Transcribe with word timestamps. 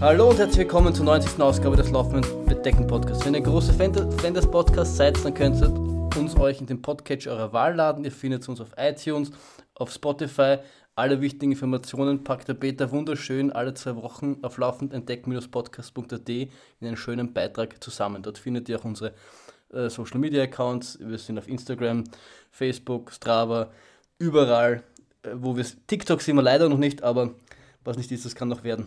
Hallo 0.00 0.30
und 0.30 0.38
herzlich 0.38 0.60
willkommen 0.60 0.94
zur 0.94 1.04
90. 1.04 1.38
Ausgabe 1.42 1.76
des 1.76 1.90
Laufenden 1.90 2.46
Bedecken 2.46 2.86
Podcasts. 2.86 3.26
Wenn 3.26 3.34
ihr 3.34 3.42
große 3.42 3.74
Fan, 3.74 3.92
des 3.92 4.50
Podcasts 4.50 4.96
seid, 4.96 5.22
dann 5.22 5.34
könnt 5.34 5.60
ihr 5.60 5.68
uns 6.18 6.34
euch 6.38 6.58
in 6.58 6.66
den 6.66 6.80
Podcatcher 6.80 7.32
eurer 7.32 7.52
Wahl 7.52 7.74
laden. 7.74 8.02
Ihr 8.06 8.10
findet 8.10 8.48
uns 8.48 8.62
auf 8.62 8.70
iTunes, 8.78 9.30
auf 9.74 9.92
Spotify. 9.92 10.56
Alle 10.94 11.20
wichtigen 11.20 11.52
Informationen 11.52 12.24
packt 12.24 12.48
der 12.48 12.54
Beta 12.54 12.90
wunderschön 12.90 13.52
alle 13.52 13.74
zwei 13.74 13.94
Wochen 13.96 14.38
auf 14.40 14.56
laufendentdecken-podcast.at 14.56 16.28
in 16.30 16.48
einen 16.80 16.96
schönen 16.96 17.34
Beitrag 17.34 17.84
zusammen. 17.84 18.22
Dort 18.22 18.38
findet 18.38 18.70
ihr 18.70 18.80
auch 18.80 18.84
unsere 18.86 19.12
äh, 19.70 19.90
Social 19.90 20.18
Media 20.18 20.44
Accounts. 20.44 20.98
Wir 20.98 21.18
sind 21.18 21.38
auf 21.38 21.46
Instagram, 21.46 22.04
Facebook, 22.50 23.12
Strava, 23.12 23.70
überall, 24.18 24.82
äh, 25.24 25.28
wo 25.34 25.58
wir 25.58 25.66
TikTok 25.86 26.22
sind 26.22 26.36
wir 26.36 26.42
leider 26.42 26.70
noch 26.70 26.78
nicht, 26.78 27.02
aber 27.02 27.34
was 27.84 27.98
nicht 27.98 28.10
ist, 28.10 28.24
das 28.24 28.34
kann 28.34 28.48
noch 28.48 28.64
werden. 28.64 28.86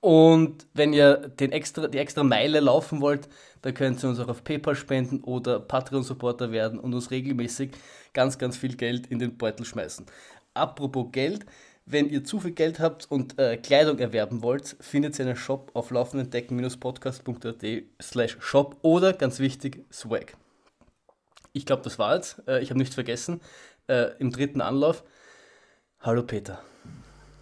Und 0.00 0.66
wenn 0.72 0.92
ihr 0.94 1.16
den 1.16 1.52
extra, 1.52 1.86
die 1.86 1.98
extra 1.98 2.22
Meile 2.22 2.60
laufen 2.60 3.00
wollt, 3.00 3.28
dann 3.62 3.74
könnt 3.74 4.02
ihr 4.02 4.08
uns 4.08 4.18
auch 4.18 4.28
auf 4.28 4.44
PayPal 4.44 4.74
spenden 4.74 5.22
oder 5.22 5.60
Patreon-Supporter 5.60 6.52
werden 6.52 6.78
und 6.78 6.94
uns 6.94 7.10
regelmäßig 7.10 7.72
ganz, 8.14 8.38
ganz 8.38 8.56
viel 8.56 8.76
Geld 8.76 9.06
in 9.08 9.18
den 9.18 9.36
Beutel 9.36 9.66
schmeißen. 9.66 10.06
Apropos 10.54 11.08
Geld, 11.12 11.44
wenn 11.84 12.08
ihr 12.08 12.24
zu 12.24 12.40
viel 12.40 12.52
Geld 12.52 12.80
habt 12.80 13.10
und 13.10 13.38
äh, 13.38 13.58
Kleidung 13.58 13.98
erwerben 13.98 14.42
wollt, 14.42 14.76
findet 14.80 15.18
ihr 15.18 15.26
einen 15.26 15.36
Shop 15.36 15.70
auf 15.74 15.90
laufendendecken-podcast.at 15.90 17.82
slash 18.00 18.38
shop 18.40 18.76
oder, 18.82 19.12
ganz 19.12 19.38
wichtig, 19.38 19.84
Swag. 19.92 20.34
Ich 21.52 21.66
glaube, 21.66 21.82
das 21.82 21.98
war 21.98 22.14
jetzt. 22.14 22.42
Äh, 22.46 22.60
ich 22.62 22.70
habe 22.70 22.78
nichts 22.78 22.94
vergessen. 22.94 23.40
Äh, 23.88 24.12
Im 24.18 24.30
dritten 24.30 24.60
Anlauf. 24.60 25.02
Hallo 26.00 26.22
Peter. 26.22 26.62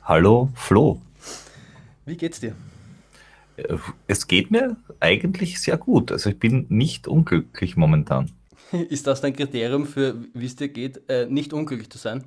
Hallo 0.02 0.48
Flo. 0.54 1.00
Wie 2.08 2.16
geht's 2.16 2.40
dir? 2.40 2.54
Äh, 3.58 3.76
es 4.06 4.26
geht 4.26 4.50
mir 4.50 4.76
eigentlich 4.98 5.60
sehr 5.60 5.76
gut. 5.76 6.10
Also 6.10 6.30
ich 6.30 6.38
bin 6.38 6.64
nicht 6.70 7.06
unglücklich 7.06 7.76
momentan. 7.76 8.30
Ist 8.88 9.06
das 9.06 9.20
dein 9.20 9.36
Kriterium 9.36 9.86
für, 9.86 10.16
wie 10.32 10.46
es 10.46 10.56
dir 10.56 10.68
geht, 10.68 11.02
äh, 11.08 11.26
nicht 11.26 11.52
unglücklich 11.52 11.90
zu 11.90 11.98
sein? 11.98 12.24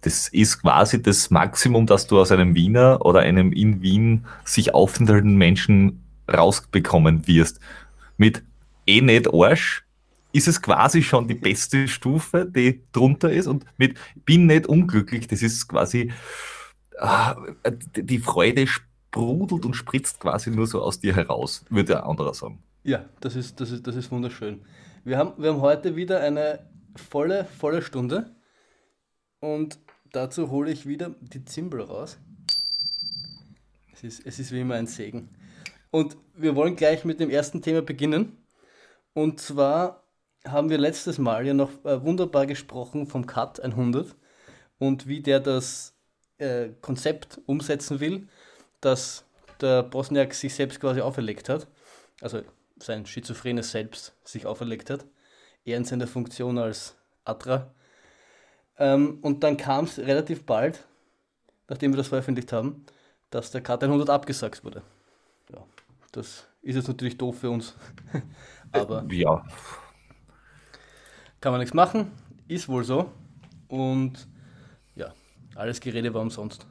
Das 0.00 0.26
ist 0.26 0.62
quasi 0.62 1.00
das 1.00 1.30
Maximum, 1.30 1.86
das 1.86 2.08
du 2.08 2.18
aus 2.18 2.32
einem 2.32 2.56
Wiener 2.56 3.06
oder 3.06 3.20
einem 3.20 3.52
in 3.52 3.82
Wien 3.82 4.26
sich 4.44 4.74
aufenthaltenden 4.74 5.36
Menschen 5.36 6.02
rausbekommen 6.32 7.28
wirst. 7.28 7.60
Mit 8.16 8.42
eh 8.88 9.00
nicht 9.00 9.32
Arsch 9.32 9.84
ist 10.32 10.48
es 10.48 10.60
quasi 10.60 11.04
schon 11.04 11.28
die 11.28 11.34
beste 11.34 11.86
Stufe, 11.86 12.50
die 12.50 12.80
drunter 12.90 13.30
ist. 13.30 13.46
Und 13.46 13.64
mit 13.76 13.96
bin 14.24 14.46
nicht 14.46 14.66
unglücklich, 14.66 15.28
das 15.28 15.40
ist 15.40 15.68
quasi 15.68 16.10
die 17.96 18.18
Freude 18.18 18.66
sprudelt 18.66 19.64
und 19.64 19.74
spritzt 19.74 20.20
quasi 20.20 20.50
nur 20.50 20.66
so 20.66 20.82
aus 20.82 21.00
dir 21.00 21.14
heraus, 21.14 21.64
würde 21.70 21.98
ein 21.98 22.08
anderer 22.08 22.34
sagen. 22.34 22.62
Ja, 22.84 23.04
das 23.20 23.36
ist, 23.36 23.60
das 23.60 23.70
ist, 23.70 23.86
das 23.86 23.96
ist 23.96 24.10
wunderschön. 24.10 24.62
Wir 25.04 25.18
haben, 25.18 25.40
wir 25.42 25.50
haben 25.50 25.60
heute 25.60 25.96
wieder 25.96 26.20
eine 26.20 26.66
volle, 26.96 27.44
volle 27.44 27.82
Stunde 27.82 28.34
und 29.40 29.78
dazu 30.12 30.50
hole 30.50 30.70
ich 30.70 30.86
wieder 30.86 31.14
die 31.20 31.44
Zimbel 31.44 31.82
raus. 31.82 32.18
Es 33.92 34.02
ist, 34.04 34.26
es 34.26 34.38
ist 34.38 34.52
wie 34.52 34.60
immer 34.60 34.74
ein 34.74 34.86
Segen. 34.86 35.30
Und 35.90 36.16
wir 36.34 36.56
wollen 36.56 36.76
gleich 36.76 37.04
mit 37.04 37.20
dem 37.20 37.30
ersten 37.30 37.62
Thema 37.62 37.82
beginnen. 37.82 38.38
Und 39.14 39.40
zwar 39.40 40.02
haben 40.44 40.70
wir 40.70 40.78
letztes 40.78 41.18
Mal 41.18 41.46
ja 41.46 41.54
noch 41.54 41.84
äh, 41.84 42.02
wunderbar 42.02 42.46
gesprochen 42.46 43.06
vom 43.06 43.26
Cut 43.26 43.60
100 43.60 44.16
und 44.78 45.06
wie 45.06 45.20
der 45.20 45.38
das 45.38 45.91
äh, 46.42 46.70
Konzept 46.80 47.40
umsetzen 47.46 48.00
will, 48.00 48.28
das 48.80 49.24
der 49.60 49.82
Bosniak 49.82 50.34
sich 50.34 50.54
selbst 50.54 50.80
quasi 50.80 51.00
auferlegt 51.00 51.48
hat. 51.48 51.66
Also 52.20 52.42
sein 52.78 53.06
schizophrenes 53.06 53.70
Selbst 53.70 54.14
sich 54.24 54.46
auferlegt 54.46 54.90
hat. 54.90 55.04
Er 55.64 55.76
in 55.76 55.84
seiner 55.84 56.06
Funktion 56.06 56.58
als 56.58 56.96
Atra 57.24 57.72
ähm, 58.78 59.18
und 59.22 59.44
dann 59.44 59.56
kam 59.56 59.84
es 59.84 59.98
relativ 59.98 60.44
bald, 60.44 60.84
nachdem 61.68 61.92
wir 61.92 61.96
das 61.96 62.08
veröffentlicht 62.08 62.52
haben, 62.52 62.84
dass 63.30 63.50
der 63.50 63.62
K100 63.62 64.10
abgesagt 64.10 64.64
wurde. 64.64 64.82
Ja, 65.52 65.64
das 66.12 66.46
ist 66.62 66.76
jetzt 66.76 66.88
natürlich 66.88 67.18
doof 67.18 67.38
für 67.38 67.50
uns. 67.50 67.76
Aber 68.72 69.04
äh, 69.08 69.14
ja. 69.14 69.44
kann 71.40 71.52
man 71.52 71.60
nichts 71.60 71.74
machen, 71.74 72.10
ist 72.48 72.68
wohl 72.68 72.84
so. 72.84 73.10
Und 73.68 74.26
alles 75.54 75.80
Gerede 75.80 76.12
war 76.14 76.22
umsonst. 76.22 76.66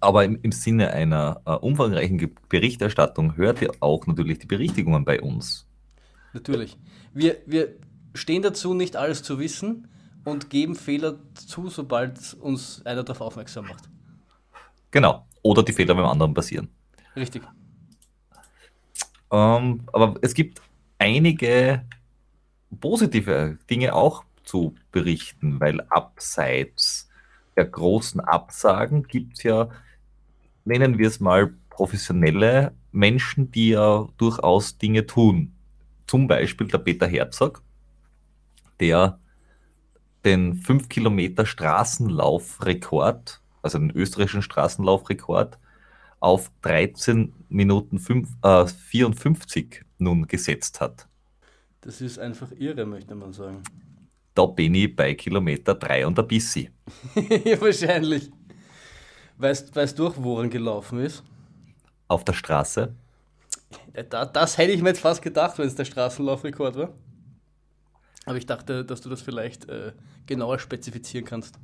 Aber 0.00 0.24
im, 0.24 0.38
im 0.42 0.52
Sinne 0.52 0.90
einer 0.90 1.40
äh, 1.44 1.52
umfangreichen 1.52 2.34
Berichterstattung 2.48 3.36
hört 3.36 3.62
ihr 3.62 3.70
auch 3.80 4.06
natürlich 4.06 4.38
die 4.38 4.46
Berichtigungen 4.46 5.04
bei 5.04 5.20
uns. 5.20 5.66
Natürlich. 6.32 6.78
Wir, 7.12 7.38
wir 7.46 7.74
stehen 8.14 8.42
dazu, 8.42 8.74
nicht 8.74 8.96
alles 8.96 9.22
zu 9.22 9.38
wissen 9.38 9.88
und 10.24 10.50
geben 10.50 10.74
Fehler 10.74 11.18
zu, 11.34 11.68
sobald 11.68 12.34
uns 12.34 12.84
einer 12.84 13.04
darauf 13.04 13.20
aufmerksam 13.20 13.66
macht. 13.66 13.88
Genau. 14.90 15.26
Oder 15.42 15.62
die 15.62 15.72
Fehler 15.72 15.94
beim 15.94 16.06
anderen 16.06 16.34
passieren. 16.34 16.68
Richtig. 17.14 17.42
Ähm, 19.30 19.82
aber 19.92 20.14
es 20.22 20.34
gibt 20.34 20.60
einige 20.98 21.84
positive 22.80 23.58
Dinge 23.70 23.94
auch 23.94 24.24
zu 24.44 24.74
berichten, 24.92 25.60
weil 25.60 25.80
abseits 25.82 27.05
der 27.56 27.64
großen 27.64 28.20
Absagen 28.20 29.04
gibt 29.04 29.38
es 29.38 29.42
ja, 29.44 29.68
nennen 30.64 30.98
wir 30.98 31.08
es 31.08 31.20
mal, 31.20 31.54
professionelle 31.70 32.72
Menschen, 32.92 33.50
die 33.50 33.70
ja 33.70 34.08
durchaus 34.16 34.78
Dinge 34.78 35.06
tun. 35.06 35.54
Zum 36.06 36.28
Beispiel 36.28 36.68
der 36.68 36.78
Peter 36.78 37.06
Herzog, 37.06 37.62
der 38.80 39.18
den 40.24 40.54
5 40.54 40.88
Kilometer 40.88 41.46
Straßenlaufrekord, 41.46 43.40
also 43.62 43.78
den 43.78 43.90
österreichischen 43.90 44.42
Straßenlaufrekord, 44.42 45.58
auf 46.20 46.50
13 46.62 47.32
Minuten 47.48 47.98
5, 47.98 48.28
äh, 48.42 48.66
54 48.66 49.84
nun 49.98 50.26
gesetzt 50.26 50.80
hat. 50.80 51.06
Das 51.82 52.00
ist 52.00 52.18
einfach 52.18 52.50
irre, 52.52 52.86
möchte 52.86 53.14
man 53.14 53.32
sagen. 53.32 53.62
Da 54.36 54.44
bin 54.44 54.74
ich 54.74 54.94
bei 54.94 55.14
Kilometer 55.14 55.74
3 55.74 56.06
und 56.06 56.18
ein 56.18 56.28
bisschen. 56.28 56.70
ja, 57.44 57.58
wahrscheinlich. 57.58 58.30
Weißt 59.38 59.74
du 59.74 59.94
durch, 59.96 60.14
woran 60.18 60.50
gelaufen 60.50 61.00
ist? 61.00 61.24
Auf 62.06 62.22
der 62.22 62.34
Straße. 62.34 62.94
Da, 64.10 64.26
das 64.26 64.58
hätte 64.58 64.72
ich 64.72 64.82
mir 64.82 64.90
jetzt 64.90 65.00
fast 65.00 65.22
gedacht, 65.22 65.58
wenn 65.58 65.66
es 65.66 65.74
der 65.74 65.86
Straßenlaufrekord 65.86 66.76
war. 66.76 66.92
Aber 68.26 68.36
ich 68.36 68.44
dachte, 68.44 68.84
dass 68.84 69.00
du 69.00 69.08
das 69.08 69.22
vielleicht 69.22 69.70
äh, 69.70 69.92
genauer 70.26 70.58
spezifizieren 70.58 71.24
kannst. 71.24 71.58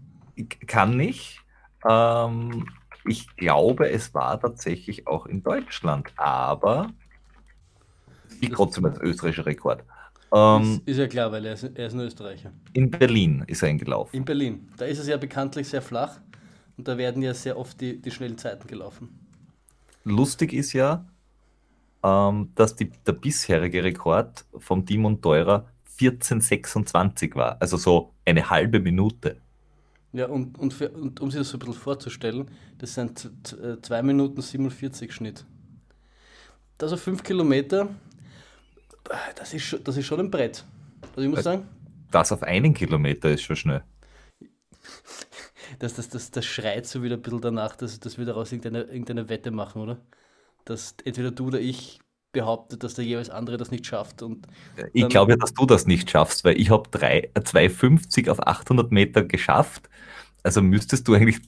Kann 0.67 0.99
ich. 0.99 1.41
Ähm, 1.87 2.67
ich 3.05 3.37
glaube, 3.37 3.91
es 3.91 4.15
war 4.15 4.41
tatsächlich 4.41 5.07
auch 5.07 5.27
in 5.27 5.43
Deutschland, 5.43 6.11
aber 6.17 6.89
ich 8.41 8.49
trotzdem 8.49 8.87
als 8.87 8.99
österreichischer 8.99 9.45
Rekord. 9.45 9.85
Ähm, 10.33 10.63
ist, 10.63 10.89
ist, 10.89 10.99
ja 10.99 11.07
klar, 11.09 11.31
weil 11.31 11.45
er 11.45 11.53
ist, 11.55 11.65
er 11.65 11.87
ist 11.87 11.93
ein 11.93 12.01
Österreicher. 12.01 12.53
In 12.73 12.91
Berlin 12.91 13.45
ist 13.47 13.63
er 13.63 13.69
eingelaufen. 13.69 14.17
In 14.17 14.25
Berlin. 14.25 14.69
Da 14.77 14.87
ist 14.87 14.99
es 14.99 15.07
ja 15.07 15.17
bekanntlich 15.17 15.69
sehr 15.69 15.83
flach 15.83 16.21
und 16.77 16.89
da 16.89 16.97
werden 16.97 17.23
ja 17.23 17.35
sehr 17.35 17.59
oft 17.59 17.81
die, 17.81 18.01
die 18.01 18.11
schnellen 18.11 18.39
Zeiten 18.39 18.67
gelaufen. 18.67 19.09
Lustig 20.05 20.53
ist 20.53 20.73
ja, 20.73 21.05
ähm, 22.03 22.51
dass 22.55 22.75
die, 22.75 22.91
der 23.07 23.13
bisherige 23.13 23.85
Rekord 23.85 24.45
vom 24.59 24.87
Timon 24.87 25.21
Teurer 25.21 25.67
14,26 25.99 27.35
war. 27.35 27.57
Also 27.61 27.77
so 27.77 28.13
eine 28.25 28.49
halbe 28.49 28.81
Minute. 28.81 29.37
Ja, 30.13 30.27
und, 30.27 30.59
und, 30.59 30.73
für, 30.73 30.91
und 30.91 31.21
um 31.21 31.31
sich 31.31 31.41
das 31.41 31.51
so 31.51 31.57
ein 31.57 31.61
bisschen 31.61 31.75
vorzustellen, 31.75 32.51
das 32.79 32.95
sind 32.95 33.31
2 33.83 33.99
äh, 33.99 34.03
Minuten 34.03 34.43
47 34.43 35.13
Schnitt. 35.13 35.45
Das 36.77 36.93
auf 36.93 37.01
5 37.01 37.23
Kilometer, 37.23 37.89
das 39.37 39.55
ist, 39.55 39.63
schon, 39.63 39.85
das 39.85 39.97
ist 39.97 40.07
schon 40.07 40.21
ein 40.21 40.31
Brett. 40.31 40.65
Also 41.11 41.23
ich 41.23 41.29
muss 41.29 41.39
also, 41.39 41.51
sagen. 41.51 41.69
Das 42.11 42.33
auf 42.33 42.43
einen 42.43 42.75
Kilometer 42.75 43.31
ist 43.31 43.43
schon 43.43 43.57
schnell. 43.57 43.83
Das, 45.79 45.95
das, 45.95 46.09
das, 46.09 46.31
das 46.31 46.45
schreit 46.45 46.87
so 46.87 47.03
wieder 47.03 47.17
ein 47.17 47.23
bisschen 47.23 47.41
danach, 47.41 47.77
dass, 47.77 47.99
dass 47.99 48.19
wir 48.19 48.27
daraus 48.27 48.53
irgendeine, 48.53 48.85
irgendeine 48.85 49.29
Wette 49.29 49.51
machen, 49.51 49.83
oder? 49.83 49.99
Dass 50.65 50.95
entweder 51.05 51.31
du 51.31 51.47
oder 51.47 51.61
ich 51.61 52.01
behauptet, 52.33 52.83
dass 52.83 52.95
der 52.95 53.05
jeweils 53.05 53.31
andere 53.31 53.57
das 53.57 53.71
nicht 53.71 53.87
schafft. 53.87 54.23
Und 54.23 54.47
ich 54.93 55.09
glaube 55.09 55.33
ja, 55.33 55.37
dass 55.37 55.53
du 55.55 55.67
das 55.67 55.87
nicht 55.87 56.11
schaffst, 56.11 56.45
weil 56.45 56.59
ich 56.59 56.71
habe 56.71 56.89
2,50 56.91 58.31
auf 58.31 58.47
800 58.47 58.91
Meter 58.91 59.23
geschafft. 59.23 59.89
Also 60.43 60.63
müsstest 60.63 61.07
du 61.09 61.15
eigentlich 61.15 61.41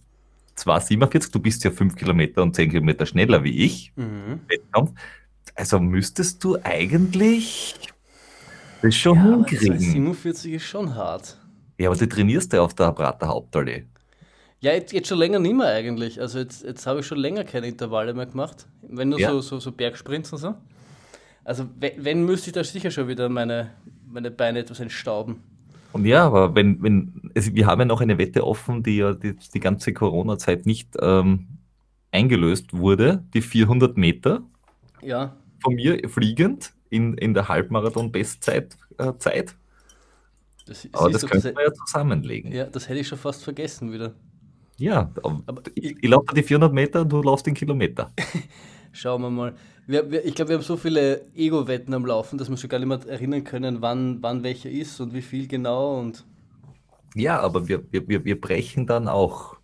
2,47, 0.57 1.33
du 1.33 1.41
bist 1.41 1.65
ja 1.65 1.71
5 1.71 1.97
Kilometer 1.97 2.43
und 2.43 2.55
10 2.55 2.71
Kilometer 2.71 3.07
schneller 3.07 3.43
wie 3.43 3.65
ich. 3.65 3.93
Mhm. 3.97 4.41
Also 5.55 5.79
müsstest 5.79 6.43
du 6.43 6.59
eigentlich 6.62 7.75
das 8.83 8.95
schon 8.95 9.17
ja, 9.17 9.23
hinkriegen. 9.23 9.79
47 9.79 10.53
ist 10.55 10.65
schon 10.65 10.95
hart. 10.95 11.39
Ja, 11.79 11.89
aber 11.89 11.99
du 11.99 12.09
trainierst 12.09 12.53
ja 12.53 12.62
auf 12.62 12.75
der 12.75 12.93
Prater 12.93 13.29
Hauptallee. 13.29 13.85
Ja, 14.61 14.73
jetzt, 14.73 14.93
jetzt 14.93 15.09
schon 15.09 15.19
länger 15.19 15.39
nicht 15.39 15.55
mehr 15.55 15.67
eigentlich. 15.67 16.21
Also 16.21 16.39
jetzt, 16.39 16.65
jetzt 16.65 16.87
habe 16.87 17.01
ich 17.01 17.06
schon 17.06 17.19
länger 17.19 17.45
keine 17.45 17.67
Intervalle 17.67 18.15
mehr 18.15 18.27
gemacht. 18.27 18.67
Wenn 18.83 19.11
nur 19.11 19.19
Ja. 19.21 19.31
so, 19.31 19.41
so, 19.41 19.61
so 19.61 19.73
Bergsprints 19.73 20.33
und 20.33 20.39
so. 20.39 20.55
Also 21.45 21.67
wenn, 21.79 21.93
wenn 22.05 22.25
müsste 22.25 22.49
ich 22.49 22.55
da 22.55 22.65
sicher 22.65 22.91
schon 22.91 23.07
wieder 23.09 23.29
meine, 23.29 23.71
meine 24.09 24.31
Beine 24.31 24.61
etwas 24.61 24.81
entstauben. 24.81 25.43
Und 25.93 26.07
ja, 26.07 26.25
aber 26.27 26.55
wenn, 26.55 26.83
wenn, 26.83 27.31
also 27.37 27.55
wir 27.55 27.67
haben 27.67 27.81
ja 27.81 27.85
noch 27.85 28.00
eine 28.00 28.19
Wette 28.19 28.45
offen, 28.47 28.83
die 28.83 28.97
ja 28.97 29.12
die, 29.12 29.37
die 29.37 29.61
ganze 29.61 29.93
Corona-Zeit 29.93 30.67
nicht 30.67 30.97
ähm, 31.00 31.47
eingelöst 32.11 32.73
wurde, 32.73 33.23
die 33.35 33.43
400 33.43 33.97
Meter 33.97 34.43
Ja, 35.03 35.37
von 35.64 35.75
mir 35.75 36.08
fliegend 36.08 36.72
in, 36.90 37.14
in 37.14 37.34
der 37.34 37.49
Halbmarathon-Bestzeit. 37.49 38.76
Äh, 38.99 39.12
Zeit. 39.19 39.56
das, 40.66 40.88
Aber 40.93 41.11
siehst 41.11 41.25
das 41.25 41.31
könnten 41.31 41.49
das, 41.49 41.56
wir 41.56 41.64
ja 41.64 41.72
zusammenlegen. 41.72 42.52
ja, 42.52 42.66
das 42.66 42.88
hätte 42.88 43.00
ich 43.00 43.08
schon 43.08 43.19
fast 43.19 43.43
vergessen 43.43 43.93
wieder. 43.93 44.14
Ja, 44.76 45.11
aber 45.22 45.62
ich, 45.75 45.96
ich 46.00 46.08
laufe 46.08 46.34
die 46.34 46.43
400 46.43 46.72
Meter 46.72 47.02
und 47.02 47.11
du 47.11 47.22
laufst 47.22 47.46
den 47.46 47.55
Kilometer. 47.55 48.12
Schauen 48.93 49.22
wir 49.22 49.31
mal. 49.31 49.55
Wir, 49.87 50.11
wir, 50.11 50.25
ich 50.25 50.34
glaube, 50.34 50.50
wir 50.50 50.56
haben 50.56 50.62
so 50.62 50.76
viele 50.76 51.26
Ego-Wetten 51.34 51.93
am 51.94 52.06
Laufen, 52.06 52.38
dass 52.38 52.49
wir 52.49 52.56
schon 52.56 52.70
gar 52.70 52.78
nicht 52.78 52.88
mehr 52.88 53.00
erinnern 53.06 53.44
können, 53.44 53.82
wann, 53.82 54.22
wann 54.22 54.43
welcher 54.43 54.70
ist 54.70 55.00
und 55.00 55.12
wie 55.12 55.22
viel 55.22 55.46
genau. 55.46 55.99
Und 55.99 56.25
Ja, 57.14 57.40
aber 57.40 57.69
wir, 57.69 57.82
wir, 57.90 58.25
wir, 58.25 58.40
brechen 58.40 58.87
dann 58.87 59.08
auch 59.08 59.56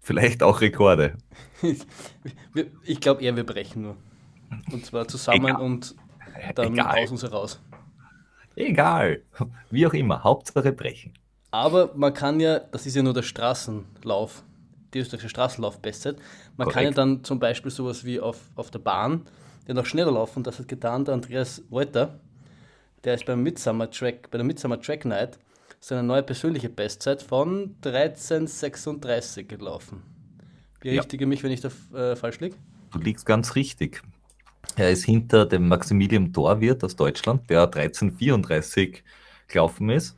vielleicht 0.00 0.42
auch 0.42 0.60
Rekorde. 0.60 1.16
ich 2.84 3.00
glaube 3.00 3.22
eher, 3.22 3.36
wir 3.36 3.44
brechen 3.44 3.82
nur. 3.82 3.96
Und 4.70 4.84
zwar 4.86 5.08
zusammen 5.08 5.46
Egal. 5.46 5.60
und 5.60 5.94
dann 6.54 6.72
Egal. 6.72 7.04
aus 7.04 7.10
uns 7.10 7.22
heraus. 7.22 7.60
Egal. 8.56 9.22
Wie 9.70 9.86
auch 9.86 9.94
immer. 9.94 10.22
Hauptsache 10.22 10.72
brechen. 10.72 11.12
Aber 11.50 11.92
man 11.94 12.14
kann 12.14 12.40
ja, 12.40 12.58
das 12.58 12.86
ist 12.86 12.96
ja 12.96 13.02
nur 13.02 13.14
der 13.14 13.22
Straßenlauf, 13.22 14.42
die 14.94 14.98
österreichische 15.00 15.28
Straßenlauf-Bestzeit. 15.28 16.16
Man 16.56 16.68
kann 16.68 16.84
ja 16.84 16.90
Korrekt. 16.92 16.98
dann 16.98 17.24
zum 17.24 17.38
Beispiel 17.38 17.70
sowas 17.70 18.04
wie 18.04 18.20
auf, 18.20 18.38
auf 18.56 18.70
der 18.70 18.78
Bahn 18.78 19.26
ja 19.66 19.74
noch 19.74 19.86
schneller 19.86 20.12
laufen. 20.12 20.42
Das 20.42 20.58
hat 20.58 20.68
getan 20.68 21.04
der 21.04 21.14
Andreas 21.14 21.62
Reuter. 21.70 22.18
Der 23.04 23.14
ist 23.14 23.26
beim 23.26 23.42
Midsummer 23.42 23.90
Track, 23.90 24.30
bei 24.30 24.38
der 24.38 24.44
Midsummer 24.44 24.80
Track 24.80 25.04
Night 25.04 25.38
seine 25.80 26.04
neue 26.04 26.22
persönliche 26.22 26.68
Bestzeit 26.68 27.22
von 27.22 27.74
13,36 27.82 29.44
gelaufen. 29.44 30.02
Berichtige 30.80 31.26
mich, 31.26 31.42
wenn 31.42 31.50
ich 31.52 31.60
da 31.60 31.70
äh, 31.96 32.16
falsch 32.16 32.40
liege. 32.40 32.56
Du 32.92 32.98
liegst 32.98 33.26
ganz 33.26 33.54
richtig. 33.56 34.02
Er 34.76 34.90
ist 34.90 35.04
hinter 35.04 35.44
dem 35.46 35.68
Maximilian 35.68 36.32
Dorwirt 36.32 36.82
aus 36.84 36.96
Deutschland, 36.96 37.48
der 37.50 37.62
1334 37.64 39.02
gelaufen 39.48 39.90
ist, 39.90 40.16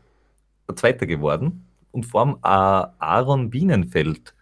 Zweiter 0.77 1.07
geworden. 1.07 1.67
Und 1.93 2.07
vor 2.07 2.21
allem 2.23 2.37
äh, 2.43 2.89
Aaron 2.99 3.51
Bienenfeld, 3.51 4.35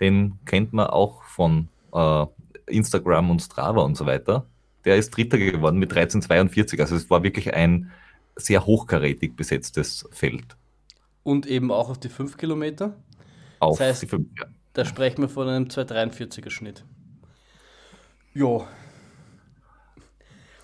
den 0.00 0.38
kennt 0.46 0.72
man 0.72 0.86
auch 0.86 1.22
von 1.24 1.68
äh, 1.92 2.26
Instagram 2.66 3.30
und 3.30 3.40
Strava 3.40 3.82
und 3.82 3.96
so 3.96 4.06
weiter. 4.06 4.46
Der 4.84 4.96
ist 4.96 5.10
Dritter 5.10 5.38
geworden 5.38 5.78
mit 5.78 5.90
1342. 5.90 6.80
Also 6.80 6.96
es 6.96 7.10
war 7.10 7.22
wirklich 7.22 7.52
ein 7.54 7.90
sehr 8.36 8.64
hochkarätig 8.64 9.36
besetztes 9.36 10.08
Feld. 10.10 10.56
Und 11.22 11.46
eben 11.46 11.70
auch 11.70 11.90
auf 11.90 11.98
die 12.00 12.08
5 12.08 12.38
Kilometer. 12.38 12.96
Auf 13.58 13.78
Das 13.78 13.98
heißt- 13.98 14.00
die 14.02 14.06
fünf, 14.06 14.28
ja. 14.38 14.46
Da 14.72 14.84
sprechen 14.84 15.22
wir 15.22 15.28
von 15.28 15.48
einem 15.48 15.64
2,43er 15.68 16.50
Schnitt. 16.50 16.84
Jo. 18.32 18.66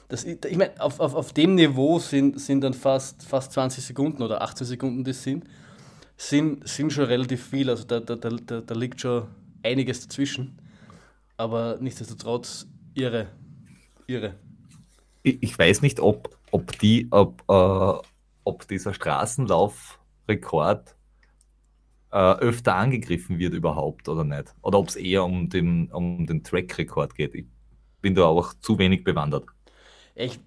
Das, 0.08 0.24
ich 0.24 0.56
meine, 0.56 0.80
auf, 0.80 1.00
auf, 1.00 1.14
auf 1.14 1.32
dem 1.32 1.56
Niveau 1.56 1.98
sind, 1.98 2.40
sind 2.40 2.60
dann 2.60 2.74
fast, 2.74 3.24
fast 3.24 3.52
20 3.52 3.84
Sekunden 3.84 4.22
oder 4.22 4.42
18 4.42 4.66
Sekunden, 4.66 5.02
das 5.02 5.22
sind, 5.22 5.44
sind, 6.16 6.68
sind 6.68 6.92
schon 6.92 7.06
relativ 7.06 7.44
viel. 7.44 7.68
Also 7.68 7.84
da, 7.84 7.98
da, 8.00 8.14
da, 8.14 8.30
da, 8.30 8.60
da 8.60 8.74
liegt 8.74 9.00
schon 9.00 9.26
einiges 9.62 10.02
dazwischen. 10.02 10.58
Aber 11.36 11.78
nichtsdestotrotz 11.80 12.66
irre. 12.94 13.28
Irre. 14.06 14.34
Ich, 15.22 15.42
ich 15.42 15.58
weiß 15.58 15.82
nicht, 15.82 16.00
ob, 16.00 16.36
ob, 16.52 16.78
die, 16.78 17.08
ob, 17.10 17.42
äh, 17.48 18.08
ob 18.44 18.68
dieser 18.68 18.94
Straßenlaufrekord 18.94 20.94
äh, 22.12 22.16
öfter 22.16 22.76
angegriffen 22.76 23.38
wird 23.38 23.54
überhaupt 23.54 24.08
oder 24.08 24.24
nicht. 24.24 24.54
Oder 24.62 24.78
ob 24.78 24.88
es 24.88 24.96
eher 24.96 25.24
um 25.24 25.48
den, 25.48 25.90
um 25.90 26.26
den 26.26 26.44
Track-Rekord 26.44 27.16
geht. 27.16 27.34
Ich 27.34 27.46
bin 28.00 28.14
da 28.14 28.24
auch 28.24 28.54
zu 28.54 28.78
wenig 28.78 29.02
bewandert. 29.02 29.46
Ich, 30.16 30.40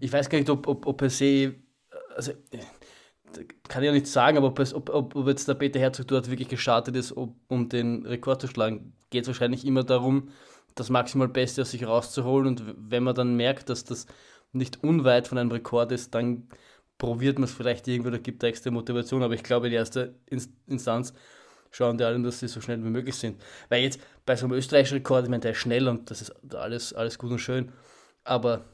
ich 0.00 0.12
weiß 0.12 0.30
gar 0.30 0.38
nicht, 0.38 0.48
ob, 0.48 0.66
ob, 0.66 0.86
ob 0.86 0.96
per 0.96 1.10
se, 1.10 1.56
also 2.14 2.32
kann 3.68 3.82
ich 3.82 3.86
ja 3.86 3.92
nicht 3.92 4.06
sagen, 4.06 4.38
aber 4.38 4.48
ob, 4.48 4.58
es, 4.58 4.72
ob, 4.72 4.88
ob, 4.90 5.14
jetzt 5.26 5.48
der 5.48 5.54
Peter 5.54 5.78
Herzog 5.78 6.08
dort 6.08 6.30
wirklich 6.30 6.48
gestartet 6.48 6.96
ist, 6.96 7.16
ob, 7.16 7.34
um 7.48 7.68
den 7.68 8.06
Rekord 8.06 8.40
zu 8.40 8.48
schlagen, 8.48 8.94
geht 9.10 9.22
es 9.22 9.28
wahrscheinlich 9.28 9.66
immer 9.66 9.84
darum, 9.84 10.30
das 10.74 10.88
maximal 10.88 11.28
Beste 11.28 11.62
aus 11.62 11.72
sich 11.72 11.86
rauszuholen. 11.86 12.46
Und 12.46 12.62
wenn 12.78 13.02
man 13.02 13.14
dann 13.14 13.36
merkt, 13.36 13.68
dass 13.68 13.84
das 13.84 14.06
nicht 14.52 14.82
unweit 14.82 15.28
von 15.28 15.36
einem 15.36 15.50
Rekord 15.50 15.92
ist, 15.92 16.14
dann 16.14 16.48
probiert 16.96 17.38
man 17.38 17.44
es 17.44 17.52
vielleicht 17.52 17.86
irgendwie 17.86 18.08
oder 18.08 18.18
gibt 18.18 18.42
da 18.42 18.46
extra 18.46 18.70
Motivation, 18.70 19.22
aber 19.22 19.34
ich 19.34 19.42
glaube, 19.42 19.68
in 19.68 19.72
erster 19.74 20.14
Ins- 20.26 20.50
Instanz 20.66 21.12
schauen 21.70 21.98
die 21.98 22.04
alle, 22.04 22.20
dass 22.22 22.40
sie 22.40 22.48
so 22.48 22.60
schnell 22.60 22.82
wie 22.82 22.88
möglich 22.88 23.14
sind. 23.14 23.40
Weil 23.68 23.82
jetzt 23.82 24.00
bei 24.24 24.36
so 24.36 24.46
einem 24.46 24.54
österreichischen 24.54 24.98
Rekord, 24.98 25.24
ich 25.24 25.30
meine, 25.30 25.42
der 25.42 25.52
ist 25.52 25.58
schnell 25.58 25.86
und 25.86 26.10
das 26.10 26.22
ist 26.22 26.54
alles, 26.54 26.92
alles 26.94 27.18
gut 27.18 27.30
und 27.30 27.38
schön, 27.38 27.72
aber 28.24 28.64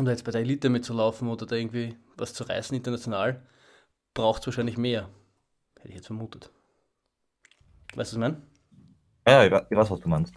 um 0.00 0.06
da 0.06 0.12
jetzt 0.12 0.24
bei 0.24 0.32
der 0.32 0.42
Elite 0.42 0.70
mitzulaufen 0.70 1.28
oder 1.28 1.46
da 1.46 1.56
irgendwie 1.56 1.96
was 2.16 2.34
zu 2.34 2.44
reißen 2.44 2.76
international, 2.76 3.42
braucht 4.14 4.42
es 4.42 4.48
wahrscheinlich 4.48 4.78
mehr. 4.78 5.10
Hätte 5.78 5.90
ich 5.90 5.96
jetzt 5.96 6.06
vermutet. 6.08 6.50
Weißt 7.94 7.96
du, 7.96 7.98
was 8.00 8.12
ich 8.12 8.18
meine? 8.18 8.42
Ja, 9.26 9.44
ich, 9.44 9.50
we- 9.50 9.66
ich 9.70 9.76
weiß, 9.78 9.90
was 9.90 10.00
du 10.00 10.08
meinst. 10.08 10.34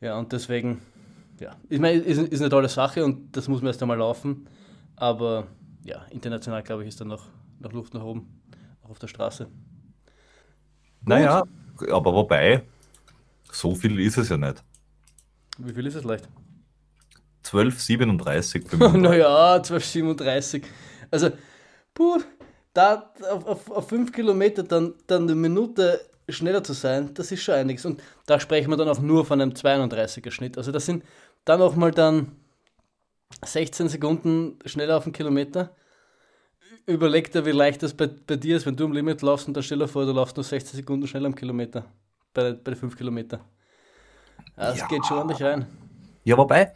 Ja, 0.00 0.18
und 0.18 0.32
deswegen, 0.32 0.82
ja, 1.40 1.56
ich 1.68 1.80
meine, 1.80 1.98
ist, 2.00 2.18
ist 2.18 2.40
eine 2.40 2.50
tolle 2.50 2.68
Sache 2.68 3.04
und 3.04 3.36
das 3.36 3.48
muss 3.48 3.60
man 3.60 3.68
erst 3.68 3.82
einmal 3.82 3.98
laufen. 3.98 4.48
Aber 4.96 5.46
ja, 5.84 6.04
international, 6.10 6.62
glaube 6.62 6.82
ich, 6.82 6.88
ist 6.88 7.00
da 7.00 7.04
noch, 7.04 7.28
noch 7.60 7.72
Luft 7.72 7.94
nach 7.94 8.02
oben, 8.04 8.42
auch 8.82 8.90
auf 8.90 8.98
der 8.98 9.08
Straße. 9.08 9.48
Naja, 11.00 11.42
aber 11.90 12.14
wobei, 12.14 12.62
so 13.52 13.74
viel 13.76 14.00
ist 14.00 14.18
es 14.18 14.30
ja 14.30 14.36
nicht. 14.38 14.64
Wie 15.58 15.72
viel 15.74 15.86
ist 15.86 15.94
es 15.96 16.04
leicht? 16.04 16.28
12,37 17.52 18.68
für 18.68 18.76
mich. 18.76 18.92
naja, 19.02 19.56
12,37. 19.56 20.62
Also, 21.10 21.30
puh, 21.94 22.20
da 22.74 23.12
auf, 23.30 23.46
auf, 23.46 23.70
auf 23.70 23.88
5 23.88 24.12
Kilometer 24.12 24.62
dann, 24.62 24.94
dann 25.06 25.22
eine 25.24 25.34
Minute 25.34 26.00
schneller 26.28 26.64
zu 26.64 26.72
sein, 26.72 27.14
das 27.14 27.30
ist 27.32 27.42
schon 27.42 27.54
einiges. 27.54 27.84
Und 27.86 28.02
da 28.26 28.40
sprechen 28.40 28.70
wir 28.70 28.76
dann 28.76 28.88
auch 28.88 28.98
nur 28.98 29.24
von 29.24 29.40
einem 29.40 29.52
32er 29.52 30.30
Schnitt. 30.30 30.58
Also, 30.58 30.72
das 30.72 30.86
sind 30.86 31.04
dann 31.44 31.62
auch 31.62 31.76
mal 31.76 31.92
dann 31.92 32.32
16 33.44 33.88
Sekunden 33.88 34.58
schneller 34.64 34.96
auf 34.96 35.04
den 35.04 35.12
Kilometer. 35.12 35.74
Überleg 36.86 37.32
dir, 37.32 37.44
wie 37.44 37.50
leicht 37.50 37.82
das 37.82 37.94
bei, 37.94 38.06
bei 38.06 38.36
dir 38.36 38.56
ist, 38.56 38.66
wenn 38.66 38.76
du 38.76 38.84
am 38.84 38.92
Limit 38.92 39.22
laufst 39.22 39.48
und 39.48 39.54
dann 39.54 39.62
stell 39.64 39.78
dir 39.78 39.88
vor, 39.88 40.04
du 40.06 40.12
laufst 40.12 40.36
nur 40.36 40.44
16 40.44 40.76
Sekunden 40.76 41.06
schneller 41.06 41.26
am 41.26 41.34
Kilometer. 41.34 41.84
Bei, 42.32 42.52
bei 42.52 42.72
den 42.72 42.76
5 42.76 42.96
Kilometer. 42.96 43.40
Das 44.56 44.78
Ja. 44.78 44.86
geht 44.86 45.04
schon 45.06 45.18
ordentlich 45.18 45.42
rein. 45.42 45.66
Ja, 46.24 46.36
wobei, 46.36 46.72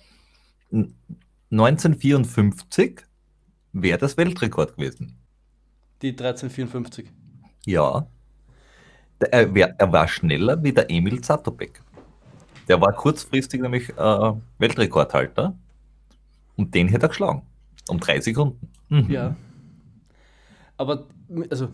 1954 0.72 3.02
wäre 3.72 3.98
das 3.98 4.16
Weltrekord 4.16 4.76
gewesen. 4.76 5.16
Die 6.02 6.10
1354. 6.10 7.10
Ja. 7.66 8.06
Er, 9.18 9.54
wär, 9.54 9.74
er 9.78 9.92
war 9.92 10.08
schneller 10.08 10.62
wie 10.62 10.72
der 10.72 10.90
Emil 10.90 11.20
Zatopek. 11.20 11.82
Der 12.68 12.80
war 12.80 12.92
kurzfristig 12.92 13.60
nämlich 13.60 13.90
äh, 13.90 14.32
Weltrekordhalter 14.58 15.54
und 16.56 16.74
den 16.74 16.88
hätte 16.88 17.06
er 17.06 17.08
geschlagen. 17.08 17.42
Um 17.88 17.98
drei 17.98 18.20
Sekunden. 18.20 18.70
Mhm. 18.88 19.10
Ja. 19.10 19.36
Aber, 20.76 21.06
also, 21.50 21.68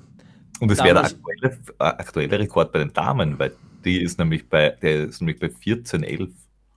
Und 0.58 0.72
es 0.72 0.78
wäre 0.78 0.94
der 0.94 1.04
aktuelle, 1.04 1.58
äh, 1.78 1.84
aktuelle 1.84 2.38
Rekord 2.38 2.72
bei 2.72 2.80
den 2.80 2.92
Damen, 2.92 3.38
weil 3.38 3.52
die 3.84 4.02
ist 4.02 4.18
nämlich 4.18 4.48
bei, 4.48 4.70
der 4.70 5.04
ist 5.04 5.20
nämlich 5.20 5.38
bei 5.38 5.50
14, 5.50 6.02
11. 6.02 6.30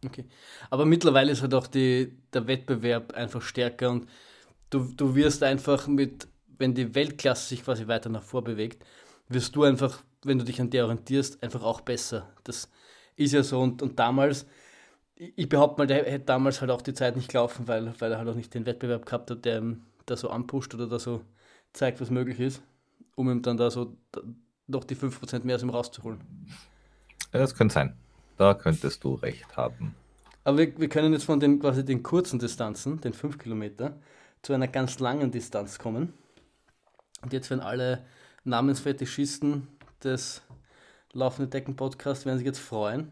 okay. 0.06 0.26
Aber 0.70 0.86
mittlerweile 0.86 1.32
ist 1.32 1.42
halt 1.42 1.54
auch 1.54 1.68
die, 1.68 2.18
der 2.34 2.48
Wettbewerb 2.48 3.14
einfach 3.14 3.42
stärker 3.42 3.92
und 3.92 4.08
du, 4.70 4.92
du 4.96 5.16
wirst 5.16 5.44
einfach 5.44 5.88
mit, 5.88 6.28
wenn 6.58 6.74
die 6.74 6.96
Weltklasse 6.96 7.50
sich 7.50 7.64
quasi 7.64 7.88
weiter 7.88 8.10
nach 8.10 8.24
vor 8.24 8.44
bewegt, 8.44 8.86
wirst 9.28 9.56
du 9.56 9.64
einfach, 9.64 10.04
wenn 10.24 10.40
du 10.40 10.46
dich 10.46 10.60
an 10.62 10.70
der 10.70 10.86
orientierst, 10.86 11.42
einfach 11.44 11.64
auch 11.64 11.82
besser. 11.82 12.28
Das 12.44 12.70
ist 13.16 13.34
ja 13.34 13.44
so 13.44 13.60
und, 13.62 13.82
und 13.82 14.00
damals, 14.00 14.46
ich 15.16 15.50
behaupte 15.50 15.82
mal, 15.82 15.88
der 15.88 16.06
hätte 16.06 16.26
damals 16.26 16.62
halt 16.62 16.72
auch 16.72 16.82
die 16.82 16.94
Zeit 16.94 17.16
nicht 17.16 17.30
gelaufen, 17.30 17.68
weil, 17.68 17.94
weil 18.00 18.12
er 18.12 18.18
halt 18.18 18.30
auch 18.30 18.36
nicht 18.36 18.54
den 18.54 18.66
Wettbewerb 18.66 19.06
gehabt 19.06 19.32
hat, 19.32 19.46
der 19.46 19.62
da 20.06 20.16
so 20.16 20.30
anpusht 20.30 20.74
oder 20.74 20.88
da 20.88 21.00
so 21.00 21.22
zeigt, 21.74 22.02
was 22.02 22.10
möglich 22.10 22.40
ist, 22.40 22.62
um 23.16 23.30
ihm 23.30 23.42
dann 23.42 23.58
da 23.58 23.70
so 23.70 23.98
noch 24.68 24.84
die 24.84 24.96
5% 24.96 25.44
mehr 25.44 25.56
aus 25.56 25.64
ihm 25.64 25.70
rauszuholen. 25.70 26.20
Ja, 27.34 27.40
das 27.40 27.56
könnte 27.56 27.74
sein. 27.74 27.98
Da 28.40 28.54
könntest 28.54 29.04
du 29.04 29.16
recht 29.16 29.58
haben. 29.58 29.94
Aber 30.46 30.60
wir, 30.60 30.80
wir 30.80 30.88
können 30.88 31.12
jetzt 31.12 31.26
von 31.26 31.42
den 31.42 31.60
quasi 31.60 31.84
den 31.84 32.04
kurzen 32.04 32.40
Distanzen, 32.40 33.02
den 33.02 33.12
5 33.12 33.38
Kilometer, 33.38 33.98
zu 34.44 34.54
einer 34.54 34.70
ganz 34.70 35.00
langen 35.00 35.30
Distanz 35.30 35.78
kommen. 35.78 36.14
Und 37.22 37.34
jetzt 37.34 37.50
werden 37.50 37.60
alle 37.60 38.06
Namensfetischisten 38.46 39.68
des 40.02 40.42
Laufende 41.12 41.50
Decken 41.50 41.76
Podcasts 41.76 42.26
werden 42.26 42.38
sich 42.38 42.46
jetzt 42.46 42.60
freuen, 42.60 43.12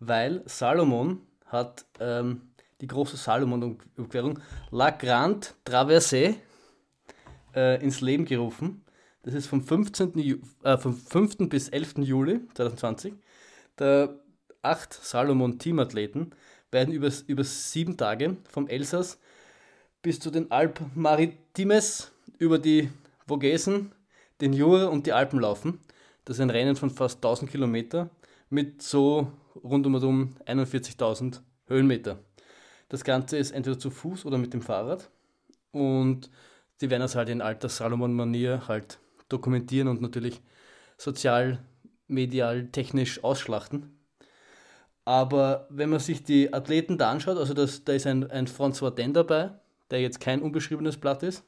weil 0.00 0.42
Salomon 0.46 1.20
hat 1.46 1.84
ähm, 2.00 2.40
die 2.80 2.88
große 2.88 3.16
Salomon-Umquerung 3.16 4.40
La 4.72 4.90
Grande 4.90 5.46
Traversée 5.64 6.34
äh, 7.54 7.80
ins 7.80 8.00
Leben 8.00 8.24
gerufen. 8.24 8.84
Das 9.22 9.34
ist 9.34 9.46
vom, 9.46 9.62
15. 9.62 10.18
Ju 10.18 10.38
äh, 10.64 10.76
vom 10.78 10.96
5. 10.96 11.48
bis 11.48 11.68
11. 11.68 11.98
Juli 11.98 12.40
2020. 12.54 13.14
Der 13.78 14.23
acht 14.64 14.92
Salomon-Teamathleten 14.92 16.34
werden 16.70 16.92
über, 16.92 17.10
über 17.26 17.44
sieben 17.44 17.96
Tage 17.96 18.36
vom 18.48 18.66
Elsass 18.66 19.18
bis 20.02 20.20
zu 20.20 20.30
den 20.30 20.50
Alpen 20.50 20.90
Maritimes 20.94 22.12
über 22.38 22.58
die 22.58 22.90
Vogesen, 23.26 23.92
den 24.40 24.52
Jura 24.52 24.86
und 24.86 25.06
die 25.06 25.12
Alpen 25.12 25.40
laufen. 25.40 25.80
Das 26.24 26.36
ist 26.36 26.40
ein 26.40 26.50
Rennen 26.50 26.76
von 26.76 26.90
fast 26.90 27.16
1000 27.16 27.50
Kilometer 27.50 28.10
mit 28.50 28.82
so 28.82 29.32
rund 29.62 29.86
um 29.86 30.36
41.000 30.46 31.40
Höhenmeter. 31.66 32.18
Das 32.88 33.04
Ganze 33.04 33.36
ist 33.38 33.52
entweder 33.52 33.78
zu 33.78 33.90
Fuß 33.90 34.26
oder 34.26 34.38
mit 34.38 34.52
dem 34.52 34.62
Fahrrad. 34.62 35.10
Und 35.72 36.30
die 36.80 36.90
werden 36.90 37.02
das 37.02 37.14
halt 37.14 37.28
in 37.28 37.40
alter 37.40 37.68
Salomon-Manier 37.68 38.68
halt 38.68 38.98
dokumentieren 39.28 39.88
und 39.88 40.00
natürlich 40.00 40.40
sozial, 40.98 41.64
medial, 42.08 42.68
technisch 42.68 43.24
ausschlachten. 43.24 43.93
Aber 45.04 45.66
wenn 45.68 45.90
man 45.90 46.00
sich 46.00 46.22
die 46.22 46.52
Athleten 46.52 46.96
da 46.96 47.10
anschaut, 47.10 47.36
also 47.36 47.52
das, 47.52 47.84
da 47.84 47.92
ist 47.92 48.06
ein, 48.06 48.30
ein 48.30 48.46
François 48.46 48.90
Den 48.90 49.12
dabei, 49.12 49.50
der 49.90 50.00
jetzt 50.00 50.20
kein 50.20 50.40
unbeschriebenes 50.40 50.96
Blatt 50.96 51.22
ist. 51.22 51.44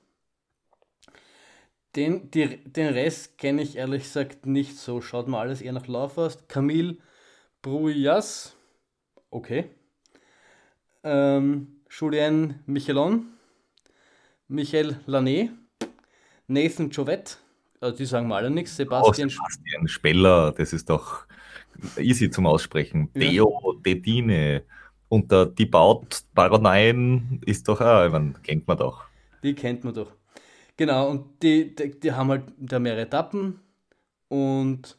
Den, 1.95 2.31
die, 2.31 2.63
den 2.65 2.93
Rest 2.93 3.39
kenne 3.39 3.63
ich 3.63 3.77
ehrlich 3.77 4.03
gesagt 4.03 4.45
nicht 4.45 4.77
so. 4.77 5.01
Schaut 5.01 5.29
mal 5.29 5.41
alles 5.41 5.63
eher 5.63 5.73
nach 5.73 5.87
Lauf 5.87 6.19
aus. 6.19 6.47
Camille 6.49 6.99
Bruyas, 7.63 8.55
okay. 9.31 9.71
Ähm, 11.03 11.81
Julien 11.89 12.63
Michelon, 12.67 13.27
Michael 14.49 15.01
Lané, 15.07 15.51
Nathan 16.47 16.91
Jovet, 16.91 17.39
also 17.81 17.97
die 17.97 18.05
sagen 18.05 18.29
mal 18.29 18.37
alle 18.37 18.51
nichts. 18.51 18.77
Sebastian, 18.77 19.29
oh, 19.29 19.33
Sebastian 19.33 19.89
Speller, 19.89 20.53
das 20.53 20.75
ist 20.75 20.91
doch 20.91 21.27
easy 21.99 22.31
zum 22.31 22.47
Aussprechen. 22.47 23.11
Ja. 23.15 23.21
Deo, 23.21 23.81
Dedine 23.85 24.63
und 25.09 25.31
der, 25.31 25.47
die 25.47 25.67
Baut 25.67 26.25
Baroneien 26.35 27.41
ist 27.45 27.69
doch 27.69 27.81
auch, 27.81 28.05
ich 28.05 28.13
meine, 28.13 28.35
kennt 28.43 28.67
man 28.67 28.79
doch. 28.79 29.05
Die 29.43 29.55
kennt 29.55 29.85
man 29.85 29.95
doch. 29.95 30.13
Genau, 30.77 31.11
und 31.11 31.43
die, 31.43 31.75
die, 31.75 31.99
die 31.99 32.13
haben 32.13 32.31
halt 32.31 32.45
da 32.59 32.79
mehrere 32.79 33.03
Etappen 33.03 33.61
und 34.29 34.99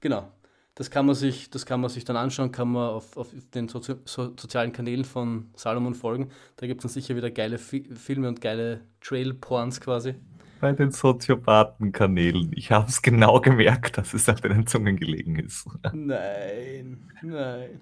genau, 0.00 0.30
das 0.74 0.90
kann 0.90 1.04
man 1.04 1.14
sich, 1.14 1.50
das 1.50 1.66
kann 1.66 1.80
man 1.82 1.90
sich 1.90 2.06
dann 2.06 2.16
anschauen, 2.16 2.52
kann 2.52 2.72
man 2.72 2.88
auf, 2.88 3.16
auf 3.18 3.28
den 3.54 3.68
Sozi 3.68 3.96
so, 4.06 4.32
sozialen 4.36 4.72
Kanälen 4.72 5.04
von 5.04 5.50
Salomon 5.54 5.94
folgen. 5.94 6.30
Da 6.56 6.66
gibt 6.66 6.80
es 6.80 6.82
dann 6.84 7.02
sicher 7.02 7.16
wieder 7.16 7.30
geile 7.30 7.58
Fi 7.58 7.84
Filme 7.94 8.28
und 8.28 8.40
geile 8.40 8.80
Trail-Porns 9.02 9.82
quasi. 9.82 10.14
Bei 10.60 10.72
den 10.72 10.90
Soziopathen-Kanälen. 10.90 12.52
Ich 12.54 12.70
habe 12.70 12.88
es 12.88 13.00
genau 13.00 13.40
gemerkt, 13.40 13.96
dass 13.96 14.12
es 14.12 14.28
auf 14.28 14.40
deinen 14.40 14.66
Zungen 14.66 14.96
gelegen 14.96 15.36
ist. 15.36 15.66
Nein, 15.92 16.98
nein. 17.22 17.80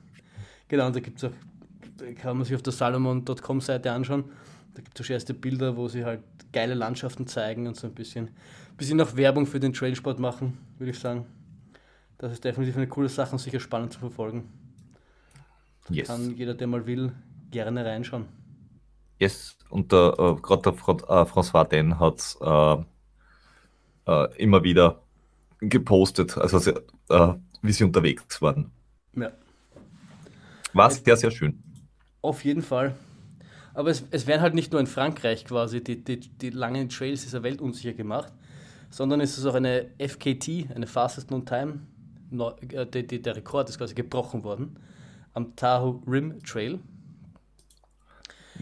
Genau, 0.68 0.86
und 0.86 0.94
da 0.94 1.00
gibt 1.00 1.18
es 1.18 1.24
auch, 1.24 1.32
kann 2.20 2.36
man 2.36 2.44
sich 2.44 2.54
auf 2.54 2.62
der 2.62 2.72
salomon.com-Seite 2.72 3.90
anschauen. 3.90 4.24
Da 4.74 4.82
gibt 4.82 4.98
es 4.98 5.06
auch 5.06 5.10
erste 5.10 5.34
Bilder, 5.34 5.76
wo 5.76 5.88
sie 5.88 6.04
halt 6.04 6.20
geile 6.52 6.74
Landschaften 6.74 7.26
zeigen 7.26 7.66
und 7.66 7.76
so 7.76 7.88
ein 7.88 7.94
bisschen, 7.94 8.30
bisschen 8.76 9.00
auch 9.00 9.16
Werbung 9.16 9.46
für 9.46 9.58
den 9.58 9.72
Trailsport 9.72 10.20
machen, 10.20 10.56
würde 10.78 10.92
ich 10.92 10.98
sagen. 10.98 11.26
Das 12.18 12.32
ist 12.32 12.44
definitiv 12.44 12.76
eine 12.76 12.86
coole 12.86 13.08
Sache 13.08 13.32
und 13.32 13.38
sicher 13.38 13.60
spannend 13.60 13.92
zu 13.92 13.98
verfolgen. 13.98 14.48
Yes. 15.90 16.08
Kann 16.08 16.36
jeder, 16.36 16.54
der 16.54 16.66
mal 16.66 16.86
will, 16.86 17.12
gerne 17.50 17.84
reinschauen. 17.84 18.26
Yes, 19.18 19.56
und 19.70 19.92
äh, 19.92 20.12
gerade 20.42 20.62
der 20.62 20.72
Fra 20.72 20.92
äh, 20.92 21.24
François 21.24 21.64
Den 21.64 21.98
hat 21.98 22.36
äh, 22.40 22.84
äh, 24.10 24.36
immer 24.36 24.62
wieder 24.62 25.02
gepostet, 25.60 26.38
also 26.38 26.58
sie, 26.58 26.74
äh, 27.10 27.34
wie 27.62 27.72
sie 27.72 27.84
unterwegs 27.84 28.40
waren. 28.40 28.70
Ja. 29.14 29.32
War 30.72 30.90
sehr, 30.90 31.16
sehr 31.16 31.30
schön. 31.30 31.62
Auf 32.22 32.44
jeden 32.44 32.62
Fall. 32.62 32.94
Aber 33.74 33.90
es, 33.90 34.04
es 34.10 34.26
werden 34.26 34.42
halt 34.42 34.54
nicht 34.54 34.72
nur 34.72 34.80
in 34.80 34.86
Frankreich 34.86 35.44
quasi 35.44 35.82
die, 35.82 36.02
die, 36.02 36.18
die 36.18 36.50
langen 36.50 36.88
Trails 36.88 37.22
dieser 37.22 37.42
Welt 37.42 37.60
unsicher 37.60 37.92
gemacht, 37.92 38.32
sondern 38.90 39.20
es 39.20 39.38
ist 39.38 39.46
auch 39.46 39.54
eine 39.54 39.90
FKT, 39.98 40.74
eine 40.74 40.86
Fastest 40.86 41.28
Known 41.28 41.46
Time. 41.46 41.80
Äh, 42.72 42.86
die, 42.86 43.06
die, 43.06 43.22
der 43.22 43.36
Rekord 43.36 43.68
ist 43.68 43.78
quasi 43.78 43.94
gebrochen 43.94 44.44
worden 44.44 44.78
am 45.34 45.54
Tahoe 45.54 46.00
Rim 46.06 46.42
Trail. 46.42 46.80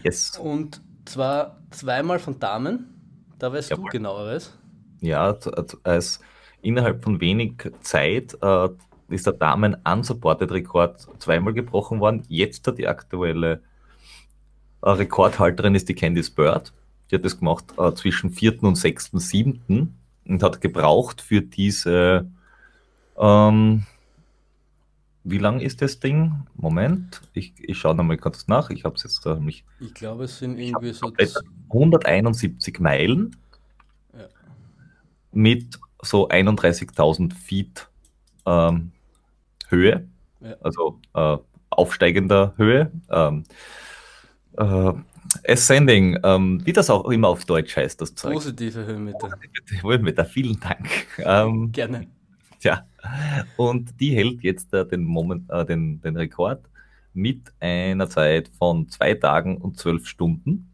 Yes. 0.03 0.37
Und 0.37 0.81
zwar 1.05 1.57
zweimal 1.71 2.19
von 2.19 2.39
Damen. 2.39 2.93
Da 3.39 3.51
weißt 3.51 3.69
Jawohl. 3.69 3.85
du 3.85 3.91
genaueres. 3.91 4.57
Ja, 4.99 5.35
als 5.83 6.19
innerhalb 6.61 7.03
von 7.03 7.21
wenig 7.21 7.71
Zeit 7.81 8.37
äh, 8.41 8.69
ist 9.09 9.25
der 9.25 9.33
Damen 9.33 9.77
unsupported 9.85 10.51
Rekord 10.51 11.07
zweimal 11.19 11.53
gebrochen 11.53 11.99
worden. 11.99 12.23
Jetzt 12.27 12.65
die 12.77 12.87
aktuelle 12.87 13.61
äh, 14.81 14.89
Rekordhalterin 14.89 15.75
ist 15.75 15.87
die 15.89 15.95
Candice 15.95 16.31
Bird. 16.31 16.73
Die 17.09 17.15
hat 17.15 17.25
das 17.25 17.39
gemacht 17.39 17.65
äh, 17.77 17.93
zwischen 17.93 18.31
4. 18.31 18.63
und 18.63 18.75
6. 18.75 19.11
7. 19.13 19.95
und 20.27 20.43
hat 20.43 20.61
gebraucht 20.61 21.21
für 21.21 21.41
diese. 21.41 22.29
Ähm, 23.17 23.85
wie 25.29 25.37
lang 25.37 25.59
ist 25.59 25.81
das 25.81 25.99
Ding? 25.99 26.47
Moment, 26.55 27.21
ich, 27.33 27.53
ich 27.57 27.77
schaue 27.77 27.95
nochmal 27.95 28.17
kurz 28.17 28.47
nach. 28.47 28.69
Ich 28.69 28.85
habe 28.85 28.95
es 28.95 29.03
jetzt 29.03 29.25
nämlich. 29.25 29.65
Ich 29.79 29.93
glaube, 29.93 30.23
es 30.25 30.39
sind 30.39 30.57
irgendwie 30.57 30.93
so. 30.93 31.11
171 31.69 32.79
Meilen 32.79 33.35
ja. 34.13 34.27
mit 35.33 35.79
so 36.01 36.29
31.000 36.29 37.33
Feet 37.33 37.89
ähm, 38.45 38.91
Höhe, 39.67 40.07
ja. 40.39 40.55
also 40.61 40.99
äh, 41.13 41.37
aufsteigender 41.69 42.53
Höhe. 42.55 42.91
Ähm, 43.09 43.43
äh, 44.57 44.93
Ascending, 45.45 46.19
ähm, 46.23 46.65
wie 46.65 46.71
das 46.71 46.89
auch 46.89 47.09
immer 47.09 47.27
auf 47.27 47.43
Deutsch 47.43 47.75
heißt, 47.75 47.99
das 47.99 48.15
Zeug. 48.15 48.33
Positive 48.33 48.85
Höhenmeter. 48.85 49.17
Positive 49.17 49.83
Höhenmeter, 49.83 50.25
vielen 50.25 50.59
Dank. 50.59 50.89
Ähm, 51.19 51.71
Gerne. 51.73 52.07
Ja, 52.61 52.85
und 53.57 53.99
die 53.99 54.15
hält 54.15 54.41
jetzt 54.43 54.73
äh, 54.73 54.85
den, 54.85 55.03
Moment, 55.03 55.49
äh, 55.49 55.65
den, 55.65 56.01
den 56.01 56.15
Rekord 56.17 56.63
mit 57.13 57.51
einer 57.59 58.09
Zeit 58.09 58.49
von 58.57 58.89
zwei 58.89 59.13
Tagen 59.15 59.57
und 59.57 59.77
zwölf 59.77 60.07
Stunden 60.07 60.71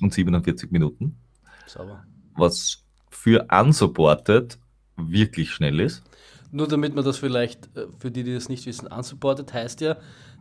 und 0.00 0.12
47 0.14 0.70
Minuten. 0.70 1.18
Sauber. 1.66 2.04
Was 2.34 2.84
für 3.10 3.46
unsupported 3.50 4.58
wirklich 4.96 5.50
schnell 5.50 5.80
ist. 5.80 6.02
Nur 6.50 6.66
damit 6.66 6.94
man 6.94 7.04
das 7.04 7.18
vielleicht, 7.18 7.66
äh, 7.76 7.86
für 7.98 8.10
die, 8.10 8.24
die 8.24 8.34
das 8.34 8.48
nicht 8.48 8.66
wissen, 8.66 8.86
unsupported 8.86 9.52
heißt 9.52 9.80
ja, 9.80 9.96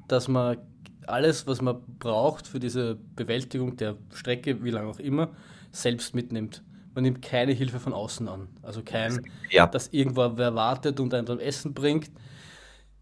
dass 0.08 0.28
man 0.28 0.58
alles, 1.06 1.48
was 1.48 1.62
man 1.62 1.82
braucht 2.00 2.48
für 2.48 2.60
diese 2.60 2.96
Bewältigung 3.16 3.78
der 3.78 3.98
Strecke, 4.14 4.64
wie 4.64 4.72
lange 4.72 4.90
auch 4.90 5.00
immer, 5.00 5.30
selbst 5.72 6.16
mitnimmt. 6.16 6.64
Man 6.98 7.04
nimmt 7.04 7.22
keine 7.22 7.52
Hilfe 7.52 7.80
von 7.80 7.94
außen 7.94 8.28
an. 8.28 8.48
Also 8.64 8.82
kein, 8.82 9.22
ja. 9.52 9.68
dass 9.68 9.90
irgendwo 9.90 10.36
wer 10.36 10.56
wartet 10.56 11.00
und 11.00 11.14
einem 11.14 11.28
dann 11.28 11.40
Essen 11.40 11.76
bringt. 11.76 12.10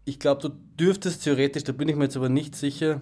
Ich 0.04 0.18
glaube, 0.18 0.42
du 0.42 0.50
dürftest 0.78 1.24
theoretisch, 1.24 1.64
da 1.64 1.72
bin 1.72 1.88
ich 1.88 1.96
mir 1.96 2.04
jetzt 2.04 2.16
aber 2.18 2.28
nicht 2.28 2.54
sicher, 2.54 3.00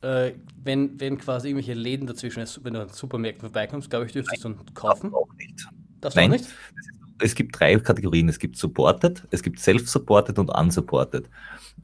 äh, 0.00 0.32
wenn, 0.56 0.98
wenn 0.98 1.18
quasi 1.18 1.48
irgendwelche 1.48 1.74
Läden 1.74 2.06
dazwischen, 2.06 2.42
wenn 2.62 2.72
du 2.72 2.80
an 2.80 2.88
Supermärkten 2.88 3.42
vorbeikommst, 3.42 3.90
glaube 3.90 4.06
ich, 4.06 4.12
dürftest 4.12 4.42
du 4.42 4.48
dann 4.48 4.72
kaufen. 4.72 5.12
Auch 5.12 5.28
nicht. 5.36 5.62
Das 6.00 6.14
Nein, 6.14 6.30
auch 6.30 6.36
nicht? 6.38 6.48
Es 7.20 7.34
gibt 7.34 7.58
drei 7.58 7.76
Kategorien. 7.78 8.28
Es 8.28 8.38
gibt 8.38 8.56
Supported, 8.56 9.26
es 9.30 9.42
gibt 9.42 9.58
Self-Supported 9.58 10.38
und 10.38 10.48
Unsupported. 10.50 11.28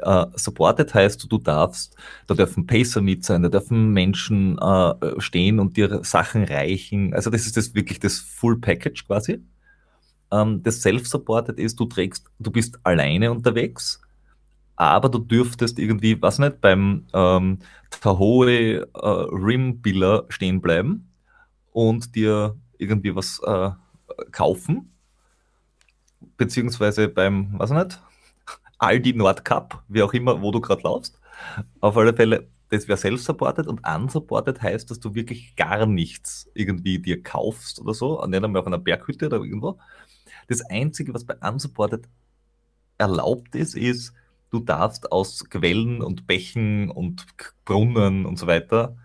Uh, 0.04 0.26
supported 0.34 0.92
heißt, 0.92 1.26
du 1.30 1.38
darfst, 1.38 1.96
da 2.26 2.34
dürfen 2.34 2.66
Pacer 2.66 3.00
mit 3.00 3.24
sein, 3.24 3.42
da 3.42 3.48
dürfen 3.48 3.92
Menschen 3.92 4.58
uh, 4.60 4.94
stehen 5.18 5.58
und 5.58 5.76
dir 5.76 6.04
Sachen 6.04 6.44
reichen. 6.44 7.14
Also 7.14 7.30
das 7.30 7.46
ist 7.46 7.56
das 7.56 7.74
wirklich 7.74 7.98
das 7.98 8.18
Full 8.18 8.58
Package 8.60 9.06
quasi. 9.06 9.40
Um, 10.28 10.38
ähm, 10.38 10.62
das 10.62 10.82
Self-Supported 10.82 11.58
ist, 11.58 11.78
du 11.78 11.86
trägst, 11.86 12.26
du 12.38 12.50
bist 12.50 12.78
alleine 12.82 13.30
unterwegs, 13.30 14.00
aber 14.74 15.08
du 15.08 15.18
dürftest 15.18 15.78
irgendwie, 15.78 16.20
was 16.20 16.38
nicht, 16.38 16.60
beim 16.60 17.06
ähm, 17.14 17.60
Tahoe 17.90 18.86
uh, 18.94 19.34
Rim 19.34 19.80
Biller 19.80 20.26
stehen 20.28 20.60
bleiben 20.60 21.08
und 21.72 22.14
dir 22.14 22.56
irgendwie 22.76 23.14
was 23.14 23.40
äh, 23.46 23.70
kaufen, 24.32 24.92
beziehungsweise 26.36 27.08
beim, 27.08 27.54
was 27.58 27.70
nicht, 27.70 28.00
Aldi 28.78 29.14
Nordcup, 29.14 29.82
wie 29.88 30.02
auch 30.02 30.12
immer, 30.12 30.42
wo 30.42 30.50
du 30.50 30.60
gerade 30.60 30.82
laufst. 30.82 31.18
Auf 31.80 31.96
alle 31.96 32.14
Fälle, 32.14 32.48
das 32.68 32.88
wäre 32.88 32.98
self-supported 32.98 33.66
und 33.66 33.80
unsupported 33.86 34.60
heißt, 34.60 34.90
dass 34.90 35.00
du 35.00 35.14
wirklich 35.14 35.56
gar 35.56 35.86
nichts 35.86 36.50
irgendwie 36.54 36.98
dir 36.98 37.22
kaufst 37.22 37.80
oder 37.80 37.94
so, 37.94 38.24
nicht 38.26 38.42
einmal 38.42 38.60
auf 38.60 38.66
einer 38.66 38.78
Berghütte 38.78 39.26
oder 39.26 39.38
irgendwo. 39.38 39.78
Das 40.48 40.62
Einzige, 40.62 41.14
was 41.14 41.24
bei 41.24 41.36
unsupported 41.36 42.08
erlaubt 42.98 43.54
ist, 43.54 43.74
ist, 43.74 44.12
du 44.50 44.60
darfst 44.60 45.12
aus 45.12 45.44
Quellen 45.50 46.02
und 46.02 46.26
Bächen 46.26 46.90
und 46.90 47.26
Brunnen 47.64 48.26
und 48.26 48.38
so 48.38 48.46
weiter 48.46 48.96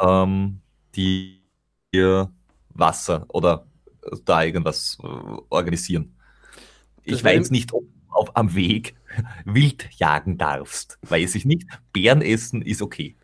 ähm, 0.00 0.60
die 0.94 1.40
Wasser 2.70 3.26
oder 3.28 3.66
da 4.24 4.42
irgendwas 4.42 4.98
äh, 5.02 5.06
organisieren. 5.48 6.15
Ich 7.06 7.24
weiß 7.24 7.50
nicht, 7.50 7.72
ob 7.72 7.84
auf, 8.16 8.36
am 8.36 8.54
Weg 8.54 8.94
wild 9.44 9.88
jagen 9.98 10.38
darfst. 10.38 10.98
Weiß 11.02 11.34
ich 11.34 11.44
nicht. 11.44 11.66
Bären 11.92 12.22
essen 12.22 12.62
ist 12.62 12.82
okay. 12.82 13.16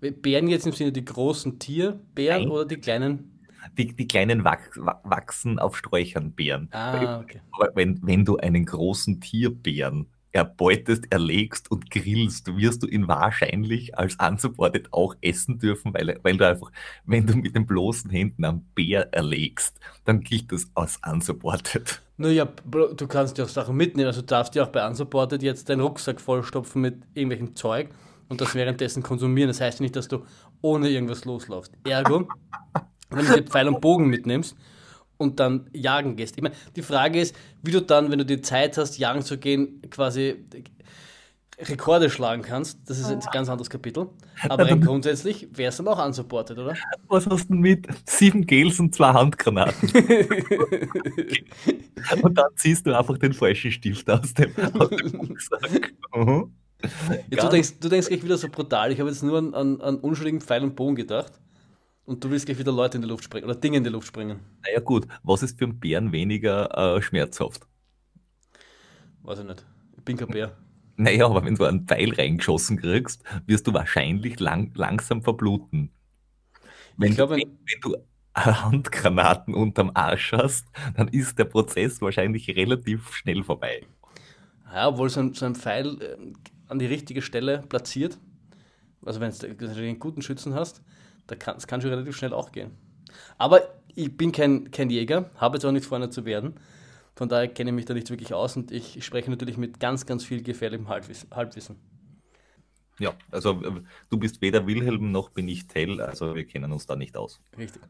Bären 0.00 0.48
jetzt 0.48 0.66
im 0.66 0.72
Sinne 0.72 0.92
die 0.92 1.04
großen 1.04 1.58
Tierbären 1.58 2.42
Nein. 2.42 2.50
oder 2.50 2.64
die 2.64 2.76
kleinen? 2.76 3.40
Die, 3.76 3.94
die 3.94 4.06
kleinen 4.06 4.44
wach, 4.44 4.60
wachsen 4.76 5.58
auf 5.58 5.76
Sträuchern 5.76 6.32
Bären. 6.32 6.68
Ah, 6.72 7.20
okay. 7.20 7.40
Aber 7.52 7.70
wenn, 7.74 8.00
wenn 8.02 8.24
du 8.24 8.36
einen 8.36 8.64
großen 8.64 9.20
Tierbären 9.20 10.06
erbeutest, 10.32 11.06
erlegst 11.10 11.70
und 11.70 11.90
grillst, 11.90 12.56
wirst 12.56 12.82
du 12.82 12.86
ihn 12.86 13.08
wahrscheinlich 13.08 13.98
als 13.98 14.16
unsupported 14.16 14.92
auch 14.92 15.16
essen 15.20 15.58
dürfen, 15.58 15.92
weil, 15.94 16.18
weil 16.22 16.36
du 16.36 16.46
einfach, 16.46 16.70
wenn 17.04 17.26
du 17.26 17.36
mit 17.36 17.56
den 17.56 17.66
bloßen 17.66 18.10
Händen 18.10 18.44
am 18.44 18.64
Bär 18.74 19.12
erlegst, 19.12 19.80
dann 20.04 20.20
gilt 20.20 20.52
das 20.52 20.70
als 20.74 21.00
unsupported. 21.04 22.02
Naja, 22.20 22.46
du 22.46 23.06
kannst 23.06 23.38
ja 23.38 23.44
auch 23.44 23.48
Sachen 23.48 23.76
mitnehmen, 23.76 24.08
also 24.08 24.22
du 24.22 24.26
darfst 24.26 24.54
ja 24.56 24.64
auch 24.64 24.68
bei 24.68 24.84
unsupported 24.86 25.40
jetzt 25.40 25.68
deinen 25.68 25.80
Rucksack 25.80 26.20
vollstopfen 26.20 26.82
mit 26.82 26.96
irgendwelchem 27.14 27.54
Zeug 27.54 27.90
und 28.28 28.40
das 28.40 28.56
währenddessen 28.56 29.04
konsumieren. 29.04 29.48
Das 29.48 29.60
heißt 29.60 29.80
nicht, 29.80 29.94
dass 29.94 30.08
du 30.08 30.24
ohne 30.60 30.88
irgendwas 30.88 31.24
loslaufst. 31.24 31.72
Ergo, 31.84 32.26
wenn 33.10 33.24
du 33.24 33.34
dir 33.36 33.42
Pfeil 33.44 33.68
und 33.68 33.80
Bogen 33.80 34.08
mitnimmst 34.08 34.56
und 35.16 35.38
dann 35.38 35.70
jagen 35.72 36.16
gehst. 36.16 36.36
Ich 36.36 36.42
meine, 36.42 36.56
die 36.74 36.82
Frage 36.82 37.20
ist, 37.20 37.36
wie 37.62 37.70
du 37.70 37.80
dann, 37.80 38.10
wenn 38.10 38.18
du 38.18 38.26
die 38.26 38.40
Zeit 38.40 38.76
hast, 38.78 38.98
jagen 38.98 39.22
zu 39.22 39.38
gehen, 39.38 39.80
quasi 39.88 40.44
Rekorde 41.60 42.08
schlagen 42.08 42.42
kannst. 42.42 42.78
Das 42.88 42.98
ist 42.98 43.06
ein 43.06 43.20
ganz 43.32 43.48
anderes 43.48 43.68
Kapitel. 43.68 44.08
Aber 44.48 44.64
rein 44.64 44.80
grundsätzlich 44.80 45.48
wäre 45.52 45.70
es 45.70 45.76
dann 45.76 45.88
auch 45.88 46.04
unsupported, 46.04 46.58
oder? 46.58 46.74
Was 47.08 47.26
hast 47.26 47.48
du 47.48 47.54
denn 47.54 47.60
mit? 47.60 47.88
Sieben 48.06 48.46
Gels 48.46 48.78
und 48.78 48.94
zwei 48.94 49.12
Handgranaten. 49.12 49.90
und 52.22 52.38
dann 52.38 52.50
ziehst 52.56 52.86
du 52.86 52.96
einfach 52.96 53.18
den 53.18 53.32
falschen 53.32 53.72
Stift 53.72 54.08
aus 54.08 54.32
dem, 54.34 54.52
aus 54.78 54.90
dem 54.90 55.20
Rucksack. 55.20 55.92
Mhm. 56.14 56.52
Ja, 57.30 57.42
du, 57.42 57.48
denkst, 57.48 57.80
du 57.80 57.88
denkst 57.88 58.06
gleich 58.06 58.22
wieder 58.22 58.38
so 58.38 58.48
brutal. 58.48 58.92
Ich 58.92 59.00
habe 59.00 59.10
jetzt 59.10 59.24
nur 59.24 59.38
an, 59.38 59.52
an, 59.52 59.80
an 59.80 59.96
unschuldigen 59.96 60.40
Pfeil 60.40 60.62
und 60.62 60.76
Bogen 60.76 60.94
gedacht. 60.94 61.32
Und 62.04 62.22
du 62.22 62.30
willst 62.30 62.46
gleich 62.46 62.58
wieder 62.58 62.72
Leute 62.72 62.98
in 62.98 63.02
die 63.02 63.08
Luft 63.08 63.24
springen 63.24 63.44
oder 63.44 63.56
Dinge 63.56 63.78
in 63.78 63.84
die 63.84 63.90
Luft 63.90 64.06
springen. 64.06 64.38
Naja, 64.64 64.80
gut. 64.80 65.08
Was 65.24 65.42
ist 65.42 65.58
für 65.58 65.64
einen 65.64 65.80
Bären 65.80 66.12
weniger 66.12 66.96
äh, 66.96 67.02
schmerzhaft? 67.02 67.66
Weiß 69.22 69.40
ich 69.40 69.44
nicht. 69.44 69.66
Ich 69.96 70.04
bin 70.04 70.16
kein 70.16 70.28
Bär. 70.28 70.56
Naja, 71.00 71.26
aber 71.26 71.44
wenn 71.44 71.54
du 71.54 71.64
einen 71.64 71.86
Pfeil 71.86 72.12
reingeschossen 72.12 72.76
kriegst, 72.76 73.22
wirst 73.46 73.68
du 73.68 73.72
wahrscheinlich 73.72 74.40
lang, 74.40 74.72
langsam 74.74 75.22
verbluten. 75.22 75.90
Wenn, 76.96 77.14
glaub, 77.14 77.30
du, 77.30 77.36
wenn, 77.36 77.80
du 77.80 77.96
Handgranaten 78.34 79.54
unterm 79.54 79.92
Arsch 79.94 80.32
hast, 80.32 80.66
dann 80.96 81.06
ist 81.06 81.38
der 81.38 81.44
Prozess 81.44 82.00
wahrscheinlich 82.02 82.48
relativ 82.48 83.14
schnell 83.14 83.44
vorbei. 83.44 83.86
Ja, 84.74 84.88
obwohl 84.88 85.08
so 85.08 85.20
ein, 85.20 85.34
so 85.34 85.46
ein 85.46 85.54
Pfeil 85.54 86.02
äh, 86.02 86.16
an 86.66 86.80
die 86.80 86.86
richtige 86.86 87.22
Stelle 87.22 87.62
platziert, 87.68 88.18
also 89.04 89.20
wenn 89.20 89.32
du 89.32 89.66
einen 89.66 90.00
guten 90.00 90.20
Schützen 90.20 90.54
hast, 90.54 90.82
da 91.28 91.36
kann, 91.36 91.58
kann 91.58 91.80
schon 91.80 91.90
relativ 91.90 92.16
schnell 92.16 92.32
auch 92.32 92.50
gehen. 92.50 92.72
Aber 93.38 93.62
ich 93.94 94.16
bin 94.16 94.32
kein, 94.32 94.72
kein 94.72 94.90
Jäger, 94.90 95.30
habe 95.36 95.58
jetzt 95.58 95.64
auch 95.64 95.70
nicht 95.70 95.86
vor, 95.86 95.96
einer 95.96 96.10
zu 96.10 96.24
werden. 96.24 96.54
Von 97.18 97.28
daher 97.28 97.48
kenne 97.48 97.70
ich 97.70 97.74
mich 97.74 97.84
da 97.84 97.94
nicht 97.94 98.08
wirklich 98.10 98.32
aus 98.32 98.56
und 98.56 98.70
ich 98.70 99.04
spreche 99.04 99.28
natürlich 99.28 99.56
mit 99.56 99.80
ganz, 99.80 100.06
ganz 100.06 100.24
viel 100.24 100.40
gefährlichem 100.40 100.88
Halbwissen. 100.88 101.74
Ja, 103.00 103.12
also 103.32 103.60
äh, 103.60 103.82
du 104.08 104.18
bist 104.18 104.40
weder 104.40 104.68
Wilhelm 104.68 105.10
noch 105.10 105.30
bin 105.30 105.48
ich 105.48 105.66
Tell, 105.66 106.00
also 106.00 106.36
wir 106.36 106.46
kennen 106.46 106.70
uns 106.70 106.86
da 106.86 106.94
nicht 106.94 107.16
aus. 107.16 107.40
Richtig. 107.56 107.82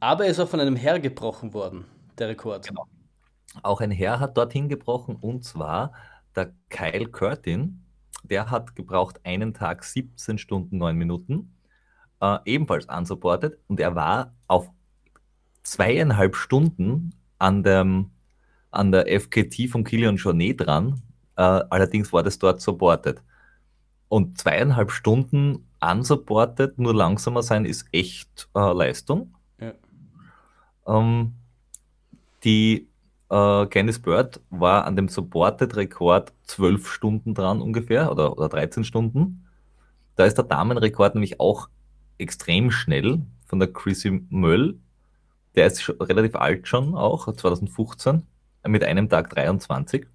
Aber 0.00 0.24
er 0.24 0.32
ist 0.32 0.40
auch 0.40 0.48
von 0.48 0.58
einem 0.58 0.74
Herr 0.74 0.98
gebrochen 0.98 1.54
worden, 1.54 1.84
der 2.18 2.30
Rekord. 2.30 2.66
Genau. 2.66 2.88
Auch 3.62 3.80
ein 3.80 3.92
Herr 3.92 4.18
hat 4.18 4.36
dorthin 4.36 4.68
gebrochen 4.68 5.14
und 5.14 5.44
zwar 5.44 5.92
der 6.34 6.52
Kyle 6.68 7.06
Curtin. 7.06 7.84
Der 8.24 8.50
hat 8.50 8.74
gebraucht 8.74 9.20
einen 9.22 9.54
Tag 9.54 9.84
17 9.84 10.36
Stunden 10.36 10.78
9 10.78 10.96
Minuten 10.96 11.54
äh, 12.20 12.38
ebenfalls 12.44 12.86
unsupported 12.86 13.56
und 13.68 13.78
er 13.78 13.94
war 13.94 14.34
auf 14.48 14.68
zweieinhalb 15.62 16.34
Stunden 16.34 17.14
an, 17.38 17.62
dem, 17.62 18.10
an 18.70 18.92
der 18.92 19.06
FKT 19.20 19.68
von 19.70 19.84
Kilian 19.84 20.16
Jornet 20.16 20.60
dran. 20.60 21.02
Äh, 21.36 21.42
allerdings 21.42 22.12
war 22.12 22.22
das 22.22 22.38
dort 22.38 22.60
supported. 22.60 23.22
Und 24.08 24.38
zweieinhalb 24.38 24.90
Stunden 24.90 25.68
unsupported, 25.80 26.78
nur 26.78 26.94
langsamer 26.94 27.42
sein, 27.42 27.64
ist 27.64 27.86
echt 27.92 28.48
äh, 28.54 28.72
Leistung. 28.72 29.34
Ja. 29.60 29.72
Ähm, 30.86 31.34
die 32.44 32.88
äh, 33.30 33.66
Candice 33.66 34.00
Bird 34.00 34.40
war 34.50 34.84
an 34.84 34.96
dem 34.96 35.08
Supported-Rekord 35.08 36.32
zwölf 36.44 36.90
Stunden 36.90 37.34
dran 37.34 37.60
ungefähr 37.60 38.10
oder, 38.10 38.36
oder 38.36 38.48
13 38.48 38.84
Stunden. 38.84 39.44
Da 40.16 40.24
ist 40.24 40.38
der 40.38 40.44
Damenrekord 40.44 41.14
nämlich 41.14 41.38
auch 41.38 41.68
extrem 42.18 42.70
schnell 42.70 43.20
von 43.46 43.58
der 43.58 43.72
Chrissy 43.72 44.26
Möll. 44.30 44.78
Der 45.54 45.66
ist 45.66 45.88
relativ 46.00 46.34
alt 46.36 46.66
schon 46.66 46.94
auch, 46.94 47.32
2015, 47.32 48.22
mit 48.68 48.84
einem 48.84 49.08
Tag 49.08 49.30
23. 49.30 50.06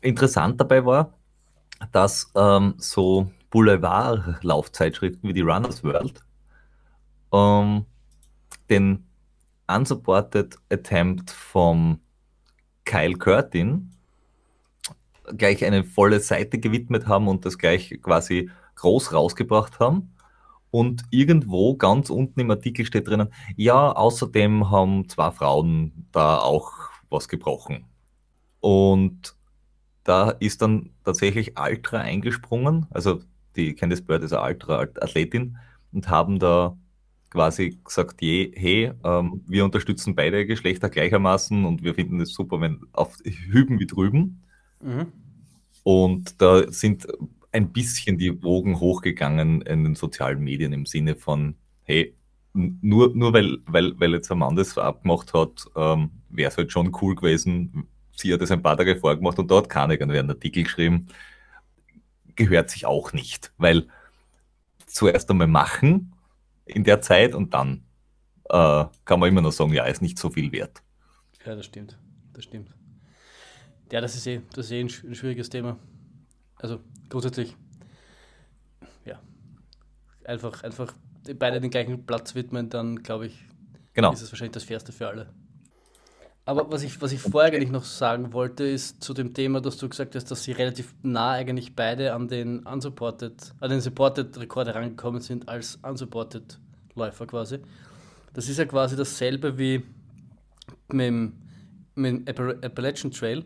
Interessant 0.00 0.60
dabei 0.60 0.84
war, 0.84 1.14
dass 1.92 2.30
ähm, 2.36 2.74
so 2.78 3.30
Boulevard-Laufzeitschriften 3.50 5.28
wie 5.28 5.32
die 5.32 5.40
Runners 5.40 5.82
World 5.84 6.22
ähm, 7.32 7.86
den 8.70 9.06
Unsupported 9.68 10.56
Attempt 10.70 11.30
vom 11.30 12.00
Kyle 12.84 13.14
Curtin 13.14 13.92
gleich 15.36 15.64
eine 15.64 15.84
volle 15.84 16.20
Seite 16.20 16.58
gewidmet 16.58 17.06
haben 17.06 17.28
und 17.28 17.44
das 17.44 17.58
gleich 17.58 17.98
quasi 18.02 18.50
groß 18.76 19.12
rausgebracht 19.12 19.78
haben. 19.80 20.12
Und 20.70 21.04
irgendwo 21.10 21.76
ganz 21.76 22.08
unten 22.08 22.40
im 22.40 22.50
Artikel 22.50 22.86
steht 22.86 23.06
drinnen, 23.06 23.28
ja, 23.56 23.92
außerdem 23.92 24.70
haben 24.70 25.08
zwei 25.08 25.30
Frauen 25.30 26.08
da 26.12 26.38
auch 26.38 26.91
was 27.12 27.28
gebrochen. 27.28 27.84
Und 28.60 29.36
da 30.04 30.30
ist 30.30 30.62
dann 30.62 30.90
tatsächlich 31.04 31.58
Ultra 31.58 31.98
eingesprungen, 31.98 32.86
also 32.90 33.20
die 33.56 33.74
Candice 33.74 34.02
Bird 34.02 34.24
ist 34.24 34.32
eine 34.32 34.42
Ultra-Athletin 34.42 35.58
und 35.92 36.08
haben 36.08 36.38
da 36.38 36.76
quasi 37.30 37.78
gesagt, 37.84 38.20
je, 38.20 38.52
hey, 38.54 38.92
ähm, 39.04 39.42
wir 39.46 39.64
unterstützen 39.64 40.14
beide 40.14 40.46
Geschlechter 40.46 40.90
gleichermaßen 40.90 41.64
und 41.64 41.82
wir 41.82 41.94
finden 41.94 42.20
es 42.20 42.32
super, 42.32 42.60
wenn 42.60 42.80
auf 42.92 43.16
hüben 43.24 43.78
wie 43.78 43.86
drüben. 43.86 44.42
Mhm. 44.80 45.06
Und 45.82 46.40
da 46.40 46.70
sind 46.70 47.06
ein 47.52 47.72
bisschen 47.72 48.18
die 48.18 48.42
Wogen 48.42 48.80
hochgegangen 48.80 49.62
in 49.62 49.84
den 49.84 49.94
sozialen 49.94 50.40
Medien 50.40 50.72
im 50.72 50.86
Sinne 50.86 51.16
von, 51.16 51.54
hey, 51.84 52.14
nur, 52.54 53.14
nur 53.14 53.32
weil, 53.32 53.58
weil, 53.66 53.98
weil 53.98 54.12
jetzt 54.12 54.30
Amanda 54.30 54.62
das 54.62 54.76
abgemacht 54.76 55.32
hat, 55.32 55.64
ähm, 55.76 56.10
wäre 56.28 56.50
es 56.50 56.56
halt 56.56 56.70
schon 56.72 56.94
cool 57.00 57.14
gewesen. 57.14 57.88
Sie 58.14 58.32
hat 58.32 58.42
es 58.42 58.50
ein 58.50 58.62
paar 58.62 58.76
Tage 58.76 58.96
vorgemacht 58.96 59.38
und 59.38 59.50
dort 59.50 59.68
kann 59.68 59.90
irgendwer 59.90 60.20
einen 60.20 60.30
Artikel 60.30 60.64
geschrieben. 60.64 61.08
Gehört 62.36 62.70
sich 62.70 62.86
auch 62.86 63.12
nicht, 63.12 63.52
weil 63.58 63.88
zuerst 64.86 65.30
einmal 65.30 65.46
machen 65.46 66.14
in 66.66 66.84
der 66.84 67.00
Zeit 67.00 67.34
und 67.34 67.54
dann 67.54 67.84
äh, 68.50 68.84
kann 69.04 69.20
man 69.20 69.28
immer 69.28 69.40
noch 69.40 69.52
sagen, 69.52 69.72
ja, 69.72 69.84
ist 69.84 70.02
nicht 70.02 70.18
so 70.18 70.30
viel 70.30 70.52
wert. 70.52 70.82
Ja, 71.46 71.54
das 71.54 71.66
stimmt. 71.66 71.98
Das 72.34 72.44
stimmt. 72.44 72.74
Ja, 73.90 74.00
das 74.00 74.14
ist 74.14 74.26
eh, 74.26 74.40
das 74.54 74.66
ist 74.66 74.72
eh 74.72 74.80
ein, 74.80 74.90
ein 75.10 75.14
schwieriges 75.14 75.50
Thema. 75.50 75.78
Also 76.56 76.80
grundsätzlich, 77.08 77.56
ja, 79.04 79.20
einfach, 80.24 80.62
einfach 80.62 80.94
beide 81.38 81.60
den 81.60 81.70
gleichen 81.70 82.04
Platz 82.04 82.34
widmen, 82.34 82.68
dann 82.68 83.02
glaube 83.02 83.26
ich, 83.26 83.44
genau. 83.94 84.12
ist 84.12 84.22
es 84.22 84.32
wahrscheinlich 84.32 84.52
das 84.52 84.64
Fairste 84.64 84.92
für 84.92 85.08
alle. 85.08 85.28
Aber 86.44 86.70
was 86.72 86.82
ich, 86.82 87.00
was 87.00 87.12
ich 87.12 87.20
vorher 87.20 87.52
eigentlich 87.52 87.70
noch 87.70 87.84
sagen 87.84 88.32
wollte, 88.32 88.64
ist 88.64 89.02
zu 89.02 89.14
dem 89.14 89.32
Thema, 89.32 89.60
dass 89.60 89.76
du 89.76 89.88
gesagt 89.88 90.16
hast, 90.16 90.28
dass 90.30 90.42
sie 90.42 90.52
relativ 90.52 90.92
nah 91.02 91.32
eigentlich 91.32 91.76
beide 91.76 92.14
an 92.14 92.26
den 92.26 92.60
unsupported, 92.66 93.54
an 93.60 93.70
den 93.70 93.80
supported 93.80 94.36
Rekord 94.38 94.66
herangekommen 94.66 95.20
sind 95.20 95.48
als 95.48 95.78
unsupported 95.82 96.58
Läufer 96.96 97.26
quasi. 97.26 97.58
Das 98.34 98.48
ist 98.48 98.58
ja 98.58 98.64
quasi 98.64 98.96
dasselbe 98.96 99.56
wie 99.56 99.84
mit 100.88 101.06
dem, 101.06 101.32
mit 101.94 102.28
dem 102.28 102.58
Appalachian 102.62 103.12
Trail 103.12 103.44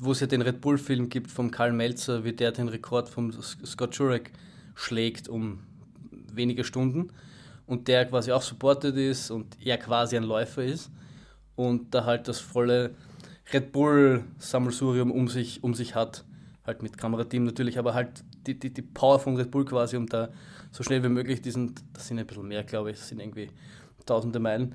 wo 0.00 0.12
es 0.12 0.20
ja 0.20 0.26
den 0.26 0.42
Red 0.42 0.60
Bull-Film 0.60 1.08
gibt 1.08 1.30
vom 1.30 1.50
Karl 1.50 1.72
Melzer, 1.72 2.24
wie 2.24 2.32
der 2.32 2.52
den 2.52 2.68
Rekord 2.68 3.08
vom 3.08 3.32
Scott 3.32 3.96
Jurek 3.96 4.32
schlägt 4.74 5.28
um 5.28 5.60
wenige 6.36 6.64
Stunden 6.64 7.10
und 7.66 7.88
der 7.88 8.06
quasi 8.06 8.32
auch 8.32 8.42
supported 8.42 8.96
ist 8.96 9.30
und 9.30 9.56
er 9.64 9.78
quasi 9.78 10.16
ein 10.16 10.22
Läufer 10.22 10.64
ist 10.64 10.90
und 11.56 11.94
da 11.94 12.04
halt 12.04 12.28
das 12.28 12.40
volle 12.40 12.94
Red 13.52 13.72
Bull 13.72 14.24
Sammelsurium 14.38 15.10
um 15.10 15.28
sich, 15.28 15.62
um 15.62 15.74
sich 15.74 15.94
hat. 15.94 16.24
Halt 16.66 16.82
mit 16.82 16.98
Kamerateam 16.98 17.44
natürlich, 17.44 17.78
aber 17.78 17.94
halt 17.94 18.24
die, 18.46 18.58
die, 18.58 18.72
die 18.72 18.82
Power 18.82 19.20
von 19.20 19.36
Red 19.36 19.50
Bull 19.50 19.64
quasi, 19.64 19.96
um 19.96 20.06
da 20.06 20.30
so 20.72 20.82
schnell 20.82 21.02
wie 21.02 21.08
möglich 21.08 21.40
diesen, 21.42 21.74
das 21.92 22.08
sind 22.08 22.18
ein 22.18 22.26
bisschen 22.26 22.46
mehr, 22.46 22.64
glaube 22.64 22.90
ich, 22.90 22.98
das 22.98 23.08
sind 23.08 23.20
irgendwie 23.20 23.50
tausende 24.04 24.38
Meilen. 24.38 24.74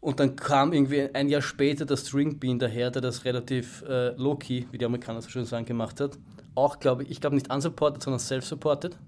Und 0.00 0.18
dann 0.18 0.34
kam 0.34 0.72
irgendwie 0.72 1.14
ein 1.14 1.28
Jahr 1.28 1.42
später 1.42 1.86
der 1.86 1.96
String 1.96 2.38
Bean 2.38 2.58
daher, 2.58 2.90
der 2.90 3.02
das 3.02 3.24
relativ 3.24 3.82
äh, 3.88 4.10
low-key, 4.16 4.64
wie 4.72 4.78
die 4.78 4.84
Amerikaner 4.84 5.22
so 5.22 5.28
schön 5.28 5.44
sagen, 5.44 5.64
gemacht 5.64 6.00
hat. 6.00 6.18
Auch, 6.56 6.80
glaube 6.80 7.04
ich, 7.04 7.10
ich 7.12 7.20
glaube 7.20 7.36
nicht 7.36 7.52
unsupported, 7.52 8.02
sondern 8.02 8.18
self-supported. 8.18 8.98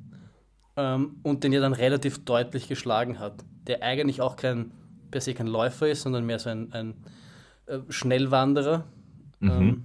Ähm, 0.76 1.16
und 1.22 1.44
den 1.44 1.52
ja 1.52 1.60
dann 1.60 1.72
relativ 1.72 2.24
deutlich 2.24 2.68
geschlagen 2.68 3.18
hat. 3.18 3.44
Der 3.66 3.82
eigentlich 3.82 4.20
auch 4.20 4.36
kein, 4.36 4.72
per 5.10 5.20
se 5.20 5.34
kein 5.34 5.46
Läufer 5.46 5.88
ist, 5.88 6.02
sondern 6.02 6.26
mehr 6.26 6.38
so 6.38 6.50
ein, 6.50 6.72
ein 6.72 6.94
äh, 7.66 7.78
Schnellwanderer. 7.88 8.84
Mhm. 9.40 9.50
Ähm, 9.50 9.84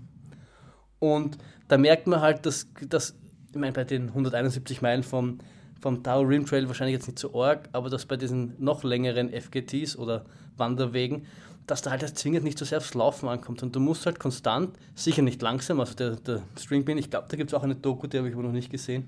und 0.99 1.38
da 1.67 1.78
merkt 1.78 2.08
man 2.08 2.21
halt, 2.21 2.45
dass, 2.45 2.67
dass 2.88 3.15
ich 3.52 3.58
meine, 3.58 3.73
bei 3.73 3.84
den 3.84 4.10
171 4.10 4.82
Meilen 4.82 5.04
vom, 5.04 5.39
vom 5.80 6.04
Tau 6.04 6.21
Rim 6.21 6.45
Trail 6.45 6.67
wahrscheinlich 6.67 6.95
jetzt 6.95 7.08
nicht 7.08 7.19
so 7.19 7.41
arg, 7.41 7.69
aber 7.71 7.89
dass 7.89 8.06
bei 8.06 8.17
diesen 8.17 8.56
noch 8.60 8.84
längeren 8.84 9.32
FGTs 9.32 9.97
oder 9.97 10.25
Wanderwegen, 10.58 11.25
dass 11.65 11.82
da 11.82 11.91
halt 11.91 12.02
das 12.02 12.15
zwingend 12.15 12.43
nicht 12.43 12.58
so 12.58 12.65
sehr 12.65 12.80
aufs 12.80 12.93
Laufen 12.93 13.30
ankommt. 13.30 13.63
Und 13.63 13.75
du 13.75 13.80
musst 13.80 14.06
halt 14.06 14.19
konstant, 14.19 14.78
sicher 14.95 15.21
nicht 15.21 15.41
langsam, 15.41 15.80
also 15.80 15.93
der, 15.93 16.15
der 16.15 16.41
Stringbean, 16.60 16.97
ich 16.97 17.10
glaube, 17.10 17.28
da 17.30 17.38
gibt 17.38 17.52
es 17.52 17.54
auch 17.54 17.63
eine 17.63 17.75
Doku, 17.75 18.08
die 18.08 18.17
habe 18.17 18.28
ich 18.28 18.34
aber 18.34 18.43
noch 18.43 18.52
nicht 18.52 18.71
gesehen. 18.71 19.08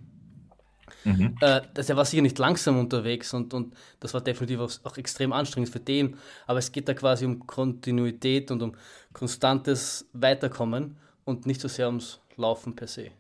Mhm. 1.04 1.36
Äh, 1.42 1.62
dass 1.74 1.90
er 1.90 1.98
war 1.98 2.06
sicher 2.06 2.22
nicht 2.22 2.38
langsam 2.40 2.80
unterwegs 2.80 3.34
und, 3.34 3.54
und 3.54 3.76
das 4.00 4.14
war 4.14 4.22
definitiv 4.22 4.60
auch, 4.60 4.72
auch, 4.84 4.98
extrem 4.98 5.34
anstrengend 5.34 5.70
für 5.70 5.80
den. 5.80 6.18
Aber 6.48 6.60
es 6.60 6.72
geht 6.72 6.88
da 6.88 6.94
quasi 6.94 7.26
um 7.26 7.46
Kontinuität 7.48 8.52
und 8.52 8.62
um 8.62 8.74
konstantes 9.14 10.10
Weiterkommen 10.14 10.98
und 11.26 11.46
nicht 11.46 11.62
so 11.62 11.68
sehr 11.68 11.88
ums 11.88 12.22
Laufen 12.36 12.76
per 12.76 12.88
se. 12.88 13.12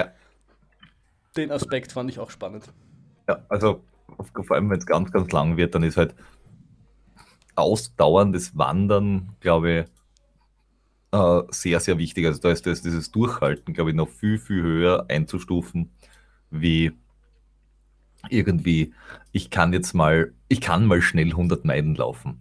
Ja. 0.00 0.12
Den 1.36 1.50
Aspekt 1.50 1.92
fand 1.92 2.10
ich 2.10 2.18
auch 2.18 2.30
spannend. 2.30 2.64
Ja, 3.28 3.44
also 3.48 3.82
vor 4.32 4.56
allem, 4.56 4.70
wenn 4.70 4.78
es 4.78 4.86
ganz, 4.86 5.10
ganz 5.10 5.32
lang 5.32 5.56
wird, 5.56 5.74
dann 5.74 5.82
ist 5.82 5.96
halt 5.96 6.14
ausdauerndes 7.54 8.56
Wandern, 8.56 9.36
glaube 9.40 9.80
ich, 9.80 9.86
äh, 11.12 11.42
sehr, 11.50 11.80
sehr 11.80 11.98
wichtig. 11.98 12.26
Also 12.26 12.40
da 12.40 12.50
ist 12.50 12.66
das, 12.66 12.82
dieses 12.82 13.10
Durchhalten, 13.10 13.74
glaube 13.74 13.90
ich, 13.90 13.96
noch 13.96 14.08
viel, 14.08 14.38
viel 14.38 14.62
höher 14.62 15.06
einzustufen, 15.08 15.90
wie 16.52 16.92
irgendwie, 18.28 18.94
ich 19.32 19.50
kann 19.50 19.72
jetzt 19.72 19.94
mal, 19.94 20.32
ich 20.48 20.60
kann 20.60 20.86
mal 20.86 21.02
schnell 21.02 21.30
100 21.30 21.64
Meilen 21.64 21.94
laufen. 21.94 22.40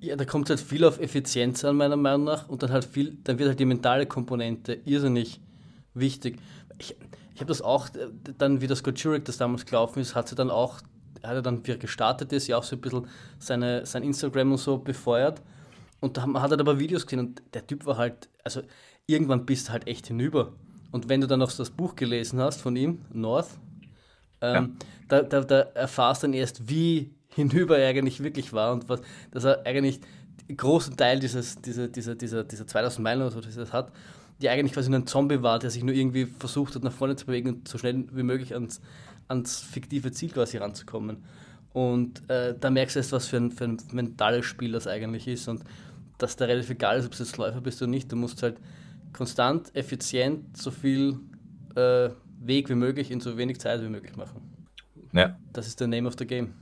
Ja, 0.00 0.16
da 0.16 0.24
kommt 0.24 0.48
halt 0.48 0.60
viel 0.60 0.84
auf 0.84 0.98
Effizienz 0.98 1.64
an, 1.64 1.76
meiner 1.76 1.96
Meinung 1.96 2.24
nach, 2.24 2.48
und 2.48 2.62
dann 2.62 2.70
halt 2.70 2.86
viel, 2.86 3.18
dann 3.22 3.38
wird 3.38 3.50
halt 3.50 3.60
die 3.60 3.66
mentale 3.66 4.06
Komponente 4.06 4.80
irrsinnig 4.86 5.40
wichtig. 5.92 6.38
Ich, 6.78 6.96
ich 7.34 7.40
habe 7.40 7.48
das 7.48 7.60
auch, 7.60 7.88
dann 8.38 8.60
wie 8.62 8.66
das 8.66 8.78
Scott 8.78 8.98
Jurek 8.98 9.24
das 9.26 9.36
damals 9.36 9.66
gelaufen 9.66 10.00
ist, 10.00 10.14
hat 10.14 10.28
sie 10.28 10.34
dann 10.34 10.50
auch, 10.50 10.80
hat 11.22 11.34
er 11.34 11.42
dann, 11.42 11.66
wie 11.66 11.72
er 11.72 11.76
gestartet 11.76 12.32
ist, 12.32 12.46
ja 12.46 12.56
auch 12.56 12.62
so 12.62 12.76
ein 12.76 12.80
bisschen 12.80 13.06
seine, 13.38 13.84
sein 13.84 14.02
Instagram 14.02 14.52
und 14.52 14.58
so 14.58 14.78
befeuert. 14.78 15.42
Und 16.00 16.16
da 16.16 16.26
hat 16.40 16.50
er 16.52 16.60
aber 16.60 16.78
Videos 16.78 17.06
gesehen 17.06 17.20
und 17.20 17.42
der 17.52 17.66
Typ 17.66 17.84
war 17.84 17.98
halt, 17.98 18.30
also 18.42 18.62
irgendwann 19.06 19.44
bist 19.44 19.68
du 19.68 19.72
halt 19.72 19.86
echt 19.86 20.06
hinüber. 20.06 20.54
Und 20.90 21.08
wenn 21.08 21.20
du 21.20 21.26
dann 21.26 21.38
noch 21.38 21.52
das 21.52 21.70
Buch 21.70 21.94
gelesen 21.96 22.40
hast 22.40 22.60
von 22.60 22.74
ihm, 22.76 23.00
North, 23.12 23.48
ähm, 24.40 24.54
ja. 24.54 24.68
da, 25.08 25.22
da, 25.22 25.40
da 25.42 25.60
erfahrst 25.74 26.22
du 26.22 26.26
dann 26.26 26.34
erst, 26.34 26.68
wie 26.68 27.14
hinüber 27.34 27.78
er 27.78 27.90
eigentlich 27.90 28.22
wirklich 28.22 28.52
war 28.52 28.72
und 28.72 28.88
was, 28.88 29.00
dass 29.30 29.44
er 29.44 29.64
eigentlich 29.66 30.00
einen 30.48 30.56
großen 30.56 30.96
Teil 30.96 31.20
dieses, 31.20 31.60
dieser, 31.60 31.88
dieser, 31.88 32.14
dieser, 32.14 32.44
dieser 32.44 32.66
2000 32.66 33.02
Meilen 33.04 33.22
oder 33.22 33.30
so, 33.30 33.40
das 33.40 33.54
das 33.54 33.72
hat, 33.72 33.92
die 34.40 34.48
eigentlich 34.48 34.72
quasi 34.72 34.90
nur 34.90 35.00
ein 35.00 35.06
Zombie 35.06 35.42
war, 35.42 35.58
der 35.58 35.70
sich 35.70 35.84
nur 35.84 35.94
irgendwie 35.94 36.26
versucht 36.26 36.74
hat, 36.74 36.82
nach 36.82 36.92
vorne 36.92 37.14
zu 37.14 37.26
bewegen 37.26 37.50
und 37.50 37.68
so 37.68 37.78
schnell 37.78 38.04
wie 38.12 38.22
möglich 38.22 38.54
ans, 38.54 38.80
ans 39.28 39.60
fiktive 39.60 40.10
Ziel 40.12 40.30
quasi 40.30 40.56
ranzukommen. 40.56 41.18
Und 41.72 42.28
äh, 42.28 42.54
da 42.58 42.70
merkst 42.70 42.96
du 42.96 43.00
erst, 43.00 43.12
was 43.12 43.28
für 43.28 43.36
ein, 43.36 43.52
für 43.52 43.64
ein 43.64 43.78
mentales 43.92 44.46
Spiel 44.46 44.72
das 44.72 44.86
eigentlich 44.86 45.28
ist 45.28 45.46
und 45.46 45.62
dass 46.18 46.36
da 46.36 46.46
relativ 46.46 46.70
egal 46.70 46.98
ist, 46.98 47.06
ob 47.06 47.12
du 47.12 47.22
jetzt 47.22 47.36
Läufer 47.36 47.60
bist 47.60 47.80
oder 47.80 47.90
nicht. 47.90 48.10
Du 48.10 48.16
musst 48.16 48.42
halt 48.42 48.56
konstant, 49.12 49.74
effizient 49.74 50.56
so 50.56 50.70
viel 50.70 51.18
äh, 51.74 52.10
Weg 52.40 52.68
wie 52.68 52.74
möglich 52.74 53.10
in 53.10 53.20
so 53.20 53.36
wenig 53.36 53.60
Zeit 53.60 53.82
wie 53.82 53.88
möglich 53.88 54.16
machen. 54.16 54.40
Ja. 55.12 55.36
Das 55.52 55.66
ist 55.66 55.80
der 55.80 55.88
Name 55.88 56.08
of 56.08 56.14
the 56.18 56.26
Game. 56.26 56.54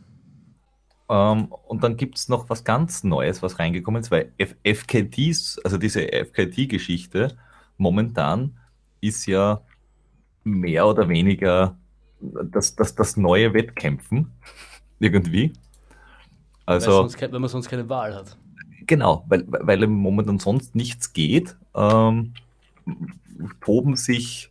Ähm, 1.08 1.46
und 1.66 1.82
dann 1.82 1.96
gibt 1.96 2.18
es 2.18 2.28
noch 2.28 2.50
was 2.50 2.64
ganz 2.64 3.04
Neues, 3.04 3.42
was 3.42 3.58
reingekommen 3.58 4.00
ist, 4.00 4.10
weil 4.10 4.32
F 4.38 4.54
FKTs, 4.64 5.58
also 5.64 5.78
diese 5.78 6.12
FKT-Geschichte 6.12 7.36
momentan 7.76 8.58
ist 9.00 9.26
ja 9.26 9.62
mehr 10.44 10.86
oder 10.86 11.08
weniger 11.08 11.78
das, 12.20 12.74
das, 12.74 12.94
das 12.94 13.16
neue 13.16 13.54
Wettkämpfen 13.54 14.32
irgendwie. 14.98 15.52
Also, 16.66 16.90
sonst, 16.90 17.20
wenn 17.20 17.40
man 17.40 17.48
sonst 17.48 17.68
keine 17.68 17.88
Wahl 17.88 18.14
hat. 18.14 18.36
Genau, 18.88 19.22
weil, 19.28 19.44
weil 19.46 19.86
momentan 19.86 20.38
sonst 20.38 20.74
nichts 20.74 21.12
geht, 21.12 21.56
ähm, 21.74 22.32
toben 23.60 23.96
sich 23.96 24.50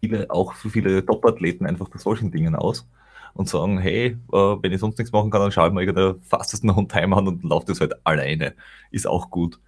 viele, 0.00 0.30
auch 0.30 0.54
so 0.54 0.68
viele 0.68 1.04
Top-Athleten 1.04 1.66
einfach 1.66 1.88
bei 1.88 1.98
solchen 1.98 2.30
Dingen 2.30 2.54
aus 2.54 2.88
und 3.34 3.48
sagen, 3.48 3.78
hey, 3.78 4.16
äh, 4.32 4.36
wenn 4.36 4.72
ich 4.72 4.78
sonst 4.78 4.98
nichts 4.98 5.12
machen 5.12 5.30
kann, 5.30 5.40
dann 5.40 5.50
schaue 5.50 5.68
ich 5.68 5.74
mir 5.74 5.82
irgendeinen 5.82 6.22
fastesten 6.22 6.88
Time 6.88 7.16
an 7.16 7.26
und 7.26 7.42
laufe 7.42 7.66
das 7.66 7.80
halt 7.80 7.94
alleine. 8.06 8.54
Ist 8.92 9.08
auch 9.08 9.28
gut. 9.28 9.58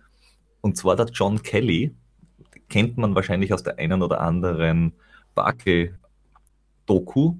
Und 0.60 0.76
zwar 0.76 0.94
der 0.94 1.06
John 1.06 1.42
Kelly, 1.42 1.92
kennt 2.68 2.96
man 2.96 3.16
wahrscheinlich 3.16 3.52
aus 3.52 3.64
der 3.64 3.76
einen 3.80 4.02
oder 4.02 4.20
anderen 4.20 4.92
Barclay-Doku. 5.34 7.34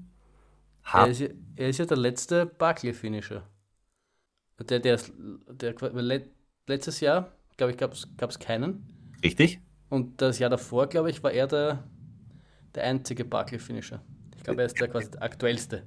Er, 0.91 1.07
ist 1.07 1.21
ja, 1.21 1.27
er 1.55 1.69
ist 1.69 1.77
ja 1.77 1.85
der 1.85 1.97
letzte 1.97 2.45
Barclay-Finisher. 2.45 3.43
Der, 4.59 4.79
der, 4.79 4.99
der, 5.47 5.73
der, 5.73 6.21
letztes 6.67 6.99
Jahr, 6.99 7.31
glaube 7.57 7.71
ich, 7.71 7.77
gab 7.77 7.93
es 8.29 8.39
keinen. 8.39 8.85
Richtig. 9.23 9.59
Und 9.89 10.21
das 10.21 10.39
Jahr 10.39 10.49
davor, 10.49 10.87
glaube 10.87 11.09
ich, 11.09 11.21
war 11.23 11.31
er 11.31 11.47
der, 11.47 11.83
der 12.75 12.83
einzige 12.83 13.25
Barclay-Finisher. 13.25 14.01
Ich 14.37 14.43
glaube, 14.43 14.61
er 14.61 14.67
ist 14.67 14.79
der 14.79 14.87
quasi 14.87 15.11
der 15.11 15.21
aktuellste. 15.21 15.83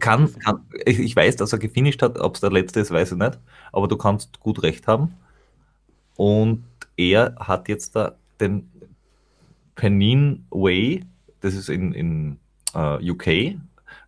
Kann, 0.00 0.32
kann, 0.40 0.66
ich 0.84 1.16
weiß, 1.16 1.36
dass 1.36 1.52
er 1.52 1.58
gefinisht 1.58 2.02
hat, 2.02 2.18
ob 2.18 2.34
es 2.34 2.40
der 2.40 2.50
letzte 2.50 2.80
ist, 2.80 2.90
weiß 2.90 3.12
ich 3.12 3.18
nicht, 3.18 3.38
aber 3.72 3.88
du 3.88 3.96
kannst 3.96 4.38
gut 4.40 4.62
recht 4.62 4.86
haben. 4.86 5.14
Und 6.16 6.64
er 6.96 7.36
hat 7.38 7.68
jetzt 7.68 7.96
da 7.96 8.16
den 8.40 8.70
Pennine 9.76 10.40
Way, 10.50 11.04
das 11.40 11.54
ist 11.54 11.70
in, 11.70 11.92
in 11.94 12.38
uh, 12.74 12.98
äh, 13.00 13.10
UK, 13.10 13.58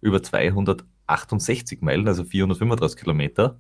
über 0.02 0.22
268 0.22 1.80
Meilen, 1.80 2.06
also 2.08 2.24
435 2.24 3.00
Kilometer, 3.00 3.56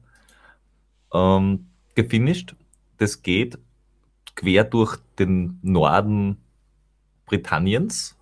ähm, 1.14 1.69
gefinisht. 1.94 2.54
Das 2.98 3.22
geht 3.22 3.58
quer 4.36 4.64
durch 4.64 4.96
den 5.18 5.58
Norden 5.62 6.38
Britanniens 7.26 8.16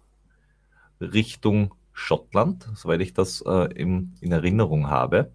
Richtung 1.00 1.74
Schottland, 1.92 2.68
soweit 2.74 3.00
ich 3.00 3.14
das 3.14 3.40
äh, 3.46 3.72
im, 3.74 4.14
in 4.20 4.32
Erinnerung 4.32 4.88
habe. 4.88 5.30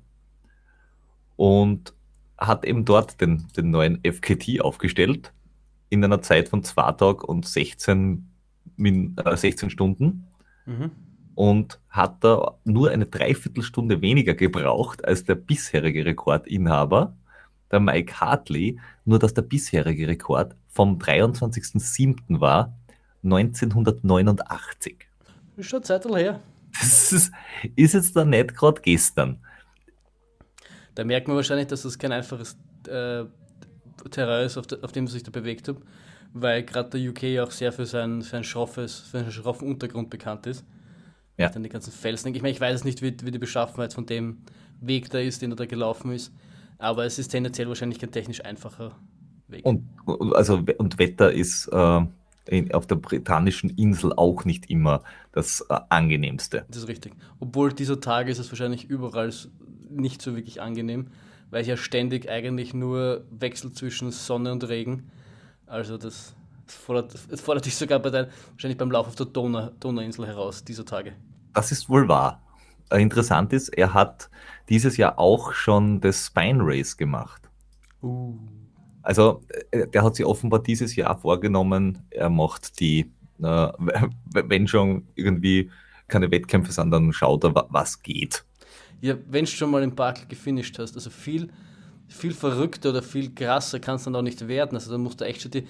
Und 1.35 1.93
hat 2.37 2.65
eben 2.65 2.85
dort 2.85 3.21
den, 3.21 3.47
den 3.55 3.71
neuen 3.71 3.99
FKT 4.03 4.61
aufgestellt 4.61 5.33
in 5.89 6.03
einer 6.03 6.21
Zeit 6.21 6.49
von 6.49 6.63
2 6.63 6.91
Tagen 6.93 7.25
und 7.25 7.45
16, 7.45 8.27
äh, 8.77 9.35
16 9.35 9.69
Stunden. 9.69 10.27
Mhm. 10.65 10.91
Und 11.35 11.79
hat 11.89 12.23
da 12.23 12.55
nur 12.63 12.91
eine 12.91 13.07
Dreiviertelstunde 13.07 14.01
weniger 14.01 14.35
gebraucht 14.35 15.03
als 15.03 15.23
der 15.23 15.35
bisherige 15.35 16.05
Rekordinhaber, 16.05 17.15
der 17.73 17.81
Mike 17.81 18.21
Hartley, 18.21 18.79
nur 19.03 19.19
dass 19.19 19.33
der 19.33 19.41
bisherige 19.41 20.07
Rekord 20.07 20.55
vom 20.69 20.97
23.07. 20.97 22.39
war, 22.39 22.73
1989. 23.23 24.97
Ist 25.57 25.69
schon 25.69 25.83
Zeit 25.83 26.05
her. 26.05 26.39
Das 26.79 27.11
ist, 27.11 27.31
ist 27.75 27.93
jetzt 27.93 28.15
da 28.15 28.25
nicht 28.25 28.55
gerade 28.55 28.81
gestern. 28.81 29.39
Da 30.95 31.03
merkt 31.03 31.27
man 31.27 31.37
wahrscheinlich, 31.37 31.67
dass 31.67 31.83
das 31.83 31.97
kein 31.97 32.11
einfaches 32.11 32.57
äh, 32.87 33.25
Terrain 34.09 34.45
ist, 34.45 34.57
auf, 34.57 34.67
de, 34.67 34.81
auf 34.81 34.91
dem 34.91 35.07
sich 35.07 35.23
da 35.23 35.31
bewegt 35.31 35.67
hat, 35.67 35.77
weil 36.33 36.63
gerade 36.63 36.99
der 36.99 37.09
UK 37.09 37.39
auch 37.47 37.51
sehr 37.51 37.71
für 37.71 37.85
sein, 37.85 38.21
für 38.21 38.43
schroffes, 38.43 38.99
für 38.99 39.19
einen 39.19 39.31
schroffen 39.31 39.67
Untergrund 39.67 40.09
bekannt 40.09 40.47
ist. 40.47 40.65
Ja. 41.37 41.49
Dann 41.49 41.63
die 41.63 41.69
ganzen 41.69 41.91
Felsen. 41.91 42.33
Ich 42.33 42.41
meine, 42.41 42.51
ich 42.51 42.61
weiß 42.61 42.75
es 42.75 42.83
nicht, 42.83 43.01
wie, 43.01 43.15
wie 43.23 43.31
die 43.31 43.39
Beschaffenheit 43.39 43.93
von 43.93 44.05
dem 44.05 44.43
Weg 44.81 45.09
da 45.09 45.19
ist, 45.19 45.41
den 45.41 45.51
er 45.51 45.55
da 45.55 45.65
gelaufen 45.65 46.11
ist, 46.11 46.31
aber 46.83 47.05
es 47.05 47.17
ist 47.19 47.29
tendenziell 47.29 47.67
wahrscheinlich 47.67 47.99
kein 47.99 48.11
technisch 48.11 48.43
einfacher 48.43 48.95
Weg. 49.47 49.65
Und, 49.65 49.87
also, 50.33 50.63
und 50.77 50.99
Wetter 50.99 51.31
ist. 51.31 51.67
Äh 51.67 52.01
in, 52.47 52.73
auf 52.73 52.87
der 52.87 52.95
britannischen 52.95 53.69
Insel 53.69 54.13
auch 54.13 54.45
nicht 54.45 54.69
immer 54.69 55.01
das 55.31 55.65
äh, 55.69 55.79
angenehmste. 55.89 56.65
Das 56.67 56.77
ist 56.77 56.87
richtig. 56.87 57.13
Obwohl 57.39 57.71
dieser 57.71 58.01
Tag 58.01 58.27
ist 58.27 58.39
es 58.39 58.51
wahrscheinlich 58.51 58.85
überall 58.89 59.31
nicht 59.89 60.21
so 60.21 60.35
wirklich 60.35 60.61
angenehm, 60.61 61.07
weil 61.51 61.61
es 61.61 61.67
ja 61.67 61.77
ständig 61.77 62.29
eigentlich 62.29 62.73
nur 62.73 63.25
Wechsel 63.31 63.71
zwischen 63.71 64.11
Sonne 64.11 64.51
und 64.51 64.67
Regen. 64.67 65.09
Also 65.67 65.97
das, 65.97 66.35
fordert, 66.65 67.13
fordert 67.39 67.65
dich 67.65 67.75
sogar 67.75 67.99
bei 67.99 68.09
dein, 68.09 68.27
wahrscheinlich 68.51 68.77
beim 68.77 68.91
Lauf 68.91 69.07
auf 69.07 69.15
der 69.15 69.27
Donau, 69.27 69.69
Donauinsel 69.79 70.27
heraus 70.27 70.63
dieser 70.63 70.85
Tage. 70.85 71.13
Das 71.53 71.71
ist 71.71 71.87
wohl 71.87 72.07
wahr. 72.07 72.42
Äh, 72.93 73.01
interessant 73.01 73.51
ist, 73.53 73.69
er 73.69 73.93
hat 73.93 74.29
dieses 74.69 74.97
Jahr 74.97 75.17
auch 75.17 75.53
schon 75.53 75.99
das 75.99 76.27
Spine 76.27 76.59
Race 76.61 76.95
gemacht. 76.95 77.49
Uh. 78.01 78.37
Also 79.01 79.41
äh, 79.71 79.87
der 79.87 80.03
hat 80.03 80.15
sich 80.15 80.25
offenbar 80.25 80.61
dieses 80.61 80.95
Jahr 80.95 81.17
vorgenommen, 81.17 81.99
er 82.11 82.29
macht 82.29 82.79
die, 82.79 83.11
äh, 83.41 83.67
wenn 84.31 84.67
schon 84.67 85.07
irgendwie 85.15 85.71
keine 86.07 86.29
Wettkämpfe 86.29 86.71
sind, 86.71 86.91
dann 86.91 87.11
schaut 87.11 87.43
er, 87.43 87.53
was 87.69 88.01
geht. 88.01 88.45
Ja, 89.01 89.15
wenn 89.27 89.45
du 89.45 89.51
schon 89.51 89.71
mal 89.71 89.83
im 89.83 89.95
Park 89.95 90.29
gefinisht 90.29 90.77
hast, 90.79 90.95
also 90.95 91.09
viel, 91.09 91.49
viel 92.07 92.33
verrückter 92.33 92.91
oder 92.91 93.01
viel 93.01 93.33
krasser 93.33 93.79
kannst 93.79 94.05
du 94.05 94.11
dann 94.11 94.19
auch 94.19 94.23
nicht 94.23 94.47
werden. 94.47 94.75
Also 94.75 94.91
dann 94.91 95.01
musst 95.01 95.19
du 95.19 95.25
echt 95.25 95.41
schon 95.41 95.51
die, 95.51 95.67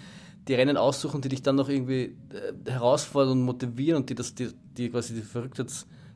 die 0.47 0.53
Rennen 0.53 0.77
aussuchen, 0.77 1.21
die 1.21 1.29
dich 1.29 1.41
dann 1.41 1.55
noch 1.55 1.69
irgendwie 1.69 2.15
äh, 2.33 2.69
herausfordern 2.69 3.39
und 3.39 3.45
motivieren 3.45 4.01
und 4.01 4.09
die 4.09 4.15
das, 4.15 4.36
die, 4.36 4.49
die 4.77 4.89
quasi 4.89 5.15
die 5.15 5.21
verrückte 5.21 5.65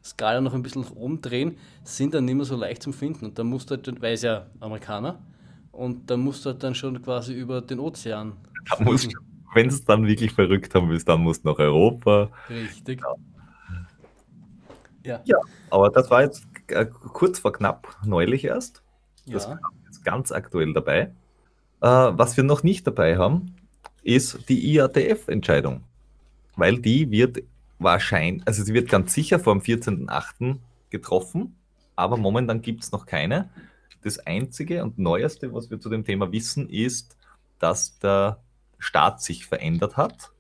Skala 0.08 0.42
noch 0.42 0.54
ein 0.54 0.64
bisschen 0.64 0.84
umdrehen, 0.84 1.58
sind 1.84 2.14
dann 2.14 2.26
nicht 2.26 2.36
mehr 2.36 2.46
so 2.46 2.56
leicht 2.56 2.84
zum 2.84 2.94
Finden. 2.94 3.26
Und 3.26 3.40
dann 3.40 3.48
musst 3.48 3.70
du 3.70 3.76
halt, 3.76 4.02
weil 4.02 4.14
es 4.14 4.22
ja 4.22 4.48
Amerikaner, 4.60 5.20
und 5.72 6.10
dann 6.10 6.22
musst 6.22 6.44
du 6.44 6.50
halt 6.50 6.64
dann 6.64 6.74
schon 6.74 7.00
quasi 7.04 7.34
über 7.34 7.62
den 7.62 7.80
Ozean. 7.80 8.34
Wenn 9.54 9.68
es 9.68 9.86
dann 9.86 10.08
wirklich 10.08 10.34
verrückt 10.34 10.74
haben 10.74 10.90
willst, 10.90 11.08
dann 11.08 11.22
musst 11.22 11.46
du 11.46 11.50
nach 11.50 11.60
Europa. 11.60 12.30
Richtig. 12.50 13.02
Ja. 13.02 13.16
Ja. 15.04 15.22
ja, 15.24 15.38
aber 15.70 15.90
das 15.90 16.10
war 16.10 16.24
jetzt 16.24 16.46
äh, 16.68 16.86
kurz 16.86 17.40
vor 17.40 17.54
knapp 17.54 17.96
neulich 18.04 18.44
erst. 18.44 18.84
Das 19.26 19.46
ja. 19.46 19.60
ist 19.90 20.04
ganz 20.04 20.32
aktuell 20.32 20.74
dabei. 20.74 21.12
Äh, 21.82 21.88
was 21.88 22.36
wir 22.36 22.44
noch 22.44 22.64
nicht 22.64 22.86
dabei 22.88 23.18
haben, 23.18 23.56
ist 24.04 24.50
die 24.50 24.74
IATF-Entscheidung. 24.74 25.84
Weil 26.56 26.80
die 26.80 27.10
wird 27.12 27.44
wahrscheinlich, 27.80 28.46
also 28.48 28.64
sie 28.64 28.74
wird 28.74 28.90
ganz 28.90 29.14
sicher 29.14 29.40
vor 29.40 29.54
dem 29.54 29.62
14.08. 29.62 30.58
getroffen, 30.90 31.56
aber 31.96 32.18
momentan 32.18 32.62
gibt 32.62 32.84
es 32.84 32.92
noch 32.92 33.06
keine. 33.06 33.50
Das 34.04 34.20
Einzige 34.20 34.84
und 34.84 34.98
Neueste, 35.00 35.54
was 35.54 35.70
wir 35.70 35.80
zu 35.80 35.90
dem 35.90 36.06
Thema 36.06 36.32
wissen, 36.32 36.70
ist, 36.70 37.18
dass 37.60 37.98
der 38.00 38.40
Staat 38.80 39.22
sich 39.22 39.46
verändert 39.46 39.98
hat, 39.98 40.32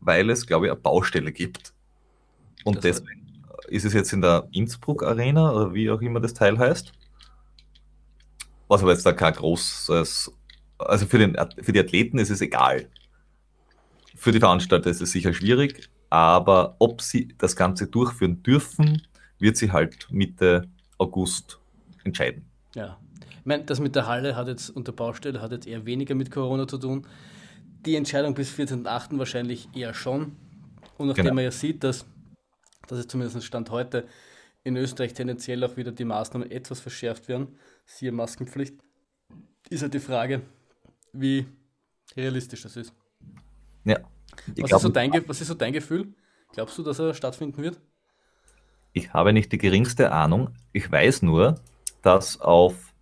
weil 0.00 0.30
es, 0.30 0.46
glaube 0.46 0.66
ich, 0.66 0.72
eine 0.72 0.80
Baustelle 0.80 1.32
gibt. 1.32 1.72
Und 2.64 2.76
das 2.76 2.82
deswegen 2.82 3.44
ist 3.68 3.84
es 3.84 3.92
jetzt 3.92 4.12
in 4.12 4.20
der 4.20 4.48
Innsbruck 4.52 5.02
Arena 5.02 5.52
oder 5.52 5.74
wie 5.74 5.90
auch 5.90 6.00
immer 6.00 6.20
das 6.20 6.34
Teil 6.34 6.58
heißt. 6.58 6.92
Was 8.66 8.82
aber 8.82 8.92
jetzt 8.92 9.06
da 9.06 9.12
kein 9.12 9.34
großes, 9.34 10.32
also 10.78 11.06
für, 11.06 11.18
den, 11.18 11.36
für 11.62 11.72
die 11.72 11.80
Athleten 11.80 12.18
ist 12.18 12.30
es 12.30 12.40
egal. 12.40 12.88
Für 14.14 14.32
die 14.32 14.40
Veranstalter 14.40 14.90
ist 14.90 15.00
es 15.00 15.12
sicher 15.12 15.32
schwierig, 15.32 15.88
aber 16.10 16.76
ob 16.78 17.02
sie 17.02 17.34
das 17.38 17.56
Ganze 17.56 17.86
durchführen 17.86 18.42
dürfen, 18.42 19.02
wird 19.38 19.56
sie 19.56 19.72
halt 19.72 20.08
Mitte 20.10 20.68
August 20.98 21.58
entscheiden. 22.04 22.44
Ja, 22.74 22.98
ich 23.30 23.46
meine, 23.46 23.64
das 23.64 23.80
mit 23.80 23.94
der 23.94 24.06
Halle 24.06 24.36
hat 24.36 24.48
jetzt 24.48 24.70
und 24.70 24.86
der 24.86 24.92
Baustelle 24.92 25.40
hat 25.40 25.52
jetzt 25.52 25.66
eher 25.66 25.86
weniger 25.86 26.14
mit 26.14 26.30
Corona 26.30 26.66
zu 26.66 26.78
tun. 26.78 27.06
Die 27.86 27.96
Entscheidung 27.96 28.34
bis 28.34 28.52
14.8. 28.52 29.18
wahrscheinlich 29.18 29.68
eher 29.74 29.94
schon. 29.94 30.36
Und 30.96 31.08
nachdem 31.08 31.24
genau. 31.24 31.36
man 31.36 31.44
ja 31.44 31.50
sieht, 31.50 31.84
dass, 31.84 32.04
dass 32.88 32.98
es 32.98 33.06
zumindest 33.06 33.42
Stand 33.44 33.70
heute 33.70 34.06
in 34.64 34.76
Österreich 34.76 35.14
tendenziell 35.14 35.62
auch 35.64 35.76
wieder 35.76 35.92
die 35.92 36.04
Maßnahmen 36.04 36.50
etwas 36.50 36.80
verschärft 36.80 37.28
werden, 37.28 37.58
siehe 37.86 38.12
Maskenpflicht, 38.12 38.74
ist 39.70 39.82
halt 39.82 39.94
die 39.94 40.00
Frage, 40.00 40.42
wie 41.12 41.46
realistisch 42.16 42.62
das 42.62 42.76
ist. 42.76 42.92
Ja. 43.84 43.98
Was, 44.56 44.72
ist 44.72 44.80
so 44.82 44.88
dein, 44.88 45.12
was 45.26 45.40
ist 45.40 45.48
so 45.48 45.54
dein 45.54 45.72
Gefühl? 45.72 46.14
Glaubst 46.52 46.78
du, 46.78 46.82
dass 46.82 46.98
er 46.98 47.14
stattfinden 47.14 47.62
wird? 47.62 47.80
Ich 48.92 49.12
habe 49.12 49.32
nicht 49.32 49.52
die 49.52 49.58
geringste 49.58 50.12
Ahnung. 50.12 50.50
Ich 50.72 50.90
weiß 50.90 51.22
nur, 51.22 51.60
dass 52.02 52.40
auf 52.40 52.92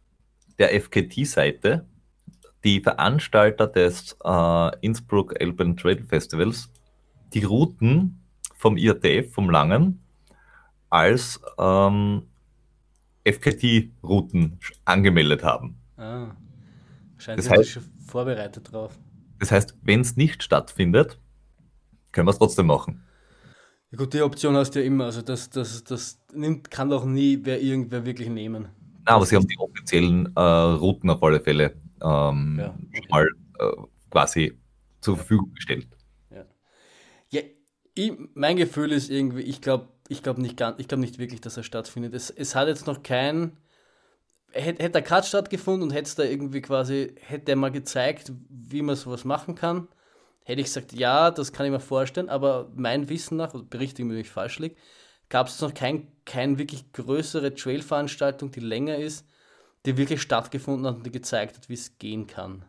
der 0.58 0.74
FKT-Seite 0.80 1.86
die 2.64 2.80
Veranstalter 2.80 3.66
des 3.66 4.16
äh, 4.24 4.78
Innsbruck 4.80 5.40
Alpine 5.40 5.76
Trail 5.76 6.04
Festivals 6.04 6.68
die 7.32 7.44
Routen 7.44 8.20
vom 8.54 8.76
IATF, 8.76 9.32
vom 9.32 9.50
Langen, 9.50 10.00
als 10.90 11.40
ähm, 11.58 12.22
FKT-Routen 13.24 14.58
angemeldet 14.84 15.44
haben. 15.44 15.76
Ah, 15.96 16.34
scheint 17.18 17.38
das 17.38 17.50
heißt, 17.50 17.70
schon 17.70 17.84
vorbereitet 18.06 18.72
drauf. 18.72 18.98
Das 19.38 19.50
heißt, 19.50 19.76
wenn 19.82 20.00
es 20.00 20.16
nicht 20.16 20.42
stattfindet, 20.42 21.18
können 22.16 22.26
wir 22.26 22.32
es 22.32 22.38
trotzdem 22.38 22.66
machen. 22.66 23.04
Ja 23.92 23.98
gut, 23.98 24.14
die 24.14 24.22
Option 24.22 24.56
hast 24.56 24.72
du 24.72 24.80
ja 24.80 24.86
immer. 24.86 25.04
Also 25.04 25.22
das, 25.22 25.50
das, 25.50 25.84
das 25.84 26.18
nimmt, 26.32 26.70
kann 26.70 26.90
doch 26.90 27.04
nie 27.04 27.40
wer 27.42 27.60
irgendwer 27.60 28.04
wirklich 28.04 28.28
nehmen. 28.28 28.68
Na, 29.04 29.12
aber 29.12 29.26
sie 29.26 29.36
haben 29.36 29.46
die 29.46 29.58
offiziellen 29.58 30.34
äh, 30.34 30.40
Routen 30.40 31.10
auf 31.10 31.22
alle 31.22 31.40
Fälle 31.40 31.76
ähm, 32.02 32.56
ja, 32.58 32.74
mal 33.10 33.28
äh, 33.60 33.66
quasi 34.10 34.58
zur 35.00 35.16
Verfügung 35.16 35.52
gestellt. 35.54 35.86
Ja, 36.30 36.44
ja 37.28 37.42
ich, 37.94 38.12
mein 38.34 38.56
Gefühl 38.56 38.90
ist 38.90 39.10
irgendwie, 39.10 39.42
ich 39.42 39.60
glaube 39.60 39.88
ich 40.08 40.22
glaub 40.22 40.38
nicht, 40.38 40.56
glaub 40.56 40.98
nicht 40.98 41.18
wirklich, 41.18 41.40
dass 41.40 41.56
er 41.56 41.62
stattfindet. 41.62 42.14
Es, 42.14 42.30
es 42.30 42.54
hat 42.54 42.68
jetzt 42.68 42.86
noch 42.86 43.02
kein 43.02 43.58
hätte, 44.52 44.82
hätte 44.82 44.92
der 44.92 45.02
Cut 45.02 45.26
stattgefunden 45.26 45.88
und 45.88 45.94
hätte 45.94 46.16
da 46.16 46.22
irgendwie 46.24 46.62
quasi, 46.62 47.14
hätte 47.20 47.52
er 47.52 47.56
mal 47.56 47.70
gezeigt, 47.70 48.32
wie 48.48 48.82
man 48.82 48.96
sowas 48.96 49.24
machen 49.24 49.54
kann, 49.54 49.88
hätte 50.46 50.60
ich 50.60 50.68
gesagt, 50.68 50.92
ja, 50.92 51.32
das 51.32 51.52
kann 51.52 51.66
ich 51.66 51.72
mir 51.72 51.80
vorstellen, 51.80 52.28
aber 52.28 52.70
mein 52.76 53.08
Wissen 53.08 53.36
nach, 53.36 53.52
berichtigen 53.52 54.08
wenn 54.08 54.18
ich 54.18 54.30
falsch 54.30 54.60
liege, 54.60 54.76
gab 55.28 55.48
es 55.48 55.60
noch 55.60 55.74
kein, 55.74 56.06
kein 56.24 56.56
wirklich 56.56 56.92
größere 56.92 57.52
Trail-Veranstaltung, 57.52 58.52
die 58.52 58.60
länger 58.60 58.96
ist, 58.96 59.26
die 59.86 59.96
wirklich 59.96 60.22
stattgefunden 60.22 60.86
hat 60.86 60.96
und 60.98 61.06
die 61.06 61.10
gezeigt 61.10 61.56
hat, 61.56 61.68
wie 61.68 61.74
es 61.74 61.98
gehen 61.98 62.28
kann. 62.28 62.64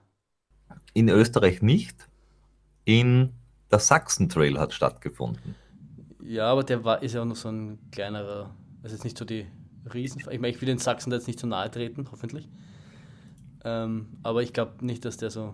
In 0.96 1.08
Österreich 1.08 1.62
nicht. 1.62 2.10
In 2.84 3.34
der 3.70 3.78
Sachsen-Trail 3.78 4.58
hat 4.58 4.74
stattgefunden. 4.74 5.54
Ja, 6.24 6.52
aber 6.52 6.63
der 6.63 6.84
war, 6.84 7.04
ist 7.04 7.13
ja 7.13 7.22
auch 7.22 7.26
noch 7.26 7.36
so 7.36 7.50
ein 7.50 7.78
kleinerer, 7.92 8.56
also 8.82 8.96
jetzt 8.96 9.04
nicht 9.04 9.20
so 9.20 9.24
die 9.24 9.46
Riesen. 9.94 10.20
Ich 10.32 10.40
meine, 10.40 10.50
ich 10.50 10.60
will 10.62 10.68
den 10.68 10.80
Sachsen 10.80 11.12
da 11.12 11.18
jetzt 11.18 11.28
nicht 11.28 11.40
zu 11.40 11.46
nahe 11.46 11.70
treten, 11.70 12.08
hoffentlich. 12.12 12.50
Ähm, 13.63 14.18
aber 14.24 14.42
ich 14.42 14.52
glaube 14.52 14.84
nicht, 14.84 15.06
dass 15.06 15.18
der 15.18 15.30
so. 15.30 15.54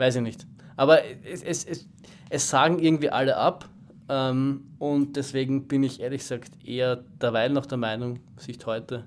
Weiß 0.00 0.16
ich 0.16 0.22
nicht. 0.22 0.46
Aber 0.76 1.04
es, 1.26 1.42
es, 1.42 1.62
es, 1.66 1.86
es 2.30 2.48
sagen 2.48 2.78
irgendwie 2.78 3.10
alle 3.10 3.36
ab. 3.36 3.68
Ähm, 4.08 4.70
und 4.78 5.14
deswegen 5.14 5.68
bin 5.68 5.82
ich 5.82 6.00
ehrlich 6.00 6.22
gesagt 6.22 6.52
eher 6.64 6.96
derweil 6.96 7.50
noch 7.50 7.66
der 7.66 7.76
Meinung, 7.76 8.20
Sicht 8.38 8.64
heute, 8.64 9.06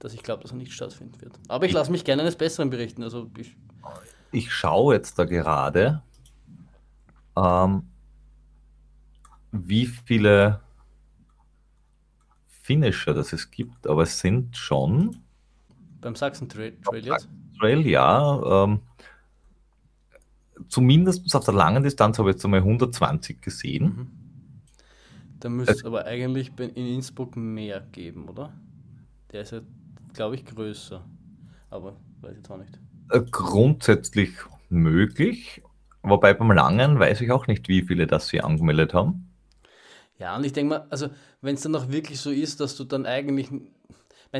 dass 0.00 0.12
ich 0.12 0.22
glaube, 0.22 0.42
dass 0.42 0.52
er 0.52 0.58
nicht 0.58 0.74
stattfinden 0.74 1.18
wird. 1.22 1.32
Aber 1.48 1.64
ich 1.64 1.72
lasse 1.72 1.90
mich 1.90 2.04
gerne 2.04 2.20
eines 2.20 2.36
Besseren 2.36 2.68
berichten. 2.68 3.02
Also 3.02 3.30
ich, 3.38 3.56
ich 4.32 4.52
schaue 4.52 4.96
jetzt 4.96 5.18
da 5.18 5.24
gerade, 5.24 6.02
ähm, 7.36 7.84
wie 9.50 9.86
viele 9.86 10.60
Finisher, 12.48 13.14
das 13.14 13.32
es 13.32 13.50
gibt, 13.50 13.86
aber 13.86 14.02
es 14.02 14.20
sind 14.20 14.58
schon. 14.58 15.22
Beim 16.02 16.14
Sachsen 16.14 16.50
Trail, 16.50 16.76
Trail 16.82 17.06
jetzt? 17.06 17.30
Trail, 17.58 17.86
ja. 17.86 18.64
Ähm, 18.64 18.82
zumindest 20.68 21.34
auf 21.34 21.44
der 21.44 21.54
langen 21.54 21.82
Distanz 21.82 22.18
habe 22.18 22.30
ich 22.30 22.36
jetzt 22.36 22.44
einmal 22.44 22.60
120 22.60 23.40
gesehen. 23.40 23.84
Mhm. 23.84 24.10
Da 25.40 25.48
müsste 25.48 25.74
es 25.74 25.84
aber 25.84 26.06
eigentlich 26.06 26.52
in 26.58 26.70
Innsbruck 26.74 27.36
mehr 27.36 27.80
geben, 27.92 28.28
oder? 28.28 28.52
Der 29.32 29.42
ist 29.42 29.52
ja, 29.52 29.60
glaube 30.14 30.36
ich, 30.36 30.44
größer. 30.46 31.04
Aber 31.70 31.96
weiß 32.22 32.30
ich 32.32 32.36
jetzt 32.38 32.50
auch 32.50 32.56
nicht. 32.56 32.78
Äh, 33.10 33.20
grundsätzlich 33.30 34.30
möglich. 34.70 35.62
Wobei 36.02 36.34
beim 36.34 36.50
Langen 36.52 36.98
weiß 36.98 37.20
ich 37.20 37.30
auch 37.30 37.46
nicht, 37.46 37.68
wie 37.68 37.82
viele 37.82 38.06
das 38.06 38.28
sie 38.28 38.40
angemeldet 38.40 38.94
haben. 38.94 39.28
Ja, 40.18 40.36
und 40.36 40.44
ich 40.44 40.52
denke 40.52 40.70
mal, 40.70 40.86
also 40.90 41.08
wenn 41.40 41.56
es 41.56 41.62
dann 41.62 41.74
auch 41.74 41.88
wirklich 41.90 42.20
so 42.20 42.30
ist, 42.30 42.60
dass 42.60 42.76
du 42.76 42.84
dann 42.84 43.04
eigentlich, 43.04 43.48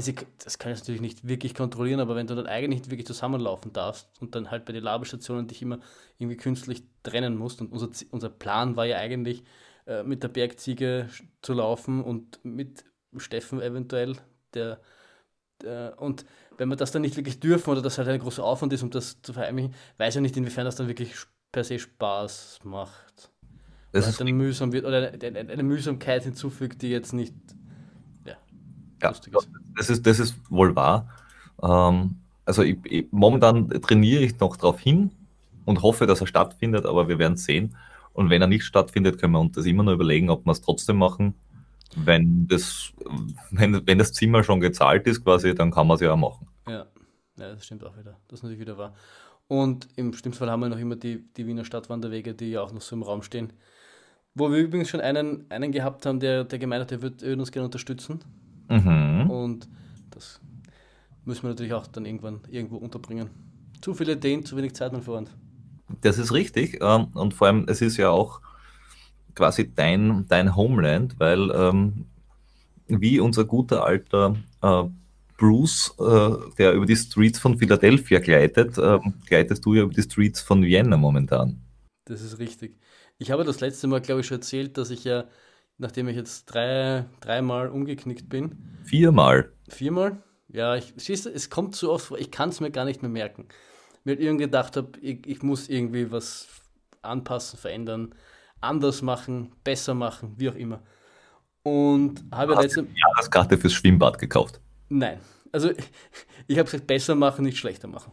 sie, 0.02 0.14
das 0.42 0.58
kann 0.58 0.72
ich 0.72 0.78
natürlich 0.78 1.00
nicht 1.00 1.26
wirklich 1.28 1.54
kontrollieren, 1.54 2.00
aber 2.00 2.16
wenn 2.16 2.26
du 2.26 2.34
dann 2.34 2.46
eigentlich 2.46 2.80
nicht 2.80 2.90
wirklich 2.90 3.06
zusammenlaufen 3.06 3.72
darfst 3.72 4.08
und 4.20 4.34
dann 4.34 4.50
halt 4.50 4.64
bei 4.64 4.72
den 4.72 4.82
Labestationen 4.82 5.46
dich 5.46 5.62
immer 5.62 5.78
irgendwie 6.18 6.36
künstlich 6.36 6.82
trennen 7.02 7.36
musst 7.36 7.60
und 7.60 7.70
unser, 7.70 7.88
unser 8.10 8.28
Plan 8.28 8.76
war 8.76 8.86
ja 8.86 8.96
eigentlich, 8.96 9.44
äh, 9.86 10.02
mit 10.02 10.22
der 10.22 10.28
Bergziege 10.28 11.08
zu 11.42 11.52
laufen 11.52 12.02
und 12.02 12.40
mit 12.44 12.84
Steffen 13.18 13.60
eventuell, 13.60 14.16
der, 14.54 14.80
der, 15.62 15.94
und 16.00 16.24
wenn 16.56 16.68
wir 16.68 16.76
das 16.76 16.92
dann 16.92 17.02
nicht 17.02 17.16
wirklich 17.16 17.40
dürfen 17.40 17.70
oder 17.70 17.82
das 17.82 17.98
halt 17.98 18.08
ein 18.08 18.18
großer 18.18 18.42
Aufwand 18.42 18.72
ist, 18.72 18.82
um 18.82 18.90
das 18.90 19.20
zu 19.22 19.32
verheimlichen, 19.32 19.74
weiß 19.98 20.16
ich 20.16 20.22
nicht, 20.22 20.36
inwiefern 20.36 20.64
das 20.64 20.76
dann 20.76 20.88
wirklich 20.88 21.14
per 21.52 21.64
se 21.64 21.78
Spaß 21.78 22.60
macht. 22.64 23.30
Das 23.92 24.08
ist 24.08 24.20
dann 24.20 24.26
mühsam 24.26 24.72
wird 24.72 24.84
oder 24.84 25.12
eine, 25.12 25.38
eine, 25.38 25.62
Mühsamkeit 25.62 26.24
hinzufügt, 26.24 26.82
die 26.82 26.90
jetzt 26.90 27.12
nicht 27.12 27.34
ja 29.04 29.10
lustig 29.10 29.34
ist. 29.34 29.48
Das 29.76 29.90
ist, 29.90 30.06
das 30.06 30.18
ist 30.18 30.36
wohl 30.50 30.74
wahr. 30.74 31.08
Ähm, 31.62 32.16
also 32.44 32.62
ich, 32.62 32.78
ich, 32.84 33.06
momentan 33.10 33.68
trainiere 33.68 34.22
ich 34.22 34.38
noch 34.40 34.56
darauf 34.56 34.80
hin, 34.80 35.10
und 35.64 35.82
hoffe, 35.82 36.06
dass 36.06 36.20
er 36.20 36.26
stattfindet, 36.26 36.86
aber 36.86 37.08
wir 37.08 37.18
werden 37.18 37.36
sehen. 37.36 37.76
Und 38.12 38.30
wenn 38.30 38.42
er 38.42 38.48
nicht 38.48 38.64
stattfindet, 38.64 39.18
können 39.18 39.32
wir 39.32 39.40
uns 39.40 39.56
das 39.56 39.66
immer 39.66 39.82
nur 39.82 39.94
überlegen, 39.94 40.30
ob 40.30 40.44
wir 40.44 40.52
es 40.52 40.60
trotzdem 40.60 40.96
machen. 40.96 41.34
Wenn 41.96 42.46
das, 42.48 42.92
wenn, 43.50 43.86
wenn 43.86 43.98
das 43.98 44.12
Zimmer 44.12 44.42
schon 44.42 44.60
gezahlt 44.60 45.06
ist, 45.06 45.24
quasi, 45.24 45.54
dann 45.54 45.70
kann 45.70 45.86
man 45.86 45.96
es 45.96 46.00
ja 46.00 46.12
auch 46.12 46.16
machen. 46.16 46.46
Ja. 46.66 46.86
ja, 47.36 47.54
das 47.54 47.64
stimmt 47.64 47.84
auch 47.84 47.96
wieder. 47.96 48.16
Das 48.28 48.40
ist 48.40 48.42
natürlich 48.42 48.60
wieder 48.60 48.78
wahr. 48.78 48.94
Und 49.46 49.88
im 49.96 50.12
schlimmsten 50.12 50.38
Fall 50.38 50.50
haben 50.50 50.60
wir 50.60 50.68
noch 50.68 50.78
immer 50.78 50.96
die, 50.96 51.24
die 51.36 51.46
Wiener 51.46 51.64
Stadtwanderwege, 51.64 52.34
die 52.34 52.50
ja 52.50 52.62
auch 52.62 52.72
noch 52.72 52.80
so 52.80 52.96
im 52.96 53.02
Raum 53.02 53.22
stehen. 53.22 53.52
Wo 54.34 54.50
wir 54.50 54.58
übrigens 54.58 54.88
schon 54.88 55.00
einen, 55.00 55.44
einen 55.50 55.70
gehabt 55.70 56.06
haben, 56.06 56.18
der, 56.18 56.44
der 56.44 56.58
gemeint 56.58 56.82
hat, 56.82 56.90
der 56.90 57.02
würde 57.02 57.36
uns 57.36 57.52
gerne 57.52 57.66
unterstützen. 57.66 58.20
Mhm. 58.68 59.30
Und 59.30 59.68
das 60.10 60.40
müssen 61.24 61.42
wir 61.42 61.50
natürlich 61.50 61.72
auch 61.72 61.86
dann 61.86 62.06
irgendwann 62.06 62.40
irgendwo 62.48 62.76
unterbringen. 62.76 63.30
Zu 63.80 63.94
viele 63.94 64.12
Ideen, 64.12 64.44
zu 64.44 64.56
wenig 64.56 64.74
Zeit, 64.74 64.92
mein 64.92 65.02
Freund. 65.02 65.30
Das 66.00 66.18
ist 66.18 66.32
richtig. 66.32 66.78
Ähm, 66.80 67.08
und 67.14 67.34
vor 67.34 67.48
allem, 67.48 67.66
es 67.68 67.80
ist 67.80 67.96
ja 67.96 68.10
auch 68.10 68.40
quasi 69.34 69.72
dein, 69.74 70.26
dein 70.28 70.56
Homeland, 70.56 71.18
weil 71.18 71.50
ähm, 71.50 72.06
wie 72.86 73.20
unser 73.20 73.44
guter 73.44 73.84
alter 73.84 74.36
äh, 74.62 74.84
Bruce, 75.36 75.94
äh, 75.98 76.30
der 76.58 76.72
über 76.74 76.86
die 76.86 76.96
Streets 76.96 77.38
von 77.38 77.58
Philadelphia 77.58 78.20
gleitet, 78.20 78.78
äh, 78.78 78.98
gleitest 79.26 79.64
du 79.64 79.74
ja 79.74 79.82
über 79.82 79.92
die 79.92 80.02
Streets 80.02 80.40
von 80.40 80.62
Vienna 80.62 80.96
momentan. 80.96 81.60
Das 82.04 82.22
ist 82.22 82.38
richtig. 82.38 82.78
Ich 83.18 83.30
habe 83.30 83.44
das 83.44 83.60
letzte 83.60 83.86
Mal, 83.86 84.00
glaube 84.00 84.20
ich, 84.20 84.26
schon 84.26 84.38
erzählt, 84.38 84.76
dass 84.78 84.90
ich 84.90 85.04
ja, 85.04 85.24
nachdem 85.78 86.08
ich 86.08 86.16
jetzt 86.16 86.46
drei, 86.46 87.04
dreimal 87.20 87.68
umgeknickt 87.68 88.28
bin. 88.28 88.78
Viermal. 88.84 89.52
Viermal? 89.68 90.22
Ja, 90.48 90.76
ich, 90.76 90.94
siehst 90.96 91.26
du, 91.26 91.30
es 91.30 91.50
kommt 91.50 91.74
so 91.74 91.92
oft 91.92 92.06
vor, 92.06 92.18
ich 92.18 92.30
kann 92.30 92.50
es 92.50 92.60
mir 92.60 92.70
gar 92.70 92.84
nicht 92.84 93.02
mehr 93.02 93.10
merken. 93.10 93.48
Mir 94.04 94.12
halt 94.12 94.20
irgendwie 94.20 94.44
gedacht 94.44 94.76
habe, 94.76 94.98
ich, 95.00 95.26
ich 95.26 95.42
muss 95.42 95.68
irgendwie 95.68 96.12
was 96.12 96.46
anpassen, 97.02 97.58
verändern, 97.58 98.14
anders 98.60 99.02
machen, 99.02 99.52
besser 99.64 99.94
machen, 99.94 100.34
wie 100.36 100.48
auch 100.48 100.54
immer. 100.54 100.82
Und 101.62 102.24
habe 102.30 102.54
Hast 102.56 102.62
letzte. 102.62 102.82
Du 102.82 102.90
Jahreskarte 102.94 103.58
fürs 103.58 103.72
Schwimmbad 103.72 104.18
gekauft? 104.18 104.60
Nein. 104.90 105.18
Also 105.50 105.70
ich 106.46 106.58
habe 106.58 106.70
gesagt, 106.70 106.86
besser 106.86 107.14
machen, 107.14 107.44
nicht 107.44 107.58
schlechter 107.58 107.88
machen. 107.88 108.12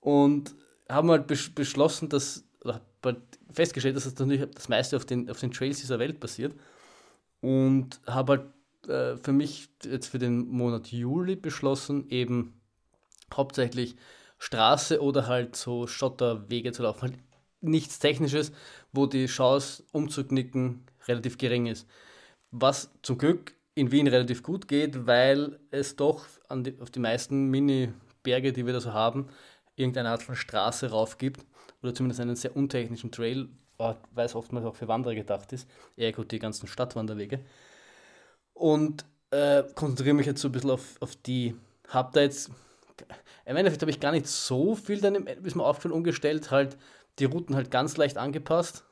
Und 0.00 0.54
haben 0.88 1.10
halt 1.10 1.26
beschlossen, 1.26 2.08
dass, 2.08 2.44
oder 2.64 2.80
festgestellt, 3.52 3.96
dass 3.96 4.04
das 4.04 4.14
natürlich 4.14 4.48
das 4.54 4.68
meiste 4.68 4.96
auf 4.96 5.04
den, 5.04 5.30
auf 5.30 5.38
den 5.38 5.50
Trails 5.52 5.80
dieser 5.80 5.98
Welt 5.98 6.18
passiert. 6.18 6.54
Und 7.40 8.00
habe 8.06 8.32
halt 8.32 8.88
äh, 8.88 9.16
für 9.16 9.32
mich 9.32 9.68
jetzt 9.84 10.08
für 10.08 10.18
den 10.18 10.48
Monat 10.48 10.88
Juli 10.88 11.36
beschlossen, 11.36 12.08
eben 12.10 12.60
hauptsächlich 13.32 13.96
Straße 14.38 15.02
oder 15.02 15.26
halt 15.26 15.56
so 15.56 15.86
Schotterwege 15.86 16.72
zu 16.72 16.82
laufen. 16.82 17.02
Halt 17.02 17.18
nichts 17.60 17.98
Technisches, 17.98 18.52
wo 18.92 19.06
die 19.06 19.26
Chance 19.26 19.84
umzuknicken 19.92 20.84
relativ 21.06 21.38
gering 21.38 21.66
ist. 21.66 21.88
Was 22.50 22.90
zum 23.02 23.18
Glück 23.18 23.54
in 23.74 23.92
Wien 23.92 24.06
relativ 24.06 24.42
gut 24.42 24.68
geht, 24.68 25.06
weil 25.06 25.58
es 25.70 25.96
doch 25.96 26.26
die, 26.50 26.80
auf 26.80 26.90
die 26.90 27.00
meisten 27.00 27.46
Mini-Berge, 27.46 28.52
die 28.52 28.66
wir 28.66 28.72
da 28.72 28.80
so 28.80 28.92
haben, 28.92 29.28
irgendeine 29.76 30.10
Art 30.10 30.22
von 30.22 30.34
Straße 30.34 30.90
rauf 30.90 31.18
gibt 31.18 31.44
oder 31.82 31.94
zumindest 31.94 32.20
einen 32.20 32.36
sehr 32.36 32.56
untechnischen 32.56 33.12
Trail, 33.12 33.48
weil 33.78 34.26
es 34.26 34.34
oftmals 34.34 34.66
auch 34.66 34.74
für 34.74 34.88
Wanderer 34.88 35.14
gedacht 35.14 35.52
ist. 35.52 35.68
Eher 35.96 36.12
gut 36.12 36.32
die 36.32 36.38
ganzen 36.38 36.66
Stadtwanderwege. 36.66 37.40
Und 38.52 39.04
äh, 39.30 39.62
konzentriere 39.74 40.14
mich 40.14 40.26
jetzt 40.26 40.40
so 40.40 40.48
ein 40.48 40.52
bisschen 40.52 40.70
auf, 40.70 40.96
auf 41.00 41.14
die. 41.16 41.54
Hab 41.88 42.12
da 42.12 42.20
jetzt. 42.20 42.50
Im 43.46 43.56
Endeffekt 43.56 43.80
habe 43.82 43.90
ich 43.90 44.00
gar 44.00 44.12
nicht 44.12 44.26
so 44.26 44.74
viel 44.74 45.00
dann, 45.00 45.26
ist 45.26 45.54
mir 45.54 45.64
aufgefallen, 45.64 45.94
umgestellt, 45.94 46.50
halt 46.50 46.76
die 47.18 47.24
Routen 47.24 47.54
halt 47.54 47.70
ganz 47.70 47.96
leicht 47.96 48.18
angepasst. 48.18 48.84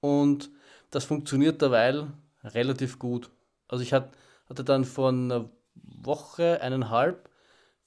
Und 0.00 0.50
das 0.90 1.04
funktioniert 1.04 1.62
derweil 1.62 2.08
relativ 2.42 2.98
gut. 2.98 3.30
Also 3.68 3.84
ich 3.84 3.92
hat, 3.92 4.10
hatte 4.48 4.64
dann 4.64 4.84
vor 4.84 5.10
einer 5.10 5.50
Woche, 5.74 6.60
eineinhalb, 6.60 7.28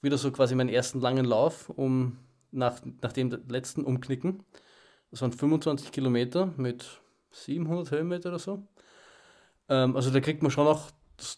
wieder 0.02 0.18
so 0.18 0.32
quasi 0.32 0.56
meinen 0.56 0.70
ersten 0.70 1.02
langen 1.02 1.26
Lauf, 1.26 1.70
um 1.70 2.20
nach, 2.52 2.80
nach 3.02 3.12
dem 3.12 3.32
letzten 3.50 3.84
Umknicken. 3.84 4.44
Das 5.12 5.22
waren 5.22 5.32
25 5.32 5.92
Kilometer 5.92 6.54
mit 6.58 7.02
700 7.32 7.92
Höhenmeter 7.92 8.30
oder 8.30 8.40
so. 8.40 8.68
Ähm, 9.70 9.96
also 9.96 10.10
da 10.12 10.20
kriegt 10.20 10.42
man 10.42 10.52
schon 10.52 10.66
noch, 10.66 10.92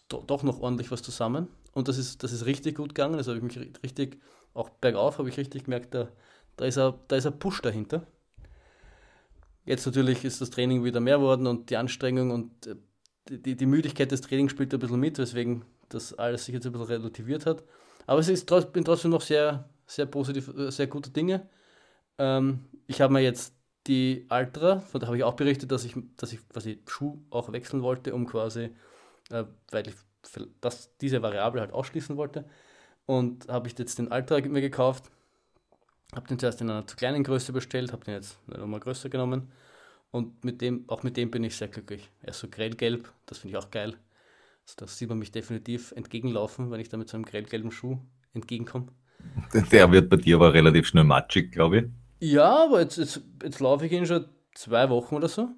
doch 0.08 0.42
noch 0.42 0.60
ordentlich 0.60 0.90
was 0.90 1.02
zusammen. 1.02 1.48
Und 1.72 1.88
das 1.88 1.98
ist, 1.98 2.22
das 2.22 2.32
ist 2.32 2.46
richtig 2.46 2.76
gut 2.76 2.90
gegangen. 2.90 3.14
Also 3.14 3.34
habe 3.34 3.46
ich 3.46 3.56
mich 3.56 3.72
richtig, 3.82 4.20
auch 4.54 4.68
bergauf 4.68 5.18
habe 5.18 5.28
ich 5.28 5.36
richtig 5.36 5.64
gemerkt, 5.64 5.94
da, 5.94 6.08
da, 6.56 6.64
ist 6.64 6.78
ein, 6.78 6.94
da 7.08 7.16
ist 7.16 7.26
ein 7.26 7.38
Push 7.38 7.62
dahinter. 7.62 8.06
Jetzt 9.64 9.86
natürlich 9.86 10.24
ist 10.24 10.40
das 10.40 10.50
Training 10.50 10.82
wieder 10.82 11.00
mehr 11.00 11.20
worden 11.20 11.46
und 11.46 11.70
die 11.70 11.76
Anstrengung 11.76 12.30
und 12.30 12.66
äh, 12.66 12.76
die, 13.28 13.56
die 13.56 13.66
Müdigkeit 13.66 14.10
des 14.10 14.22
Trainings 14.22 14.52
spielt 14.52 14.72
ein 14.72 14.80
bisschen 14.80 14.98
mit, 14.98 15.18
weswegen 15.18 15.64
das 15.90 16.14
alles 16.14 16.46
sich 16.46 16.54
jetzt 16.54 16.66
ein 16.66 16.72
bisschen 16.72 16.86
relativiert 16.86 17.46
hat. 17.46 17.62
Aber 18.06 18.20
es 18.20 18.28
ist, 18.28 18.50
bin 18.72 18.84
trotzdem 18.84 19.10
noch 19.10 19.20
sehr, 19.20 19.68
sehr 19.86 20.06
positiv, 20.06 20.48
äh, 20.56 20.70
sehr 20.70 20.86
gute 20.86 21.10
Dinge. 21.10 21.48
Ähm, 22.16 22.64
ich 22.86 23.00
habe 23.02 23.12
mir 23.12 23.20
jetzt 23.20 23.54
die 23.88 24.26
Altra, 24.28 24.80
von 24.80 25.00
der 25.00 25.08
habe 25.08 25.16
ich 25.16 25.24
auch 25.24 25.34
berichtet, 25.34 25.72
dass 25.72 25.84
ich, 25.84 25.94
dass 26.16 26.32
ich 26.32 26.46
quasi 26.48 26.80
Schuh 26.86 27.18
auch 27.30 27.52
wechseln 27.52 27.82
wollte, 27.82 28.14
um 28.14 28.26
quasi, 28.26 28.70
äh, 29.30 29.44
weil 29.70 29.88
ich 29.88 29.94
das, 30.60 30.96
diese 30.98 31.22
Variable 31.22 31.60
halt 31.60 31.72
ausschließen 31.72 32.16
wollte. 32.16 32.44
Und 33.06 33.48
habe 33.48 33.68
ich 33.68 33.78
jetzt 33.78 33.98
den 33.98 34.12
Altra 34.12 34.38
mir 34.40 34.60
gekauft, 34.60 35.10
habe 36.14 36.28
den 36.28 36.38
zuerst 36.38 36.60
in 36.60 36.70
einer 36.70 36.86
zu 36.86 36.96
kleinen 36.96 37.24
Größe 37.24 37.52
bestellt, 37.52 37.92
habe 37.92 38.04
den 38.04 38.14
jetzt 38.14 38.38
nochmal 38.46 38.80
größer 38.80 39.08
genommen 39.08 39.50
und 40.10 40.44
mit 40.44 40.60
dem, 40.60 40.84
auch 40.88 41.02
mit 41.02 41.16
dem 41.16 41.30
bin 41.30 41.44
ich 41.44 41.56
sehr 41.56 41.68
glücklich. 41.68 42.10
Er 42.22 42.30
ist 42.30 42.40
so 42.40 42.48
grellgelb, 42.48 43.10
das 43.26 43.38
finde 43.38 43.56
ich 43.56 43.64
auch 43.64 43.70
geil. 43.70 43.96
Also 44.64 44.74
das 44.76 44.98
sieht 44.98 45.08
man 45.08 45.18
mich 45.18 45.32
definitiv 45.32 45.92
entgegenlaufen, 45.92 46.70
wenn 46.70 46.80
ich 46.80 46.90
da 46.90 46.98
mit 46.98 47.08
so 47.08 47.16
einem 47.16 47.24
grellgelben 47.24 47.70
Schuh 47.70 47.98
entgegenkomme. 48.34 48.88
Der 49.72 49.90
wird 49.90 50.10
bei 50.10 50.16
dir 50.16 50.36
aber 50.36 50.52
relativ 50.52 50.86
schnell 50.86 51.04
matschig, 51.04 51.50
glaube 51.50 51.78
ich. 51.78 51.84
Ja, 52.20 52.64
aber 52.64 52.80
jetzt, 52.80 52.98
jetzt, 52.98 53.20
jetzt 53.42 53.60
laufe 53.60 53.86
ich 53.86 53.92
ihn 53.92 54.06
schon 54.06 54.26
zwei 54.54 54.88
Wochen 54.90 55.14
oder 55.14 55.28
so. 55.28 55.48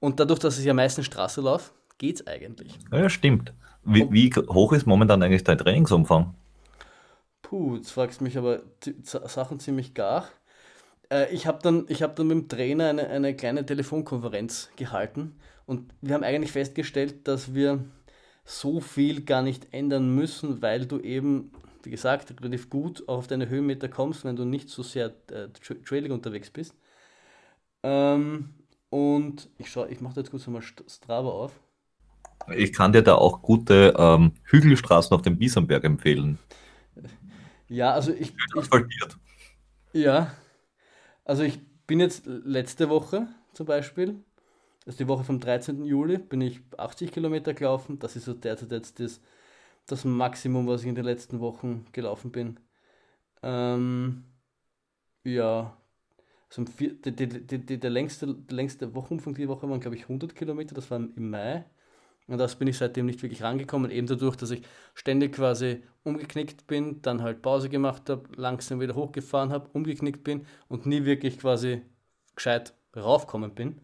Und 0.00 0.20
dadurch, 0.20 0.40
dass 0.40 0.58
ich 0.58 0.64
ja 0.64 0.74
meistens 0.74 1.06
Straße 1.06 1.40
laufe, 1.40 1.72
geht 1.98 2.16
es 2.16 2.26
eigentlich. 2.26 2.78
Ja, 2.92 3.08
stimmt. 3.08 3.52
Wie, 3.84 4.10
wie, 4.10 4.30
hoch 4.48 4.72
ist 4.72 4.86
momentan 4.86 5.22
eigentlich 5.22 5.44
dein 5.44 5.58
Trainingsumfang? 5.58 6.34
Puh, 7.42 7.76
jetzt 7.76 7.92
fragst 7.92 8.20
du 8.20 8.24
mich 8.24 8.36
aber 8.36 8.62
Sachen 9.04 9.60
ziemlich 9.60 9.94
gar. 9.94 10.28
Äh, 11.10 11.32
ich 11.32 11.46
habe 11.46 11.60
dann, 11.62 11.86
hab 11.88 12.16
dann 12.16 12.26
mit 12.26 12.36
dem 12.36 12.48
Trainer 12.48 12.88
eine, 12.88 13.08
eine 13.08 13.34
kleine 13.36 13.64
Telefonkonferenz 13.64 14.70
gehalten 14.76 15.36
und 15.66 15.92
wir 16.00 16.14
haben 16.14 16.24
eigentlich 16.24 16.52
festgestellt, 16.52 17.28
dass 17.28 17.54
wir 17.54 17.84
so 18.44 18.80
viel 18.80 19.24
gar 19.24 19.42
nicht 19.42 19.72
ändern 19.72 20.14
müssen, 20.14 20.62
weil 20.62 20.86
du 20.86 21.00
eben, 21.00 21.52
wie 21.86 21.90
gesagt, 21.90 22.34
relativ 22.42 22.68
gut 22.68 23.08
auf 23.08 23.28
deine 23.28 23.48
Höhenmeter 23.48 23.88
kommst, 23.88 24.24
wenn 24.24 24.36
du 24.36 24.44
nicht 24.44 24.68
so 24.68 24.82
sehr 24.82 25.06
äh, 25.30 25.48
tra 25.48 25.74
trailing 25.84 26.12
unterwegs 26.12 26.50
bist. 26.50 26.74
Ähm, 27.82 28.54
und 28.90 29.48
ich 29.58 29.70
schaue, 29.70 29.88
ich 29.88 30.00
mache 30.00 30.20
jetzt 30.20 30.30
kurz 30.30 30.46
mal 30.48 30.62
Strava 30.62 31.28
auf. 31.28 31.60
Ich 32.56 32.72
kann 32.72 32.92
dir 32.92 33.02
da 33.02 33.14
auch 33.14 33.40
gute 33.40 33.94
ähm, 33.96 34.32
Hügelstraßen 34.44 35.14
auf 35.14 35.22
dem 35.22 35.38
Biesenberg 35.38 35.84
empfehlen. 35.84 36.38
Ja, 37.68 37.92
also 37.92 38.12
ich. 38.12 38.32
ich 38.32 38.70
ja, 39.92 40.32
also 41.24 41.42
ich 41.42 41.60
bin 41.86 42.00
jetzt 42.00 42.26
letzte 42.26 42.88
Woche 42.88 43.28
zum 43.52 43.66
Beispiel, 43.66 44.22
also 44.86 44.98
die 44.98 45.08
Woche 45.08 45.24
vom 45.24 45.40
13. 45.40 45.84
Juli, 45.84 46.18
bin 46.18 46.40
ich 46.40 46.60
80 46.76 47.12
Kilometer 47.12 47.54
gelaufen. 47.54 47.98
Das 47.98 48.16
ist 48.16 48.24
so 48.24 48.34
derzeit 48.34 48.72
jetzt 48.72 49.00
das, 49.00 49.20
das 49.86 50.04
Maximum, 50.04 50.66
was 50.66 50.82
ich 50.82 50.88
in 50.88 50.94
den 50.94 51.04
letzten 51.04 51.40
Wochen 51.40 51.86
gelaufen 51.92 52.32
bin. 52.32 52.58
Ähm, 53.42 54.24
ja, 55.24 55.76
also 56.50 56.64
die, 56.64 57.00
die, 57.02 57.66
die, 57.66 57.78
der 57.80 57.90
längste, 57.90 58.34
der 58.34 58.56
längste 58.56 58.94
Wochenumfang 58.94 59.34
die 59.34 59.48
Woche 59.48 59.68
waren, 59.68 59.80
glaube 59.80 59.96
ich, 59.96 60.08
100 60.08 60.34
Kilometer. 60.34 60.74
Das 60.74 60.90
war 60.90 60.98
im 60.98 61.30
Mai. 61.30 61.64
Und 62.28 62.38
das 62.38 62.56
bin 62.56 62.68
ich 62.68 62.78
seitdem 62.78 63.06
nicht 63.06 63.22
wirklich 63.22 63.42
rangekommen, 63.42 63.90
eben 63.90 64.06
dadurch, 64.08 64.36
dass 64.36 64.50
ich 64.50 64.62
ständig 64.94 65.34
quasi 65.34 65.82
umgeknickt 66.04 66.66
bin, 66.66 67.02
dann 67.02 67.22
halt 67.22 67.42
Pause 67.42 67.68
gemacht 67.68 68.10
habe, 68.10 68.24
langsam 68.36 68.80
wieder 68.80 68.94
hochgefahren 68.96 69.50
habe, 69.52 69.68
umgeknickt 69.74 70.24
bin 70.24 70.46
und 70.68 70.86
nie 70.86 71.04
wirklich 71.04 71.38
quasi 71.38 71.82
gescheit 72.36 72.74
raufkommen 72.96 73.54
bin. 73.54 73.80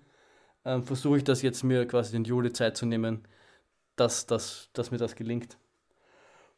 Ähm, 0.65 0.85
Versuche 0.85 1.19
ich 1.19 1.25
das 1.25 1.43
jetzt 1.43 1.65
mir 1.65 1.87
quasi 1.87 2.13
den 2.13 2.25
Juli 2.25 2.53
Zeit 2.53 2.77
zu 2.77 2.87
nehmen, 2.87 3.27
dass, 3.97 4.27
dass, 4.27 4.71
dass 4.75 4.91
mir 4.93 4.99
das 4.99 5.17
gelingt. 5.17 5.59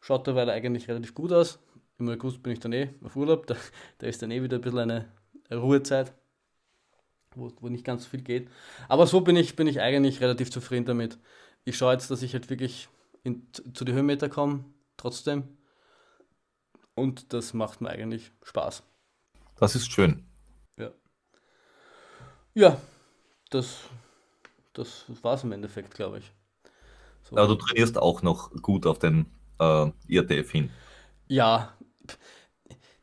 Schaut 0.04 0.26
derweil 0.26 0.50
eigentlich 0.50 0.86
relativ 0.88 1.14
gut 1.14 1.32
aus. 1.32 1.58
Im 1.98 2.10
August 2.10 2.42
bin 2.42 2.52
ich 2.52 2.60
dann 2.60 2.74
eh 2.74 2.90
auf 3.02 3.16
Urlaub, 3.16 3.46
da, 3.46 3.56
da 3.98 4.06
ist 4.06 4.20
dann 4.20 4.30
eh 4.30 4.42
wieder 4.42 4.58
ein 4.58 4.60
bisschen 4.60 4.78
eine 4.78 5.08
Ruhezeit, 5.50 6.12
wo, 7.34 7.50
wo 7.60 7.68
nicht 7.70 7.84
ganz 7.84 8.04
so 8.04 8.10
viel 8.10 8.20
geht. 8.20 8.50
Aber 8.88 9.06
so 9.06 9.22
bin 9.22 9.36
ich, 9.36 9.56
bin 9.56 9.66
ich 9.66 9.80
eigentlich 9.80 10.20
relativ 10.20 10.50
zufrieden 10.50 10.84
damit 10.84 11.18
ich 11.64 11.78
schaue 11.78 11.94
jetzt, 11.94 12.10
dass 12.10 12.22
ich 12.22 12.34
halt 12.34 12.50
wirklich 12.50 12.88
in, 13.22 13.46
zu 13.72 13.84
den 13.84 13.94
Höhenmeter 13.94 14.28
komme, 14.28 14.66
trotzdem. 14.96 15.56
Und 16.94 17.32
das 17.32 17.54
macht 17.54 17.80
mir 17.80 17.88
eigentlich 17.88 18.30
Spaß. 18.42 18.82
Das 19.56 19.74
ist 19.74 19.90
schön. 19.90 20.26
Ja. 20.76 20.90
Ja, 22.52 22.80
das, 23.50 23.78
das 24.74 25.06
war 25.22 25.34
es 25.34 25.44
im 25.44 25.52
Endeffekt, 25.52 25.94
glaube 25.94 26.18
ich. 26.18 26.32
So. 27.22 27.36
Aber 27.36 27.48
du 27.48 27.54
trainierst 27.54 27.96
auch 27.96 28.20
noch 28.20 28.50
gut 28.60 28.86
auf 28.86 28.98
den 28.98 29.26
äh, 29.58 29.90
IRTF 30.08 30.50
hin. 30.50 30.70
Ja, 31.28 31.72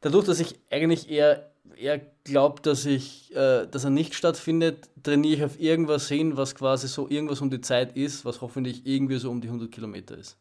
dadurch, 0.02 0.26
dass 0.26 0.40
ich 0.40 0.60
eigentlich 0.70 1.10
eher, 1.10 1.52
eher 1.76 2.00
glaube, 2.24 2.62
dass, 2.62 2.86
ich, 2.86 3.36
äh, 3.36 3.68
dass 3.68 3.84
er 3.84 3.90
nicht 3.90 4.14
stattfindet, 4.14 4.90
trainiere 5.04 5.36
ich 5.36 5.44
auf 5.44 5.60
irgendwas 5.60 6.08
hin, 6.08 6.38
was 6.38 6.56
quasi 6.56 6.88
so 6.88 7.10
irgendwas 7.10 7.42
um 7.42 7.50
die 7.50 7.62
Zeit 7.62 7.96
ist, 7.96 8.26
was 8.26 8.42
hoffentlich 8.42 8.86
irgendwie 8.86 9.18
so 9.18 9.32
um 9.32 9.42
die 9.42 9.48
100 9.48 9.72
Kilometer 9.72 10.18
ist. 10.18 10.38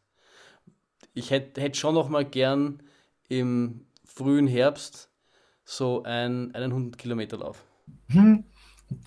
Ich 1.13 1.31
hätte 1.31 1.61
hätt 1.61 1.77
schon 1.77 1.95
noch 1.95 2.09
mal 2.09 2.25
gern 2.25 2.81
im 3.27 3.85
frühen 4.05 4.47
Herbst 4.47 5.09
so 5.65 6.03
ein, 6.03 6.53
einen 6.53 6.71
100 6.71 6.97
Kilometer 6.97 7.37
Lauf. 7.37 7.63
Hm. 8.09 8.43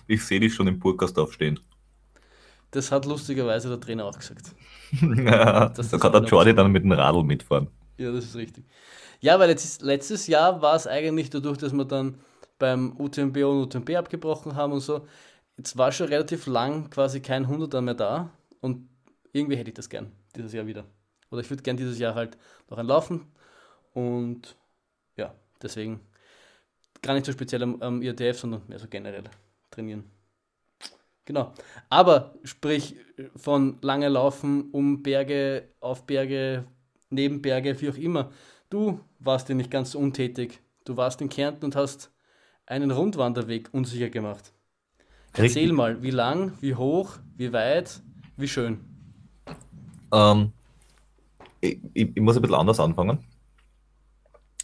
Ich 0.07 0.23
sehe 0.23 0.39
dich 0.39 0.53
schon 0.53 0.67
im 0.67 0.79
Burgersdorf 0.79 1.33
stehen. 1.33 1.59
Das 2.75 2.91
hat 2.91 3.05
lustigerweise 3.05 3.69
der 3.69 3.79
Trainer 3.79 4.03
auch 4.03 4.17
gesagt. 4.17 4.53
ja, 5.01 5.69
da 5.69 5.97
kann 5.97 6.11
der 6.11 6.23
Jordi 6.23 6.53
dann 6.53 6.73
mit 6.73 6.83
dem 6.83 6.91
Radl 6.91 7.23
mitfahren. 7.23 7.69
Ja, 7.97 8.11
das 8.11 8.25
ist 8.25 8.35
richtig. 8.35 8.65
Ja, 9.21 9.39
weil 9.39 9.49
jetzt 9.49 9.81
letztes 9.81 10.27
Jahr 10.27 10.61
war 10.61 10.75
es 10.75 10.85
eigentlich 10.85 11.29
dadurch, 11.29 11.57
dass 11.57 11.71
wir 11.71 11.85
dann 11.85 12.19
beim 12.59 12.99
UTMB 12.99 13.37
und 13.37 13.73
UTMB 13.75 13.91
abgebrochen 13.91 14.55
haben 14.55 14.73
und 14.73 14.81
so. 14.81 15.07
Jetzt 15.57 15.77
war 15.77 15.93
schon 15.93 16.07
relativ 16.07 16.47
lang 16.47 16.89
quasi 16.89 17.21
kein 17.21 17.47
Hunderter 17.47 17.81
mehr 17.81 17.93
da 17.93 18.29
und 18.59 18.89
irgendwie 19.31 19.55
hätte 19.55 19.69
ich 19.69 19.75
das 19.75 19.87
gern 19.87 20.11
dieses 20.35 20.51
Jahr 20.51 20.67
wieder. 20.67 20.83
Oder 21.31 21.39
ich 21.39 21.49
würde 21.49 21.63
gern 21.63 21.77
dieses 21.77 21.97
Jahr 21.97 22.13
halt 22.13 22.37
noch 22.69 22.77
ein 22.77 22.87
Laufen 22.87 23.21
und 23.93 24.57
ja, 25.15 25.33
deswegen 25.61 26.01
gar 27.01 27.13
nicht 27.13 27.25
so 27.25 27.31
speziell 27.31 27.63
am, 27.63 27.81
am 27.81 28.01
IRTF, 28.01 28.37
sondern 28.37 28.63
mehr 28.67 28.79
so 28.79 28.87
generell 28.89 29.23
trainieren. 29.71 30.03
Genau. 31.25 31.53
Aber 31.89 32.35
sprich 32.43 32.95
von 33.35 33.77
lange 33.81 34.09
Laufen 34.09 34.69
um 34.71 35.01
Berge, 35.01 35.69
auf 35.79 36.05
Berge, 36.05 36.65
neben 37.09 37.41
Berge, 37.41 37.79
wie 37.81 37.89
auch 37.89 37.97
immer. 37.97 38.31
Du 38.69 38.99
warst 39.19 39.49
ja 39.49 39.55
nicht 39.55 39.71
ganz 39.71 39.95
untätig. 39.95 40.61
Du 40.85 40.97
warst 40.97 41.21
in 41.21 41.29
Kärnten 41.29 41.65
und 41.65 41.75
hast 41.75 42.11
einen 42.67 42.91
Rundwanderweg 42.91 43.69
unsicher 43.71 44.09
gemacht. 44.09 44.53
Erzähl 45.33 45.63
Richtig. 45.63 45.73
mal, 45.73 46.01
wie 46.01 46.11
lang, 46.11 46.53
wie 46.61 46.75
hoch, 46.75 47.17
wie 47.35 47.51
weit, 47.51 48.01
wie 48.37 48.47
schön. 48.47 48.79
Ähm, 50.11 50.51
ich, 51.59 51.79
ich, 51.93 52.21
muss 52.21 52.35
ein 52.35 52.41
bisschen 52.41 52.55
anders 52.55 52.79
anfangen. 52.79 53.19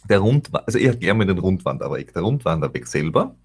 Der 0.08 0.20
Rund, 0.20 0.48
also 0.52 0.78
ich 0.78 0.86
erkläre 0.86 1.14
mir 1.14 1.26
den 1.26 1.38
Rundwanderweg. 1.38 2.12
Der 2.12 2.22
Rundwanderweg 2.22 2.86
selber 2.86 3.36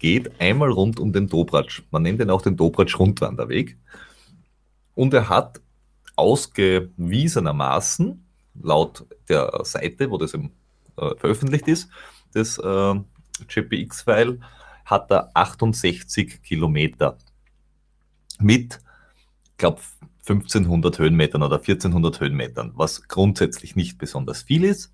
geht 0.00 0.40
einmal 0.40 0.72
rund 0.72 0.98
um 0.98 1.12
den 1.12 1.28
Dobratsch. 1.28 1.84
Man 1.92 2.02
nennt 2.02 2.20
ihn 2.20 2.30
auch 2.30 2.42
den 2.42 2.56
Dobratsch-Rundwanderweg. 2.56 3.76
Und 4.96 5.14
er 5.14 5.28
hat 5.28 5.60
ausgewiesenermaßen, 6.16 8.24
laut 8.62 9.06
der 9.28 9.60
Seite, 9.62 10.10
wo 10.10 10.18
das 10.18 10.34
im, 10.34 10.50
äh, 10.96 11.14
veröffentlicht 11.16 11.68
ist, 11.68 11.88
das 12.32 12.58
äh, 12.58 12.94
GPX-File, 13.46 14.40
hat 14.84 15.10
er 15.10 15.30
68 15.34 16.42
Kilometer 16.42 17.16
mit, 18.40 18.80
ich 19.44 19.58
glaube, 19.58 19.80
1500 20.26 20.98
Höhenmetern 20.98 21.42
oder 21.42 21.56
1400 21.56 22.20
Höhenmetern, 22.20 22.72
was 22.74 23.06
grundsätzlich 23.06 23.76
nicht 23.76 23.98
besonders 23.98 24.42
viel 24.42 24.64
ist 24.64 24.92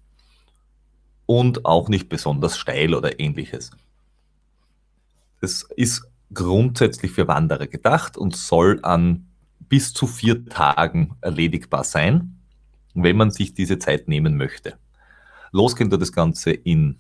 und 1.26 1.64
auch 1.64 1.88
nicht 1.88 2.08
besonders 2.08 2.58
steil 2.58 2.94
oder 2.94 3.18
ähnliches. 3.18 3.70
Das 5.40 5.62
ist 5.76 6.06
grundsätzlich 6.32 7.12
für 7.12 7.28
Wanderer 7.28 7.66
gedacht 7.66 8.16
und 8.16 8.36
soll 8.36 8.80
an 8.82 9.26
bis 9.68 9.92
zu 9.92 10.06
vier 10.06 10.46
Tagen 10.46 11.16
erledigbar 11.20 11.84
sein, 11.84 12.38
wenn 12.94 13.16
man 13.16 13.30
sich 13.30 13.54
diese 13.54 13.78
Zeit 13.78 14.08
nehmen 14.08 14.36
möchte. 14.36 14.78
Losgehen 15.52 15.90
tut 15.90 16.02
das 16.02 16.12
Ganze 16.12 16.50
in 16.50 16.98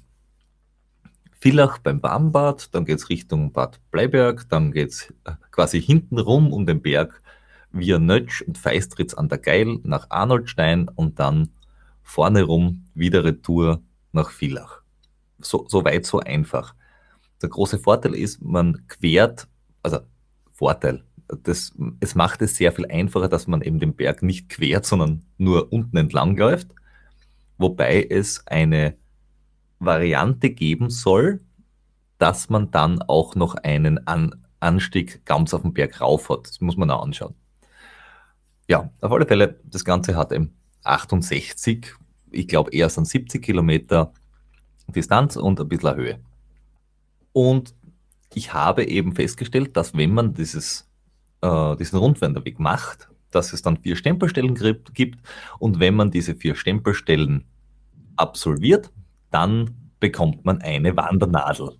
Villach 1.38 1.78
beim 1.78 2.02
Warmbad, 2.02 2.74
dann 2.74 2.84
geht 2.84 2.98
es 2.98 3.10
Richtung 3.10 3.52
Bad 3.52 3.78
Bleiberg, 3.90 4.48
dann 4.48 4.72
geht 4.72 4.90
es 4.90 5.14
äh, 5.24 5.32
quasi 5.50 5.80
hintenrum 5.80 6.52
um 6.52 6.66
den 6.66 6.80
Berg 6.80 7.22
via 7.72 7.98
Nötsch 7.98 8.42
und 8.42 8.58
Feistritz 8.58 9.14
an 9.14 9.28
der 9.28 9.38
Geil 9.38 9.78
nach 9.82 10.10
Arnoldstein 10.10 10.88
und 10.88 11.18
dann 11.18 11.50
vorne 12.02 12.42
rum 12.42 12.84
wieder 12.94 13.24
Retour 13.24 13.82
nach 14.12 14.30
Villach. 14.30 14.80
So, 15.38 15.66
so 15.68 15.84
weit, 15.84 16.06
so 16.06 16.20
einfach. 16.20 16.74
Der 17.42 17.48
große 17.48 17.78
Vorteil 17.78 18.14
ist, 18.14 18.42
man 18.42 18.86
quert, 18.88 19.48
also 19.82 19.98
Vorteil, 20.52 21.04
das, 21.42 21.72
es 22.00 22.14
macht 22.14 22.40
es 22.42 22.56
sehr 22.56 22.72
viel 22.72 22.86
einfacher, 22.86 23.28
dass 23.28 23.46
man 23.46 23.62
eben 23.62 23.78
den 23.78 23.94
Berg 23.94 24.22
nicht 24.22 24.48
quert, 24.48 24.86
sondern 24.86 25.26
nur 25.38 25.72
unten 25.72 25.96
entlang 25.96 26.36
läuft, 26.36 26.68
wobei 27.58 28.06
es 28.08 28.46
eine 28.46 28.96
Variante 29.78 30.50
geben 30.50 30.88
soll, 30.88 31.40
dass 32.18 32.48
man 32.48 32.70
dann 32.70 33.02
auch 33.02 33.34
noch 33.34 33.54
einen 33.56 34.06
An 34.06 34.42
Anstieg 34.58 35.24
ganz 35.26 35.52
auf 35.52 35.62
den 35.62 35.74
Berg 35.74 36.00
rauf 36.00 36.30
hat. 36.30 36.48
Das 36.48 36.60
muss 36.60 36.78
man 36.78 36.90
auch 36.90 37.02
anschauen. 37.02 37.34
Ja, 38.68 38.90
auf 39.00 39.12
alle 39.12 39.26
Fälle, 39.26 39.60
das 39.64 39.84
Ganze 39.84 40.16
hat 40.16 40.32
eben 40.32 40.56
68, 40.82 41.94
ich 42.30 42.48
glaube 42.48 42.70
eher 42.72 42.88
sind 42.88 43.06
70 43.06 43.42
Kilometer 43.42 44.12
Distanz 44.88 45.36
und 45.36 45.60
ein 45.60 45.68
bisschen 45.68 45.94
Höhe. 45.94 46.20
Und 47.36 47.74
ich 48.32 48.54
habe 48.54 48.86
eben 48.86 49.14
festgestellt, 49.14 49.76
dass 49.76 49.94
wenn 49.94 50.14
man 50.14 50.32
dieses, 50.32 50.88
äh, 51.42 51.76
diesen 51.76 51.98
Rundwanderweg 51.98 52.58
macht, 52.58 53.10
dass 53.30 53.52
es 53.52 53.60
dann 53.60 53.76
vier 53.76 53.94
Stempelstellen 53.94 54.54
gibt 54.94 55.18
und 55.58 55.78
wenn 55.78 55.96
man 55.96 56.10
diese 56.10 56.34
vier 56.34 56.54
Stempelstellen 56.54 57.44
absolviert, 58.16 58.90
dann 59.30 59.74
bekommt 60.00 60.46
man 60.46 60.62
eine 60.62 60.96
Wandernadel. 60.96 61.76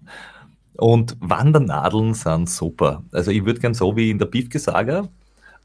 Und 0.74 1.16
Wandernadeln 1.20 2.12
sind 2.12 2.50
super. 2.50 3.02
Also 3.10 3.30
ich 3.30 3.46
würde 3.46 3.60
gern 3.60 3.72
so 3.72 3.96
wie 3.96 4.10
in 4.10 4.18
der 4.18 4.26
Piefke 4.26 4.58
Saga 4.58 5.08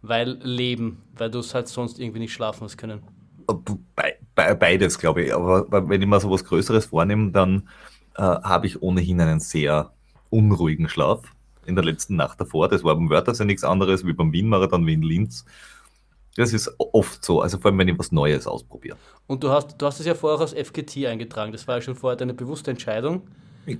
weil 0.03 0.39
Leben, 0.43 1.03
weil 1.17 1.31
du 1.31 1.39
es 1.41 1.55
halt 1.55 1.69
sonst 1.69 1.99
irgendwie 1.99 2.21
nicht 2.21 2.33
schlafen 2.33 2.65
hast 2.65 2.77
können? 2.77 3.03
Be 3.47 4.17
be 4.35 4.55
beides, 4.55 4.99
glaube 4.99 5.25
ich. 5.25 5.35
Aber 5.35 5.89
wenn 5.89 6.03
ich 6.03 6.09
mal 6.09 6.21
so 6.21 6.31
was 6.31 6.45
Größeres 6.45 6.87
vornehme, 6.87 7.31
dann 7.31 7.69
äh, 8.17 8.23
habe 8.23 8.67
ich 8.67 8.83
ohnehin 8.83 9.21
einen 9.21 9.41
sehr 9.41 9.93
unruhigen 10.31 10.89
Schlaf 10.89 11.23
in 11.65 11.75
der 11.75 11.85
letzten 11.85 12.17
Nacht 12.17 12.41
davor. 12.41 12.69
Das 12.69 12.85
war 12.85 12.95
beim 12.95 13.11
Wörthersee 13.11 13.45
nichts 13.45 13.65
anderes 13.65 14.05
wie 14.05 14.13
beim 14.13 14.33
Wien-Marathon 14.33 14.87
wie 14.87 14.95
in 14.95 15.03
Linz. 15.03 15.45
Das 16.37 16.53
ist 16.53 16.71
oft 16.79 17.25
so, 17.25 17.43
also 17.43 17.59
vor 17.59 17.71
allem, 17.71 17.79
wenn 17.79 17.89
ich 17.89 17.99
was 17.99 18.13
Neues 18.13 18.47
ausprobiere. 18.47 18.97
Und 19.27 19.43
du 19.43 19.51
hast, 19.51 19.75
du 19.77 19.87
hast 19.87 19.99
es 19.99 20.07
ja 20.07 20.15
vorher 20.15 20.41
als 20.41 20.53
FGT 20.53 21.07
eingetragen, 21.07 21.51
das 21.53 21.67
war 21.67 21.77
ja 21.77 21.83
schon 21.83 21.97
vorher 21.97 22.17
deine 22.17 22.33
bewusste 22.33 22.71
Entscheidung. 22.71 23.23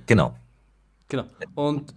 Genau. 0.05 0.35
Genau. 1.07 1.23
Und 1.55 1.93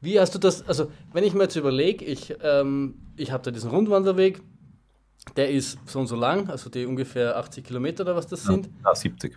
wie 0.00 0.20
hast 0.20 0.34
du 0.34 0.38
das, 0.38 0.66
also 0.66 0.90
wenn 1.12 1.24
ich 1.24 1.34
mir 1.34 1.44
jetzt 1.44 1.56
überlege, 1.56 2.04
ich, 2.04 2.34
ähm, 2.42 2.94
ich 3.16 3.32
habe 3.32 3.42
da 3.42 3.50
diesen 3.50 3.70
Rundwanderweg 3.70 4.40
der 5.36 5.50
ist 5.50 5.78
so 5.86 6.00
und 6.00 6.06
so 6.06 6.16
lang, 6.16 6.48
also 6.48 6.70
die 6.70 6.86
ungefähr 6.86 7.36
80 7.36 7.64
Kilometer 7.64 8.04
oder 8.04 8.16
was 8.16 8.26
das 8.26 8.44
sind. 8.44 8.68
Ja, 8.84 8.94
70. 8.94 9.36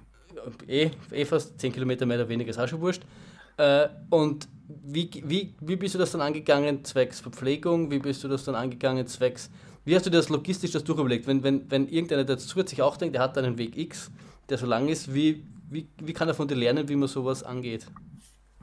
Eh, 0.67 0.89
eh 1.11 1.25
fast 1.25 1.59
10 1.59 1.73
Kilometer 1.73 2.05
mehr 2.05 2.17
oder 2.17 2.29
weniger, 2.29 2.49
ist 2.49 2.59
auch 2.59 2.67
schon 2.67 2.81
wurscht. 2.81 3.03
Äh, 3.57 3.89
und 4.09 4.47
wie, 4.67 5.09
wie, 5.25 5.53
wie 5.59 5.75
bist 5.75 5.95
du 5.95 5.99
das 5.99 6.11
dann 6.11 6.21
angegangen, 6.21 6.83
zwecks 6.85 7.19
Verpflegung? 7.19 7.91
Wie 7.91 7.99
bist 7.99 8.23
du 8.23 8.27
das 8.27 8.45
dann 8.45 8.55
angegangen, 8.55 9.05
zwecks. 9.07 9.49
Wie 9.83 9.95
hast 9.95 10.05
du 10.05 10.09
dir 10.09 10.17
das 10.17 10.29
logistisch 10.29 10.71
das 10.71 10.83
durchüberlegt? 10.83 11.27
Wenn, 11.27 11.43
wenn, 11.43 11.69
wenn 11.69 11.87
irgendeiner 11.87 12.23
der 12.23 12.37
zusätzlich 12.37 12.81
auch 12.81 12.97
denkt, 12.97 13.15
der 13.15 13.21
hat 13.21 13.37
einen 13.37 13.57
Weg 13.57 13.77
X, 13.77 14.11
der 14.49 14.57
so 14.57 14.65
lang 14.65 14.87
ist, 14.87 15.13
wie, 15.13 15.43
wie, 15.69 15.87
wie 16.01 16.13
kann 16.13 16.27
er 16.27 16.33
von 16.33 16.47
dir 16.47 16.55
lernen, 16.55 16.87
wie 16.87 16.95
man 16.95 17.09
sowas 17.09 17.43
angeht? 17.43 17.85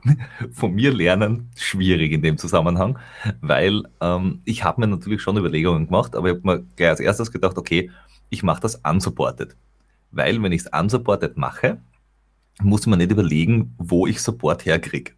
Von 0.51 0.75
mir 0.75 0.93
lernen, 0.93 1.49
schwierig 1.55 2.11
in 2.11 2.21
dem 2.21 2.37
Zusammenhang, 2.37 2.97
weil 3.41 3.83
ähm, 4.01 4.41
ich 4.45 4.63
habe 4.63 4.81
mir 4.81 4.87
natürlich 4.87 5.21
schon 5.21 5.37
Überlegungen 5.37 5.87
gemacht, 5.87 6.15
aber 6.15 6.29
ich 6.29 6.35
habe 6.35 6.47
mir 6.47 6.65
gleich 6.75 6.89
als 6.89 6.99
erstes 6.99 7.31
gedacht, 7.31 7.57
okay, 7.57 7.91
ich 8.29 8.43
mache 8.43 8.61
das 8.61 8.75
unsupported. 8.75 9.55
Weil 10.11 10.41
wenn 10.41 10.51
ich 10.51 10.61
es 10.61 10.71
unsupported 10.71 11.37
mache, 11.37 11.79
muss 12.61 12.85
man 12.85 12.99
nicht 12.99 13.11
überlegen, 13.11 13.73
wo 13.77 14.07
ich 14.07 14.21
Support 14.21 14.65
herkriege. 14.65 15.13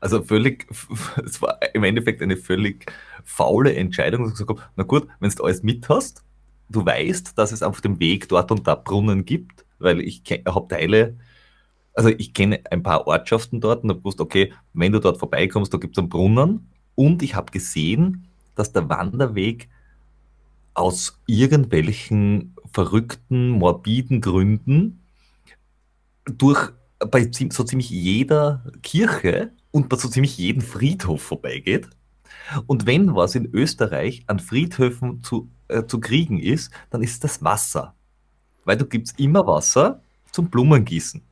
Also 0.00 0.22
völlig, 0.22 0.66
es 1.24 1.40
war 1.42 1.58
im 1.74 1.84
Endeffekt 1.84 2.22
eine 2.22 2.36
völlig 2.36 2.92
faule 3.24 3.74
Entscheidung, 3.74 4.22
dass 4.22 4.32
ich 4.32 4.38
gesagt 4.38 4.60
habe, 4.60 4.70
na 4.76 4.84
gut, 4.84 5.08
wenn 5.20 5.30
du 5.30 5.44
alles 5.44 5.62
mit 5.62 5.88
hast, 5.88 6.24
du 6.68 6.84
weißt, 6.84 7.36
dass 7.38 7.52
es 7.52 7.62
auf 7.62 7.80
dem 7.80 7.98
Weg 8.00 8.28
dort 8.28 8.50
und 8.50 8.66
da 8.66 8.74
Brunnen 8.74 9.24
gibt, 9.24 9.64
weil 9.78 10.00
ich 10.00 10.22
habe 10.46 10.68
Teile, 10.68 11.16
also 11.96 12.10
ich 12.10 12.34
kenne 12.34 12.60
ein 12.70 12.82
paar 12.82 13.06
Ortschaften 13.06 13.60
dort 13.60 13.82
und 13.82 13.90
habe 13.90 14.00
gewusst, 14.00 14.20
okay, 14.20 14.52
wenn 14.74 14.92
du 14.92 15.00
dort 15.00 15.18
vorbeikommst, 15.18 15.72
da 15.72 15.78
gibt 15.78 15.96
es 15.96 15.98
einen 15.98 16.10
Brunnen 16.10 16.68
und 16.94 17.22
ich 17.22 17.34
habe 17.34 17.50
gesehen, 17.50 18.28
dass 18.54 18.72
der 18.72 18.88
Wanderweg 18.88 19.68
aus 20.74 21.18
irgendwelchen 21.26 22.54
verrückten, 22.72 23.48
morbiden 23.48 24.20
Gründen 24.20 25.00
durch 26.26 26.70
bei 26.98 27.30
so 27.32 27.64
ziemlich 27.64 27.88
jeder 27.88 28.62
Kirche 28.82 29.52
und 29.70 29.88
bei 29.88 29.96
so 29.96 30.08
ziemlich 30.08 30.36
jedem 30.36 30.62
Friedhof 30.62 31.22
vorbeigeht. 31.22 31.88
Und 32.66 32.86
wenn 32.86 33.14
was 33.14 33.34
in 33.34 33.46
Österreich 33.54 34.24
an 34.26 34.38
Friedhöfen 34.38 35.22
zu, 35.22 35.48
äh, 35.68 35.84
zu 35.84 35.98
kriegen 35.98 36.38
ist, 36.38 36.70
dann 36.90 37.02
ist 37.02 37.24
das 37.24 37.42
Wasser. 37.42 37.94
Weil 38.64 38.76
du 38.76 38.84
gibst 38.84 39.18
immer 39.18 39.46
Wasser 39.46 40.02
zum 40.30 40.50
Blumengießen. 40.50 41.22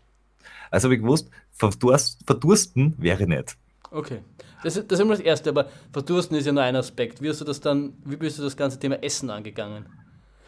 Also 0.70 0.86
habe 0.86 0.94
ich 0.94 1.02
gewusst, 1.02 1.30
verdurst, 1.52 2.20
verdursten 2.26 2.94
wäre 2.98 3.26
nicht. 3.26 3.56
Okay. 3.90 4.20
Das, 4.62 4.74
das 4.74 4.84
ist 4.98 5.00
immer 5.00 5.14
das 5.14 5.20
Erste, 5.20 5.50
aber 5.50 5.68
verdursten 5.92 6.36
ist 6.36 6.46
ja 6.46 6.52
nur 6.52 6.62
ein 6.62 6.74
Aspekt. 6.74 7.20
Wie 7.20 7.28
hast 7.28 7.40
du 7.40 7.44
das 7.44 7.60
dann, 7.60 7.92
wie 8.04 8.16
bist 8.16 8.38
du 8.38 8.42
das 8.42 8.56
ganze 8.56 8.78
Thema 8.78 9.02
Essen 9.02 9.30
angegangen? 9.30 9.86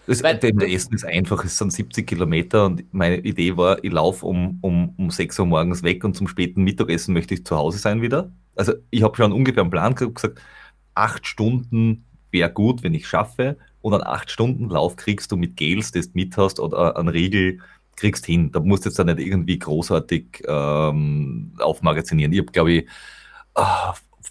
Das 0.06 0.22
Weil, 0.22 0.38
Thema 0.38 0.64
Essen 0.64 0.94
ist 0.94 1.04
einfach, 1.04 1.44
es 1.44 1.58
sind 1.58 1.72
70 1.72 2.06
Kilometer 2.06 2.66
und 2.66 2.82
meine 2.94 3.18
Idee 3.18 3.56
war, 3.56 3.82
ich 3.84 3.92
laufe 3.92 4.24
um, 4.24 4.58
um, 4.62 4.94
um 4.96 5.10
6 5.10 5.38
Uhr 5.40 5.46
morgens 5.46 5.82
weg 5.82 6.04
und 6.04 6.16
zum 6.16 6.28
späten 6.28 6.62
Mittagessen 6.62 7.12
möchte 7.12 7.34
ich 7.34 7.44
zu 7.44 7.56
Hause 7.56 7.78
sein 7.78 8.02
wieder. 8.02 8.30
Also 8.54 8.74
ich 8.90 9.02
habe 9.02 9.16
schon 9.16 9.32
ungefähr 9.32 9.62
einen 9.62 9.70
Plan 9.70 9.94
gesagt, 9.94 10.40
acht 10.94 11.26
Stunden 11.26 12.04
wäre 12.30 12.50
gut, 12.50 12.82
wenn 12.82 12.94
ich 12.94 13.08
schaffe 13.08 13.56
und 13.82 13.94
an 13.94 14.02
acht 14.02 14.30
Stunden 14.30 14.70
Lauf 14.70 14.96
kriegst 14.96 15.32
du 15.32 15.36
mit 15.36 15.56
Gels, 15.56 15.90
das 15.90 16.06
du 16.06 16.12
mit 16.14 16.36
hast 16.36 16.60
oder 16.60 16.96
einen 16.96 17.08
Riegel, 17.08 17.60
kriegst 17.96 18.26
hin. 18.26 18.52
Da 18.52 18.60
musst 18.60 18.84
du 18.84 18.90
jetzt 18.90 18.98
da 18.98 19.04
nicht 19.04 19.18
irgendwie 19.18 19.58
großartig 19.58 20.44
ähm, 20.46 21.52
aufmagazinieren. 21.58 22.32
Ich 22.32 22.40
habe, 22.40 22.52
glaube 22.52 22.72
ich, 22.72 22.88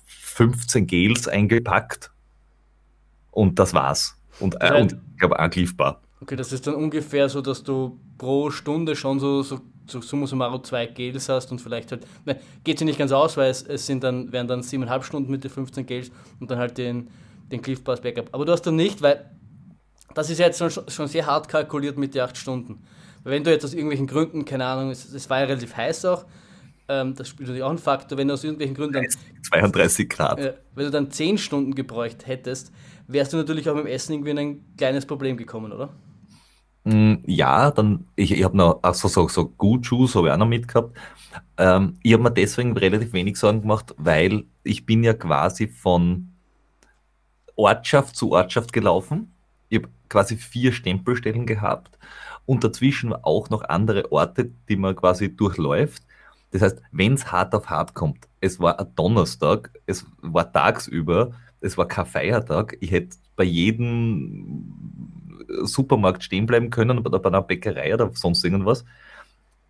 15 0.09 0.84
ah, 0.84 0.86
Gels 0.86 1.28
eingepackt 1.28 2.11
und 3.32 3.59
das 3.59 3.74
war's. 3.74 4.18
Und, 4.39 4.55
äh, 4.61 4.82
und 4.82 4.93
ich 4.93 5.20
glaube, 5.20 5.39
angriffbar. 5.39 6.01
Okay, 6.22 6.36
das 6.36 6.51
ist 6.53 6.66
dann 6.68 6.76
ungefähr 6.76 7.30
so, 7.30 7.41
dass 7.41 7.63
du 7.63 7.99
pro 8.18 8.49
Stunde 8.49 8.95
schon 8.95 9.20
so, 9.20 9.41
so, 9.43 9.59
so 9.88 10.01
summa 10.01 10.28
summarum 10.28 10.63
zwei 10.63 10.86
Gels 10.86 11.30
hast 11.30 11.51
und 11.51 11.59
vielleicht 11.59 11.91
halt, 11.91 12.05
ne, 12.26 12.39
geht 12.63 12.80
sie 12.80 12.86
nicht 12.86 12.97
ganz 12.99 13.11
aus, 13.11 13.38
weil 13.38 13.49
es, 13.49 13.63
es 13.63 13.86
sind 13.86 14.03
dann, 14.03 14.32
wären 14.32 14.47
dann 14.47 14.63
siebeneinhalb 14.63 15.03
Stunden 15.03 15.32
mit 15.32 15.43
den 15.43 15.51
15 15.51 15.86
Gels 15.86 16.11
und 16.39 16.49
dann 16.49 16.57
halt 16.57 16.78
den, 16.78 17.09
den 17.51 17.61
Cliff 17.61 17.84
Pass 17.84 18.01
Backup. 18.01 18.30
Aber 18.32 18.45
du 18.45 18.51
hast 18.51 18.63
dann 18.63 18.76
nicht, 18.76 19.01
weil 19.01 19.30
das 20.13 20.30
ist 20.30 20.39
jetzt 20.39 20.57
schon, 20.57 20.72
schon 20.72 21.07
sehr 21.07 21.26
hart 21.26 21.49
kalkuliert 21.49 21.97
mit 21.97 22.16
den 22.16 22.22
acht 22.22 22.38
Stunden. 22.38 22.84
Wenn 23.26 23.43
du 23.43 23.49
jetzt 23.49 23.65
aus 23.65 23.73
irgendwelchen 23.73 24.05
Gründen, 24.05 24.45
keine 24.45 24.65
Ahnung, 24.65 24.91
es, 24.91 25.11
es 25.11 25.30
war 25.30 25.39
ja 25.39 25.45
relativ 25.45 25.76
heiß 25.76 26.05
auch, 26.05 26.26
ähm, 26.88 27.15
das 27.15 27.28
spielt 27.28 27.47
natürlich 27.47 27.63
auch 27.63 27.69
einen 27.69 27.80
Faktor, 27.80 28.19
wenn 28.19 28.28
du 28.28 28.36
aus 28.36 28.43
irgendwelchen 28.43 28.76
Gründen 28.76 28.93
dann, 28.93 29.07
32 29.49 30.07
Grad. 30.07 30.39
Äh, 30.39 30.53
wenn 30.76 30.86
du 30.86 30.91
dann 30.91 31.09
10 31.09 31.39
Stunden 31.39 31.73
gebräucht 31.73 32.28
hättest, 32.28 32.71
wärst 33.07 33.34
du 33.34 33.38
natürlich 33.38 33.67
auch 33.67 33.76
mit 33.76 33.86
dem 33.86 33.91
Essen 33.91 34.13
irgendwie 34.13 34.30
in 34.30 34.38
ein 34.38 34.65
kleines 34.78 35.07
Problem 35.07 35.38
gekommen, 35.38 35.71
oder? 35.71 35.89
Mm, 36.84 37.15
ja, 37.26 37.71
dann, 37.71 38.05
ich, 38.15 38.32
ich 38.32 38.43
habe 38.43 38.55
noch, 38.55 38.80
ach 38.84 38.93
so, 38.93 39.07
so, 39.07 39.28
Shoes 39.82 40.13
habe 40.13 40.28
ich 40.28 40.34
auch 40.34 40.38
noch 40.38 40.45
mitgehabt. 40.45 40.95
Ähm, 41.57 41.97
ich 42.03 42.13
habe 42.13 42.21
mir 42.21 42.32
deswegen 42.32 42.78
relativ 42.78 43.11
wenig 43.13 43.38
Sorgen 43.38 43.61
gemacht, 43.61 43.95
weil 43.97 44.43
ich 44.63 44.86
bin 44.86 45.03
ja 45.03 45.15
quasi 45.15 45.67
von 45.67 46.30
Ortschaft 47.55 48.15
zu 48.15 48.34
Ortschaft 48.34 48.71
gelaufen. 48.71 49.34
Ich 49.69 49.80
habe 49.80 49.89
quasi 50.09 50.38
vier 50.38 50.71
Stempelstellen 50.71 51.47
gehabt 51.47 51.97
und 52.45 52.63
dazwischen 52.63 53.13
auch 53.13 53.49
noch 53.49 53.63
andere 53.63 54.11
Orte, 54.11 54.51
die 54.69 54.75
man 54.75 54.95
quasi 54.95 55.35
durchläuft. 55.35 56.03
Das 56.51 56.61
heißt, 56.61 56.81
wenn 56.91 57.13
es 57.13 57.31
hart 57.31 57.53
auf 57.53 57.69
hart 57.69 57.93
kommt, 57.93 58.27
es 58.39 58.59
war 58.59 58.79
ein 58.79 58.87
Donnerstag, 58.95 59.71
es 59.85 60.05
war 60.21 60.51
tagsüber, 60.51 61.31
es 61.61 61.77
war 61.77 61.87
kein 61.87 62.05
Feiertag. 62.05 62.77
Ich 62.79 62.91
hätte 62.91 63.17
bei 63.35 63.43
jedem 63.43 64.71
Supermarkt 65.63 66.23
stehen 66.23 66.45
bleiben 66.45 66.69
können 66.69 66.99
oder 66.99 67.19
bei 67.19 67.29
einer 67.29 67.41
Bäckerei 67.41 67.93
oder 67.93 68.11
sonst 68.13 68.43
irgendwas. 68.43 68.85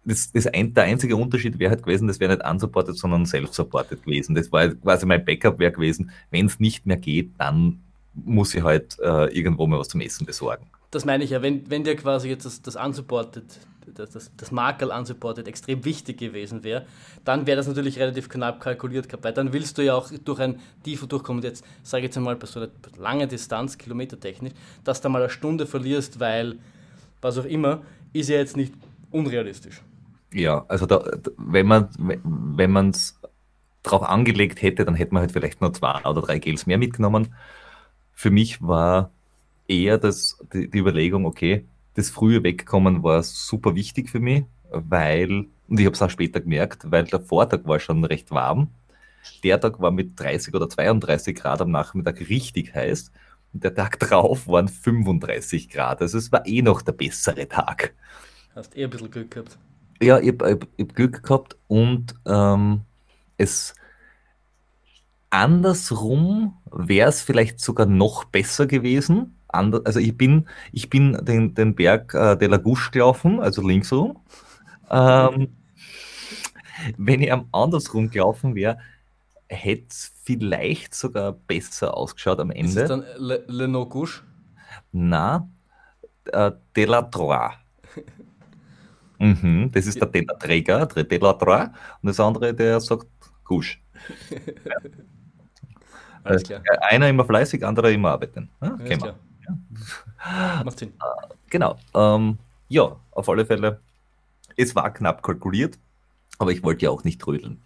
Das, 0.03 0.32
das 0.32 0.45
ein, 0.47 0.73
der 0.73 0.84
einzige 0.84 1.15
Unterschied 1.15 1.57
wäre 1.57 1.71
halt 1.71 1.84
gewesen, 1.84 2.07
das 2.07 2.19
wäre 2.19 2.36
nicht 2.36 2.45
unsupported, 2.45 2.95
sondern 2.95 3.26
self-supported 3.26 4.03
gewesen. 4.03 4.36
Das 4.36 4.51
war 4.51 4.67
quasi 4.69 5.05
mein 5.05 5.26
Backup 5.26 5.57
wäre 5.57 5.71
gewesen. 5.71 6.11
Wenn 6.30 6.45
es 6.45 6.59
nicht 6.59 6.86
mehr 6.86 6.97
geht, 6.97 7.32
dann 7.39 7.82
muss 8.13 8.53
ich 8.53 8.63
halt 8.63 8.97
äh, 8.99 9.36
irgendwo 9.36 9.65
mal 9.65 9.80
was 9.80 9.89
zum 9.89 10.01
Essen 10.01 10.26
besorgen. 10.26 10.67
Das 10.96 11.04
meine 11.04 11.26
ich 11.26 11.32
ja, 11.32 11.41
wenn, 11.41 11.70
wenn 11.70 11.84
dir 11.84 11.98
quasi 11.98 12.30
jetzt 12.30 12.46
das, 12.46 12.62
das 12.62 12.78
unsupported 12.78 13.43
das, 13.93 14.12
das, 14.12 14.32
das 14.38 14.52
Makel 14.52 14.91
unsupported 14.91 15.46
extrem 15.46 15.84
wichtig 15.84 16.18
gewesen 16.18 16.64
wäre, 16.64 16.86
dann 17.26 17.46
wäre 17.46 17.58
das 17.58 17.68
natürlich 17.68 18.00
relativ 18.00 18.30
knapp 18.30 18.62
kalkuliert 18.62 19.10
gehabt, 19.10 19.26
weil 19.26 19.34
dann 19.34 19.52
willst 19.52 19.78
du 19.78 19.82
ja 19.84 19.93
auch 19.93 20.10
durch 20.24 20.39
ein 20.39 20.62
Tifo 20.84 21.06
durchkommen, 21.06 21.43
jetzt 21.43 21.66
sage 21.84 22.00
ich 22.00 22.06
jetzt 22.06 22.18
einmal 22.18 22.38
bei 22.38 22.48
so 22.48 22.62
einer 22.62 22.70
langen 22.98 23.28
Distanz, 23.28 23.78
kilometertechnisch, 23.78 24.54
dass 24.86 25.02
du 25.02 25.10
mal 25.10 25.22
eine 25.22 25.30
Stunde 25.30 25.66
verlierst, 25.66 26.22
weil 26.22 26.60
was 27.20 27.38
auch 27.38 27.46
immer, 27.46 27.82
ist 28.14 28.30
ja 28.30 28.38
jetzt 28.38 28.56
nicht 28.56 28.74
unrealistisch. 29.12 29.82
Ja, 30.32 30.64
also 30.70 30.86
da, 30.86 31.04
wenn 31.38 31.68
man 31.68 31.89
wenn 31.98 32.72
man 32.72 32.91
es 32.91 33.20
drauf 33.84 34.02
angelegt 34.02 34.62
hätte, 34.62 34.86
dann 34.86 34.96
hätte 34.96 35.14
man 35.14 35.22
halt 35.22 35.34
vielleicht 35.34 35.60
nur 35.60 35.74
zwei 35.74 36.00
oder 36.06 36.22
drei 36.22 36.39
Gels 36.39 36.66
mehr 36.66 36.78
mitgenommen. 36.78 37.36
Für 38.14 38.32
mich 38.32 38.62
war 38.62 39.12
eher 39.68 39.97
das, 39.97 40.38
die, 40.53 40.70
die 40.70 40.78
Überlegung, 40.80 41.26
okay, 41.26 41.66
das 41.95 42.09
frühe 42.09 42.43
Wegkommen 42.43 43.03
war 43.03 43.24
super 43.24 43.76
wichtig 43.76 44.09
für 44.09 44.20
mich, 44.20 44.43
weil, 44.70 45.47
und 45.68 45.80
ich 45.80 45.86
habe 45.86 45.95
es 45.95 46.01
auch 46.01 46.09
später 46.09 46.41
gemerkt, 46.41 46.91
weil 46.91 47.05
der 47.05 47.22
Vortag 47.22 47.61
war 47.66 47.80
schon 47.80 48.03
recht 48.03 48.32
warm. 48.32 48.70
Der 49.43 49.59
Tag 49.59 49.80
war 49.80 49.91
mit 49.91 50.20
30 50.20 50.53
oder 50.53 50.70
32 50.70 51.36
Grad 51.36 51.61
am 51.61 51.72
Nachmittag 51.72 52.20
richtig 52.30 52.76
heiß. 52.76 53.11
Und 53.53 53.63
der 53.63 53.74
Tag 53.74 53.99
drauf 53.99 54.47
waren 54.47 54.68
35 54.68 55.70
Grad. 55.70 56.01
Also 56.01 56.18
es 56.18 56.32
war 56.32 56.45
eh 56.45 56.61
noch 56.61 56.82
der 56.82 56.91
bessere 56.91 57.47
Tag. 57.47 57.93
Hast 58.53 58.76
eh 58.78 58.84
ein 58.84 58.89
bisschen 58.89 59.09
Glück 59.09 59.32
gehabt. 59.32 59.57
Ja, 60.01 60.20
ich 60.20 60.28
habe 60.28 60.51
hab, 60.51 60.68
hab 60.80 60.95
Glück 60.95 61.24
gehabt 61.24 61.55
und 61.68 62.13
ähm, 62.26 62.82
es 63.38 63.74
andersrum 65.30 66.57
wäre 66.72 67.09
es 67.09 67.22
vielleicht 67.22 67.59
sogar 67.59 67.86
noch 67.86 68.26
besser 68.26 68.68
gewesen, 68.68 69.38
anders, 69.56 69.86
also 69.86 69.99
ich 69.99 70.18
bin, 70.18 70.47
ich 70.72 70.89
bin 70.89 71.18
den, 71.26 71.53
den 71.56 71.76
Berg 71.76 72.14
äh, 72.14 72.36
de 72.36 72.47
la 72.47 72.58
Gouche 72.58 72.91
gelaufen, 72.91 73.39
also 73.39 73.66
linksrum. 73.66 74.18
Ähm, 74.89 75.56
wenn 76.97 77.22
ich 77.22 77.32
am 77.32 77.47
andersrum 77.51 78.10
gelaufen 78.10 78.56
wäre, 78.56 78.78
hätte 79.47 79.86
es 79.89 80.14
vielleicht 80.24 80.93
sogar 80.95 81.34
besser 81.34 81.95
ausgeschaut 81.95 82.39
am 82.39 82.51
Ende. 82.51 82.68
Ist 82.68 82.78
das 82.78 82.89
dann 82.89 83.03
Le, 83.18 83.43
Le 83.47 83.68
No 83.68 83.86
Gouche? 83.88 84.24
Na, 84.91 85.49
äh, 86.32 86.51
de 86.76 86.86
la 86.86 87.01
Trois. 87.03 87.51
mhm, 89.20 89.72
das 89.72 89.88
ist 89.88 89.99
der 89.99 90.08
de 90.08 90.26
la 90.26 90.34
Träger, 90.36 90.86
der 90.86 91.03
de 91.03 91.20
la 91.20 91.34
Trois, 91.34 91.66
und 92.01 92.08
das 92.08 92.20
andere, 92.20 92.53
der 92.53 92.80
sagt 92.80 93.08
Gouche. 93.43 93.78
Alles 96.24 96.43
klar. 96.43 96.62
Äh, 96.66 96.78
einer 96.95 97.08
immer 97.08 97.24
fleißig, 97.24 97.66
anderer 97.66 97.91
immer 97.91 98.12
arbeiten. 98.12 98.49
Ja, 98.62 99.16
Macht 100.64 100.80
Sinn. 100.80 100.89
Äh, 100.89 101.34
genau. 101.50 101.78
Ähm, 101.93 102.38
ja, 102.70 102.96
auf 103.12 103.30
alle 103.30 103.46
Fälle. 103.46 103.80
Es 104.58 104.76
war 104.76 104.91
knapp 104.93 105.22
kalkuliert, 105.24 105.78
aber 106.39 106.52
ich 106.52 106.64
wollte 106.64 106.86
ja 106.86 106.91
auch 106.91 107.04
nicht 107.04 107.22
trödeln. 107.22 107.62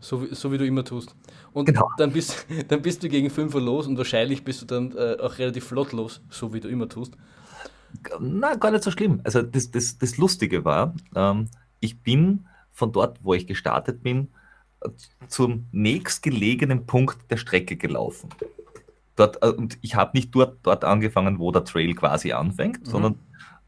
So, 0.00 0.22
wie- 0.22 0.34
so 0.34 0.52
wie 0.52 0.58
du 0.58 0.64
immer 0.66 0.84
tust. 0.84 1.14
Und 1.52 1.64
genau. 1.66 1.88
dann, 1.98 2.12
bist, 2.12 2.46
dann 2.68 2.82
bist 2.82 3.02
du 3.02 3.08
gegen 3.08 3.30
5 3.30 3.54
Uhr 3.54 3.60
los 3.60 3.86
und 3.86 3.98
wahrscheinlich 3.98 4.44
bist 4.44 4.62
du 4.62 4.66
dann 4.66 4.96
äh, 4.96 5.16
auch 5.20 5.38
relativ 5.38 5.64
flott 5.64 5.92
los, 5.92 6.20
so 6.30 6.54
wie 6.54 6.60
du 6.60 6.68
immer 6.68 6.88
tust. 6.88 7.14
Na, 8.20 8.54
gar 8.54 8.70
nicht 8.70 8.84
so 8.84 8.90
schlimm. 8.90 9.20
Also 9.24 9.42
das, 9.42 9.70
das, 9.70 9.98
das 9.98 10.16
Lustige 10.18 10.64
war, 10.64 10.94
ähm, 11.16 11.48
ich 11.80 12.00
bin 12.00 12.46
von 12.72 12.92
dort, 12.92 13.18
wo 13.24 13.34
ich 13.34 13.46
gestartet 13.46 14.02
bin, 14.02 14.28
zum 15.26 15.66
nächstgelegenen 15.72 16.86
Punkt 16.86 17.18
der 17.30 17.36
Strecke 17.36 17.76
gelaufen. 17.76 18.28
Dort, 19.18 19.42
äh, 19.42 19.48
und 19.48 19.78
ich 19.82 19.96
habe 19.96 20.16
nicht 20.16 20.32
dort, 20.32 20.58
dort 20.62 20.84
angefangen, 20.84 21.40
wo 21.40 21.50
der 21.50 21.64
Trail 21.64 21.92
quasi 21.94 22.30
anfängt, 22.30 22.86
mhm. 22.86 22.90
sondern 22.90 23.14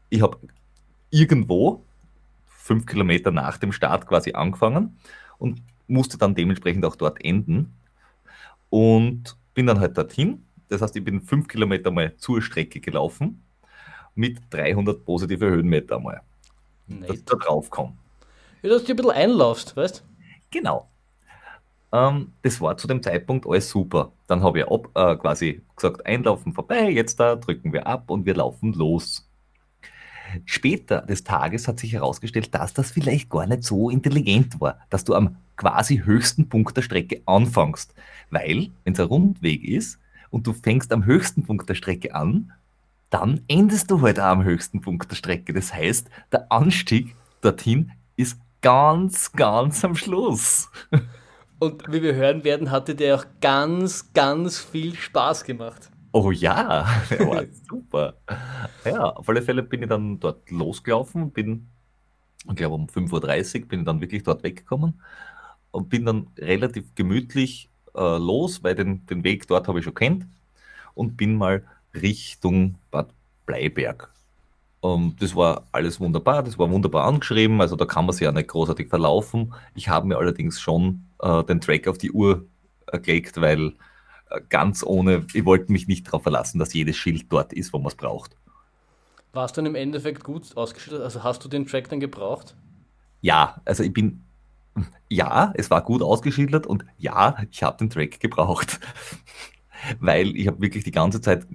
ich 0.09 0.21
habe 0.21 0.37
irgendwo 1.09 1.83
fünf 2.45 2.85
Kilometer 2.85 3.31
nach 3.31 3.57
dem 3.57 3.73
Start 3.73 4.07
quasi 4.07 4.31
angefangen 4.31 4.97
und 5.39 5.61
musste 5.87 6.17
dann 6.17 6.35
dementsprechend 6.35 6.85
auch 6.85 6.95
dort 6.95 7.23
enden. 7.25 7.73
Und 8.69 9.35
bin 9.53 9.67
dann 9.67 9.81
halt 9.81 9.97
dorthin. 9.97 10.45
Das 10.69 10.81
heißt, 10.81 10.95
ich 10.95 11.03
bin 11.03 11.21
fünf 11.21 11.49
Kilometer 11.49 11.91
mal 11.91 12.15
zur 12.15 12.41
Strecke 12.41 12.79
gelaufen 12.79 13.43
mit 14.15 14.39
300 14.51 15.03
positive 15.03 15.45
Höhenmeter 15.45 15.99
mal. 15.99 16.21
Dass 16.87 17.17
ich 17.17 17.25
da 17.25 17.35
drauf 17.35 17.69
komme. 17.69 17.93
Ja, 18.61 18.69
dass 18.69 18.85
du 18.85 18.93
ein 18.93 18.95
bisschen 18.95 19.11
einlaufst, 19.11 19.75
weißt 19.75 20.01
Genau. 20.49 20.87
Ähm, 21.93 22.33
das 22.41 22.61
war 22.61 22.77
zu 22.77 22.87
dem 22.87 23.03
Zeitpunkt 23.03 23.45
alles 23.45 23.69
super. 23.69 24.11
Dann 24.27 24.43
habe 24.43 24.59
ich 24.59 24.67
ab, 24.67 24.89
äh, 24.95 25.15
quasi 25.17 25.61
gesagt, 25.75 26.05
einlaufen 26.05 26.53
vorbei, 26.53 26.89
jetzt 26.89 27.19
da 27.19 27.35
drücken 27.35 27.73
wir 27.73 27.87
ab 27.87 28.09
und 28.09 28.25
wir 28.25 28.35
laufen 28.35 28.73
los. 28.73 29.27
Später 30.45 31.01
des 31.01 31.25
Tages 31.25 31.67
hat 31.67 31.79
sich 31.79 31.91
herausgestellt, 31.91 32.53
dass 32.55 32.73
das 32.73 32.91
vielleicht 32.91 33.29
gar 33.29 33.45
nicht 33.45 33.63
so 33.63 33.89
intelligent 33.89 34.61
war, 34.61 34.79
dass 34.89 35.03
du 35.03 35.13
am 35.13 35.35
quasi 35.57 36.01
höchsten 36.05 36.47
Punkt 36.47 36.77
der 36.77 36.81
Strecke 36.81 37.21
anfängst. 37.25 37.93
Weil, 38.29 38.69
wenn 38.83 38.93
es 38.93 38.99
ein 38.99 39.07
Rundweg 39.07 39.63
ist 39.63 39.99
und 40.29 40.47
du 40.47 40.53
fängst 40.53 40.93
am 40.93 41.03
höchsten 41.03 41.43
Punkt 41.43 41.67
der 41.67 41.75
Strecke 41.75 42.15
an, 42.15 42.53
dann 43.09 43.41
endest 43.49 43.91
du 43.91 44.01
halt 44.01 44.21
auch 44.21 44.25
am 44.25 44.43
höchsten 44.45 44.79
Punkt 44.79 45.11
der 45.11 45.17
Strecke. 45.17 45.51
Das 45.51 45.73
heißt, 45.73 46.09
der 46.31 46.49
Anstieg 46.49 47.13
dorthin 47.41 47.91
ist 48.15 48.39
ganz, 48.61 49.33
ganz 49.33 49.83
am 49.83 49.95
Schluss. 49.95 50.69
Und 51.61 51.83
wie 51.93 52.01
wir 52.01 52.15
hören 52.15 52.43
werden, 52.43 52.71
hatte 52.71 52.95
der 52.95 53.17
auch 53.17 53.25
ganz, 53.39 54.11
ganz 54.13 54.57
viel 54.57 54.95
Spaß 54.95 55.43
gemacht. 55.43 55.91
Oh 56.11 56.31
ja, 56.31 56.87
der 57.11 57.27
war 57.27 57.43
super. 57.69 58.15
Ja, 58.83 59.03
auf 59.11 59.29
alle 59.29 59.43
Fälle 59.43 59.61
bin 59.61 59.83
ich 59.83 59.87
dann 59.87 60.19
dort 60.19 60.49
losgelaufen, 60.49 61.29
bin, 61.29 61.67
ich 62.49 62.55
glaube 62.55 62.73
um 62.73 62.87
5.30 62.87 63.61
Uhr 63.61 63.67
bin 63.67 63.81
ich 63.81 63.85
dann 63.85 64.01
wirklich 64.01 64.23
dort 64.23 64.41
weggekommen 64.41 64.99
und 65.69 65.87
bin 65.87 66.03
dann 66.03 66.25
relativ 66.39 66.95
gemütlich 66.95 67.69
äh, 67.93 68.17
los, 68.17 68.63
weil 68.63 68.73
den, 68.73 69.05
den 69.05 69.23
Weg 69.23 69.47
dort 69.47 69.67
habe 69.67 69.77
ich 69.77 69.85
schon 69.85 69.93
kennt 69.93 70.25
und 70.95 71.15
bin 71.15 71.35
mal 71.35 71.63
Richtung 71.93 72.73
Bad 72.89 73.13
Bleiberg 73.45 74.11
um, 74.81 75.03
ähm, 75.03 75.15
das 75.19 75.35
war 75.35 75.67
alles 75.71 75.99
wunderbar, 75.99 76.43
das 76.43 76.57
war 76.57 76.69
wunderbar 76.69 77.05
angeschrieben, 77.05 77.61
also 77.61 77.75
da 77.75 77.85
kann 77.85 78.05
man 78.05 78.13
sich 78.13 78.23
ja 78.23 78.31
nicht 78.31 78.49
großartig 78.49 78.89
verlaufen. 78.89 79.53
Ich 79.75 79.87
habe 79.87 80.07
mir 80.07 80.17
allerdings 80.17 80.59
schon 80.59 81.05
äh, 81.21 81.43
den 81.43 81.61
Track 81.61 81.87
auf 81.87 81.97
die 81.97 82.11
Uhr 82.11 82.45
äh, 82.87 82.99
gelegt, 82.99 83.39
weil 83.39 83.73
äh, 84.29 84.41
ganz 84.49 84.83
ohne, 84.83 85.25
ich 85.33 85.45
wollte 85.45 85.71
mich 85.71 85.87
nicht 85.87 86.07
darauf 86.07 86.23
verlassen, 86.23 86.59
dass 86.59 86.73
jedes 86.73 86.97
Schild 86.97 87.25
dort 87.29 87.53
ist, 87.53 87.73
wo 87.73 87.77
man 87.77 87.87
es 87.87 87.95
braucht. 87.95 88.35
War 89.33 89.45
es 89.45 89.53
dann 89.53 89.65
im 89.65 89.75
Endeffekt 89.75 90.23
gut 90.23 90.55
ausgeschildert? 90.55 91.03
Also 91.03 91.23
hast 91.23 91.43
du 91.43 91.49
den 91.49 91.65
Track 91.65 91.89
dann 91.89 91.99
gebraucht? 91.99 92.55
Ja, 93.21 93.61
also 93.65 93.83
ich 93.83 93.93
bin, 93.93 94.21
ja, 95.09 95.53
es 95.55 95.69
war 95.69 95.83
gut 95.83 96.01
ausgeschildert 96.01 96.67
und 96.67 96.85
ja, 96.97 97.37
ich 97.49 97.63
habe 97.63 97.77
den 97.77 97.89
Track 97.89 98.19
gebraucht. 98.19 98.79
weil 99.99 100.35
ich 100.35 100.47
habe 100.47 100.61
wirklich 100.61 100.83
die 100.83 100.91
ganze 100.91 101.21
Zeit 101.21 101.47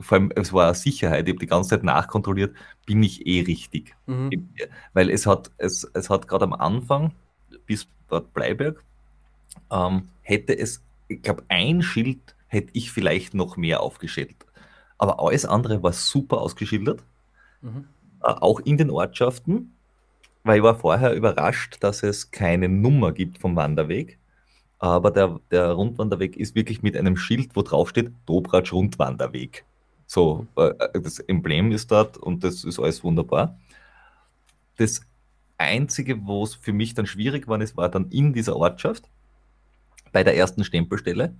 vor 0.00 0.18
allem, 0.18 0.32
es 0.34 0.52
war 0.52 0.74
Sicherheit, 0.74 1.28
ich 1.28 1.34
habe 1.34 1.40
die 1.40 1.46
ganze 1.46 1.70
Zeit 1.70 1.84
nachkontrolliert, 1.84 2.56
bin 2.84 3.02
ich 3.02 3.26
eh 3.26 3.42
richtig. 3.42 3.94
Mhm. 4.06 4.50
Weil 4.92 5.08
es 5.08 5.26
hat, 5.26 5.52
es, 5.56 5.88
es 5.94 6.10
hat 6.10 6.26
gerade 6.26 6.44
am 6.44 6.52
Anfang, 6.52 7.12
bis 7.66 7.86
Bad 8.08 8.32
Bleiberg, 8.34 8.82
ähm, 9.70 10.08
hätte 10.22 10.56
es, 10.56 10.82
ich 11.08 11.22
glaube, 11.22 11.44
ein 11.48 11.82
Schild 11.82 12.34
hätte 12.46 12.70
ich 12.72 12.92
vielleicht 12.92 13.34
noch 13.34 13.56
mehr 13.56 13.80
aufgestellt. 13.80 14.36
Aber 14.98 15.20
alles 15.20 15.44
andere 15.44 15.82
war 15.82 15.92
super 15.92 16.40
ausgeschildert, 16.40 17.02
mhm. 17.60 17.86
äh, 18.22 18.28
auch 18.28 18.60
in 18.60 18.76
den 18.76 18.90
Ortschaften, 18.90 19.74
weil 20.44 20.58
ich 20.58 20.62
war 20.62 20.78
vorher 20.78 21.14
überrascht, 21.14 21.78
dass 21.80 22.02
es 22.02 22.30
keine 22.30 22.68
Nummer 22.68 23.12
gibt 23.12 23.38
vom 23.38 23.56
Wanderweg. 23.56 24.18
Aber 24.78 25.10
der, 25.10 25.40
der 25.50 25.72
Rundwanderweg 25.72 26.36
ist 26.36 26.54
wirklich 26.54 26.82
mit 26.82 26.96
einem 26.96 27.16
Schild, 27.16 27.56
wo 27.56 27.62
drauf 27.62 27.88
steht 27.88 28.12
Dobratsch 28.26 28.72
Rundwanderweg. 28.72 29.64
So, 30.06 30.46
äh, 30.56 30.68
äh, 30.68 31.00
das 31.00 31.18
Emblem 31.20 31.72
ist 31.72 31.90
dort 31.90 32.16
und 32.18 32.44
das 32.44 32.64
ist 32.64 32.78
alles 32.78 33.02
wunderbar. 33.02 33.58
Das 34.76 35.00
Einzige, 35.56 36.26
wo 36.26 36.44
es 36.44 36.54
für 36.54 36.72
mich 36.72 36.94
dann 36.94 37.06
schwierig 37.06 37.48
war, 37.48 37.60
ist, 37.60 37.76
war 37.76 37.88
dann 37.88 38.10
in 38.10 38.32
dieser 38.32 38.56
Ortschaft 38.56 39.08
bei 40.14 40.22
der 40.22 40.36
ersten 40.36 40.62
Stempelstelle, 40.62 41.34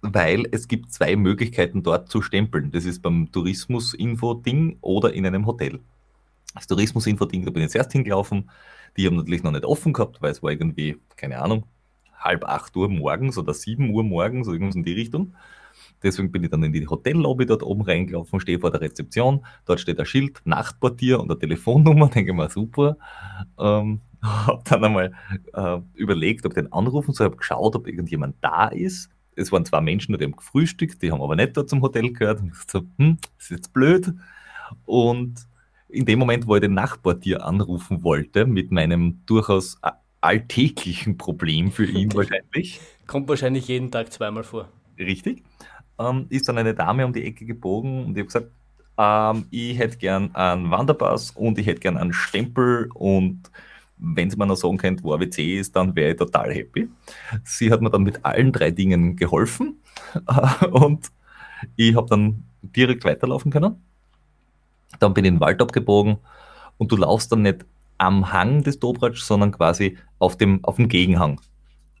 weil 0.00 0.44
es 0.50 0.66
gibt 0.66 0.90
zwei 0.90 1.14
Möglichkeiten 1.14 1.82
dort 1.82 2.08
zu 2.08 2.22
stempeln. 2.22 2.72
Das 2.72 2.86
ist 2.86 3.02
beim 3.02 3.30
Tourismus-Info-Ding 3.30 4.78
oder 4.80 5.12
in 5.12 5.26
einem 5.26 5.44
Hotel. 5.44 5.80
Das 6.54 6.66
Tourismus-Info-Ding, 6.66 7.44
da 7.44 7.50
bin 7.50 7.60
ich 7.60 7.66
jetzt 7.66 7.76
erst 7.76 7.92
hingelaufen. 7.92 8.50
Die 8.96 9.06
haben 9.06 9.16
natürlich 9.16 9.42
noch 9.42 9.52
nicht 9.52 9.66
offen 9.66 9.92
gehabt, 9.92 10.22
weil 10.22 10.32
es 10.32 10.42
war 10.42 10.52
irgendwie, 10.52 10.96
keine 11.16 11.38
Ahnung, 11.38 11.64
halb 12.18 12.44
acht 12.44 12.74
Uhr 12.76 12.88
morgens 12.88 13.36
oder 13.36 13.52
sieben 13.52 13.90
Uhr 13.90 14.04
morgens, 14.04 14.48
irgendwas 14.48 14.74
in 14.74 14.82
die 14.82 14.94
Richtung. 14.94 15.34
Deswegen 16.02 16.32
bin 16.32 16.44
ich 16.44 16.50
dann 16.50 16.62
in 16.62 16.72
die 16.72 16.86
Hotellobby 16.86 17.44
dort 17.44 17.62
oben 17.62 17.82
reingelaufen, 17.82 18.40
stehe 18.40 18.58
vor 18.58 18.70
der 18.70 18.80
Rezeption. 18.80 19.44
Dort 19.66 19.80
steht 19.80 20.00
ein 20.00 20.06
Schild, 20.06 20.40
Nachtportier 20.44 21.20
und 21.20 21.30
eine 21.30 21.38
Telefonnummer. 21.38 22.08
Denke 22.14 22.32
mir, 22.32 22.48
super. 22.48 22.96
Ähm, 23.58 24.00
habe 24.24 24.62
dann 24.64 24.84
einmal 24.84 25.12
äh, 25.52 25.78
überlegt, 25.94 26.44
ob 26.46 26.52
ich 26.52 26.62
den 26.62 26.72
anrufen 26.72 27.12
soll. 27.12 27.26
Habe 27.26 27.36
geschaut, 27.36 27.76
ob 27.76 27.86
irgendjemand 27.86 28.36
da 28.40 28.68
ist. 28.68 29.10
Es 29.36 29.50
waren 29.52 29.64
zwei 29.64 29.80
Menschen, 29.80 30.16
die 30.16 30.24
haben 30.24 30.36
gefrühstückt, 30.36 31.02
die 31.02 31.10
haben 31.10 31.22
aber 31.22 31.36
nicht 31.36 31.56
dort 31.56 31.68
zum 31.68 31.82
Hotel 31.82 32.12
gehört. 32.12 32.40
Und 32.40 32.48
ich 32.48 32.70
so, 32.70 32.82
hm, 32.98 33.18
das 33.36 33.46
ist 33.46 33.50
jetzt 33.50 33.72
blöd. 33.72 34.12
Und 34.84 35.46
in 35.88 36.04
dem 36.04 36.18
Moment, 36.18 36.46
wo 36.46 36.54
ich 36.54 36.60
den 36.60 36.74
Nachportier 36.74 37.44
anrufen 37.44 38.02
wollte, 38.02 38.46
mit 38.46 38.70
meinem 38.70 39.22
durchaus 39.26 39.78
alltäglichen 40.20 41.18
Problem 41.18 41.70
für 41.70 41.84
ihn 41.84 42.12
wahrscheinlich. 42.14 42.80
Kommt 43.06 43.28
wahrscheinlich 43.28 43.68
jeden 43.68 43.90
Tag 43.90 44.12
zweimal 44.12 44.44
vor. 44.44 44.68
Richtig 44.98 45.42
ähm, 45.98 46.26
ist 46.28 46.48
dann 46.48 46.58
eine 46.58 46.74
Dame 46.74 47.06
um 47.06 47.12
die 47.12 47.24
Ecke 47.24 47.44
gebogen 47.44 48.04
und 48.04 48.16
ich 48.16 48.20
habe 48.20 48.26
gesagt, 48.26 48.50
ähm, 48.98 49.46
ich 49.50 49.78
hätte 49.78 49.98
gern 49.98 50.34
einen 50.34 50.70
Wanderpass 50.70 51.32
und 51.32 51.58
ich 51.58 51.66
hätte 51.66 51.80
gern 51.80 51.96
einen 51.96 52.12
Stempel 52.12 52.88
und 52.94 53.50
wenn 53.96 54.30
sie 54.30 54.36
mir 54.36 54.46
noch 54.46 54.56
sagen 54.56 54.76
könnt, 54.76 55.02
wo 55.02 55.14
AWC 55.14 55.58
ist, 55.58 55.76
dann 55.76 55.94
wäre 55.94 56.12
ich 56.12 56.16
total 56.16 56.52
happy. 56.52 56.88
Sie 57.44 57.70
hat 57.70 57.80
mir 57.80 57.90
dann 57.90 58.02
mit 58.02 58.24
allen 58.24 58.52
drei 58.52 58.70
Dingen 58.70 59.16
geholfen 59.16 59.80
und 60.70 61.10
ich 61.76 61.94
habe 61.94 62.08
dann 62.08 62.44
direkt 62.62 63.04
weiterlaufen 63.04 63.50
können. 63.50 63.76
Dann 64.98 65.14
bin 65.14 65.24
ich 65.24 65.28
in 65.28 65.34
den 65.36 65.40
Wald 65.40 65.60
abgebogen 65.60 66.18
und 66.78 66.92
du 66.92 66.96
laufst 66.96 67.32
dann 67.32 67.42
nicht 67.42 67.64
am 67.98 68.32
Hang 68.32 68.62
des 68.62 68.78
Dobratsch, 68.78 69.22
sondern 69.22 69.52
quasi 69.52 69.96
auf 70.18 70.36
dem, 70.36 70.64
auf 70.64 70.76
dem 70.76 70.88
Gegenhang. 70.88 71.40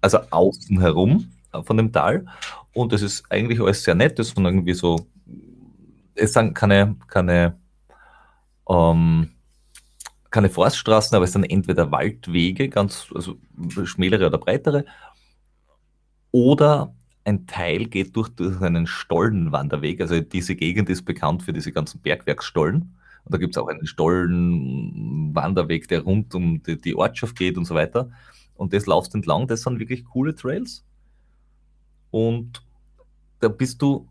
Also 0.00 0.18
außen 0.30 0.80
herum 0.80 1.30
von 1.62 1.76
dem 1.76 1.92
Tal. 1.92 2.26
Und 2.72 2.92
es 2.92 3.02
ist 3.02 3.24
eigentlich 3.30 3.60
alles 3.60 3.84
sehr 3.84 3.94
nett, 3.94 4.18
es 4.18 4.30
sind 4.30 4.44
irgendwie 4.44 4.74
so, 4.74 5.06
es 6.14 6.32
sind 6.32 6.54
keine, 6.54 6.96
keine, 7.06 7.56
ähm, 8.68 9.30
keine 10.34 10.50
Forststraßen, 10.50 11.14
aber 11.14 11.26
es 11.26 11.32
sind 11.32 11.44
entweder 11.44 11.92
Waldwege, 11.92 12.68
ganz, 12.68 13.06
also 13.14 13.36
schmälere 13.84 14.26
oder 14.26 14.38
breitere, 14.38 14.84
oder 16.32 16.92
ein 17.22 17.46
Teil 17.46 17.86
geht 17.86 18.16
durch, 18.16 18.30
durch 18.30 18.60
einen 18.60 18.88
Stollenwanderweg. 18.88 20.00
Also 20.00 20.20
diese 20.20 20.56
Gegend 20.56 20.90
ist 20.90 21.04
bekannt 21.04 21.44
für 21.44 21.52
diese 21.52 21.70
ganzen 21.70 22.00
Bergwerksstollen. 22.00 22.96
Und 23.24 23.32
da 23.32 23.38
gibt 23.38 23.54
es 23.54 23.62
auch 23.62 23.68
einen 23.68 23.86
Stollenwanderweg, 23.86 25.86
der 25.86 26.00
rund 26.00 26.34
um 26.34 26.60
die, 26.64 26.80
die, 26.80 26.96
Ortschaft 26.96 27.36
geht 27.36 27.56
und 27.56 27.64
so 27.64 27.76
weiter. 27.76 28.10
Und 28.56 28.72
das 28.72 28.86
laufst 28.86 29.14
entlang, 29.14 29.46
das 29.46 29.62
sind 29.62 29.78
wirklich 29.78 30.04
coole 30.04 30.34
Trails. 30.34 30.84
Und 32.10 32.60
da 33.38 33.46
bist 33.46 33.80
du 33.80 34.08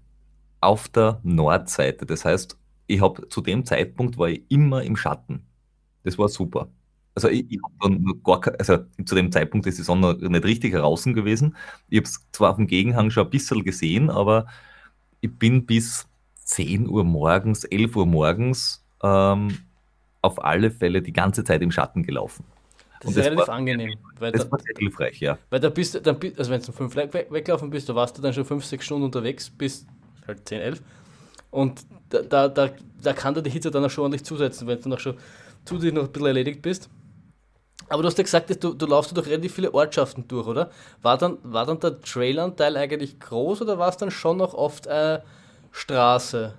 auf 0.62 0.88
der 0.88 1.20
Nordseite. 1.24 2.06
Das 2.06 2.24
heißt, 2.24 2.58
ich 2.88 3.02
habe 3.02 3.28
zu 3.28 3.42
dem 3.42 3.66
Zeitpunkt 3.66 4.18
war 4.18 4.30
ich 4.30 4.44
immer 4.48 4.84
im 4.84 4.96
Schatten. 4.96 5.48
Das 6.04 6.18
war 6.18 6.30
super. 6.30 6.68
Also 7.16 7.30
ich, 7.30 7.46
ich 7.50 7.60
habe 7.64 7.74
dann 7.82 8.22
gar 8.24 8.42
also 8.58 8.80
zu 9.06 9.16
dem 9.16 9.32
Zeitpunkt 9.32 9.68
ist 9.68 9.78
die 9.78 9.84
Sonne 9.84 10.16
nicht 10.20 10.46
richtig 10.46 10.74
heraus 10.74 11.04
gewesen. 11.04 11.56
Ich 11.90 11.98
habe 11.98 12.08
es 12.08 12.20
zwar 12.32 12.52
auf 12.52 12.56
dem 12.58 12.68
Gegenhang 12.68 13.12
schon 13.12 13.26
ein 13.26 13.30
bisschen 13.30 13.64
gesehen, 13.64 14.10
aber 14.10 14.48
ich 15.22 15.32
bin 15.32 15.66
bis 15.66 16.08
10 16.46 16.90
Uhr 16.90 17.04
morgens, 17.04 17.64
11 17.66 17.96
Uhr 17.96 18.06
morgens 18.06 18.84
ähm, 19.04 19.58
auf 20.22 20.44
alle 20.44 20.72
Fälle 20.72 21.02
die 21.02 21.14
ganze 21.14 21.44
Zeit 21.44 21.62
im 21.62 21.72
Schatten 21.72 22.04
gelaufen. 22.04 22.46
Das 23.02 23.12
ist 23.12 23.18
relativ 23.18 23.48
war, 23.48 23.56
angenehm. 23.56 23.96
Weil 24.20 24.32
das 24.32 24.46
da, 24.46 24.52
war 24.52 24.60
sehr 24.60 24.74
hilfreich, 24.78 25.20
ja. 25.20 25.38
Weil 25.50 25.60
da 25.60 25.70
bist 25.70 25.96
du, 25.96 26.02
dann, 26.02 26.18
also 26.38 26.52
wenn 26.52 26.62
du 26.62 26.68
um 26.68 26.74
fünf 26.74 26.96
weglaufen 26.96 27.70
bist, 27.70 27.90
da 27.90 27.96
warst 27.96 28.18
du 28.18 28.22
dann 28.22 28.34
schon 28.34 28.46
fünf, 28.46 28.66
sechs 28.66 28.86
Stunden 28.86 29.04
unterwegs, 29.04 29.50
bis 29.50 29.86
halt 30.26 30.48
10, 30.48 30.62
11. 30.62 30.82
Und 31.52 31.86
da, 32.10 32.22
da, 32.22 32.48
da, 32.48 32.70
da 33.02 33.14
kann 33.14 33.34
dir 33.34 33.44
die 33.44 33.50
Hitze 33.50 33.72
dann 33.72 33.84
auch 33.84 33.90
schon 33.90 34.04
ordentlich 34.04 34.24
zusetzen, 34.24 34.68
wenn 34.68 34.82
du 34.82 34.90
noch 34.90 35.00
schon 35.00 35.16
zusätzlich 35.66 35.94
noch 35.94 36.04
ein 36.04 36.12
bisschen 36.12 36.28
erledigt 36.28 36.62
bist. 36.62 36.90
Aber 37.90 38.02
du 38.02 38.08
hast 38.08 38.18
ja 38.18 38.24
gesagt, 38.24 38.64
du, 38.64 38.74
du 38.74 38.86
laufst 38.86 39.16
durch 39.16 39.28
relativ 39.28 39.54
viele 39.54 39.74
Ortschaften 39.74 40.28
durch, 40.28 40.48
oder? 40.48 40.72
War 41.02 41.18
dann, 41.18 41.38
war 41.44 41.66
dann 41.66 41.80
der 41.80 42.00
Trailanteil 42.02 42.78
eigentlich 42.78 43.20
groß 43.20 43.62
oder 43.62 43.78
war 43.78 43.90
es 43.90 43.98
dann 43.98 44.12
schon 44.12 44.38
noch 44.38 44.54
oft 44.54 44.88
äh, 44.88 45.20
Straße? 45.72 46.54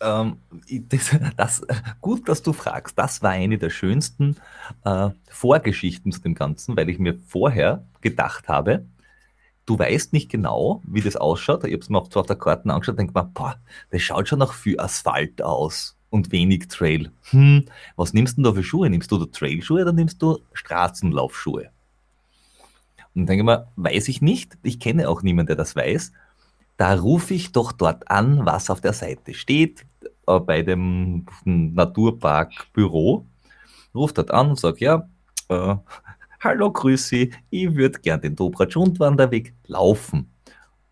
Ähm, 0.00 0.36
das, 0.68 1.16
das, 1.36 1.62
gut, 2.00 2.28
dass 2.28 2.42
du 2.42 2.52
fragst. 2.52 2.98
Das 2.98 3.22
war 3.22 3.30
eine 3.30 3.58
der 3.58 3.70
schönsten 3.70 4.36
äh, 4.84 5.10
Vorgeschichten 5.28 6.12
zu 6.12 6.20
dem 6.20 6.34
Ganzen, 6.34 6.76
weil 6.76 6.88
ich 6.88 6.98
mir 6.98 7.18
vorher 7.18 7.84
gedacht 8.00 8.48
habe, 8.48 8.86
du 9.66 9.78
weißt 9.78 10.12
nicht 10.12 10.30
genau, 10.30 10.82
wie 10.86 11.00
das 11.00 11.16
ausschaut. 11.16 11.64
Ich 11.64 11.72
habe 11.72 11.82
es 11.82 11.88
mir 11.88 11.98
auch 11.98 12.14
auf 12.14 12.26
der 12.26 12.36
Karte 12.36 12.70
angeschaut 12.70 12.94
und 12.94 12.98
denke 12.98 13.18
mir, 13.18 13.24
boah, 13.24 13.56
das 13.90 14.02
schaut 14.02 14.28
schon 14.28 14.38
noch 14.38 14.52
viel 14.52 14.78
Asphalt 14.78 15.42
aus 15.42 15.96
und 16.10 16.32
wenig 16.32 16.68
Trail. 16.68 17.10
Hm, 17.30 17.64
was 17.96 18.12
nimmst 18.12 18.36
du 18.36 18.42
denn 18.42 18.52
da 18.52 18.52
für 18.52 18.64
Schuhe? 18.64 18.90
Nimmst 18.90 19.10
du 19.10 19.18
da 19.18 19.26
Trailschuhe 19.26 19.82
oder 19.82 19.92
nimmst 19.92 20.20
du 20.20 20.38
Straßenlaufschuhe? 20.52 21.70
Und 23.14 23.26
denke 23.26 23.44
mir, 23.44 23.68
weiß 23.76 24.08
ich 24.08 24.20
nicht. 24.20 24.58
Ich 24.62 24.78
kenne 24.78 25.08
auch 25.08 25.22
niemanden, 25.22 25.48
der 25.48 25.56
das 25.56 25.74
weiß. 25.74 26.12
Da 26.76 26.94
rufe 26.94 27.34
ich 27.34 27.52
doch 27.52 27.72
dort 27.72 28.10
an, 28.10 28.46
was 28.46 28.70
auf 28.70 28.80
der 28.80 28.92
Seite 28.92 29.34
steht, 29.34 29.84
äh, 30.26 30.40
bei 30.40 30.62
dem 30.62 31.26
Naturpark-Büro. 31.44 33.26
Ruft 33.94 34.18
dort 34.18 34.30
an 34.30 34.50
und 34.50 34.58
sagt, 34.58 34.80
ja, 34.80 35.08
äh, 35.48 35.74
hallo, 36.40 36.70
grüß 36.70 37.12
ich 37.12 37.34
würde 37.50 37.98
gern 38.00 38.20
den 38.20 38.36
Dobratsch-Rundwanderweg 38.36 39.52
laufen. 39.66 40.29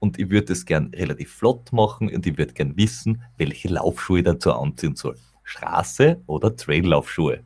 Und 0.01 0.18
ich 0.18 0.30
würde 0.30 0.53
es 0.53 0.64
gern 0.64 0.92
relativ 0.94 1.32
flott 1.32 1.72
machen 1.72 2.09
und 2.14 2.26
ich 2.26 2.38
würde 2.38 2.53
gern 2.53 2.76
wissen, 2.76 3.22
welche 3.36 3.68
Laufschuhe 3.68 4.22
dazu 4.22 4.53
anziehen 4.53 4.94
soll. 4.94 5.16
Straße 5.42 6.20
oder 6.26 6.55
Traillaufschuhe. 6.55 7.40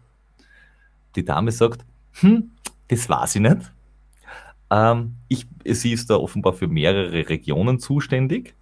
Die 1.16 1.24
Dame 1.24 1.52
sagt, 1.52 1.84
hm, 2.20 2.50
das 2.88 3.08
weiß 3.08 3.36
ich 3.36 3.42
nicht. 3.42 3.72
Ähm, 4.70 5.16
ich, 5.28 5.46
sie 5.64 5.92
ist 5.92 6.10
da 6.10 6.16
offenbar 6.16 6.52
für 6.52 6.66
mehrere 6.66 7.28
Regionen 7.28 7.78
zuständig. 7.78 8.54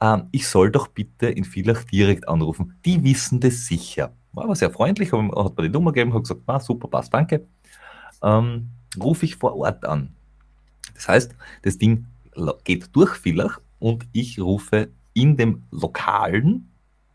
Ähm, 0.00 0.28
ich 0.30 0.48
soll 0.48 0.70
doch 0.70 0.88
bitte 0.88 1.26
in 1.26 1.44
Villach 1.44 1.84
direkt 1.84 2.28
anrufen. 2.28 2.76
Die 2.84 3.02
wissen 3.02 3.40
das 3.40 3.66
sicher. 3.66 4.12
War 4.32 4.44
aber 4.44 4.54
sehr 4.54 4.70
freundlich, 4.70 5.12
hat 5.12 5.56
mir 5.56 5.62
die 5.62 5.68
Nummer 5.70 5.92
gegeben, 5.92 6.12
hat 6.12 6.22
gesagt, 6.22 6.42
ah, 6.46 6.60
super, 6.60 6.88
passt, 6.88 7.12
danke. 7.12 7.46
Ähm, 8.22 8.68
rufe 9.00 9.24
ich 9.24 9.36
vor 9.36 9.56
Ort 9.56 9.84
an. 9.84 10.14
Das 10.94 11.08
heißt, 11.08 11.34
das 11.62 11.78
Ding 11.78 12.06
geht 12.64 12.94
durch 12.94 13.14
Villach 13.14 13.60
und 13.78 14.06
ich 14.12 14.40
rufe 14.40 14.88
in 15.14 15.36
dem 15.36 15.62
lokalen 15.70 16.68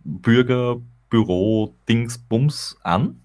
Bürgerbüro 0.04 1.76
Dingsbums 1.88 2.78
an, 2.84 3.22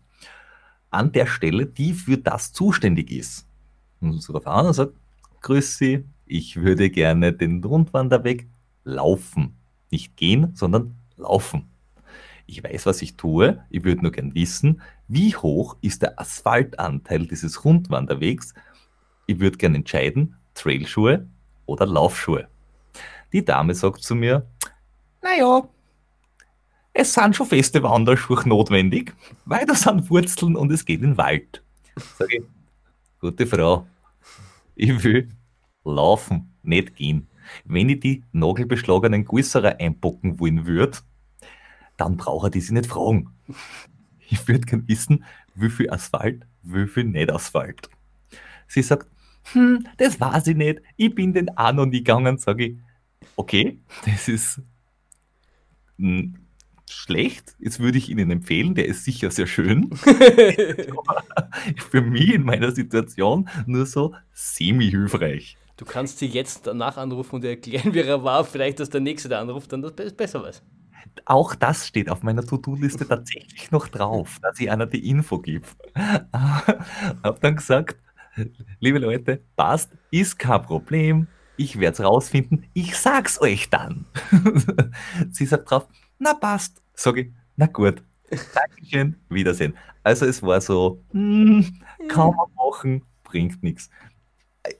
an 0.90 1.12
der 1.12 1.26
Stelle, 1.26 1.66
die 1.66 1.94
für 1.94 2.18
das 2.18 2.52
zuständig 2.52 3.10
ist. 3.10 3.46
Und 4.00 4.22
so 4.22 4.34
an 4.34 4.66
und 4.66 4.74
sagt, 4.74 4.94
Grüß 5.40 5.78
Sie, 5.78 6.04
ich 6.26 6.56
würde 6.56 6.90
gerne 6.90 7.32
den 7.32 7.62
Rundwanderweg 7.62 8.46
laufen. 8.84 9.54
Nicht 9.90 10.16
gehen, 10.16 10.54
sondern 10.54 10.94
laufen. 11.16 11.68
Ich 12.46 12.62
weiß, 12.62 12.86
was 12.86 13.02
ich 13.02 13.16
tue. 13.16 13.62
Ich 13.70 13.84
würde 13.84 14.02
nur 14.02 14.12
gern 14.12 14.34
wissen, 14.34 14.80
wie 15.08 15.34
hoch 15.34 15.76
ist 15.80 16.02
der 16.02 16.20
Asphaltanteil 16.20 17.26
dieses 17.26 17.64
Rundwanderwegs. 17.64 18.54
Ich 19.26 19.40
würde 19.40 19.56
gern 19.56 19.74
entscheiden, 19.74 20.36
Trailschuhe 20.54 21.26
oder 21.66 21.86
Laufschuhe. 21.86 22.48
Die 23.32 23.44
Dame 23.44 23.74
sagt 23.74 24.02
zu 24.02 24.14
mir, 24.14 24.46
naja, 25.22 25.68
es 26.92 27.12
sind 27.12 27.36
schon 27.36 27.46
feste 27.46 27.82
Wanderschuhe 27.82 28.48
notwendig, 28.48 29.14
weil 29.44 29.66
da 29.66 29.74
sind 29.74 30.08
Wurzeln 30.08 30.56
und 30.56 30.72
es 30.72 30.84
geht 30.84 31.02
in 31.02 31.10
den 31.10 31.18
Wald. 31.18 31.62
Sag 32.18 32.32
ich, 32.32 32.42
gute 33.20 33.46
Frau, 33.46 33.86
ich 34.74 35.04
will 35.04 35.28
laufen, 35.84 36.54
nicht 36.62 36.96
gehen. 36.96 37.28
Wenn 37.64 37.88
ich 37.88 38.00
die 38.00 38.24
nagelbeschlagenen 38.32 39.24
Gusserer 39.24 39.76
einpacken 39.78 40.40
wollen 40.40 40.66
würde, 40.66 40.98
dann 41.96 42.16
brauche 42.16 42.50
ich 42.52 42.66
sie 42.66 42.74
nicht 42.74 42.86
fragen. 42.86 43.30
Ich 44.28 44.48
würde 44.48 44.66
gerne 44.66 44.88
wissen, 44.88 45.24
wie 45.54 45.70
viel 45.70 45.90
Asphalt, 45.90 46.46
wie 46.62 46.86
viel 46.86 47.04
nicht 47.04 47.30
Asphalt. 47.30 47.88
Sie 48.66 48.82
sagt, 48.82 49.08
hm, 49.52 49.86
das 49.98 50.20
weiß 50.20 50.48
ich 50.48 50.56
nicht, 50.56 50.80
ich 50.96 51.14
bin 51.14 51.32
den 51.32 51.56
auch 51.56 51.72
noch 51.72 51.86
nie 51.86 51.98
gegangen, 51.98 52.38
sage 52.38 52.66
ich, 52.66 52.76
okay, 53.36 53.78
das 54.04 54.28
ist 54.28 54.60
hm, 55.98 56.34
schlecht. 56.90 57.54
Jetzt 57.58 57.80
würde 57.80 57.98
ich 57.98 58.08
Ihnen 58.10 58.30
empfehlen, 58.30 58.74
der 58.74 58.86
ist 58.86 59.04
sicher 59.04 59.30
sehr 59.30 59.46
schön. 59.46 59.90
Für 61.90 62.00
mich 62.00 62.34
in 62.34 62.42
meiner 62.44 62.72
Situation 62.72 63.48
nur 63.66 63.86
so 63.86 64.14
semi-hilfreich. 64.32 65.56
Du 65.76 65.84
kannst 65.84 66.18
sie 66.18 66.26
jetzt 66.26 66.66
danach 66.66 66.96
anrufen 66.96 67.36
und 67.36 67.44
erklären, 67.44 67.92
wie 67.92 68.00
er 68.00 68.24
war. 68.24 68.44
Vielleicht, 68.44 68.80
dass 68.80 68.88
der 68.88 69.02
Nächste, 69.02 69.28
der 69.28 69.40
anruft, 69.40 69.72
dann 69.72 69.82
das 69.82 70.12
besser 70.14 70.42
weiß. 70.42 70.62
Auch 71.26 71.54
das 71.54 71.86
steht 71.86 72.08
auf 72.10 72.22
meiner 72.22 72.44
To-Do-Liste 72.44 73.06
tatsächlich 73.06 73.70
noch 73.70 73.88
drauf, 73.88 74.38
dass 74.42 74.58
ich 74.58 74.70
einer 74.70 74.86
die 74.86 75.08
Info 75.08 75.38
gebe. 75.38 75.66
Hab 76.32 77.40
dann 77.40 77.56
gesagt, 77.56 77.96
liebe 78.80 78.98
Leute, 78.98 79.42
passt, 79.56 79.92
ist 80.10 80.38
kein 80.38 80.62
Problem. 80.62 81.26
Ich 81.56 81.78
werde 81.78 81.94
es 81.94 82.04
rausfinden. 82.04 82.66
Ich 82.74 82.96
sag's 82.96 83.40
euch 83.40 83.70
dann. 83.70 84.04
Sie 85.30 85.46
sagt 85.46 85.70
drauf, 85.70 85.88
na 86.18 86.34
passt. 86.34 86.82
Sag 86.94 87.16
ich, 87.16 87.32
na 87.56 87.66
gut. 87.66 88.02
Dankeschön, 88.54 89.16
Wiedersehen. 89.28 89.74
Also 90.02 90.26
es 90.26 90.42
war 90.42 90.60
so, 90.60 91.02
hm, 91.12 91.80
kann 92.08 92.34
man 92.34 92.46
machen, 92.56 93.02
bringt 93.24 93.62
nichts. 93.62 93.88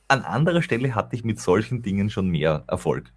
An 0.09 0.23
anderer 0.23 0.63
Stelle 0.63 0.95
hatte 0.95 1.17
ich 1.17 1.25
mit 1.25 1.41
solchen 1.41 1.83
Dingen 1.83 2.11
schon 2.11 2.29
mehr 2.29 2.65
Erfolg. 2.67 3.13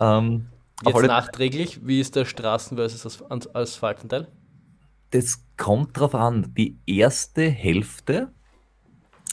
Ähm, 0.00 0.46
Jetzt 0.84 1.02
nachträglich, 1.02 1.86
wie 1.86 2.00
ist 2.00 2.16
der 2.16 2.26
Straßen- 2.26 2.74
versus 2.74 3.22
Asphaltanteil? 3.54 4.28
Das 5.10 5.44
kommt 5.56 5.98
drauf 5.98 6.14
an. 6.14 6.52
Die 6.56 6.78
erste 6.86 7.48
Hälfte 7.48 8.32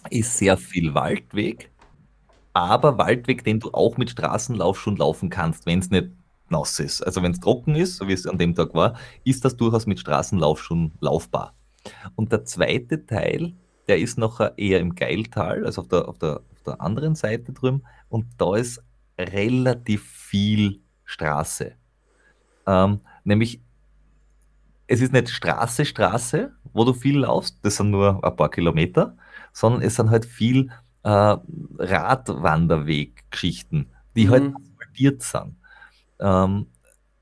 ist 0.10 0.38
sehr 0.38 0.58
viel 0.58 0.94
Waldweg, 0.94 1.72
aber 2.54 2.98
Waldweg, 2.98 3.44
den 3.44 3.60
du 3.60 3.72
auch 3.72 3.98
mit 3.98 4.10
Straßenlauf 4.10 4.80
schon 4.80 4.98
laufen 4.98 5.30
kannst, 5.30 5.66
wenn 5.66 5.80
es 5.80 5.90
nicht 5.90 6.10
nass 6.50 6.80
ist. 6.80 7.02
Also 7.02 7.24
wenn 7.24 7.32
es 7.32 7.40
trocken 7.40 7.76
ist, 7.76 7.98
so 7.98 8.08
wie 8.08 8.14
es 8.14 8.28
an 8.28 8.38
dem 8.38 8.56
Tag 8.56 8.74
war, 8.74 8.98
ist 9.24 9.46
das 9.46 9.56
durchaus 9.56 9.86
mit 9.86 10.00
Straßenlauf 10.00 10.62
schon 10.62 10.92
laufbar. 11.00 11.56
Und 12.16 12.32
der 12.32 12.44
zweite 12.46 13.06
Teil, 13.06 13.54
der 13.88 14.00
ist 14.00 14.18
noch 14.18 14.40
eher 14.58 14.80
im 14.80 14.96
Geiltal, 14.96 15.66
also 15.66 15.82
auf 15.82 15.88
der, 15.88 16.08
auf 16.08 16.18
der, 16.18 16.42
auf 16.52 16.64
der 16.66 16.82
anderen 16.82 17.16
Seite 17.16 17.54
drüben. 17.54 17.84
Und 18.10 18.26
da 18.38 18.56
ist 18.56 18.84
relativ 19.18 20.04
viel 20.04 20.82
Straße. 21.06 21.74
Ähm, 22.68 23.02
nämlich, 23.24 23.62
es 24.88 25.02
ist 25.02 25.14
nicht 25.14 25.30
Straße, 25.30 25.86
Straße, 25.86 26.52
wo 26.74 26.84
du 26.84 26.94
viel 26.94 27.20
laufst, 27.20 27.60
das 27.64 27.78
sind 27.78 27.92
nur 27.92 28.24
ein 28.24 28.36
paar 28.36 28.50
Kilometer, 28.50 29.16
sondern 29.54 29.82
es 29.82 29.96
sind 29.96 30.10
halt 30.10 30.26
viel 30.26 30.70
äh, 31.04 31.38
Radwanderweggeschichten, 31.80 33.88
die 34.16 34.30
halt 34.30 34.44
mhm. 34.44 34.56
halt 34.56 34.66
asphaltiert 34.66 35.24
sind 35.24 35.56
ähm, 36.22 36.68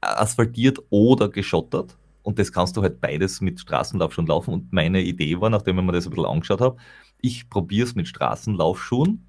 asphaltiert 0.02 0.80
oder 0.90 1.30
geschottert. 1.30 1.98
Und 2.22 2.38
das 2.38 2.52
kannst 2.52 2.78
du 2.78 2.84
halt 2.84 3.02
beides 3.02 3.42
mit 3.42 3.60
Straßenlauf 3.60 4.14
schon 4.14 4.28
laufen. 4.28 4.54
Und 4.54 4.72
meine 4.72 5.02
Idee 5.02 5.40
war, 5.42 5.50
nachdem 5.50 5.80
ich 5.80 5.86
mir 5.86 5.94
das 5.94 6.06
ein 6.06 6.12
bisschen 6.12 6.26
angeschaut 6.26 6.62
habe, 6.62 6.78
ich 7.22 7.50
probiere 7.50 7.88
es 7.88 7.96
mit 7.96 8.08
Straßenlaufschuhen, 8.08 9.26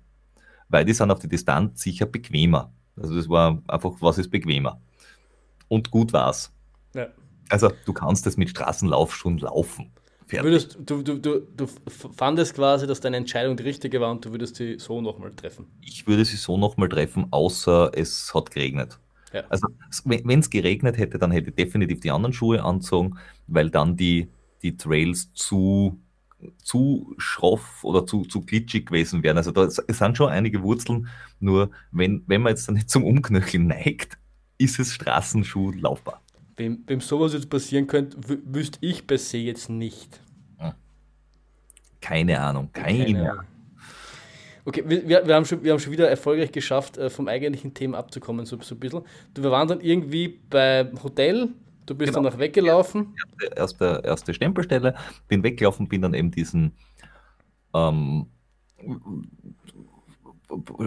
weil 0.68 0.84
die 0.84 0.92
sind 0.92 1.10
auf 1.10 1.20
die 1.20 1.28
Distanz 1.28 1.80
sicher 1.80 2.06
bequemer. 2.06 2.72
Also 2.96 3.16
das 3.16 3.28
war 3.28 3.62
einfach, 3.68 3.92
was 4.00 4.18
ist 4.18 4.30
bequemer. 4.30 4.80
Und 5.68 5.90
gut 5.90 6.12
war's. 6.12 6.52
Ja. 6.94 7.06
Also 7.48 7.70
du 7.86 7.92
kannst 7.92 8.26
es 8.26 8.36
mit 8.36 8.50
Straßenlaufschuhen 8.50 9.38
laufen. 9.38 9.92
Würdest, 10.32 10.78
du, 10.84 11.02
du, 11.02 11.18
du, 11.18 11.40
du 11.56 11.66
fandest 12.16 12.54
quasi, 12.54 12.86
dass 12.86 13.00
deine 13.00 13.16
Entscheidung 13.16 13.56
die 13.56 13.62
richtige 13.62 14.00
war 14.00 14.10
und 14.10 14.24
du 14.24 14.30
würdest 14.30 14.56
sie 14.56 14.78
so 14.78 15.00
nochmal 15.00 15.32
treffen? 15.32 15.66
Ich 15.80 16.06
würde 16.06 16.24
sie 16.24 16.36
so 16.36 16.56
nochmal 16.56 16.88
treffen, 16.88 17.26
außer 17.30 17.90
es 17.94 18.32
hat 18.34 18.50
geregnet. 18.50 18.98
Ja. 19.32 19.44
Also 19.48 19.68
wenn 20.04 20.40
es 20.40 20.50
geregnet 20.50 20.98
hätte, 20.98 21.18
dann 21.18 21.30
hätte 21.30 21.50
ich 21.50 21.56
definitiv 21.56 22.00
die 22.00 22.10
anderen 22.10 22.32
Schuhe 22.32 22.62
anzogen, 22.62 23.18
weil 23.46 23.70
dann 23.70 23.96
die, 23.96 24.28
die 24.62 24.76
Trails 24.76 25.32
zu, 25.34 26.00
zu 26.62 27.14
schroff 27.18 27.84
oder 27.84 28.06
zu, 28.06 28.22
zu 28.22 28.40
glitschig 28.40 28.86
gewesen 28.86 29.22
wären. 29.22 29.36
Also 29.36 29.52
da 29.52 29.64
es 29.64 29.76
sind 29.76 30.16
schon 30.16 30.30
einige 30.30 30.62
Wurzeln, 30.62 31.08
nur 31.38 31.70
wenn, 31.92 32.24
wenn 32.26 32.42
man 32.42 32.50
jetzt 32.50 32.66
dann 32.68 32.74
nicht 32.74 32.90
zum 32.90 33.04
Umknöcheln 33.04 33.66
neigt, 33.66 34.18
ist 34.58 34.78
es 34.78 34.92
Straßenschuh 34.92 35.72
laufbar. 35.72 36.22
Wem, 36.56 36.82
wem 36.86 37.00
sowas 37.00 37.32
jetzt 37.32 37.48
passieren 37.48 37.86
könnte, 37.86 38.16
wüsste 38.44 38.78
ich 38.82 39.06
per 39.06 39.18
se 39.18 39.38
jetzt 39.38 39.70
nicht. 39.70 40.20
Keine 42.00 42.40
Ahnung, 42.40 42.70
keine, 42.72 43.04
keine 43.04 43.30
Ahnung. 43.30 43.44
Okay, 44.64 44.84
wir, 44.86 45.26
wir, 45.26 45.34
haben 45.34 45.44
schon, 45.44 45.62
wir 45.64 45.72
haben 45.72 45.80
schon 45.80 45.92
wieder 45.92 46.08
erfolgreich 46.08 46.52
geschafft, 46.52 46.98
äh, 46.98 47.10
vom 47.10 47.28
eigentlichen 47.28 47.74
Thema 47.74 47.98
abzukommen, 47.98 48.46
so, 48.46 48.58
so 48.60 48.74
ein 48.74 48.80
bisschen. 48.80 49.02
Wir 49.34 49.50
waren 49.50 49.68
dann 49.68 49.80
irgendwie 49.80 50.28
beim 50.28 51.02
Hotel, 51.02 51.48
du 51.86 51.94
bist 51.94 52.12
genau. 52.12 52.24
dann 52.24 52.32
noch 52.32 52.38
weggelaufen. 52.38 53.14
Erste, 53.56 54.02
erste 54.04 54.34
Stempelstelle, 54.34 54.94
bin 55.28 55.42
weggelaufen, 55.42 55.88
bin 55.88 56.02
dann 56.02 56.14
eben 56.14 56.30
diesen 56.30 56.72
ähm, 57.74 58.26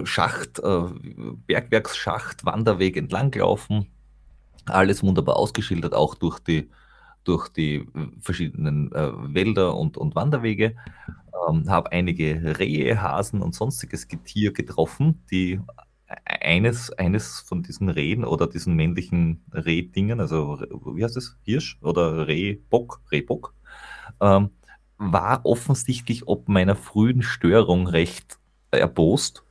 Schacht, 0.03 0.59
äh, 0.59 0.83
Bergwerksschacht, 1.47 2.45
Wanderweg 2.45 2.97
entlang 2.97 3.31
gelaufen. 3.31 3.87
Alles 4.65 5.03
wunderbar 5.03 5.37
ausgeschildert, 5.37 5.93
auch 5.93 6.15
durch 6.15 6.39
die, 6.39 6.69
durch 7.23 7.49
die 7.49 7.85
verschiedenen 8.19 8.91
äh, 8.93 9.11
Wälder 9.33 9.75
und, 9.75 9.97
und 9.97 10.15
Wanderwege. 10.15 10.75
Ähm, 11.49 11.69
habe 11.69 11.91
einige 11.91 12.59
Rehe, 12.59 13.01
Hasen 13.01 13.41
und 13.41 13.55
sonstiges 13.55 14.07
Getier 14.07 14.53
getroffen, 14.53 15.23
die 15.31 15.59
eines, 16.25 16.91
eines 16.91 17.39
von 17.39 17.63
diesen 17.63 17.89
Rehen 17.89 18.23
oder 18.23 18.47
diesen 18.47 18.75
männlichen 18.75 19.43
Rehdingen, 19.51 20.19
also 20.19 20.59
wie 20.59 21.03
heißt 21.03 21.17
es, 21.17 21.37
Hirsch 21.43 21.77
oder 21.81 22.27
Rehbock, 22.27 23.01
Rehbock, 23.11 23.53
ähm, 24.21 24.51
war 24.97 25.45
offensichtlich 25.45 26.27
ob 26.27 26.47
meiner 26.47 26.75
frühen 26.75 27.21
Störung 27.21 27.87
recht 27.87 28.37
erbost, 28.71 29.43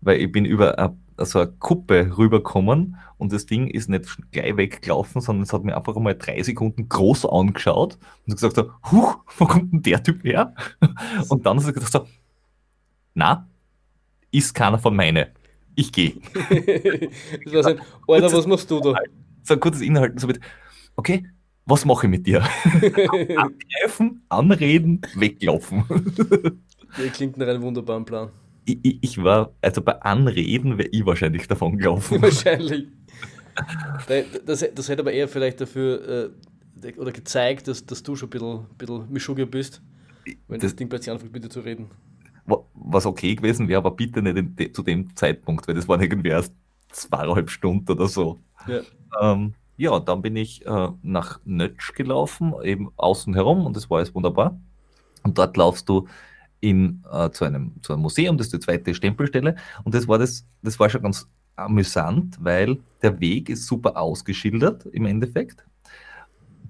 weil 0.00 0.20
ich 0.20 0.32
bin 0.32 0.44
über 0.44 0.78
so 1.18 1.38
eine 1.38 1.52
Kuppe 1.52 2.16
rübergekommen 2.16 2.96
und 3.18 3.32
das 3.32 3.46
Ding 3.46 3.68
ist 3.68 3.88
nicht 3.88 4.18
gleich 4.32 4.56
weggelaufen, 4.56 5.20
sondern 5.20 5.44
es 5.44 5.52
hat 5.52 5.64
mir 5.64 5.76
einfach 5.76 5.96
einmal 5.96 6.16
drei 6.16 6.42
Sekunden 6.42 6.88
groß 6.88 7.26
angeschaut 7.26 7.98
und 8.26 8.34
gesagt 8.34 8.56
so, 8.56 8.70
huch, 8.90 9.18
wo 9.38 9.46
kommt 9.46 9.72
denn 9.72 9.82
der 9.82 10.02
Typ 10.02 10.24
her? 10.24 10.54
Und 11.28 11.46
dann 11.46 11.58
hat 11.58 11.66
er 11.66 11.72
gesagt 11.72 11.92
so, 11.92 12.06
na, 13.14 13.48
ist 14.30 14.54
keiner 14.54 14.78
von 14.78 14.96
meine. 14.96 15.32
Ich 15.76 15.92
gehe. 15.92 16.14
das 17.44 17.54
war 17.54 17.62
sein, 17.62 17.80
Alter, 18.08 18.32
was 18.32 18.46
machst 18.46 18.70
du 18.70 18.80
da? 18.80 18.94
So 19.42 19.54
ein 19.54 19.60
kurzes 19.60 19.82
Inhalten, 19.82 20.18
so 20.18 20.26
mit, 20.26 20.40
okay, 20.96 21.24
was 21.66 21.84
mache 21.84 22.06
ich 22.06 22.10
mit 22.10 22.26
dir? 22.26 22.42
Angreifen, 23.36 24.22
anreden, 24.28 25.00
weglaufen. 25.14 25.84
Der 26.98 27.08
klingt 27.08 27.36
nach 27.36 27.46
einem 27.46 27.62
wunderbaren 27.62 28.04
Plan. 28.04 28.30
Ich, 28.64 28.78
ich, 28.82 28.98
ich 29.02 29.22
war, 29.22 29.52
also 29.60 29.82
bei 29.82 30.00
Anreden 30.02 30.78
wäre 30.78 30.88
ich 30.88 31.04
wahrscheinlich 31.04 31.46
davon 31.46 31.78
gelaufen. 31.78 32.20
Wahrscheinlich. 32.22 32.86
Das, 34.46 34.64
das 34.74 34.88
hätte 34.88 35.02
aber 35.02 35.12
eher 35.12 35.28
vielleicht 35.28 35.60
dafür 35.60 36.32
äh, 36.82 36.98
oder 36.98 37.12
gezeigt, 37.12 37.68
dass, 37.68 37.86
dass 37.86 38.02
du 38.02 38.16
schon 38.16 38.26
ein 38.26 38.30
bisschen, 38.30 38.66
bisschen 38.76 39.12
Mischugge 39.12 39.46
bist, 39.46 39.80
wenn 40.48 40.58
das, 40.58 40.72
das 40.72 40.76
Ding 40.76 40.88
plötzlich 40.88 41.12
anfängt, 41.12 41.36
dir 41.36 41.48
zu 41.48 41.60
reden. 41.60 41.88
Was 42.74 43.06
okay 43.06 43.36
gewesen 43.36 43.68
wäre, 43.68 43.78
aber 43.78 43.92
bitte 43.92 44.22
nicht 44.22 44.36
in, 44.36 44.74
zu 44.74 44.82
dem 44.82 45.14
Zeitpunkt, 45.14 45.68
weil 45.68 45.76
das 45.76 45.86
waren 45.86 46.00
irgendwie 46.00 46.30
erst 46.30 46.52
zweieinhalb 46.90 47.48
Stunden 47.48 47.90
oder 47.90 48.08
so. 48.08 48.40
Ja. 48.66 48.80
Ähm, 49.20 49.54
ja, 49.76 49.98
dann 49.98 50.22
bin 50.22 50.36
ich 50.36 50.64
äh, 50.66 50.88
nach 51.02 51.40
Nötsch 51.44 51.94
gelaufen, 51.94 52.54
eben 52.62 52.90
außen 52.96 53.34
herum 53.34 53.66
und 53.66 53.76
das 53.76 53.88
war 53.90 53.98
alles 53.98 54.14
wunderbar. 54.14 54.58
Und 55.22 55.38
dort 55.38 55.56
laufst 55.56 55.88
du 55.88 56.06
in, 56.60 57.04
äh, 57.10 57.30
zu, 57.30 57.44
einem, 57.44 57.72
zu 57.82 57.92
einem 57.92 58.02
Museum, 58.02 58.38
das 58.38 58.48
ist 58.48 58.54
die 58.54 58.60
zweite 58.60 58.94
Stempelstelle. 58.94 59.56
Und 59.84 59.94
das 59.94 60.08
war, 60.08 60.18
das, 60.18 60.46
das 60.62 60.78
war 60.78 60.88
schon 60.88 61.02
ganz 61.02 61.28
amüsant, 61.56 62.36
weil 62.40 62.78
der 63.02 63.20
Weg 63.20 63.48
ist 63.48 63.66
super 63.66 63.96
ausgeschildert 63.96 64.86
im 64.86 65.06
Endeffekt. 65.06 65.64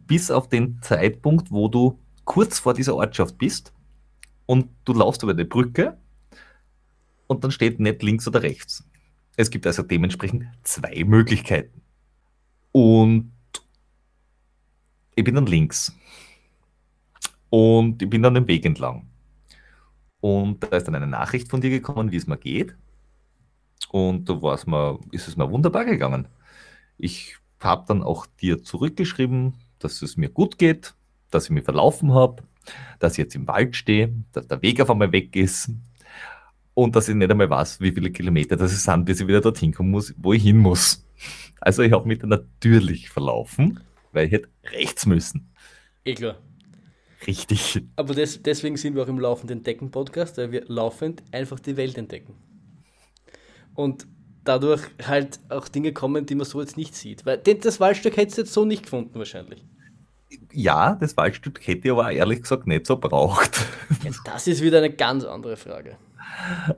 Bis 0.07 0.31
auf 0.31 0.49
den 0.49 0.79
Zeitpunkt, 0.83 1.51
wo 1.51 1.69
du 1.69 1.99
kurz 2.25 2.59
vor 2.59 2.75
dieser 2.75 2.97
Ortschaft 2.97 3.39
bist 3.39 3.73
und 4.47 4.69
du 4.85 4.93
laufst 4.93 5.23
über 5.23 5.35
die 5.35 5.45
Brücke 5.45 5.97
und 7.27 7.45
dann 7.45 7.51
steht 7.51 7.81
nicht 7.81 8.03
links 8.03 8.29
oder 8.29 8.43
rechts. 8.43 8.85
Es 9.37 9.51
gibt 9.51 9.67
also 9.67 9.83
dementsprechend 9.83 10.45
zwei 10.63 11.05
Möglichkeiten. 11.05 11.83
Und 12.73 13.33
ich 15.15 15.25
bin 15.25 15.35
dann 15.35 15.47
links. 15.47 15.95
Und 17.51 18.03
ich 18.03 18.11
bin 18.11 18.23
dann 18.23 18.35
den 18.35 18.47
Weg 18.49 18.65
entlang. 18.65 19.07
Und 20.25 20.63
da 20.63 20.69
ist 20.79 20.89
dann 20.89 20.95
eine 20.95 21.07
Nachricht 21.07 21.51
von 21.51 21.61
dir 21.61 21.69
gekommen, 21.69 22.11
wie 22.11 22.17
es 22.17 22.27
mir 22.27 22.39
geht. 22.39 22.75
Und 23.91 24.27
da 24.27 24.41
war's 24.41 24.67
mir, 24.67 24.99
ist 25.11 25.29
es 25.29 25.37
mir 25.37 25.51
wunderbar 25.51 25.85
gegangen. 25.85 26.29
Ich 26.97 27.37
habe 27.61 27.85
dann 27.87 28.03
auch 28.03 28.25
dir 28.41 28.63
zurückgeschrieben, 28.63 29.53
dass 29.81 30.01
es 30.01 30.17
mir 30.17 30.31
gut 30.31 30.57
geht, 30.57 30.95
dass 31.31 31.45
ich 31.45 31.51
mich 31.51 31.65
verlaufen 31.65 32.15
habe, 32.15 32.43
dass 33.01 33.13
ich 33.13 33.19
jetzt 33.19 33.35
im 33.35 33.47
Wald 33.47 33.77
stehe, 33.77 34.15
dass 34.33 34.49
der 34.49 34.63
Weg 34.63 34.81
auf 34.81 34.91
einmal 34.91 35.13
weg 35.13 35.37
ist 35.37 35.71
und 36.73 36.97
dass 36.97 37.11
ich 37.11 37.15
nicht 37.15 37.31
einmal 37.31 37.51
weiß, 37.51 37.83
wie 37.83 37.93
viele 37.93 38.11
Kilometer 38.11 38.57
das 38.57 38.83
sind, 38.83 39.05
bis 39.05 39.21
ich 39.21 39.27
wieder 39.27 39.43
dorthin 39.43 39.75
kommen 39.75 39.91
muss, 39.91 40.15
wo 40.17 40.33
ich 40.33 40.43
hin 40.43 40.57
muss. 40.57 41.07
Also 41.61 41.83
ich 41.83 41.93
habe 41.93 42.09
mich 42.09 42.21
dann 42.21 42.31
natürlich 42.31 43.11
verlaufen, 43.11 43.79
weil 44.13 44.29
ich 44.29 44.33
hätte 44.33 44.49
rechts 44.73 45.05
müssen. 45.05 45.53
Eh 46.07 46.15
klar. 46.15 46.37
Richtig. 47.27 47.83
Aber 47.97 48.15
des, 48.15 48.43
deswegen 48.43 48.77
sind 48.77 48.95
wir 48.95 49.03
auch 49.03 49.09
im 49.09 49.19
laufenden 49.19 49.63
Decken-Podcast, 49.63 50.39
weil 50.39 50.53
wir 50.53 50.65
laufend 50.67 51.23
einfach 51.33 51.61
die 51.61 51.77
Welt 51.77 51.97
entdecken. 51.97 52.35
Und 53.75 54.07
dadurch 54.45 54.83
halt 55.07 55.41
auch 55.49 55.69
Dinge 55.69 55.93
kommen, 55.93 56.27
die 56.27 56.35
man 56.35 56.47
so 56.47 56.61
jetzt 56.61 56.77
nicht 56.77 56.95
sieht. 56.95 57.25
Weil 57.27 57.39
das 57.39 57.81
Waldstück 57.81 58.17
hättest 58.17 58.39
du 58.39 58.43
jetzt 58.43 58.53
so 58.53 58.65
nicht 58.65 58.85
gefunden, 58.85 59.19
wahrscheinlich. 59.19 59.65
Ja, 60.53 60.97
das 60.97 61.17
Waldstück 61.17 61.67
hätte 61.67 61.89
ich 61.89 61.93
aber 61.93 62.11
ehrlich 62.13 62.43
gesagt 62.43 62.67
nicht 62.67 62.87
so 62.87 62.97
braucht. 62.97 63.65
Ja, 64.03 64.11
das 64.25 64.47
ist 64.47 64.63
wieder 64.63 64.79
eine 64.79 64.91
ganz 64.91 65.25
andere 65.25 65.57
Frage. 65.57 65.97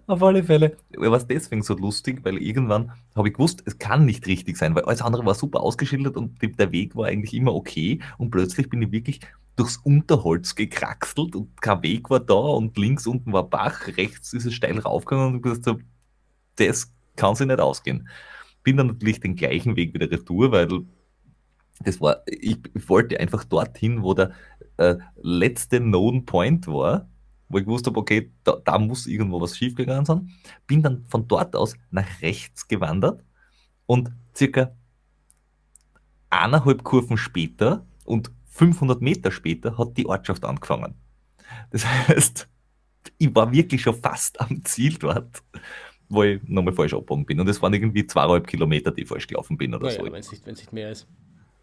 Auf 0.07 0.23
alle 0.23 0.43
Fälle. 0.43 0.77
War 0.97 1.17
es 1.17 1.27
deswegen 1.27 1.63
so 1.63 1.75
lustig, 1.75 2.21
weil 2.25 2.39
irgendwann 2.39 2.93
habe 3.15 3.29
ich 3.29 3.35
gewusst, 3.35 3.63
es 3.65 3.79
kann 3.79 4.05
nicht 4.05 4.27
richtig 4.27 4.57
sein, 4.57 4.75
weil 4.75 4.85
alles 4.85 5.03
andere 5.03 5.25
war 5.25 5.35
super 5.35 5.61
ausgeschildert 5.61 6.17
und 6.17 6.41
der 6.43 6.73
Weg 6.73 6.95
war 6.97 7.07
eigentlich 7.07 7.35
immer 7.35 7.55
okay. 7.55 8.01
Und 8.19 8.31
plötzlich 8.31 8.69
bin 8.69 8.83
ich 8.83 8.93
wirklich 8.93 9.21
durchs 9.57 9.79
Unterholz 9.79 10.55
gekraxelt 10.55 11.35
und 11.35 11.61
kein 11.61 11.83
Weg 11.83 12.11
war 12.11 12.21
da 12.21 12.35
und 12.35 12.77
links 12.77 13.07
unten 13.07 13.33
war 13.33 13.49
Bach, 13.49 13.87
rechts 13.97 14.33
ist 14.35 14.45
es 14.45 14.55
steil 14.55 14.79
raufgegangen 14.79 15.37
und 15.37 15.43
gesagt 15.43 15.65
so, 15.65 15.79
das 16.57 16.93
kann 17.17 17.35
sich 17.35 17.47
nicht 17.47 17.61
ausgehen. 17.61 18.09
Bin 18.63 18.77
dann 18.77 18.89
natürlich 18.89 19.21
den 19.21 19.35
gleichen 19.35 19.77
Weg 19.77 19.95
wieder 19.95 20.11
retour, 20.11 20.53
weil 20.53 20.69
das 21.81 22.01
war, 22.01 22.23
ich, 22.27 22.59
wollte 22.89 23.19
einfach 23.19 23.45
dorthin, 23.45 24.03
wo 24.03 24.15
der 24.15 24.33
äh, 24.77 24.97
letzte 25.17 25.81
Known 25.81 26.25
Point 26.27 26.67
war, 26.67 27.09
wo 27.49 27.59
ich 27.59 27.65
gewusst 27.65 27.87
habe, 27.87 27.99
okay, 27.99 28.31
da, 28.45 28.57
da 28.65 28.79
muss 28.79 29.07
irgendwo 29.07 29.41
was 29.41 29.57
schiefgegangen 29.57 30.05
sein. 30.05 30.31
Bin 30.67 30.83
dann 30.83 31.05
von 31.09 31.29
dort 31.29 31.55
aus 31.55 31.75
nach 31.91 32.23
rechts 32.23 32.67
gewandert 32.69 33.23
und 33.87 34.11
circa 34.35 34.73
eineinhalb 36.31 36.83
Kurven 36.83 37.17
später 37.17 37.87
und 38.05 38.31
500 38.57 39.03
Meter 39.03 39.31
später 39.31 39.77
hat 39.77 39.97
die 39.97 40.07
Ortschaft 40.07 40.45
angefangen. 40.45 40.95
Das 41.71 41.87
heißt, 41.87 42.49
ich 43.19 43.35
war 43.35 43.53
wirklich 43.53 43.83
schon 43.83 43.95
fast 43.95 44.41
am 44.41 44.65
Ziel 44.65 44.97
dort, 44.99 45.43
wo 46.09 46.23
ich 46.23 46.43
nochmal 46.45 46.75
falsch 46.75 46.95
abgebogen 46.95 47.27
bin. 47.27 47.41
Und 47.41 47.49
es 47.49 47.61
waren 47.61 47.75
irgendwie 47.75 48.07
zweieinhalb 48.07 48.47
Kilometer, 48.47 48.91
die 48.91 49.03
ich 49.03 49.09
falsch 49.09 49.27
gelaufen 49.27 49.57
bin 49.57 49.75
oder 49.75 49.87
naja, 49.87 49.99
so. 49.99 50.05
Wenn 50.05 50.15
es 50.15 50.31
nicht, 50.31 50.47
nicht 50.47 50.73
mehr 50.73 50.91
ist. 50.91 51.07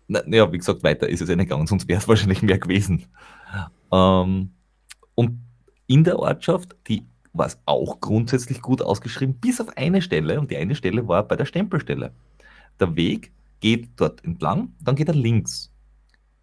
Naja, 0.07 0.51
wie 0.51 0.57
gesagt, 0.57 0.83
weiter 0.83 1.07
ist 1.09 1.21
es 1.21 1.29
ja 1.29 1.35
nicht 1.35 1.49
gegangen, 1.49 1.65
sonst 1.65 1.87
wäre 1.87 1.99
es 1.99 2.07
wahrscheinlich 2.07 2.41
mehr 2.41 2.59
gewesen. 2.59 3.05
Ähm, 3.91 4.51
und 5.15 5.39
in 5.87 6.03
der 6.03 6.19
Ortschaft, 6.19 6.75
die 6.87 7.05
war 7.33 7.47
es 7.47 7.59
auch 7.65 7.99
grundsätzlich 7.99 8.61
gut 8.61 8.81
ausgeschrieben, 8.81 9.35
bis 9.39 9.59
auf 9.59 9.75
eine 9.75 10.01
Stelle, 10.01 10.39
und 10.39 10.51
die 10.51 10.57
eine 10.57 10.75
Stelle 10.75 11.07
war 11.07 11.27
bei 11.27 11.35
der 11.35 11.45
Stempelstelle. 11.45 12.13
Der 12.79 12.95
Weg 12.95 13.31
geht 13.59 13.89
dort 13.95 14.23
entlang, 14.23 14.73
dann 14.79 14.95
geht 14.95 15.07
er 15.07 15.15
links. 15.15 15.72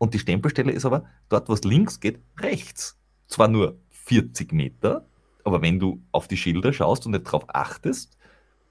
Und 0.01 0.15
die 0.15 0.19
Stempelstelle 0.19 0.73
ist 0.73 0.87
aber 0.87 1.05
dort, 1.29 1.51
wo 1.51 1.53
es 1.53 1.63
links 1.63 2.01
geht, 2.01 2.21
rechts. 2.39 2.99
Zwar 3.27 3.49
nur 3.49 3.77
40 3.91 4.51
Meter, 4.51 5.07
aber 5.45 5.61
wenn 5.61 5.79
du 5.79 6.03
auf 6.11 6.27
die 6.27 6.39
Schilder 6.39 6.73
schaust 6.73 7.05
und 7.05 7.13
nicht 7.13 7.27
darauf 7.27 7.45
achtest, 7.49 8.17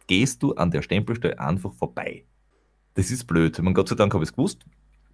gehst 0.08 0.42
du 0.42 0.56
an 0.56 0.72
der 0.72 0.82
Stempelstelle 0.82 1.40
einfach 1.40 1.72
vorbei. 1.74 2.26
Das 2.96 3.12
ist 3.12 3.28
blöd. 3.28 3.56
Ich 3.56 3.64
meine, 3.64 3.76
Gott 3.76 3.90
sei 3.90 3.96
Dank 3.96 4.12
habe 4.16 4.24
ich 4.24 4.32
es 4.32 4.36
gewusst. 4.36 4.66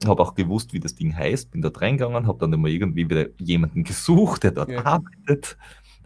Habe 0.07 0.23
auch 0.23 0.35
gewusst, 0.35 0.71
wie 0.71 0.79
das 0.79 0.95
Ding 0.95 1.13
heißt. 1.13 1.51
Bin 1.51 1.61
dort 1.61 1.81
reingegangen, 1.81 2.27
habe 2.27 2.39
dann 2.39 2.53
immer 2.53 2.69
irgendwie 2.69 3.09
wieder 3.09 3.27
jemanden 3.37 3.83
gesucht, 3.83 4.43
der 4.43 4.51
dort 4.51 4.69
ja. 4.69 4.85
arbeitet. 4.85 5.57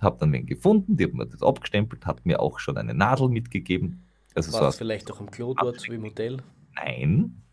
Habe 0.02 0.18
dann 0.20 0.34
wen 0.34 0.48
gefunden, 0.48 0.98
die 0.98 1.04
haben 1.04 1.18
mir 1.18 1.28
das 1.28 1.44
abgestempelt, 1.44 2.08
hat 2.08 2.26
mir 2.26 2.40
auch 2.40 2.58
schon 2.58 2.78
eine 2.78 2.96
Nadel 2.96 3.30
mitgegeben. 3.30 4.04
Also 4.34 4.52
War 4.54 4.60
so 4.60 4.66
das 4.66 4.78
vielleicht 4.78 5.12
auch 5.12 5.20
im 5.20 5.30
Klo 5.30 5.54
dort, 5.54 5.80
so 5.80 5.92
wie 5.92 6.00
Modell? 6.00 6.42
Nein. 6.74 7.44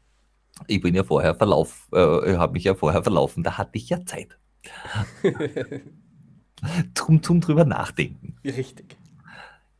Ich 0.67 0.81
bin 0.81 0.95
ja 0.95 1.05
vorher 1.05 1.35
verlauf, 1.35 1.89
äh, 1.93 2.37
habe 2.37 2.55
mich 2.55 2.65
ja 2.65 2.75
vorher 2.75 3.03
verlaufen, 3.03 3.43
da 3.43 3.59
hatte 3.59 3.73
ich 3.75 3.89
ja 3.89 4.05
Zeit. 4.05 4.39
zum, 6.95 7.23
zum 7.23 7.41
drüber 7.41 7.65
nachdenken. 7.65 8.37
Richtig. 8.45 8.97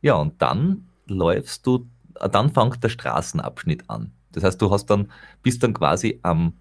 Ja, 0.01 0.15
und 0.15 0.41
dann 0.41 0.87
läufst 1.07 1.65
du, 1.65 1.87
dann 2.13 2.51
fängt 2.51 2.83
der 2.83 2.89
Straßenabschnitt 2.89 3.89
an. 3.89 4.11
Das 4.31 4.43
heißt, 4.43 4.61
du 4.61 4.71
hast 4.71 4.85
dann, 4.87 5.11
bist 5.41 5.63
dann 5.63 5.73
quasi 5.73 6.19
am, 6.21 6.53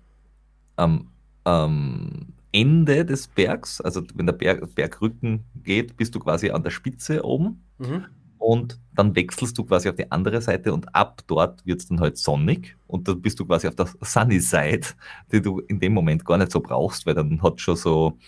am, 0.76 1.10
am 1.44 2.32
Ende 2.52 3.04
des 3.04 3.28
Bergs, 3.28 3.80
also 3.80 4.02
wenn 4.14 4.26
der 4.26 4.32
Berg, 4.32 4.74
Bergrücken 4.74 5.44
geht, 5.62 5.96
bist 5.96 6.14
du 6.14 6.20
quasi 6.20 6.50
an 6.50 6.62
der 6.62 6.70
Spitze 6.70 7.24
oben 7.24 7.62
Mhm. 7.78 8.06
Und 8.46 8.78
dann 8.94 9.16
wechselst 9.16 9.58
du 9.58 9.64
quasi 9.64 9.88
auf 9.88 9.96
die 9.96 10.12
andere 10.12 10.40
Seite 10.40 10.72
und 10.72 10.94
ab 10.94 11.20
dort 11.26 11.66
wird 11.66 11.80
es 11.80 11.88
dann 11.88 11.98
halt 11.98 12.16
sonnig 12.16 12.76
und 12.86 13.08
dann 13.08 13.20
bist 13.20 13.40
du 13.40 13.44
quasi 13.44 13.66
auf 13.66 13.74
der 13.74 13.88
Sunny 14.02 14.38
Side, 14.38 14.86
die 15.32 15.42
du 15.42 15.58
in 15.58 15.80
dem 15.80 15.92
Moment 15.92 16.24
gar 16.24 16.38
nicht 16.38 16.52
so 16.52 16.60
brauchst, 16.60 17.06
weil 17.06 17.14
dann 17.14 17.42
hat 17.42 17.60
schon 17.60 17.74
so, 17.74 18.18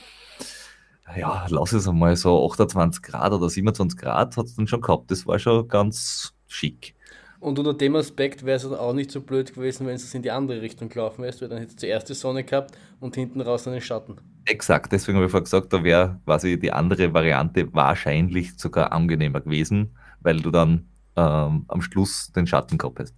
ja, 1.17 1.47
lass 1.49 1.73
es 1.73 1.87
einmal 1.87 2.17
so 2.17 2.45
28 2.51 3.01
Grad 3.01 3.33
oder 3.33 3.49
27 3.49 3.97
Grad 3.97 4.37
hat 4.37 4.47
es 4.47 4.57
dann 4.57 4.67
schon 4.67 4.81
gehabt. 4.81 5.09
Das 5.13 5.25
war 5.25 5.39
schon 5.39 5.69
ganz 5.69 6.35
schick. 6.49 6.97
Und 7.39 7.57
unter 7.61 7.75
dem 7.75 7.95
Aspekt 7.95 8.45
wäre 8.45 8.57
es 8.57 8.65
dann 8.65 8.75
auch 8.75 8.93
nicht 8.93 9.13
so 9.13 9.21
blöd 9.21 9.55
gewesen, 9.55 9.87
wenn 9.87 9.95
es 9.95 10.13
in 10.13 10.23
die 10.23 10.33
andere 10.33 10.61
Richtung 10.61 10.89
gelaufen 10.89 11.23
wärst, 11.23 11.41
weil 11.41 11.49
dann 11.49 11.59
hättest 11.59 11.79
du 11.79 11.87
zuerst 11.87 12.09
die 12.09 12.15
Sonne 12.15 12.43
gehabt 12.43 12.77
und 12.99 13.15
hinten 13.15 13.41
raus 13.41 13.69
einen 13.69 13.81
Schatten. 13.81 14.17
Exakt, 14.47 14.91
deswegen 14.91 15.17
habe 15.17 15.27
ich 15.27 15.31
vorher 15.31 15.45
gesagt, 15.45 15.73
da 15.73 15.85
wäre 15.85 16.19
quasi 16.25 16.59
die 16.59 16.73
andere 16.73 17.15
Variante 17.15 17.73
wahrscheinlich 17.73 18.59
sogar 18.59 18.93
angenehmer 18.93 19.41
gewesen, 19.41 19.95
weil 20.21 20.41
du 20.41 20.51
dann 20.51 20.89
ähm, 21.17 21.65
am 21.69 21.83
Schluss 21.83 22.33
den 22.33 22.47
Schatten 22.47 22.79
gehabt 22.79 23.01
hast. 23.01 23.15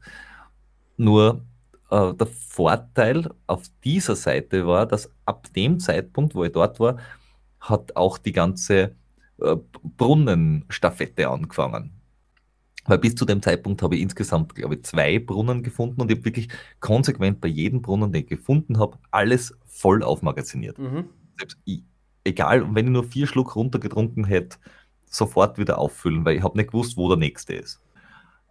Nur 0.97 1.45
äh, 1.91 2.15
der 2.15 2.27
Vorteil 2.27 3.29
auf 3.47 3.65
dieser 3.85 4.17
Seite 4.17 4.67
war, 4.67 4.87
dass 4.87 5.11
ab 5.25 5.49
dem 5.55 5.81
Zeitpunkt, 5.81 6.35
wo 6.35 6.45
ich 6.45 6.53
dort 6.53 6.81
war, 6.81 6.99
hat 7.61 7.97
auch 7.97 8.19
die 8.19 8.33
ganze 8.33 8.95
äh, 9.41 9.57
Brunnenstaffette 9.97 11.29
angefangen. 11.29 11.93
Weil 12.87 12.99
bis 12.99 13.15
zu 13.15 13.25
dem 13.25 13.43
Zeitpunkt 13.43 13.83
habe 13.83 13.97
ich 13.97 14.03
insgesamt, 14.03 14.55
glaube 14.55 14.77
ich, 14.77 14.85
zwei 14.85 15.19
Brunnen 15.19 15.63
gefunden 15.63 16.01
und 16.01 16.11
ich 16.11 16.17
habe 16.17 16.25
wirklich 16.25 16.49
konsequent 16.81 17.41
bei 17.41 17.49
jedem 17.49 17.83
Brunnen, 17.83 18.13
den 18.13 18.23
ich 18.23 18.29
gefunden 18.29 18.79
habe, 18.79 18.99
alles 19.11 19.55
voll 19.67 20.03
aufmagaziniert. 20.03 20.79
Mhm. 20.79 21.05
Selbst 21.39 21.59
ich, 21.67 21.85
egal, 22.25 22.75
wenn 22.75 22.87
ich 22.87 22.93
nur 22.93 23.05
vier 23.05 23.27
Schluck 23.27 23.55
runtergetrunken 23.55 24.25
hätte, 24.25 24.57
sofort 25.11 25.59
wieder 25.59 25.79
auffüllen, 25.79 26.25
weil 26.25 26.37
ich 26.37 26.43
habe 26.43 26.57
nicht 26.57 26.71
gewusst, 26.71 26.97
wo 26.97 27.09
der 27.09 27.19
nächste 27.19 27.55
ist. 27.55 27.81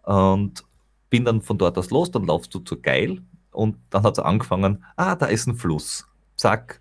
Und 0.04 0.64
bin 1.08 1.24
dann 1.24 1.42
von 1.42 1.58
dort 1.58 1.76
aus 1.76 1.90
los, 1.90 2.10
dann 2.10 2.26
laufst 2.26 2.54
du 2.54 2.60
zur 2.60 2.80
Geil 2.80 3.22
und 3.50 3.76
dann 3.90 4.04
hat 4.04 4.18
es 4.18 4.24
angefangen, 4.24 4.84
ah, 4.96 5.16
da 5.16 5.26
ist 5.26 5.46
ein 5.46 5.56
Fluss. 5.56 6.06
Zack, 6.36 6.80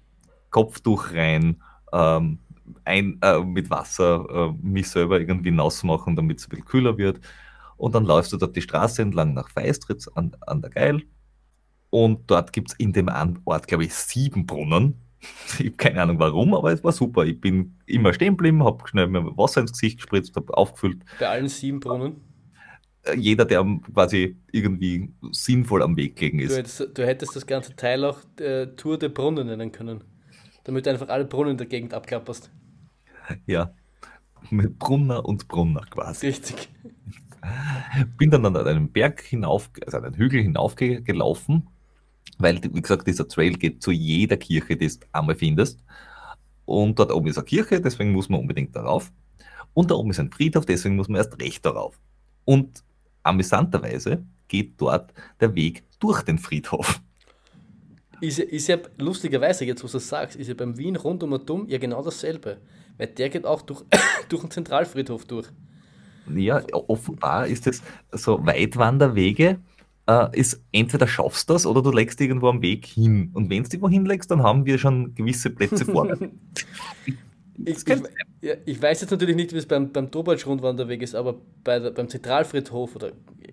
Kopftuch 0.52 1.12
rein, 1.14 1.62
ähm, 1.92 2.40
ein, 2.86 3.18
äh, 3.22 3.40
mit 3.40 3.70
Wasser 3.70 4.26
äh, 4.30 4.54
mich 4.62 4.90
selber 4.90 5.20
irgendwie 5.20 5.52
nass 5.52 5.84
machen, 5.84 6.16
damit 6.16 6.40
es 6.40 6.46
ein 6.46 6.50
bisschen 6.50 6.66
kühler 6.66 6.98
wird. 6.98 7.20
Und 7.78 7.96
dann 7.96 8.06
läufst 8.06 8.34
du 8.34 8.38
dort 8.38 8.56
die 8.56 8.62
Straße 8.62 9.02
entlang 9.02 9.34
nach 9.34 9.50
Feistritz 9.50 10.08
an, 10.10 10.36
an 10.42 10.62
der 10.62 10.70
Geil. 10.70 11.04
Und 11.90 12.30
dort 12.30 12.54
gibt 12.54 12.72
es 12.72 12.76
in 12.78 12.94
dem 12.94 13.10
Ort, 13.46 13.68
glaube 13.68 13.86
ich, 13.86 13.94
sieben 13.94 14.46
Brunnen. 14.46 15.02
Ich 15.60 15.66
habe 15.66 15.72
keine 15.72 16.02
Ahnung 16.02 16.20
warum, 16.20 16.54
aber 16.54 16.72
es 16.72 16.84
war 16.84 16.92
super. 16.92 17.26
Ich 17.26 17.40
bin 17.42 17.76
immer 17.86 18.14
stehen 18.14 18.34
geblieben, 18.38 18.64
habe 18.64 18.88
schnell 18.88 19.08
mir 19.08 19.26
Wasser 19.38 19.62
ins 19.62 19.74
Gesicht 19.74 19.98
gespritzt, 19.98 20.36
habe 20.36 20.56
aufgefüllt. 20.56 21.02
Bei 21.20 21.28
allen 21.28 21.50
sieben 21.50 21.80
Brunnen. 21.80 22.22
Äh, 23.04 23.16
Jeder, 23.18 23.46
der 23.46 23.66
quasi 23.94 24.38
irgendwie 24.52 25.10
sinnvoll 25.32 25.84
am 25.84 25.98
Weg 25.98 26.16
gelegen 26.16 26.38
Du 26.40 26.46
ist. 26.46 26.58
hättest, 26.58 26.98
du 26.98 27.06
hättest 27.06 27.36
das 27.36 27.46
ganze 27.46 27.76
Teil 27.76 28.06
auch 28.06 28.20
äh, 28.40 28.68
Tour 28.76 28.98
de 28.98 29.10
Brunnen 29.10 29.48
nennen 29.48 29.72
können. 29.72 30.04
Damit 30.64 30.86
du 30.86 30.92
einfach 30.92 31.10
alle 31.10 31.26
Brunnen 31.26 31.52
in 31.52 31.58
der 31.58 31.68
Gegend 31.68 31.94
abklapperst. 31.94 32.52
Ja, 33.46 33.74
mit 34.50 34.80
Brunner 34.80 35.26
und 35.26 35.48
Brunner 35.48 35.82
quasi. 35.90 36.28
Richtig. 36.28 36.70
Bin 38.18 38.30
dann 38.32 38.46
an 38.46 38.56
einem 38.58 38.90
Berg 38.92 39.22
hinauf, 39.22 39.70
also 39.86 39.98
einen 39.98 40.16
Hügel 40.16 40.42
hinaufgelaufen, 40.42 41.68
weil, 42.40 42.62
wie 42.64 42.82
gesagt, 42.82 43.06
dieser 43.06 43.28
Trail 43.28 43.54
geht 43.54 43.84
zu 43.84 43.92
jeder 43.92 44.38
Kirche, 44.38 44.76
die 44.76 44.88
du 44.88 44.96
einmal 45.12 45.36
findest. 45.36 45.84
Und 46.66 46.98
dort 46.98 47.12
oben 47.12 47.28
ist 47.28 47.38
eine 47.38 47.46
Kirche, 47.46 47.82
deswegen 47.82 48.12
muss 48.12 48.30
man 48.30 48.40
unbedingt 48.40 48.76
darauf. 48.76 49.12
Und 49.74 49.92
da 49.92 49.96
oben 49.96 50.12
ist 50.12 50.20
ein 50.20 50.32
Friedhof, 50.32 50.66
deswegen 50.66 50.96
muss 50.96 51.10
man 51.10 51.18
erst 51.18 51.40
recht 51.40 51.66
darauf. 51.66 52.00
Und 52.46 52.84
amüsanterweise 53.24 54.24
geht 54.48 54.74
dort 54.78 55.14
der 55.40 55.54
Weg 55.54 55.84
durch 56.00 56.22
den 56.24 56.40
Friedhof. 56.40 57.02
Ist 58.22 58.40
ja, 58.40 58.46
ist 58.46 58.68
ja 58.68 58.78
lustigerweise, 58.98 59.66
jetzt 59.66 59.84
wo 59.84 59.88
du 59.88 59.98
es 59.98 60.08
sagst, 60.08 60.36
ist 60.36 60.48
ja 60.48 60.54
beim 60.54 60.78
Wien 60.78 60.96
rund 60.96 61.24
um 61.24 61.46
Dumm 61.46 61.68
ja 61.68 61.78
genau 61.78 62.02
dasselbe. 62.02 62.58
Weil 62.98 63.08
der 63.08 63.30
geht 63.30 63.46
auch 63.46 63.62
durch, 63.62 63.84
durch 64.30 64.42
den 64.44 64.52
Zentralfriedhof 64.52 65.26
durch. 65.26 65.48
Ja, 66.36 66.62
offenbar 66.72 67.48
ist 67.48 67.66
es 67.68 67.82
so 68.12 68.46
Weitwanderwege, 68.46 69.60
äh, 70.10 70.40
ist 70.40 70.62
entweder 70.72 71.08
schaffst 71.08 71.50
du 71.50 71.54
das 71.54 71.66
oder 71.66 71.82
du 71.82 71.92
legst 71.92 72.20
irgendwo 72.22 72.50
am 72.50 72.62
Weg 72.62 72.86
hin. 72.86 73.32
Und 73.34 73.50
wenn 73.50 73.64
du 73.64 73.70
dich 73.70 73.82
wohin 73.82 74.06
legst, 74.06 74.32
dann 74.32 74.44
haben 74.44 74.66
wir 74.66 74.78
schon 74.78 75.14
gewisse 75.16 75.50
Plätze 75.52 75.86
vor. 75.86 76.08
Ich, 77.66 77.86
ich, 77.86 78.04
ja, 78.42 78.54
ich 78.66 78.82
weiß 78.82 79.02
jetzt 79.02 79.12
natürlich 79.12 79.36
nicht, 79.36 79.52
wie 79.52 79.58
es 79.58 79.66
beim, 79.66 79.92
beim 79.92 80.10
Tobatsch-Rundwanderweg 80.12 81.02
ist, 81.02 81.14
aber 81.14 81.36
bei 81.66 81.78
der, 81.80 81.92
beim 81.92 82.08
Zentralfriedhof 82.08 82.96
oder 82.96 83.12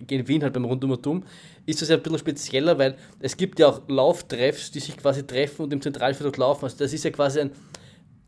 in 0.09 0.29
Wien 0.29 0.45
halt 0.45 0.53
beim 0.53 0.65
Rundum 0.65 1.25
ist 1.67 1.83
das 1.83 1.89
ja 1.89 1.97
ein 1.97 2.03
bisschen 2.03 2.19
spezieller, 2.21 2.79
weil 2.79 2.97
es 3.19 3.37
gibt 3.37 3.59
ja 3.59 3.67
auch 3.67 3.83
Lauftreffs, 3.89 4.71
die 4.71 4.79
sich 4.79 4.97
quasi 4.97 5.27
treffen 5.27 5.63
und 5.63 5.73
im 5.73 5.81
Zentralfriedhof 5.81 6.37
laufen. 6.37 6.67
Also 6.67 6.77
das 6.79 6.93
ist 6.93 7.03
ja 7.05 7.11
quasi 7.11 7.41
ein, 7.41 7.51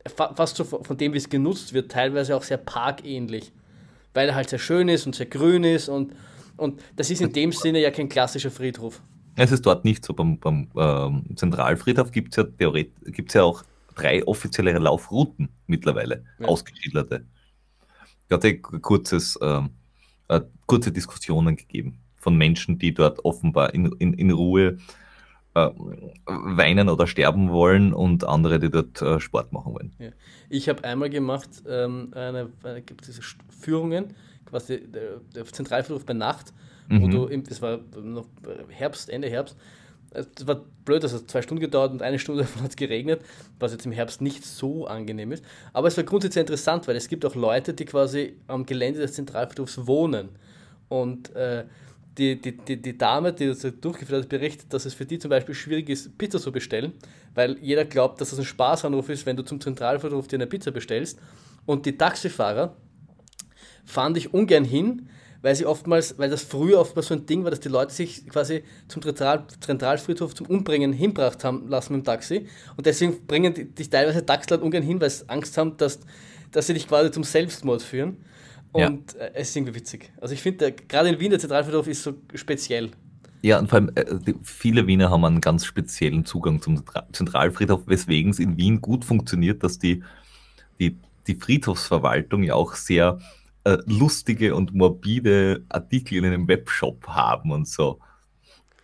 fa- 0.07 0.35
fast 0.35 0.57
so 0.57 0.64
von 0.64 0.83
von 0.85 0.97
dem, 0.97 1.12
wie 1.12 1.18
es 1.18 1.29
genutzt 1.29 1.72
wird, 1.74 1.93
teilweise 1.93 2.35
auch 2.37 2.43
sehr 2.43 2.59
parkähnlich. 2.59 3.53
Weil 4.14 4.31
er 4.31 4.35
halt 4.35 4.51
sehr 4.51 4.59
schön 4.59 4.89
ist 4.89 5.07
und 5.07 5.14
sehr 5.14 5.26
grün 5.26 5.62
ist 5.62 5.89
und, 5.89 6.12
und 6.59 6.81
das 6.97 7.11
ist 7.11 7.21
in 7.23 7.33
dem 7.33 7.53
Sinne 7.53 7.81
ja 7.81 7.91
kein 7.91 8.09
klassischer 8.09 8.51
Friedhof. 8.51 9.01
Es 9.37 9.53
ist 9.53 9.65
dort 9.65 9.85
nicht 9.85 10.05
so. 10.05 10.13
Beim, 10.15 10.39
beim 10.39 10.69
ähm, 10.77 11.37
Zentralfriedhof 11.37 12.11
gibt 12.11 12.33
es 12.33 12.37
ja, 12.37 12.43
theoret- 12.45 12.91
gibt's 13.07 13.35
ja 13.35 13.45
auch 13.45 13.63
drei 13.95 14.25
offizielle 14.27 14.73
Laufrouten 14.79 15.49
mittlerweile, 15.67 16.25
Ja. 16.39 16.47
ausgeschilderte. 16.49 17.25
Es 18.29 18.35
hat 18.35 18.45
eh 18.45 18.59
kurzes, 18.59 19.39
ähm, 19.41 19.71
äh, 20.29 20.41
kurze 20.67 20.93
Diskussionen 20.93 21.57
gegeben 21.57 21.99
von 22.17 22.37
Menschen, 22.37 22.79
die 22.79 22.93
dort 22.93 23.25
offenbar 23.25 23.73
in, 23.75 23.87
in, 23.99 24.13
in 24.13 24.31
Ruhe 24.33 24.79
äh, 25.55 25.69
weinen 26.27 26.89
oder 26.89 27.07
sterben 27.07 27.51
wollen 27.51 27.93
und 27.95 28.25
andere, 28.25 28.59
die 28.59 28.71
dort 28.71 29.01
äh, 29.03 29.19
Sport 29.21 29.53
machen 29.53 29.73
wollen. 29.73 29.93
Ja. 29.99 30.11
Ich 30.51 30.69
habe 30.69 30.85
einmal 30.85 31.11
gemacht, 31.11 31.49
ähm, 31.69 32.11
eine, 32.15 32.51
eine, 32.65 32.83
gibt 32.83 33.07
diese 33.07 33.23
Führungen, 33.61 34.15
quasi 34.49 34.81
der, 34.81 35.21
der 35.35 35.45
Zentralfriedhof 35.45 36.05
bei 36.05 36.15
Nacht, 36.15 36.53
wo 36.89 37.07
Mhm. 37.07 37.11
du, 37.11 37.27
im, 37.27 37.43
es 37.49 37.61
war 37.61 37.81
noch 38.03 38.27
Herbst, 38.69 39.11
Ende 39.11 39.29
Herbst, 39.29 39.57
es 40.11 40.47
war 40.47 40.63
blöd, 40.85 41.05
dass 41.05 41.13
es 41.13 41.27
zwei 41.27 41.43
Stunden 41.43 41.61
gedauert 41.61 41.93
und 41.93 42.01
eine 42.03 42.19
Stunde 42.19 42.43
davon 42.45 42.63
hat 42.63 42.71
es 42.71 42.77
geregnet, 42.77 43.21
was 43.59 43.73
jetzt 43.73 43.85
im 43.87 43.93
Herbst 43.93 44.23
nicht 44.23 44.45
so 44.45 44.87
angenehm 44.87 45.33
ist. 45.33 45.45
Aber 45.73 45.89
es 45.89 45.97
war 45.97 46.05
grundsätzlich 46.05 46.41
interessant, 46.41 46.89
weil 46.89 46.97
es 46.97 47.09
gibt 47.09 47.25
auch 47.27 47.35
Leute, 47.35 47.75
die 47.75 47.85
quasi 47.85 48.37
am 48.47 48.65
Gelände 48.65 49.01
des 49.01 49.13
Zentralfriedhofs 49.13 49.87
wohnen. 49.87 50.31
Und 50.89 51.35
äh, 51.37 51.65
die, 52.17 52.41
die, 52.41 52.57
die, 52.57 52.81
die 52.81 52.97
Dame, 52.99 53.33
die 53.33 53.47
das 53.47 53.61
durchgeführt 53.81 54.23
hat, 54.23 54.29
berichtet, 54.29 54.73
dass 54.73 54.87
es 54.87 54.95
für 54.95 55.05
die 55.05 55.19
zum 55.19 55.29
Beispiel 55.29 55.55
schwierig 55.55 55.89
ist, 55.89 56.17
Pizza 56.19 56.41
zu 56.41 56.51
bestellen, 56.51 56.93
weil 57.35 57.59
jeder 57.61 57.85
glaubt, 57.85 58.21
dass 58.21 58.31
das 58.31 58.39
ein 58.39 58.45
Spaßanruf 58.45 59.09
ist, 59.11 59.27
wenn 59.27 59.37
du 59.37 59.45
zum 59.45 59.61
Zentralfriedhof 59.61 60.27
dir 60.27 60.37
eine 60.37 60.47
Pizza 60.47 60.71
bestellst. 60.71 61.19
Und 61.67 61.85
die 61.85 61.97
Taxifahrer 61.99 62.75
fahren 63.89 64.14
dich 64.14 64.34
ungern 64.34 64.64
hin, 64.64 65.09
weil 65.41 65.55
sie 65.55 65.64
oftmals, 65.64 66.18
weil 66.18 66.28
das 66.28 66.43
früher 66.43 66.78
oftmals 66.78 67.09
so 67.09 67.14
ein 67.14 67.24
Ding 67.24 67.45
war, 67.45 67.51
dass 67.51 67.61
die 67.61 67.68
Leute 67.68 67.93
sich 67.93 68.26
quasi 68.26 68.64
zum 68.86 69.03
Zentral, 69.03 69.47
Zentralfriedhof 69.61 70.34
zum 70.34 70.47
Umbringen 70.47 70.93
hinbracht 70.93 71.43
haben 71.43 71.68
lassen 71.68 71.95
mit 71.95 72.03
dem 72.03 72.05
Taxi. 72.05 72.47
Und 72.76 72.86
deswegen 72.86 73.26
bringen 73.26 73.55
die, 73.55 73.64
dich 73.64 73.89
teilweise 73.89 74.26
Taxileute 74.26 74.64
ungern 74.64 74.82
hin, 74.82 75.01
weil 75.01 75.11
sie 75.11 75.28
Angst 75.28 75.57
haben, 75.57 75.76
dass, 75.78 76.01
dass 76.51 76.66
sie 76.66 76.74
dich 76.74 76.86
quasi 76.86 77.11
zum 77.11 77.24
Selbstmord 77.24 77.82
führen. 77.82 78.18
Ja. 78.76 78.89
Und 78.89 79.14
äh, 79.14 79.30
es 79.34 79.49
ist 79.51 79.57
irgendwie 79.57 79.76
witzig. 79.76 80.12
Also 80.20 80.34
ich 80.34 80.43
finde, 80.43 80.72
gerade 80.72 81.09
in 81.09 81.18
Wien 81.18 81.30
der 81.30 81.39
Zentralfriedhof 81.39 81.86
ist 81.86 82.03
so 82.03 82.14
speziell. 82.34 82.91
Ja, 83.41 83.59
und 83.59 83.70
vor 83.70 83.78
allem, 83.78 83.93
äh, 83.95 84.34
viele 84.43 84.86
Wiener 84.86 85.11
haben 85.11 85.24
einen 85.24 85.41
ganz 85.41 85.64
speziellen 85.64 86.26
Zugang 86.26 86.61
zum 86.61 86.76
Zentra- 86.76 87.07
Zentralfriedhof, 87.12 87.82
weswegen 87.86 88.32
es 88.32 88.39
in 88.41 88.57
Wien 88.59 88.80
gut 88.80 89.05
funktioniert, 89.05 89.62
dass 89.62 89.78
die, 89.78 90.03
die, 90.78 90.99
die 91.26 91.36
Friedhofsverwaltung 91.36 92.43
ja 92.43 92.55
auch 92.55 92.74
sehr 92.74 93.20
äh, 93.69 93.79
lustige 93.87 94.55
und 94.55 94.75
morbide 94.75 95.64
Artikel 95.69 96.16
in 96.16 96.25
einem 96.25 96.49
Webshop 96.49 97.07
haben 97.07 97.51
und 97.51 97.69
so. 97.69 97.99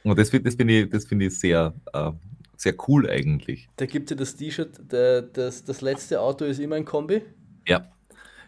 Und 0.02 0.18
das, 0.18 0.30
das 0.30 0.54
finde 0.56 0.80
ich, 0.80 0.90
das 0.90 1.06
find 1.06 1.22
ich 1.22 1.38
sehr, 1.38 1.72
äh, 1.94 2.10
sehr 2.56 2.74
cool 2.88 3.08
eigentlich. 3.08 3.68
Da 3.76 3.86
gibt 3.86 4.10
es 4.10 4.10
ja 4.10 4.16
das 4.16 4.36
T-Shirt, 4.36 4.80
das, 4.88 5.64
das 5.64 5.80
letzte 5.80 6.20
Auto 6.20 6.44
ist 6.44 6.58
immer 6.60 6.76
ein 6.76 6.84
Kombi. 6.84 7.22
Ja. 7.66 7.90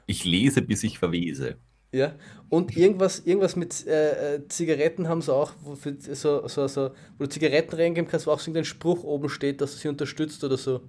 Ich 0.07 0.24
lese, 0.24 0.61
bis 0.61 0.84
ich 0.84 0.99
verwese. 0.99 1.57
Ja, 1.93 2.14
und 2.51 2.76
irgendwas, 2.76 3.20
irgendwas 3.20 3.57
mit 3.57 3.87
äh, 3.87 4.34
äh, 4.34 4.49
Zigaretten 4.49 5.09
haben 5.09 5.22
sie 5.22 5.32
auch, 5.32 5.53
wo, 5.62 5.74
für, 5.74 5.97
so, 5.99 6.47
so, 6.47 6.68
so, 6.68 6.91
wo 7.16 7.24
du 7.24 7.28
Zigaretten 7.30 7.74
reingeben 7.74 8.11
kannst, 8.11 8.26
wo 8.26 8.32
auch 8.32 8.39
so 8.39 8.51
irgendein 8.51 8.66
Spruch 8.66 9.03
oben 9.03 9.30
steht, 9.30 9.62
dass 9.62 9.72
du 9.72 9.78
sie 9.78 9.89
unterstützt 9.89 10.45
oder 10.45 10.59
so. 10.59 10.82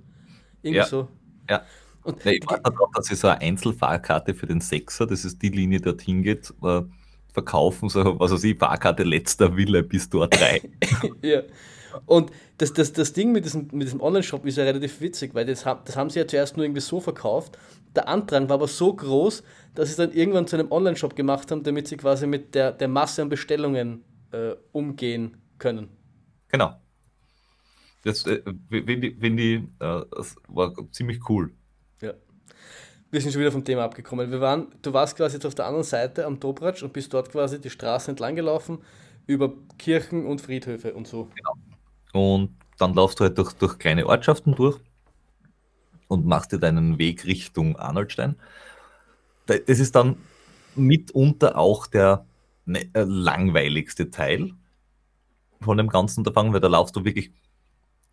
Irgendwie 0.61 0.79
Ja. 0.79 0.85
so. 0.85 1.07
Ja. 1.49 1.63
Und 2.07 2.23
Ja, 2.23 2.31
ich 2.31 2.43
warte 2.47 2.71
darauf, 2.71 2.89
dass 2.95 3.07
sie 3.07 3.15
so 3.15 3.27
eine 3.27 3.41
Einzelfahrkarte 3.41 4.33
für 4.33 4.47
den 4.47 4.61
Sechser, 4.61 5.05
das 5.05 5.25
ist 5.25 5.41
die 5.41 5.49
Linie, 5.49 5.79
die 5.79 5.83
dorthin 5.83 6.23
geht, 6.23 6.53
äh, 6.63 6.81
verkaufen, 7.33 7.89
so, 7.89 8.17
was 8.19 8.31
weiß 8.31 8.45
ich, 8.45 8.57
Fahrkarte 8.57 9.03
letzter 9.03 9.55
Wille 9.57 9.83
bis 9.83 10.09
dort 10.09 10.39
rein. 10.41 10.61
ja. 11.21 11.41
Und 12.05 12.31
das, 12.59 12.71
das, 12.71 12.93
das 12.93 13.11
Ding 13.11 13.33
mit 13.33 13.43
diesem, 13.43 13.67
mit 13.73 13.87
diesem 13.87 13.99
Online-Shop 13.99 14.45
ist 14.45 14.57
ja 14.57 14.63
relativ 14.63 15.01
witzig, 15.01 15.35
weil 15.35 15.45
das, 15.45 15.63
das 15.63 15.97
haben 15.97 16.09
sie 16.09 16.19
ja 16.19 16.27
zuerst 16.27 16.55
nur 16.55 16.65
irgendwie 16.65 16.81
so 16.81 17.01
verkauft. 17.01 17.57
Der 17.95 18.07
Andrang 18.07 18.47
war 18.47 18.55
aber 18.55 18.67
so 18.67 18.93
groß, 18.93 19.43
dass 19.75 19.89
sie 19.89 19.91
es 19.91 19.97
dann 19.97 20.13
irgendwann 20.13 20.47
zu 20.47 20.55
einem 20.55 20.71
Online-Shop 20.71 21.15
gemacht 21.15 21.51
haben, 21.51 21.63
damit 21.63 21.89
sie 21.89 21.97
quasi 21.97 22.25
mit 22.25 22.55
der, 22.55 22.71
der 22.71 22.87
Masse 22.87 23.21
an 23.21 23.29
Bestellungen 23.29 24.03
äh, 24.31 24.53
umgehen 24.71 25.37
können. 25.57 25.89
Genau. 26.47 26.73
Das 28.03 28.25
äh, 28.25 28.41
finde 28.69 29.07
ich, 29.07 29.19
find 29.19 29.39
ich 29.39 29.57
äh, 29.79 30.01
das 30.15 30.35
war 30.47 30.73
ziemlich 30.91 31.19
cool. 31.29 31.51
Wir 33.09 33.21
sind 33.21 33.31
schon 33.31 33.41
wieder 33.41 33.51
vom 33.51 33.63
Thema 33.63 33.85
abgekommen. 33.85 34.31
Wir 34.31 34.41
waren, 34.41 34.67
du 34.81 34.91
warst 34.91 35.15
quasi 35.15 35.35
jetzt 35.35 35.45
auf 35.45 35.55
der 35.55 35.65
anderen 35.65 35.85
Seite 35.85 36.25
am 36.25 36.39
Dobratsch 36.39 36.83
und 36.83 36.91
bist 36.91 37.13
dort 37.13 37.31
quasi 37.31 37.59
die 37.59 37.69
Straße 37.69 38.11
entlang 38.11 38.35
gelaufen 38.35 38.79
über 39.27 39.53
Kirchen 39.77 40.25
und 40.25 40.41
Friedhöfe 40.41 40.93
und 40.93 41.07
so. 41.07 41.29
Genau. 41.35 42.33
Und 42.33 42.55
dann 42.77 42.93
laufst 42.93 43.19
du 43.19 43.23
halt 43.23 43.37
durch, 43.37 43.53
durch 43.53 43.77
kleine 43.77 44.07
Ortschaften 44.07 44.55
durch 44.55 44.79
und 46.07 46.25
machst 46.25 46.51
dir 46.51 46.59
deinen 46.59 46.97
Weg 46.97 47.25
Richtung 47.25 47.77
Arnoldstein. 47.77 48.35
Das 49.45 49.79
ist 49.79 49.95
dann 49.95 50.17
mitunter 50.75 51.57
auch 51.57 51.87
der 51.87 52.25
ne, 52.65 52.89
äh, 52.93 53.03
langweiligste 53.03 54.11
Teil 54.11 54.51
von 55.61 55.77
dem 55.77 55.89
ganzen 55.89 56.21
Unterfangen, 56.21 56.53
weil 56.53 56.59
da 56.59 56.67
laufst 56.67 56.95
du 56.95 57.05
wirklich 57.05 57.31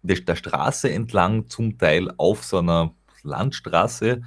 der 0.02 0.36
Straße 0.36 0.90
entlang, 0.90 1.48
zum 1.48 1.78
Teil 1.78 2.12
auf 2.16 2.44
so 2.44 2.58
einer 2.58 2.94
Landstraße. 3.22 4.22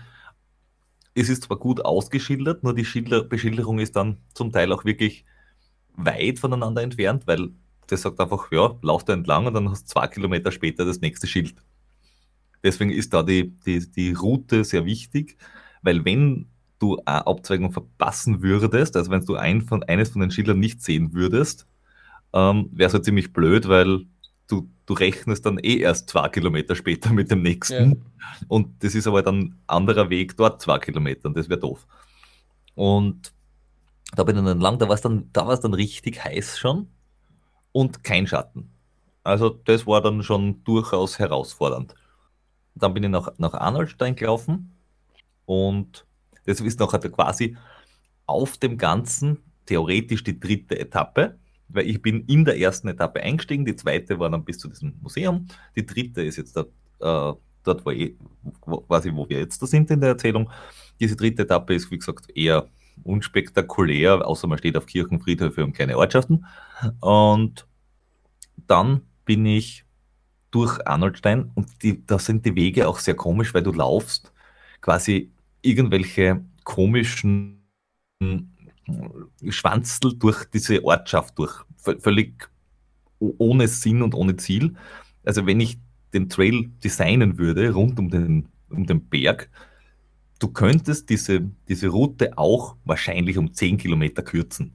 Es 1.19 1.29
ist 1.29 1.45
zwar 1.45 1.57
gut 1.57 1.83
ausgeschildert, 1.83 2.63
nur 2.63 2.75
die 2.75 2.85
Schilder 2.85 3.23
Beschilderung 3.23 3.79
ist 3.79 3.95
dann 3.95 4.17
zum 4.35 4.51
Teil 4.51 4.71
auch 4.71 4.85
wirklich 4.85 5.25
weit 5.95 6.37
voneinander 6.37 6.83
entfernt, 6.83 7.25
weil 7.25 7.49
der 7.89 7.97
sagt 7.97 8.19
einfach, 8.19 8.51
ja, 8.51 8.75
lauf 8.83 9.03
da 9.03 9.13
entlang 9.13 9.47
und 9.47 9.55
dann 9.55 9.67
hast 9.67 9.85
du 9.85 9.93
zwei 9.93 10.05
Kilometer 10.05 10.51
später 10.51 10.85
das 10.85 11.01
nächste 11.01 11.25
Schild. 11.25 11.55
Deswegen 12.63 12.91
ist 12.91 13.15
da 13.15 13.23
die, 13.23 13.49
die, 13.65 13.89
die 13.89 14.11
Route 14.13 14.63
sehr 14.63 14.85
wichtig, 14.85 15.37
weil 15.81 16.05
wenn 16.05 16.49
du 16.77 16.97
eine 17.05 17.25
Abzweigung 17.25 17.71
verpassen 17.71 18.43
würdest, 18.43 18.95
also 18.95 19.09
wenn 19.09 19.25
du 19.25 19.37
ein 19.37 19.63
von, 19.63 19.81
eines 19.81 20.09
von 20.09 20.21
den 20.21 20.29
Schildern 20.29 20.59
nicht 20.59 20.83
sehen 20.83 21.13
würdest, 21.13 21.65
ähm, 22.33 22.69
wäre 22.71 22.89
es 22.89 22.93
halt 22.93 23.05
ziemlich 23.05 23.33
blöd, 23.33 23.67
weil 23.67 24.05
du, 24.87 24.93
rechnest 24.93 25.45
dann 25.45 25.59
eh 25.59 25.77
erst 25.77 26.09
zwei 26.09 26.27
Kilometer 26.29 26.75
später 26.75 27.13
mit 27.13 27.29
dem 27.29 27.43
nächsten. 27.43 27.89
Ja. 27.91 27.95
Und 28.47 28.83
das 28.83 28.95
ist 28.95 29.05
aber 29.05 29.21
dann 29.21 29.39
ein 29.39 29.59
anderer 29.67 30.09
Weg 30.09 30.35
dort 30.35 30.61
zwei 30.61 30.79
Kilometer 30.79 31.27
und 31.27 31.37
das 31.37 31.47
wäre 31.49 31.59
doof. 31.59 31.85
Und 32.73 33.31
da 34.15 34.23
bin 34.23 34.37
ich 34.37 34.43
dann 34.43 34.59
lang, 34.59 34.79
da 34.79 34.87
war 34.87 34.95
es 34.95 35.01
dann, 35.01 35.29
dann 35.33 35.73
richtig 35.73 36.23
heiß 36.23 36.57
schon 36.57 36.87
und 37.71 38.03
kein 38.03 38.25
Schatten. 38.25 38.71
Also 39.23 39.49
das 39.49 39.85
war 39.85 40.01
dann 40.01 40.23
schon 40.23 40.63
durchaus 40.63 41.19
herausfordernd. 41.19 41.93
Dann 42.75 42.93
bin 42.93 43.03
ich 43.03 43.09
nach, 43.09 43.33
nach 43.37 43.53
Arnoldstein 43.53 44.15
gelaufen 44.15 44.71
und 45.45 46.05
das 46.45 46.61
ist 46.61 46.79
nachher 46.79 46.99
quasi 46.99 47.57
auf 48.25 48.57
dem 48.57 48.77
Ganzen 48.77 49.39
theoretisch 49.65 50.23
die 50.23 50.39
dritte 50.39 50.79
Etappe, 50.79 51.37
weil 51.69 51.87
ich 51.87 52.01
bin 52.01 52.21
in 52.25 52.45
der 52.45 52.59
ersten 52.59 52.87
Etappe 52.87 53.21
eingestiegen, 53.21 53.65
die 53.65 53.75
zweite 53.75 54.19
war 54.19 54.29
dann 54.29 54.45
bis 54.45 54.57
zu 54.57 54.69
diesem 54.69 54.93
Museum, 55.01 55.47
die 55.75 55.85
dritte 55.85 56.21
ist 56.21 56.37
jetzt 56.37 56.55
da, 56.55 56.61
äh, 56.61 57.35
dort, 57.63 57.85
wo, 57.85 57.89
ich, 57.91 58.15
wo, 58.65 58.77
quasi, 58.81 59.13
wo 59.13 59.27
wir 59.27 59.39
jetzt 59.39 59.61
da 59.61 59.67
sind 59.67 59.91
in 59.91 60.01
der 60.01 60.11
Erzählung. 60.11 60.49
Diese 60.99 61.15
dritte 61.15 61.43
Etappe 61.43 61.73
ist, 61.73 61.91
wie 61.91 61.97
gesagt, 61.97 62.29
eher 62.35 62.67
unspektakulär, 63.03 64.25
außer 64.25 64.47
man 64.47 64.57
steht 64.57 64.77
auf 64.77 64.85
Kirchen, 64.85 65.19
Friedhöfe 65.19 65.63
und 65.63 65.73
kleine 65.73 65.97
Ortschaften. 65.97 66.45
Und 66.99 67.67
dann 68.67 69.01
bin 69.25 69.45
ich 69.45 69.85
durch 70.51 70.85
Arnoldstein 70.87 71.51
und 71.55 71.83
die, 71.83 72.05
da 72.05 72.17
sind 72.17 72.45
die 72.45 72.55
Wege 72.55 72.87
auch 72.87 72.99
sehr 72.99 73.15
komisch, 73.15 73.53
weil 73.53 73.63
du 73.63 73.73
laufst 73.73 74.33
quasi 74.81 75.31
irgendwelche 75.61 76.43
komischen 76.63 77.61
Schwanzel 79.49 80.13
durch 80.17 80.45
diese 80.45 80.83
Ortschaft 80.83 81.37
durch, 81.37 81.53
völlig 81.77 82.49
ohne 83.19 83.67
Sinn 83.67 84.01
und 84.01 84.15
ohne 84.15 84.37
Ziel. 84.37 84.75
Also 85.23 85.45
wenn 85.45 85.59
ich 85.59 85.77
den 86.13 86.29
Trail 86.29 86.69
designen 86.83 87.37
würde 87.37 87.71
rund 87.71 87.99
um 87.99 88.09
den, 88.09 88.47
um 88.69 88.85
den 88.85 89.01
Berg, 89.01 89.49
du 90.39 90.47
könntest 90.47 91.09
diese, 91.09 91.49
diese 91.67 91.89
Route 91.89 92.37
auch 92.37 92.75
wahrscheinlich 92.85 93.37
um 93.37 93.53
10 93.53 93.77
Kilometer 93.77 94.21
kürzen, 94.21 94.73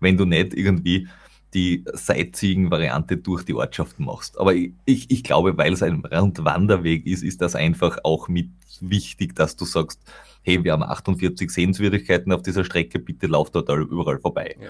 wenn 0.00 0.16
du 0.16 0.24
nicht 0.24 0.54
irgendwie 0.54 1.08
die 1.54 1.84
Sightseeing-Variante 1.92 3.16
durch 3.16 3.44
die 3.44 3.54
Ortschaften 3.54 4.04
machst. 4.04 4.38
Aber 4.38 4.54
ich, 4.54 4.70
ich 4.84 5.22
glaube, 5.22 5.56
weil 5.56 5.72
es 5.72 5.82
ein 5.82 6.02
Wanderweg 6.02 7.06
ist, 7.06 7.22
ist 7.22 7.40
das 7.40 7.54
einfach 7.54 7.98
auch 8.04 8.28
mit 8.28 8.50
wichtig, 8.80 9.34
dass 9.34 9.56
du 9.56 9.64
sagst, 9.64 10.00
hey, 10.46 10.62
wir 10.62 10.72
haben 10.72 10.84
48 10.84 11.50
Sehenswürdigkeiten 11.50 12.32
auf 12.32 12.42
dieser 12.42 12.64
Strecke, 12.64 13.00
bitte 13.00 13.26
lauf 13.26 13.50
dort 13.50 13.68
überall 13.68 14.20
vorbei. 14.20 14.56
Ja. 14.60 14.68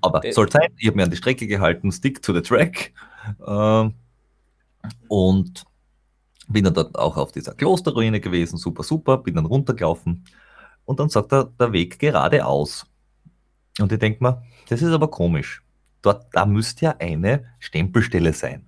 Aber 0.00 0.20
das 0.20 0.36
soll 0.36 0.50
sein, 0.50 0.68
ich 0.78 0.86
habe 0.86 0.96
mir 0.96 1.02
an 1.02 1.10
die 1.10 1.16
Strecke 1.16 1.48
gehalten, 1.48 1.90
stick 1.90 2.22
to 2.22 2.32
the 2.32 2.40
track. 2.40 2.92
Äh, 3.44 3.90
und 5.08 5.64
bin 6.48 6.64
dann 6.64 6.74
dort 6.74 6.96
auch 6.96 7.16
auf 7.16 7.32
dieser 7.32 7.54
Klosterruine 7.54 8.20
gewesen, 8.20 8.56
super, 8.56 8.84
super, 8.84 9.18
bin 9.18 9.34
dann 9.34 9.44
runtergelaufen 9.44 10.24
und 10.84 11.00
dann 11.00 11.08
sagt 11.08 11.32
er, 11.32 11.44
der 11.58 11.72
Weg 11.72 11.98
geradeaus. 11.98 12.86
Und 13.80 13.90
ich 13.90 13.98
denke 13.98 14.22
mir, 14.22 14.42
das 14.68 14.82
ist 14.82 14.92
aber 14.92 15.08
komisch. 15.08 15.62
Dort, 16.00 16.26
da 16.32 16.46
müsste 16.46 16.86
ja 16.86 16.94
eine 16.98 17.44
Stempelstelle 17.58 18.32
sein. 18.32 18.66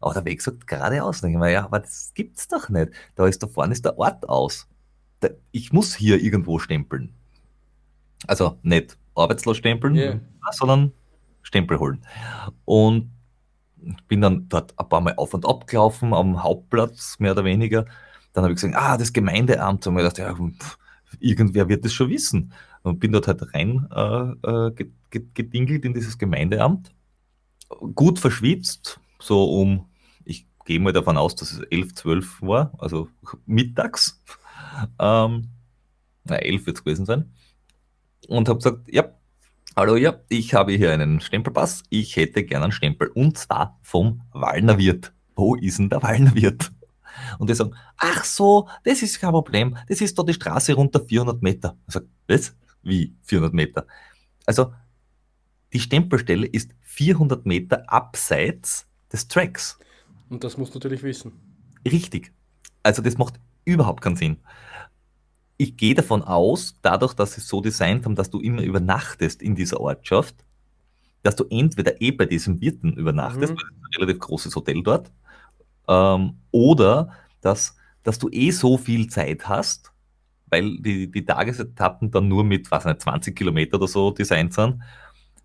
Aber 0.00 0.12
der 0.12 0.24
Weg 0.26 0.42
sagt 0.42 0.66
geradeaus. 0.66 1.22
Denke 1.22 1.38
ich 1.38 1.40
mir, 1.40 1.50
ja, 1.50 1.64
aber 1.64 1.80
das 1.80 2.12
gibt's 2.14 2.46
doch 2.48 2.68
nicht. 2.68 2.92
Da 3.14 3.26
ist 3.26 3.42
da 3.42 3.46
vorne 3.46 3.72
ist 3.72 3.84
der 3.84 3.98
Ort 3.98 4.28
aus. 4.28 4.68
Ich 5.52 5.72
muss 5.72 5.94
hier 5.94 6.22
irgendwo 6.22 6.58
stempeln. 6.58 7.14
Also 8.26 8.58
nicht 8.62 8.98
arbeitslos 9.14 9.56
stempeln, 9.56 9.94
yeah. 9.94 10.20
sondern 10.52 10.92
Stempel 11.42 11.78
holen. 11.78 12.04
Und 12.64 13.10
bin 14.08 14.20
dann 14.20 14.48
dort 14.48 14.78
ein 14.78 14.88
paar 14.88 15.00
Mal 15.00 15.14
auf 15.16 15.34
und 15.34 15.46
ab 15.46 15.66
gelaufen, 15.66 16.12
am 16.12 16.42
Hauptplatz, 16.42 17.18
mehr 17.18 17.32
oder 17.32 17.44
weniger. 17.44 17.86
Dann 18.32 18.44
habe 18.44 18.52
ich 18.52 18.60
gesagt, 18.60 18.74
ah, 18.76 18.96
das 18.96 19.12
Gemeindeamt. 19.12 19.86
Und 19.86 19.94
mir 19.94 20.02
gedacht, 20.02 20.18
ja, 20.18 20.34
pff, 20.34 20.78
irgendwer 21.20 21.68
wird 21.68 21.84
das 21.84 21.92
schon 21.92 22.10
wissen. 22.10 22.52
Und 22.82 23.00
bin 23.00 23.12
dort 23.12 23.28
halt 23.28 23.54
rein 23.54 23.86
äh, 23.94 24.70
äh 24.70 24.86
gedingelt 25.34 25.84
in 25.84 25.94
dieses 25.94 26.18
Gemeindeamt. 26.18 26.92
Gut 27.94 28.18
verschwitzt, 28.18 29.00
so 29.18 29.44
um, 29.44 29.86
ich 30.24 30.46
gehe 30.66 30.78
mal 30.78 30.92
davon 30.92 31.16
aus, 31.16 31.34
dass 31.34 31.52
es 31.52 31.60
11, 31.60 31.94
12 31.94 32.42
war, 32.42 32.72
also 32.78 33.08
mittags. 33.46 34.22
Ähm, 34.98 35.48
na, 36.24 36.36
11 36.36 36.66
wird 36.66 36.76
es 36.76 36.84
gewesen 36.84 37.06
sein. 37.06 37.32
Und 38.28 38.48
habe 38.48 38.58
gesagt, 38.58 38.92
ja, 38.92 39.16
Hallo, 39.78 39.96
ja, 39.96 40.18
ich 40.30 40.54
habe 40.54 40.72
hier 40.72 40.90
einen 40.90 41.20
Stempelpass. 41.20 41.82
Ich 41.90 42.16
hätte 42.16 42.44
gerne 42.44 42.64
einen 42.64 42.72
Stempel 42.72 43.08
und 43.08 43.36
zwar 43.36 43.78
vom 43.82 44.22
Wallner 44.32 44.78
Wirt. 44.78 45.12
Wo 45.34 45.54
ist 45.54 45.78
denn 45.78 45.90
der 45.90 46.02
Wallner 46.02 46.34
Wirt? 46.34 46.72
Und 47.38 47.50
die 47.50 47.54
sagen, 47.54 47.74
ach 47.98 48.24
so, 48.24 48.70
das 48.84 49.02
ist 49.02 49.20
kein 49.20 49.32
Problem. 49.32 49.76
Das 49.86 50.00
ist 50.00 50.18
da 50.18 50.22
die 50.22 50.32
Straße 50.32 50.72
runter 50.72 51.04
400 51.04 51.42
Meter. 51.42 51.76
Ich 51.86 51.92
sage, 51.92 52.08
was? 52.26 52.56
Wie 52.82 53.14
400 53.24 53.52
Meter? 53.52 53.86
Also, 54.46 54.72
die 55.74 55.80
Stempelstelle 55.80 56.46
ist 56.46 56.70
400 56.80 57.44
Meter 57.44 57.84
abseits 57.92 58.86
des 59.12 59.28
Tracks. 59.28 59.78
Und 60.30 60.42
das 60.42 60.56
musst 60.56 60.74
du 60.74 60.78
natürlich 60.78 61.02
wissen. 61.02 61.32
Richtig. 61.84 62.32
Also, 62.82 63.02
das 63.02 63.18
macht 63.18 63.34
überhaupt 63.66 64.00
keinen 64.00 64.16
Sinn 64.16 64.38
ich 65.58 65.76
gehe 65.76 65.94
davon 65.94 66.22
aus, 66.22 66.76
dadurch, 66.82 67.14
dass 67.14 67.32
sie 67.34 67.40
es 67.40 67.48
so 67.48 67.60
designt 67.60 68.04
haben, 68.04 68.14
dass 68.14 68.30
du 68.30 68.40
immer 68.40 68.62
übernachtest 68.62 69.42
in 69.42 69.54
dieser 69.54 69.80
Ortschaft, 69.80 70.34
dass 71.22 71.36
du 71.36 71.44
entweder 71.50 72.00
eh 72.00 72.10
bei 72.10 72.26
diesem 72.26 72.60
Wirten 72.60 72.92
übernachtest, 72.92 73.52
mhm. 73.52 73.56
weil 73.56 73.64
es 73.64 73.72
ein 73.72 74.02
relativ 74.02 74.18
großes 74.20 74.54
Hotel 74.54 74.82
dort, 74.82 75.10
ähm, 75.88 76.38
oder 76.50 77.12
dass, 77.40 77.76
dass 78.02 78.18
du 78.18 78.28
eh 78.30 78.50
so 78.50 78.76
viel 78.76 79.08
Zeit 79.08 79.48
hast, 79.48 79.92
weil 80.48 80.78
die, 80.78 81.10
die 81.10 81.24
Tagesetappen 81.24 82.10
dann 82.10 82.28
nur 82.28 82.44
mit, 82.44 82.70
was 82.70 82.84
nicht, 82.84 83.00
20 83.00 83.34
Kilometer 83.34 83.78
oder 83.78 83.88
so 83.88 84.10
designt 84.10 84.52
sind, 84.52 84.82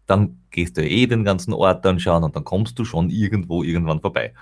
dann 0.08 0.42
gehst 0.50 0.78
du 0.78 0.86
eh 0.86 1.08
den 1.08 1.24
ganzen 1.24 1.54
Ort 1.54 1.86
anschauen 1.86 2.24
und 2.24 2.36
dann 2.36 2.44
kommst 2.44 2.78
du 2.78 2.86
schon 2.86 3.10
irgendwo 3.10 3.64
irgendwann 3.64 4.02
vorbei. 4.02 4.34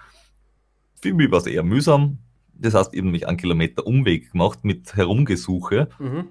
Für 0.99 1.13
mich 1.13 1.29
war 1.31 1.37
es 1.37 1.45
eher 1.45 1.63
mühsam, 1.63 2.17
das 2.59 2.73
heißt, 2.73 2.93
eben 2.93 3.11
mich 3.11 3.27
einen 3.27 3.37
Kilometer 3.37 3.85
Umweg 3.87 4.31
gemacht 4.31 4.63
mit 4.63 4.95
Herumgesuche. 4.95 5.89
Mhm. 5.99 6.27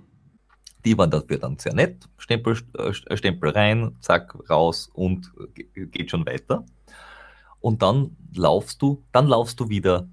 Die 0.85 0.97
waren 0.97 1.11
dafür 1.11 1.39
dann 1.39 1.59
sehr 1.59 1.75
nett. 1.75 2.09
Stempel, 2.19 2.57
äh, 2.79 2.93
Stempel 2.93 3.51
rein, 3.51 3.97
zack, 4.01 4.37
raus 4.49 4.91
und 4.93 5.33
geht 5.75 6.11
schon 6.11 6.27
weiter. 6.27 6.65
Und 7.61 7.83
dann 7.83 8.17
laufst 8.35 8.81
du, 8.83 9.05
dann 9.13 9.27
laufst 9.27 9.59
du 9.59 9.69
wieder 9.69 10.09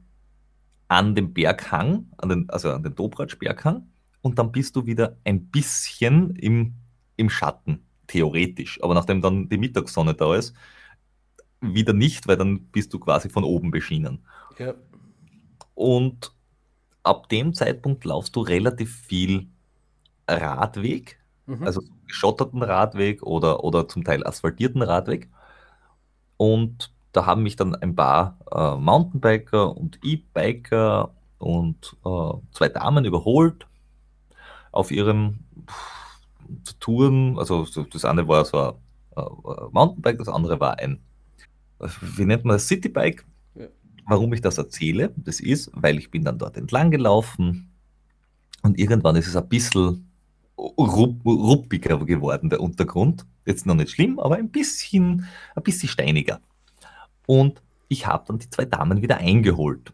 an 0.88 1.16
den 1.16 1.34
Berghang, 1.34 2.08
an 2.18 2.30
den, 2.30 2.50
also 2.50 2.72
an 2.72 2.84
den 2.84 2.96
Dobratsch-Berghang, 2.96 3.88
und 4.22 4.40
dann 4.40 4.52
bist 4.52 4.76
du 4.76 4.86
wieder 4.86 5.18
ein 5.24 5.48
bisschen 5.48 6.36
im, 6.38 6.74
im 7.16 7.30
Schatten, 7.30 7.86
theoretisch. 8.08 8.82
Aber 8.82 8.96
nachdem 8.96 9.22
dann 9.22 9.50
die 9.50 9.58
Mittagssonne 9.58 10.16
da 10.16 10.36
ist, 10.36 10.56
wieder 11.62 11.94
nicht, 11.94 12.28
weil 12.28 12.38
dann 12.38 12.66
bist 12.72 12.94
du 12.94 13.00
quasi 13.00 13.30
von 13.30 13.44
oben 13.44 13.72
beschienen. 13.72 14.26
Ja. 14.58 14.74
Und 15.76 16.32
ab 17.04 17.30
dem 17.30 17.54
Zeitpunkt 17.54 18.06
laufst 18.06 18.36
du 18.36 18.42
relativ 18.42 18.96
viel 19.02 19.48
Radweg, 20.30 21.20
Mhm. 21.48 21.64
also 21.64 21.82
geschotterten 22.08 22.64
Radweg 22.64 23.22
oder, 23.24 23.64
oder 23.64 23.88
zum 23.88 24.04
Teil 24.04 24.26
asphaltierten 24.26 24.82
Radweg. 24.82 25.30
Und 26.38 26.92
da 27.12 27.26
haben 27.26 27.44
mich 27.44 27.56
dann 27.56 27.76
ein 27.76 27.96
paar 27.96 28.38
äh, 28.52 28.76
Mountainbiker 28.78 29.76
und 29.78 30.00
E-Biker 30.04 31.12
und 31.40 31.96
äh, 32.06 32.32
zwei 32.52 32.70
Damen 32.70 33.06
überholt 33.06 33.68
auf 34.72 34.92
ihren 34.92 35.46
pff, 35.68 36.80
Touren. 36.80 37.38
Also 37.40 37.66
so- 37.66 37.84
das 37.84 38.06
eine 38.06 38.28
war 38.28 38.46
so 38.46 38.58
ein 38.60 38.74
äh, 39.18 39.22
Mountainbike, 39.72 40.18
das 40.18 40.28
andere 40.28 40.60
war 40.60 40.80
ein, 40.80 41.00
äh, 41.80 41.88
wie 42.02 42.26
nennt 42.26 42.46
man 42.46 42.56
das, 42.58 42.68
Citybike. 42.68 43.24
Warum 44.08 44.34
ich 44.34 44.42
das 44.42 44.58
erzähle, 44.58 45.14
das 45.16 45.40
ist, 45.40 45.72
weil 45.74 45.98
ich 45.98 46.12
bin 46.12 46.24
dann 46.24 46.38
dort 46.38 46.58
entlang 46.58 46.92
gelaufen 46.92 47.72
und 48.62 48.80
irgendwann 48.80 49.16
ist 49.16 49.28
es 49.28 49.36
ein 49.36 49.48
bisschen 49.48 50.08
rupp, 50.58 51.26
ruppiger 51.26 51.98
geworden, 52.06 52.50
der 52.50 52.62
Untergrund. 52.62 53.26
Jetzt 53.46 53.66
noch 53.66 53.76
nicht 53.76 53.92
schlimm, 53.92 54.20
aber 54.20 54.36
ein 54.36 54.50
bisschen, 54.50 55.28
ein 55.56 55.64
bisschen 55.64 55.90
steiniger. 55.90 56.40
Und 57.28 57.62
ich 57.88 58.08
habe 58.08 58.26
dann 58.28 58.40
die 58.40 58.50
zwei 58.50 58.66
Damen 58.66 59.02
wieder 59.02 59.18
eingeholt. 59.18 59.94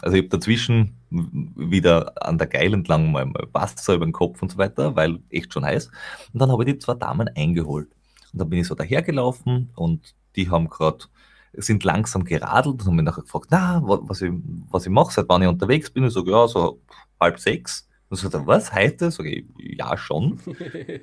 Also 0.00 0.16
ich 0.16 0.22
habe 0.24 0.36
dazwischen 0.36 0.96
wieder 1.10 2.12
an 2.26 2.38
der 2.38 2.46
Geil 2.46 2.74
entlang 2.74 3.12
mal 3.12 3.32
Wasser 3.52 3.94
über 3.94 4.06
den 4.06 4.12
Kopf 4.12 4.42
und 4.42 4.50
so 4.50 4.58
weiter, 4.58 4.96
weil 4.96 5.20
echt 5.30 5.52
schon 5.52 5.64
heiß. 5.64 5.90
Und 6.32 6.40
dann 6.40 6.50
habe 6.50 6.64
ich 6.64 6.72
die 6.72 6.78
zwei 6.78 6.94
Damen 6.94 7.28
eingeholt. 7.34 7.88
Und 8.32 8.40
dann 8.40 8.50
bin 8.50 8.60
ich 8.60 8.66
so 8.66 8.74
dahergelaufen 8.74 9.70
und 9.76 10.14
die 10.34 10.50
haben 10.50 10.68
gerade, 10.68 11.04
sind 11.58 11.84
langsam 11.84 12.24
geradelt 12.24 12.80
und 12.80 12.86
haben 12.86 12.96
mich 12.96 13.04
nachher 13.04 13.22
gefragt, 13.22 13.46
na, 13.50 13.82
wa- 13.82 14.00
was 14.02 14.22
ich, 14.22 14.32
was 14.70 14.84
ich 14.86 14.92
mache, 14.92 15.12
seit 15.12 15.28
wann 15.28 15.42
ich 15.42 15.48
unterwegs 15.48 15.90
bin. 15.90 16.04
Ich 16.04 16.12
sage, 16.12 16.30
ja, 16.30 16.46
so 16.48 16.80
halb 17.20 17.38
sechs. 17.38 17.88
Und 18.08 18.16
so, 18.18 18.28
was, 18.46 18.72
heute? 18.72 19.10
Sag 19.10 19.26
ich, 19.26 19.44
ja, 19.58 19.96
schon. 19.96 20.38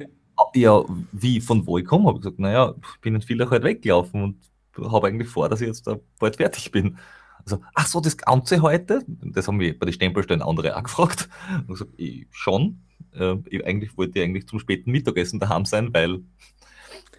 Ja, 0.56 0.84
wie, 1.12 1.40
von 1.42 1.66
wo 1.68 1.78
ich 1.78 1.86
komme? 1.86 2.06
Habe 2.08 2.18
ich 2.18 2.24
gesagt, 2.24 2.40
naja, 2.40 2.74
ich 2.96 3.02
bin 3.02 3.16
in 3.16 3.22
Villach 3.22 3.52
halt 3.52 3.64
weggelaufen 3.64 4.24
und 4.76 4.92
habe 4.92 5.08
eigentlich 5.08 5.30
vor, 5.30 5.48
dass 5.48 5.62
ich 5.62 5.68
jetzt 5.68 5.86
da 5.88 5.98
bald 6.20 6.36
fertig 6.38 6.72
bin. 6.72 6.98
Also, 7.46 7.60
ach 7.76 7.86
so, 7.88 8.00
das 8.02 8.18
Ganze 8.18 8.62
heute? 8.62 9.04
Das 9.08 9.48
haben 9.48 9.60
wir 9.60 9.78
bei 9.78 9.86
den 9.86 9.94
Stempelstellen 9.94 10.42
andere 10.42 10.76
auch 10.76 10.84
gefragt. 10.84 11.30
Und 11.52 11.62
ich 11.62 11.68
gesagt, 11.68 11.92
ich, 11.98 12.28
schon. 12.32 12.82
Äh, 13.14 13.36
ich, 13.50 13.66
eigentlich 13.66 13.96
wollte 13.98 14.20
ich 14.20 14.26
eigentlich 14.26 14.48
zum 14.48 14.60
späten 14.60 14.92
Mittagessen 14.92 15.40
daheim 15.40 15.66
sein, 15.66 15.94
weil 15.94 16.20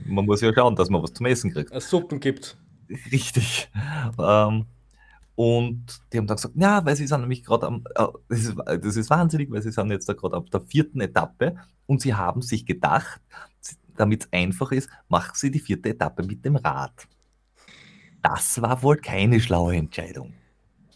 man 0.04 0.26
muss 0.26 0.40
ja 0.40 0.52
schauen, 0.52 0.74
dass 0.76 0.90
man 0.90 1.02
was 1.02 1.12
zum 1.12 1.26
Essen 1.26 1.52
kriegt. 1.52 1.70
Es 1.70 1.88
Suppen 1.88 2.18
gibt. 2.20 2.56
Richtig. 2.88 3.70
Ähm, 4.18 4.66
und 5.36 6.00
die 6.12 6.18
haben 6.18 6.26
dann 6.26 6.36
gesagt, 6.36 6.54
ja, 6.56 6.84
weil 6.84 6.96
sie 6.96 7.06
sind 7.06 7.20
nämlich 7.20 7.42
gerade 7.42 7.66
am, 7.66 7.84
äh, 7.96 8.06
das, 8.28 8.40
ist, 8.40 8.56
das 8.66 8.96
ist 8.96 9.10
wahnsinnig, 9.10 9.50
weil 9.50 9.62
sie 9.62 9.72
sind 9.72 9.90
jetzt 9.90 10.08
da 10.08 10.12
gerade 10.12 10.36
auf 10.36 10.48
der 10.50 10.60
vierten 10.60 11.00
Etappe 11.00 11.56
und 11.86 12.00
sie 12.00 12.14
haben 12.14 12.40
sich 12.42 12.64
gedacht, 12.66 13.20
damit 13.96 14.24
es 14.24 14.32
einfach 14.32 14.72
ist, 14.72 14.88
machen 15.08 15.32
sie 15.34 15.50
die 15.50 15.60
vierte 15.60 15.90
Etappe 15.90 16.22
mit 16.22 16.44
dem 16.44 16.56
Rad. 16.56 17.08
Das 18.22 18.60
war 18.62 18.82
wohl 18.82 18.96
keine 18.96 19.40
schlaue 19.40 19.76
Entscheidung. 19.76 20.32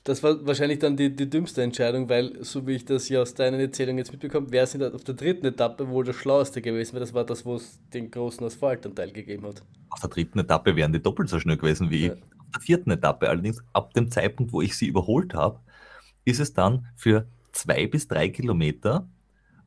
Das 0.09 0.23
war 0.23 0.47
wahrscheinlich 0.47 0.79
dann 0.79 0.97
die, 0.97 1.15
die 1.15 1.29
dümmste 1.29 1.63
Entscheidung, 1.63 2.09
weil, 2.09 2.43
so 2.43 2.67
wie 2.67 2.77
ich 2.77 2.87
das 2.87 3.11
ja 3.11 3.21
aus 3.21 3.35
deinen 3.35 3.61
Erzählungen 3.61 3.99
jetzt 3.99 4.11
mitbekomme, 4.11 4.51
wäre 4.51 4.65
es 4.65 4.75
auf 4.81 5.05
der 5.05 5.15
dritten 5.15 5.45
Etappe 5.45 5.87
wohl 5.91 6.03
das 6.03 6.17
Schlaueste 6.17 6.63
gewesen, 6.63 6.95
weil 6.95 7.01
das 7.01 7.13
war 7.13 7.27
das, 7.27 7.45
wo 7.45 7.57
es 7.57 7.79
den 7.93 8.11
großen 8.11 8.47
Asphaltanteil 8.47 9.13
gegeben 9.13 9.47
hat. 9.47 9.63
Auf 9.91 10.01
der 10.01 10.09
dritten 10.09 10.39
Etappe 10.39 10.75
wären 10.77 10.95
die 10.95 11.03
doppelt 11.03 11.29
so 11.29 11.39
schnell 11.39 11.59
gewesen 11.59 11.91
wie 11.91 12.07
Ja. 12.07 12.15
ich. 12.15 12.23
Auf 12.23 12.53
der 12.55 12.63
vierten 12.63 12.91
Etappe, 12.91 13.29
allerdings 13.29 13.63
ab 13.75 13.93
dem 13.93 14.11
Zeitpunkt, 14.11 14.55
wo 14.55 14.63
ich 14.63 14.79
sie 14.79 14.87
überholt 14.87 15.35
habe, 15.35 15.61
ist 16.25 16.41
es 16.41 16.55
dann 16.55 16.87
für 16.97 17.27
zwei 17.53 17.87
bis 17.87 18.09
drei 18.09 18.31
Kilometer 18.31 19.07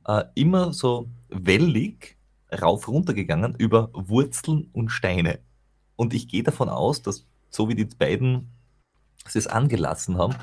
äh, 0.08 0.24
immer 0.34 0.74
so 0.74 1.08
wellig 1.30 2.18
rauf 2.52 2.88
runter 2.88 3.14
gegangen 3.14 3.54
über 3.60 3.92
Wurzeln 3.94 4.72
und 4.74 4.90
Steine. 4.90 5.38
Und 5.98 6.16
ich 6.16 6.28
gehe 6.28 6.42
davon 6.42 6.68
aus, 6.68 7.04
dass 7.04 7.28
so 7.52 7.70
wie 7.70 7.76
die 7.76 7.86
beiden 7.86 8.50
es 9.36 9.48
angelassen 9.48 10.18
haben, 10.18 10.36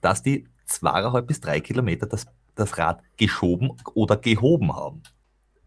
dass 0.00 0.22
die 0.22 0.46
zweieinhalb 0.66 1.26
bis 1.26 1.40
drei 1.40 1.60
Kilometer 1.60 2.06
das, 2.06 2.26
das 2.54 2.78
Rad 2.78 3.02
geschoben 3.16 3.72
oder 3.94 4.16
gehoben 4.16 4.74
haben. 4.74 5.02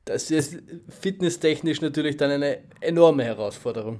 Das 0.06 0.32
ist 0.32 0.58
fitnesstechnisch 0.88 1.82
natürlich 1.82 2.18
dann 2.18 2.32
eine 2.32 2.60
enorme 2.82 3.24
Herausforderung. 3.24 4.00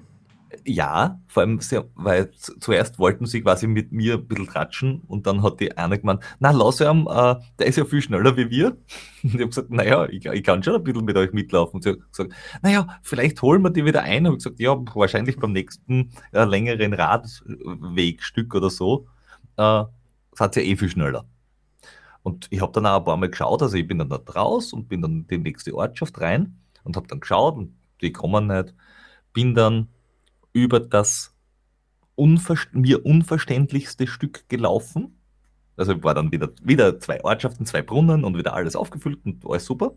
Ja, 0.66 1.22
vor 1.28 1.44
allem, 1.44 1.60
sehr, 1.60 1.86
weil 1.94 2.32
zu- 2.32 2.58
zuerst 2.60 2.98
wollten 2.98 3.28
sie 3.28 3.42
quasi 3.42 3.68
mit 3.68 3.92
mir 3.92 4.16
ein 4.16 4.28
bisschen 4.28 4.48
tratschen 4.48 5.02
und 5.08 5.28
dann 5.28 5.44
hat 5.44 5.60
die 5.60 5.78
eine 5.78 6.00
gemeint, 6.00 6.24
na, 6.40 6.50
lass 6.50 6.82
ihn, 6.82 7.06
äh, 7.08 7.36
der 7.60 7.68
ist 7.68 7.76
ja 7.76 7.86
viel 7.86 8.02
schneller 8.02 8.36
wie 8.36 8.50
wir. 8.50 8.70
Und 9.24 9.34
ich 9.36 9.42
habe 9.42 9.48
gesagt, 9.48 9.70
naja, 9.70 10.08
ich, 10.10 10.26
ich 10.26 10.44
kann 10.44 10.64
schon 10.64 10.76
ein 10.76 10.84
bisschen 10.84 11.06
mit 11.06 11.18
euch 11.18 11.34
mitlaufen. 11.34 11.76
Und 11.76 11.84
sie 11.84 11.90
hat 11.92 12.00
gesagt, 12.12 12.34
naja, 12.64 13.00
vielleicht 13.04 13.42
holen 13.44 13.62
wir 13.62 13.70
die 13.70 13.86
wieder 13.86 14.02
ein. 14.02 14.26
Und 14.26 14.34
ich 14.34 14.44
gesagt, 14.44 14.60
ja, 14.60 14.76
wahrscheinlich 14.96 15.38
beim 15.38 15.52
nächsten 15.52 16.12
äh, 16.32 16.46
längeren 16.46 16.94
Radwegstück 16.94 18.56
oder 18.56 18.70
so, 18.70 19.08
äh, 19.58 19.84
seid 20.34 20.56
ihr 20.58 20.64
eh 20.64 20.76
viel 20.76 20.90
schneller. 20.90 21.26
Und 22.24 22.48
ich 22.50 22.62
habe 22.62 22.72
dann 22.74 22.86
auch 22.86 23.00
ein 23.00 23.04
paar 23.06 23.18
Mal 23.18 23.30
geschaut, 23.30 23.62
also 23.62 23.78
ich 23.78 23.88
bin 23.88 24.00
dann 24.00 24.10
dort 24.10 24.36
raus 24.36 24.74
und 24.74 24.90
bin 24.90 25.02
dann 25.02 25.12
in 25.12 25.28
die 25.28 25.38
nächste 25.38 25.74
Ortschaft 25.76 26.20
rein 26.22 26.58
und 26.84 26.96
habe 26.96 27.08
dann 27.08 27.20
geschaut 27.20 27.56
und 27.58 27.74
die 28.02 28.12
kommen 28.12 28.48
nicht. 28.48 28.74
Bin 29.34 29.54
dann 29.56 29.88
über 30.54 30.80
das 30.80 31.36
unver 32.16 32.56
mir 32.74 33.06
unverständlichste 33.06 34.08
Stück 34.08 34.50
gelaufen. 34.50 35.20
Also 35.78 36.04
war 36.04 36.14
dann 36.14 36.32
wieder, 36.32 36.50
wieder 36.62 37.00
zwei 37.00 37.24
Ortschaften, 37.24 37.66
zwei 37.66 37.82
Brunnen 37.82 38.26
und 38.26 38.38
wieder 38.38 38.54
alles 38.54 38.76
aufgefüllt 38.76 39.20
und 39.26 39.46
alles 39.46 39.66
super. 39.66 39.94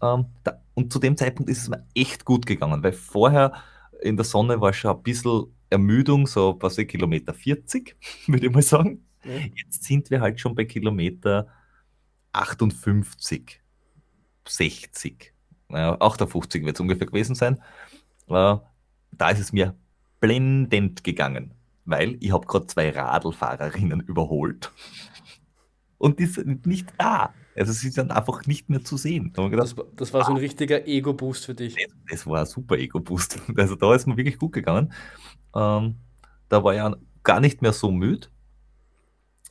Ähm, 0.00 0.26
da, 0.42 0.62
und 0.72 0.92
zu 0.92 0.98
dem 0.98 1.16
Zeitpunkt 1.16 1.50
ist 1.50 1.62
es 1.62 1.68
mir 1.68 1.86
echt 1.94 2.24
gut 2.24 2.46
gegangen, 2.46 2.82
weil 2.82 2.92
vorher 2.92 3.52
in 4.00 4.16
der 4.16 4.24
Sonne 4.24 4.60
war 4.60 4.72
schon 4.72 4.96
ein 4.96 5.02
bisschen 5.02 5.46
Ermüdung, 5.70 6.26
so 6.26 6.56
was 6.60 6.78
ich, 6.78 6.88
Kilometer 6.88 7.34
40, 7.34 7.96
würde 8.26 8.46
ich 8.46 8.52
mal 8.52 8.62
sagen. 8.62 9.04
Ja. 9.24 9.32
Jetzt 9.54 9.84
sind 9.84 10.10
wir 10.10 10.20
halt 10.20 10.40
schon 10.40 10.54
bei 10.54 10.64
Kilometer 10.64 11.48
58, 12.32 13.60
60, 14.46 15.32
naja, 15.68 15.96
58 16.00 16.64
wird 16.64 16.76
es 16.76 16.80
ungefähr 16.80 17.06
gewesen 17.06 17.34
sein. 17.34 17.62
Äh, 18.28 18.56
da 19.18 19.30
ist 19.30 19.40
es 19.40 19.52
mir 19.52 19.74
blendend 20.20 21.04
gegangen, 21.04 21.54
weil 21.84 22.16
ich 22.20 22.32
habe 22.32 22.46
gerade 22.46 22.66
zwei 22.66 22.90
Radlfahrerinnen 22.90 24.00
überholt 24.06 24.72
und 25.98 26.18
die 26.18 26.26
sind 26.26 26.66
nicht 26.66 26.92
da. 26.98 27.32
Also 27.56 27.72
sie 27.72 27.90
sind 27.90 28.10
einfach 28.10 28.46
nicht 28.46 28.68
mehr 28.68 28.82
zu 28.82 28.96
sehen. 28.96 29.32
Da 29.32 29.46
gedacht, 29.48 29.66
Das, 29.68 29.76
war- 29.76 29.84
das 29.94 30.12
war 30.12 30.24
so 30.24 30.32
ein 30.32 30.38
richtiger 30.38 30.86
Ego-Boost 30.88 31.46
für 31.46 31.54
dich. 31.54 31.76
das, 31.76 31.94
das 32.10 32.26
war 32.26 32.40
ein 32.40 32.46
super 32.46 32.76
Ego-Boost. 32.76 33.38
Also 33.56 33.76
da 33.76 33.94
ist 33.94 34.06
mir 34.06 34.16
wirklich 34.16 34.38
gut 34.38 34.52
gegangen. 34.52 34.92
Ähm, 35.54 35.96
da 36.48 36.64
war 36.64 36.72
ich 36.72 36.78
ja 36.78 36.96
gar 37.22 37.38
nicht 37.40 37.62
mehr 37.62 37.72
so 37.72 37.92
müde. 37.92 38.26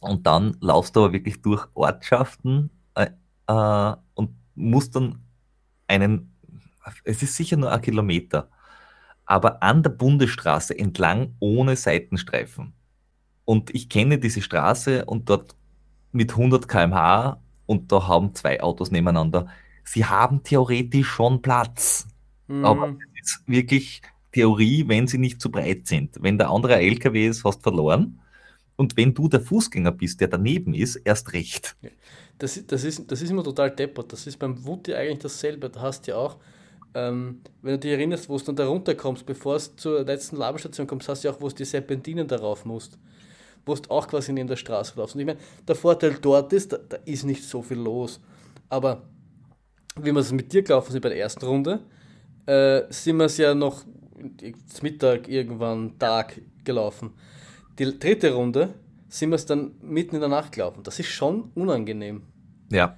Und 0.01 0.27
dann 0.27 0.57
laufst 0.59 0.95
du 0.95 1.05
aber 1.05 1.13
wirklich 1.13 1.41
durch 1.41 1.65
Ortschaften 1.75 2.69
äh, 2.95 3.07
äh, 3.47 3.95
und 4.15 4.31
musst 4.55 4.97
dann 4.97 5.19
einen, 5.87 6.35
es 7.05 7.23
ist 7.23 7.35
sicher 7.35 7.55
nur 7.55 7.71
ein 7.71 7.81
Kilometer, 7.81 8.49
aber 9.25 9.63
an 9.63 9.83
der 9.83 9.91
Bundesstraße 9.91 10.77
entlang 10.77 11.35
ohne 11.39 11.75
Seitenstreifen. 11.75 12.73
Und 13.45 13.73
ich 13.75 13.89
kenne 13.89 14.19
diese 14.19 14.41
Straße 14.41 15.05
und 15.05 15.29
dort 15.29 15.55
mit 16.11 16.35
100 16.35 16.67
km/h 16.67 17.41
und 17.65 17.91
da 17.91 18.07
haben 18.07 18.35
zwei 18.35 18.61
Autos 18.61 18.91
nebeneinander. 18.91 19.47
Sie 19.83 20.05
haben 20.05 20.43
theoretisch 20.43 21.07
schon 21.07 21.41
Platz. 21.41 22.07
Aber 22.61 22.77
Mhm. 22.77 22.97
das 23.19 23.31
ist 23.37 23.43
wirklich 23.47 24.01
Theorie, 24.31 24.87
wenn 24.87 25.07
sie 25.07 25.17
nicht 25.19 25.41
zu 25.41 25.51
breit 25.51 25.87
sind. 25.87 26.17
Wenn 26.21 26.37
der 26.37 26.49
andere 26.49 26.77
LKW 26.77 27.27
ist, 27.27 27.43
hast 27.45 27.59
du 27.59 27.63
verloren. 27.63 28.21
Und 28.77 28.97
wenn 28.97 29.13
du 29.13 29.29
der 29.29 29.41
Fußgänger 29.41 29.91
bist, 29.91 30.21
der 30.21 30.29
daneben 30.29 30.73
ist, 30.73 30.95
erst 30.97 31.33
recht. 31.33 31.77
Das, 32.39 32.57
ist- 32.57 32.71
das, 32.71 32.83
ist, 32.83 33.11
das 33.11 33.21
ist 33.21 33.29
immer 33.29 33.43
total 33.43 33.71
deppert. 33.71 34.11
Das 34.13 34.27
ist 34.27 34.37
beim 34.39 34.63
Wutti 34.65 34.93
eigentlich 34.93 35.19
dasselbe. 35.19 35.69
Da 35.69 35.81
hast 35.81 36.07
du 36.07 36.11
ja 36.11 36.17
auch, 36.17 36.37
ähm, 36.95 37.41
wenn 37.61 37.73
du 37.73 37.79
dich 37.79 37.91
erinnerst, 37.91 38.29
wo 38.29 38.37
du 38.37 38.43
dann 38.45 38.55
da 38.55 38.67
runterkommst, 38.67 39.25
bevor 39.25 39.55
es 39.55 39.75
zur 39.75 40.03
letzten 40.03 40.37
Labestation 40.37 40.87
kommst, 40.87 41.09
hast 41.09 41.23
du 41.23 41.27
ja 41.27 41.33
auch, 41.33 41.41
wo 41.41 41.49
du 41.49 41.55
die 41.55 41.65
Serpentinen 41.65 42.27
darauf 42.27 42.65
musst. 42.65 42.97
Wo 43.65 43.75
du 43.75 43.89
auch 43.89 44.07
quasi 44.07 44.33
neben 44.33 44.47
der 44.47 44.57
Straße 44.57 44.93
laufst. 44.97 45.15
Und 45.15 45.21
ich 45.21 45.27
meine, 45.27 45.39
der 45.67 45.75
Vorteil 45.75 46.17
dort 46.21 46.53
ist, 46.53 46.73
da, 46.73 46.77
da 46.77 46.97
ist 47.05 47.23
nicht 47.23 47.43
so 47.43 47.61
viel 47.61 47.77
los. 47.77 48.19
Aber 48.69 49.03
wie 49.95 50.11
wir 50.11 50.19
es 50.19 50.31
mit 50.31 50.51
dir 50.51 50.63
gelaufen 50.63 50.91
sind 50.91 51.01
bei 51.01 51.09
der 51.09 51.19
ersten 51.19 51.45
Runde, 51.45 51.79
äh, 52.45 52.81
sind 52.89 53.17
wir 53.17 53.25
es 53.25 53.37
ja 53.37 53.55
noch 53.55 53.83
Mittag 54.81 55.27
irgendwann 55.27 55.97
Tag 55.97 56.41
gelaufen. 56.63 57.11
Die 57.79 57.97
dritte 57.97 58.33
Runde 58.33 58.73
sind 59.07 59.29
wir 59.29 59.35
es 59.35 59.45
dann 59.45 59.73
mitten 59.81 60.15
in 60.15 60.21
der 60.21 60.29
Nacht 60.29 60.51
gelaufen. 60.51 60.83
Das 60.83 60.99
ist 60.99 61.07
schon 61.07 61.51
unangenehm. 61.55 62.23
Ja. 62.71 62.97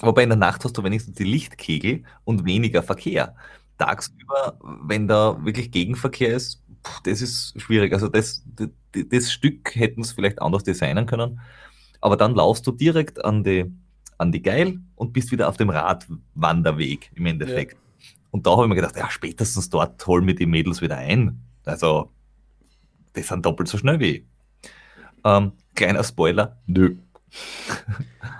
Wobei 0.00 0.22
in 0.22 0.28
der 0.28 0.38
Nacht 0.38 0.64
hast 0.64 0.76
du 0.78 0.84
wenigstens 0.84 1.16
die 1.16 1.24
Lichtkegel 1.24 2.04
und 2.24 2.44
weniger 2.44 2.82
Verkehr. 2.82 3.34
Tagsüber, 3.78 4.58
wenn 4.82 5.08
da 5.08 5.44
wirklich 5.44 5.70
Gegenverkehr 5.70 6.34
ist, 6.34 6.62
das 7.04 7.20
ist 7.20 7.60
schwierig. 7.60 7.92
Also 7.92 8.08
das, 8.08 8.44
das, 8.56 8.68
das 8.92 9.32
Stück 9.32 9.74
hätten 9.74 10.02
es 10.02 10.12
vielleicht 10.12 10.40
anders 10.40 10.64
designen 10.64 11.06
können. 11.06 11.40
Aber 12.00 12.16
dann 12.16 12.34
laufst 12.34 12.66
du 12.66 12.72
direkt 12.72 13.24
an 13.24 13.42
die, 13.42 13.66
an 14.18 14.30
die 14.30 14.42
Geil 14.42 14.78
und 14.94 15.12
bist 15.12 15.32
wieder 15.32 15.48
auf 15.48 15.56
dem 15.56 15.70
Radwanderweg 15.70 17.10
im 17.14 17.26
Endeffekt. 17.26 17.72
Ja. 17.72 17.78
Und 18.30 18.46
da 18.46 18.52
habe 18.52 18.64
ich 18.64 18.68
mir 18.68 18.76
gedacht, 18.76 18.96
ja, 18.96 19.10
spätestens 19.10 19.68
dort 19.70 20.06
holen 20.06 20.26
wir 20.26 20.34
die 20.34 20.46
Mädels 20.46 20.80
wieder 20.80 20.96
ein. 20.96 21.40
Also, 21.64 22.10
die 23.16 23.22
sind 23.22 23.44
doppelt 23.44 23.68
so 23.68 23.78
schnell 23.78 23.98
wie 24.00 24.10
ich. 24.16 24.24
Ähm, 25.24 25.52
kleiner 25.74 26.04
Spoiler, 26.04 26.58
nö. 26.66 26.96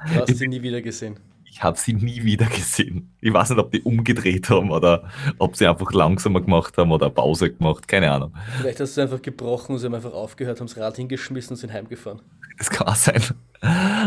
Du 0.06 0.20
hast 0.20 0.28
sie 0.36 0.48
nie 0.48 0.62
wieder 0.62 0.80
gesehen. 0.82 1.18
Ich 1.58 1.64
habe 1.64 1.76
sie 1.76 1.92
nie 1.92 2.22
wieder 2.22 2.46
gesehen. 2.46 3.12
Ich 3.20 3.32
weiß 3.32 3.50
nicht, 3.50 3.58
ob 3.58 3.72
die 3.72 3.82
umgedreht 3.82 4.48
haben 4.48 4.70
oder 4.70 5.10
ob 5.38 5.56
sie 5.56 5.66
einfach 5.66 5.90
langsamer 5.92 6.40
gemacht 6.40 6.78
haben 6.78 6.92
oder 6.92 7.10
Pause 7.10 7.52
gemacht, 7.52 7.88
keine 7.88 8.12
Ahnung. 8.12 8.32
Vielleicht 8.58 8.78
hast 8.78 8.96
du 8.96 9.00
einfach 9.00 9.20
gebrochen 9.20 9.72
und 9.72 9.80
sie 9.80 9.86
haben 9.86 9.94
einfach 9.96 10.12
aufgehört, 10.12 10.60
haben 10.60 10.68
das 10.68 10.76
Rad 10.76 10.94
hingeschmissen 10.94 11.54
und 11.54 11.56
sind 11.56 11.72
heimgefahren. 11.72 12.20
Das 12.58 12.70
kann 12.70 12.86
auch 12.86 12.94
sein. 12.94 13.20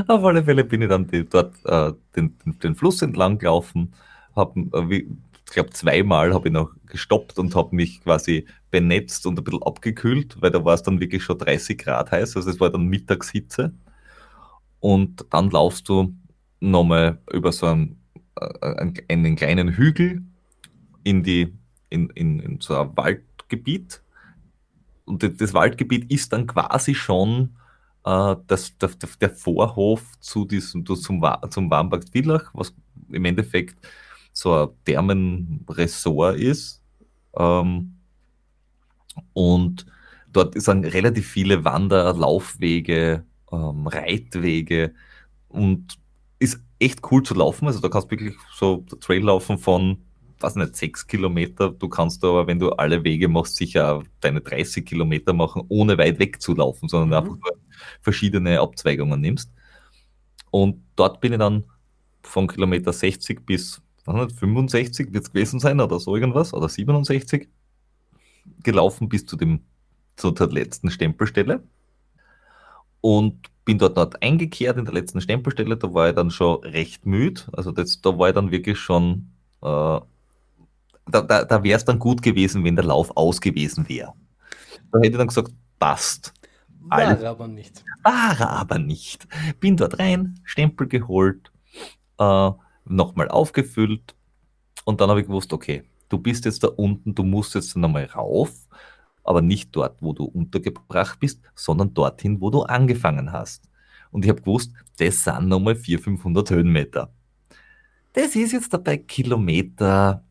Auf 0.08 0.24
alle 0.24 0.46
Fälle 0.46 0.64
bin 0.64 0.82
ich 0.82 0.88
dann 0.88 1.10
dort 1.30 1.54
äh, 1.66 1.92
den, 2.16 2.38
den, 2.46 2.74
Fluss 2.74 3.02
entlang 3.02 3.38
gelaufen, 3.38 3.94
habe 4.34 4.62
äh, 4.74 4.96
ich 5.00 5.54
glaube, 5.54 5.72
zweimal 5.72 6.34
habe 6.34 6.48
ich 6.48 6.54
noch 6.54 6.72
gestoppt 6.86 7.38
und 7.38 7.54
habe 7.54 7.76
mich 7.76 8.02
quasi 8.02 8.46
benetzt 8.70 9.26
und 9.26 9.38
ein 9.38 9.44
bisschen 9.44 9.64
abgekühlt, 9.64 10.42
weil 10.42 10.52
da 10.52 10.64
war 10.64 10.76
es 10.76 10.84
dann 10.84 11.02
wirklich 11.02 11.22
schon 11.22 11.38
30 11.38 11.78
Grad 11.78 12.12
heiß, 12.12 12.38
also 12.38 12.50
es 12.50 12.62
war 12.62 12.70
dann 12.70 12.86
Mittagshitze. 12.88 13.74
Und 14.80 15.26
dann 15.30 15.52
laufst 15.52 15.90
du 15.90 16.16
nochmal 16.62 17.20
über 17.34 17.52
so 17.52 17.66
einen, 17.66 18.00
äh, 18.40 18.92
einen 19.10 19.36
kleinen 19.36 19.76
Hügel 19.76 20.24
in, 21.04 21.24
die, 21.24 21.54
in, 21.90 22.10
in, 22.12 22.40
in 22.40 22.62
so 22.62 22.78
ein 22.78 22.96
Waldgebiet. 22.96 24.02
Und 25.06 25.42
das 25.42 25.54
Waldgebiet 25.54 26.10
ist 26.10 26.32
dann 26.32 26.48
quasi 26.48 26.96
schon 26.96 27.58
äh, 28.06 28.36
das, 28.48 28.78
der, 28.78 28.92
der 29.20 29.30
Vorhof 29.32 30.04
zu 30.22 30.46
diesem, 30.46 30.86
zum, 30.86 30.96
zum 31.50 31.70
Warmbad 31.70 32.10
Villach, 32.10 32.52
was 32.54 32.74
im 33.10 33.26
Endeffekt 33.26 33.76
so 34.32 34.54
ein 34.56 34.70
Thermenressort 34.86 36.38
ist. 36.38 36.82
Ähm, 37.36 37.96
und 39.34 39.86
dort 40.32 40.60
sind 40.62 40.86
relativ 40.86 41.28
viele 41.28 41.66
Wander-, 41.66 42.14
Laufwege, 42.14 43.26
ähm, 43.52 43.88
Reitwege 43.88 44.94
und 45.50 45.98
ist 46.42 46.60
echt 46.80 47.00
cool 47.12 47.22
zu 47.22 47.36
laufen. 47.36 47.68
Also 47.68 47.80
da 47.80 47.88
kannst 47.88 48.08
du 48.08 48.12
wirklich 48.12 48.36
so 48.52 48.84
Trail 49.00 49.24
laufen 49.24 49.60
von, 49.60 50.04
weiß 50.40 50.56
nicht, 50.56 50.76
sechs 50.76 51.06
Kilometer. 51.06 51.70
Du 51.70 51.88
kannst 51.88 52.24
aber, 52.24 52.48
wenn 52.48 52.58
du 52.58 52.72
alle 52.72 53.04
Wege 53.04 53.28
machst, 53.28 53.58
sicher 53.58 54.02
deine 54.22 54.42
30 54.42 54.84
Kilometer 54.84 55.34
machen, 55.34 55.64
ohne 55.70 56.00
weit 56.00 56.18
weg 56.18 56.42
zu 56.42 56.56
laufen, 56.56 56.90
sondern 56.90 57.10
mhm. 57.10 57.14
einfach 57.14 57.38
nur 57.44 57.62
verschiedene 58.02 58.60
Abzweigungen 58.60 59.22
nimmst. 59.22 59.52
Und 60.50 60.84
dort 60.96 61.22
bin 61.22 61.34
ich 61.34 61.40
dann 61.40 61.64
von 62.24 62.48
Kilometer 62.48 62.92
60 62.92 63.46
bis 63.46 63.80
65 64.04 65.14
wird 65.14 65.24
es 65.24 65.32
gewesen 65.32 65.60
sein 65.60 65.80
oder 65.80 66.00
so 66.00 66.16
irgendwas, 66.16 66.56
oder 66.56 66.68
67, 66.68 67.48
gelaufen 68.64 69.10
bis 69.10 69.28
zu 69.28 69.38
dem, 69.38 69.62
zu 70.16 70.32
der 70.32 70.48
letzten 70.48 70.90
Stempelstelle 70.90 71.64
und 73.00 73.52
bin 73.66 73.78
dort, 73.78 73.98
dort 73.98 74.22
eingekehrt 74.22 74.78
in 74.78 74.86
der 74.86 74.94
letzten 74.94 75.22
Stempelstelle, 75.22 75.78
da 75.78 75.94
war 75.94 76.10
ich 76.10 76.16
dann 76.16 76.32
schon 76.32 76.64
recht 76.64 77.06
müde, 77.06 77.42
also 77.54 77.72
das, 77.72 78.02
da 78.02 78.18
war 78.18 78.30
ich 78.30 78.36
dann 78.36 78.52
wirklich 78.52 78.80
schon, 78.80 79.32
äh, 79.62 79.66
da, 79.66 81.22
da, 81.22 81.44
da 81.44 81.64
wäre 81.64 81.78
es 81.78 81.86
dann 81.86 82.00
gut 82.00 82.22
gewesen, 82.22 82.64
wenn 82.64 82.76
der 82.76 82.86
Lauf 82.86 83.16
aus 83.16 83.42
gewesen 83.42 83.88
wäre. 83.88 84.14
Da 84.92 85.00
hätte 85.00 85.10
ich 85.10 85.18
dann 85.18 85.28
gesagt, 85.28 85.52
passt. 85.80 86.34
War 86.82 87.00
Alles, 87.00 87.24
aber 87.24 87.48
nicht. 87.48 87.84
War 88.04 88.42
aber 88.42 88.80
nicht. 88.80 89.28
Bin 89.60 89.78
dort 89.78 90.00
rein, 90.00 90.40
Stempel 90.44 90.88
geholt, 90.88 91.52
äh, 92.18 92.52
nochmal 92.86 93.30
aufgefüllt 93.30 94.16
und 94.86 95.00
dann 95.00 95.10
habe 95.10 95.22
ich 95.22 95.28
gewusst, 95.28 95.54
okay, 95.54 95.84
du 96.10 96.18
bist 96.18 96.46
jetzt 96.46 96.64
da 96.64 96.68
unten, 96.68 97.14
du 97.14 97.24
musst 97.24 97.56
jetzt 97.56 97.78
nochmal 97.78 98.06
rauf, 98.06 98.52
aber 99.24 99.42
nicht 99.42 99.76
dort, 99.76 100.02
wo 100.02 100.14
du 100.14 100.26
untergebracht 100.26 101.20
bist, 101.20 101.42
sondern 101.56 101.94
dorthin, 101.94 102.42
wo 102.42 102.50
du 102.50 102.64
angefangen 102.64 103.32
hast. 103.32 103.70
Und 104.12 104.26
ich 104.26 104.30
habe 104.30 104.42
gewusst, 104.42 104.74
das 104.98 105.24
sind 105.24 105.48
nochmal 105.48 105.76
400, 105.76 106.04
500 106.04 106.50
Höhenmeter. 106.52 107.14
Das 108.14 108.36
ist 108.36 108.52
jetzt 108.52 108.74
dabei 108.74 108.98
Kilometer 108.98 110.24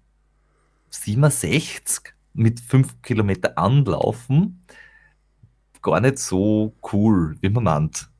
67 0.90 2.12
mit 2.34 2.60
5 2.60 3.00
Kilometer 3.02 3.56
Anlaufen 3.56 4.62
gar 5.82 6.00
nicht 6.00 6.18
so 6.18 6.74
cool, 6.92 7.36
wie 7.40 7.48
man 7.48 7.64
meint. 7.64 8.10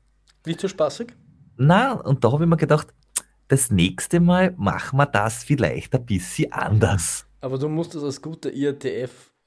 Nicht 0.45 0.59
so 0.59 0.67
spaßig? 0.67 1.13
Na, 1.57 1.93
und 1.93 2.23
da 2.23 2.31
habe 2.31 2.43
ich 2.43 2.49
mir 2.49 2.57
gedacht, 2.57 2.87
das 3.47 3.69
nächste 3.69 4.19
Mal 4.19 4.53
machen 4.57 4.97
wir 4.97 5.05
das 5.05 5.43
vielleicht 5.43 5.93
ein 5.93 6.05
bisschen 6.05 6.51
anders. 6.51 7.27
Aber 7.41 7.57
du 7.57 7.69
musst 7.69 7.93
das 7.93 8.03
als 8.03 8.21
gute 8.21 8.49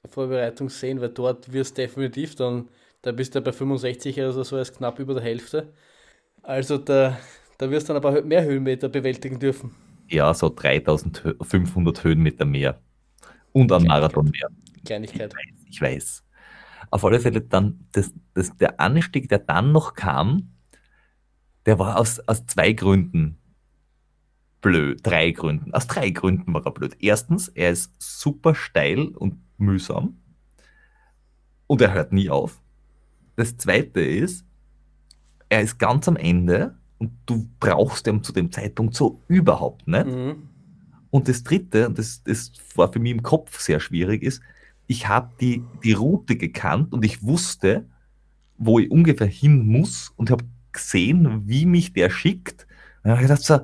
IATF-Vorbereitung 0.05 0.69
sehen, 0.69 1.01
weil 1.01 1.11
dort 1.11 1.53
wirst 1.53 1.79
du 1.79 1.83
definitiv 1.83 2.35
dann, 2.37 2.69
da 3.03 3.13
bist 3.13 3.35
du 3.35 3.41
bei 3.41 3.53
65 3.53 4.19
oder 4.21 4.45
so 4.45 4.57
als 4.57 4.73
knapp 4.73 4.99
über 4.99 5.15
der 5.15 5.23
Hälfte. 5.23 5.73
Also 6.43 6.79
da, 6.79 7.19
da 7.59 7.71
wirst 7.71 7.89
du 7.89 7.95
dann 7.95 8.05
aber 8.05 8.23
mehr 8.23 8.45
Höhenmeter 8.45 8.89
bewältigen 8.89 9.39
dürfen. 9.39 9.75
Ja, 10.09 10.33
so 10.35 10.51
3500 10.51 12.05
Höhenmeter 12.05 12.45
mehr. 12.45 12.81
Und 13.53 13.73
ein 13.73 13.85
Marathon 13.85 14.31
mehr. 14.31 14.49
Kleinigkeit. 14.85 15.33
Ich 15.33 15.37
weiß, 15.37 15.67
ich 15.71 15.81
weiß. 15.81 16.25
Auf 16.91 17.05
alle 17.05 17.21
Fälle 17.21 17.41
dann, 17.41 17.87
das, 17.93 18.13
das, 18.35 18.55
der 18.57 18.81
Anstieg, 18.81 19.29
der 19.29 19.39
dann 19.39 19.73
noch 19.73 19.95
kam, 19.95 20.51
der 21.65 21.79
war 21.79 21.99
aus, 21.99 22.21
aus 22.29 22.45
zwei 22.47 22.73
Gründen 22.73 23.39
blöd. 24.61 25.01
Drei 25.03 25.31
Gründen. 25.31 25.73
Aus 25.73 25.87
drei 25.87 26.11
Gründen 26.11 26.53
war 26.53 26.65
er 26.65 26.73
blöd. 26.73 26.97
Erstens, 27.01 27.49
er 27.49 27.71
ist 27.71 27.93
super 27.99 28.55
steil 28.55 29.09
und 29.09 29.39
mühsam. 29.65 30.17
Und 31.67 31.81
er 31.81 31.93
hört 31.93 32.13
nie 32.13 32.31
auf. 32.31 32.61
Das 33.37 33.57
zweite 33.57 34.01
ist, 34.01 34.45
er 35.49 35.63
ist 35.63 35.79
ganz 35.79 36.09
am 36.09 36.17
Ende 36.17 36.77
und 36.99 37.13
du 37.27 37.49
brauchst 37.61 38.07
ihn 38.07 38.23
zu 38.23 38.33
dem 38.33 38.53
Zeitpunkt 38.53 38.95
so 38.95 39.21
überhaupt 39.29 39.87
nicht. 39.89 40.07
Mhm. 40.07 40.49
Und 41.11 41.29
das 41.29 41.45
dritte, 41.45 41.89
und 41.89 41.99
das, 41.99 42.23
das 42.25 42.53
war 42.75 42.93
für 42.93 42.99
mich 42.99 43.13
im 43.13 43.23
Kopf 43.23 43.61
sehr 43.61 43.81
schwierig, 43.81 44.23
ist, 44.23 44.43
ich 44.87 45.09
habe 45.09 45.31
die, 45.41 45.63
die 45.83 45.93
Route 45.93 46.37
gekannt 46.37 46.93
und 46.93 47.05
ich 47.05 47.23
wusste, 47.23 47.87
wo 48.59 48.79
ich 48.79 48.91
ungefähr 48.91 49.27
hin 49.27 49.67
muss 49.67 50.13
und 50.17 50.31
habe 50.31 50.45
gesehen, 50.73 51.43
wie 51.47 51.67
mich 51.67 51.93
der 51.93 52.11
schickt. 52.11 52.67
Und 53.03 53.13
habe 53.13 53.23
gedacht, 53.23 53.43
so, 53.43 53.61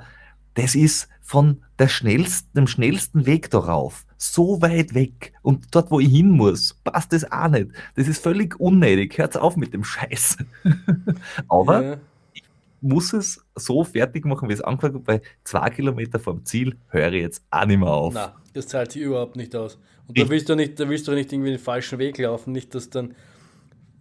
das 0.54 0.74
ist 0.74 1.08
von 1.20 1.62
der 1.80 1.88
schnellsten, 1.88 2.52
dem 2.54 2.66
schnellsten 2.66 3.26
Weg 3.26 3.50
darauf. 3.50 4.04
So 4.18 4.60
weit 4.60 4.94
weg. 4.94 5.32
Und 5.42 5.74
dort, 5.74 5.90
wo 5.90 5.98
ich 5.98 6.10
hin 6.10 6.28
muss, 6.28 6.74
passt 6.84 7.12
das 7.14 7.30
auch 7.32 7.48
nicht. 7.48 7.70
Das 7.96 8.06
ist 8.06 8.22
völlig 8.22 8.60
unnötig. 8.60 9.16
Hört 9.16 9.36
auf 9.38 9.56
mit 9.56 9.72
dem 9.72 9.82
Scheiß. 9.82 10.36
Aber 11.48 11.82
ja. 11.82 11.96
ich 12.34 12.44
muss 12.82 13.14
es 13.14 13.42
so 13.56 13.82
fertig 13.82 14.26
machen, 14.26 14.50
wie 14.50 14.52
es 14.52 14.60
angefangen 14.60 14.96
hat. 14.96 15.04
Bei 15.04 15.22
zwei 15.42 15.70
Kilometer 15.70 16.18
vom 16.18 16.44
Ziel 16.44 16.76
höre 16.88 17.12
ich 17.14 17.22
jetzt 17.22 17.42
auch 17.50 17.64
nicht 17.64 17.78
mehr 17.78 17.88
auf. 17.88 18.12
Nein, 18.12 18.28
das 18.52 18.68
zahlt 18.68 18.92
sich 18.92 19.02
überhaupt 19.02 19.36
nicht 19.36 19.56
aus. 19.56 19.78
Und 20.06 20.18
da 20.18 20.28
willst 20.28 20.50
du 20.50 20.56
nicht, 20.56 20.78
da 20.78 20.86
willst 20.86 21.08
du 21.08 21.12
nicht 21.12 21.32
irgendwie 21.32 21.50
den 21.50 21.58
falschen 21.58 21.98
Weg 21.98 22.18
laufen. 22.18 22.52
Nicht, 22.52 22.74
dass 22.74 22.90
dann 22.90 23.14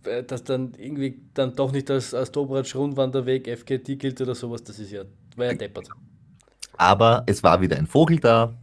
äh, 0.03 0.23
dass 0.23 0.43
dann 0.43 0.73
irgendwie 0.77 1.21
dann 1.33 1.55
doch 1.55 1.71
nicht 1.71 1.89
als, 1.89 2.13
als 2.13 2.31
Dobratsch 2.31 2.75
Rundwanderweg 2.75 3.47
FKT 3.47 3.99
gilt 3.99 4.19
oder 4.19 4.35
sowas, 4.35 4.63
das 4.63 4.79
ist 4.79 4.91
ja, 4.91 5.03
war 5.37 5.45
ja 5.45 5.53
deppert. 5.53 5.89
Aber 6.79 7.23
es 7.25 7.43
war 7.43 7.59
wieder 7.59 7.75
ein 7.75 7.87
Vogel 7.87 8.21
da. 8.21 8.53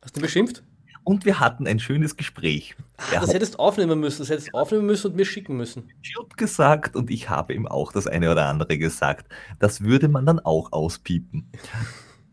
Hast 0.00 0.16
du 0.16 0.20
beschimpft? 0.22 0.62
Und 1.04 1.26
wir 1.26 1.40
hatten 1.40 1.66
ein 1.66 1.78
schönes 1.78 2.16
Gespräch. 2.16 2.74
Ah, 2.96 3.20
das 3.20 3.34
hättest 3.34 3.54
du 3.54 3.58
aufnehmen 3.58 4.00
müssen, 4.00 4.20
das 4.22 4.30
hättest 4.30 4.54
aufnehmen 4.54 4.86
müssen 4.86 5.08
und 5.08 5.16
mir 5.16 5.26
schicken 5.26 5.54
müssen. 5.58 5.90
Jupp 6.02 6.38
gesagt 6.38 6.96
und 6.96 7.10
ich 7.10 7.28
habe 7.28 7.52
ihm 7.52 7.68
auch 7.68 7.92
das 7.92 8.06
eine 8.06 8.30
oder 8.32 8.46
andere 8.46 8.78
gesagt. 8.78 9.30
Das 9.58 9.82
würde 9.82 10.08
man 10.08 10.24
dann 10.24 10.40
auch 10.40 10.72
auspiepen. 10.72 11.50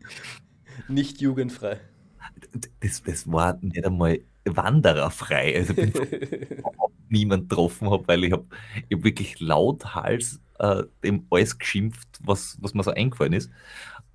Nicht 0.88 1.20
jugendfrei. 1.20 1.78
Das, 2.80 3.02
das 3.02 3.30
war 3.30 3.58
nicht 3.60 3.84
einmal 3.84 4.20
wandererfrei. 4.46 5.56
Also 5.56 5.74
bin 5.74 5.92
niemand 7.10 7.50
getroffen 7.50 7.90
habe, 7.90 8.08
weil 8.08 8.24
ich 8.24 8.32
habe 8.32 8.46
hab 8.90 9.04
wirklich 9.04 9.40
lauthals 9.40 10.40
äh, 10.58 10.84
dem 11.04 11.26
alles 11.30 11.58
geschimpft, 11.58 12.08
was, 12.20 12.56
was 12.60 12.72
mir 12.72 12.82
so 12.82 12.92
eingefallen 12.92 13.34
ist. 13.34 13.50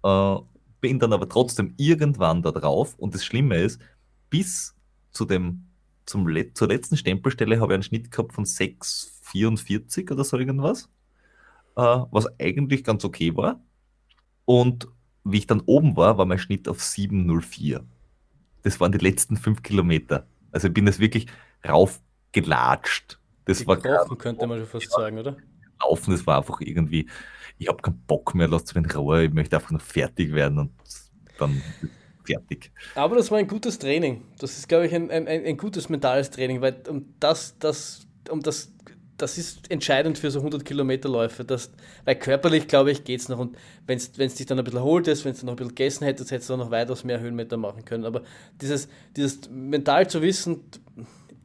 Äh, 0.03 0.37
bin 0.81 0.99
dann 0.99 1.13
aber 1.13 1.27
trotzdem 1.29 1.73
irgendwann 1.77 2.41
da 2.41 2.51
drauf 2.51 2.95
und 2.95 3.13
das 3.13 3.25
Schlimme 3.25 3.57
ist, 3.57 3.81
bis 4.29 4.75
zu 5.11 5.25
dem, 5.25 5.67
zum, 6.05 6.27
zur 6.53 6.67
letzten 6.67 6.97
Stempelstelle 6.97 7.59
habe 7.59 7.73
ich 7.73 7.75
einen 7.75 7.83
Schnitt 7.83 8.11
gehabt 8.11 8.33
von 8.33 8.45
6,44 8.45 10.11
oder 10.11 10.23
so 10.23 10.37
irgendwas, 10.37 10.89
äh, 11.75 11.81
was 11.81 12.27
eigentlich 12.39 12.83
ganz 12.83 13.03
okay 13.03 13.35
war. 13.35 13.61
Und 14.45 14.87
wie 15.23 15.39
ich 15.39 15.47
dann 15.47 15.61
oben 15.65 15.97
war, 15.97 16.17
war 16.17 16.25
mein 16.25 16.39
Schnitt 16.39 16.67
auf 16.67 16.79
7,04. 16.79 17.81
Das 18.63 18.79
waren 18.79 18.91
die 18.91 18.97
letzten 18.97 19.37
fünf 19.37 19.61
Kilometer. 19.63 20.27
Also 20.51 20.67
ich 20.67 20.73
bin 20.73 20.85
das 20.85 20.99
wirklich 20.99 21.27
rauf 21.67 22.01
gelatscht. 22.31 23.19
Das 23.45 23.65
war 23.65 23.77
Gekrochen, 23.77 24.17
könnte 24.17 24.47
man 24.47 24.59
schon 24.59 24.67
fast 24.67 24.91
sagen, 24.91 25.17
oder? 25.17 25.37
Laufen, 25.81 26.11
das 26.11 26.25
war 26.27 26.37
einfach 26.37 26.59
irgendwie, 26.61 27.07
ich 27.57 27.67
habe 27.67 27.81
keinen 27.81 27.99
Bock 28.07 28.35
mehr, 28.35 28.47
lasst 28.47 28.75
mich 28.75 28.85
in 28.85 28.91
Ruhe, 28.91 29.25
ich 29.25 29.33
möchte 29.33 29.55
einfach 29.55 29.71
nur 29.71 29.79
fertig 29.79 30.33
werden 30.33 30.59
und 30.59 30.71
dann 31.39 31.61
fertig. 32.25 32.71
Aber 32.95 33.15
das 33.15 33.31
war 33.31 33.37
ein 33.37 33.47
gutes 33.47 33.79
Training. 33.79 34.23
Das 34.39 34.57
ist, 34.57 34.67
glaube 34.67 34.87
ich, 34.87 34.93
ein, 34.93 35.09
ein, 35.09 35.27
ein 35.27 35.57
gutes 35.57 35.89
mentales 35.89 36.29
Training, 36.29 36.61
weil 36.61 36.75
um 36.89 37.13
das, 37.19 37.57
das, 37.59 38.07
um 38.29 38.41
das, 38.41 38.71
das 39.17 39.37
ist 39.37 39.71
entscheidend 39.71 40.17
für 40.17 40.29
so 40.29 40.39
100 40.39 40.63
Kilometerläufe. 40.63 41.43
Das, 41.43 41.71
weil 42.05 42.15
körperlich, 42.15 42.67
glaube 42.67 42.91
ich, 42.91 43.03
geht 43.03 43.21
es 43.21 43.29
noch. 43.29 43.39
Und 43.39 43.57
wenn 43.87 43.97
es 43.97 44.11
dich 44.11 44.45
dann 44.45 44.59
ein 44.59 44.63
bisschen 44.63 44.79
erholt 44.79 45.07
ist, 45.07 45.25
wenn 45.25 45.33
du 45.33 45.45
noch 45.45 45.53
ein 45.53 45.55
bisschen 45.55 45.75
gegessen 45.75 46.03
hättest, 46.03 46.31
hättest 46.31 46.49
du 46.49 46.57
noch 46.57 46.69
weitaus 46.69 47.03
mehr 47.03 47.19
Höhenmeter 47.19 47.57
machen 47.57 47.85
können. 47.85 48.05
Aber 48.05 48.23
dieses, 48.61 48.87
dieses 49.15 49.49
mental 49.49 50.07
zu 50.07 50.21
wissen, 50.21 50.61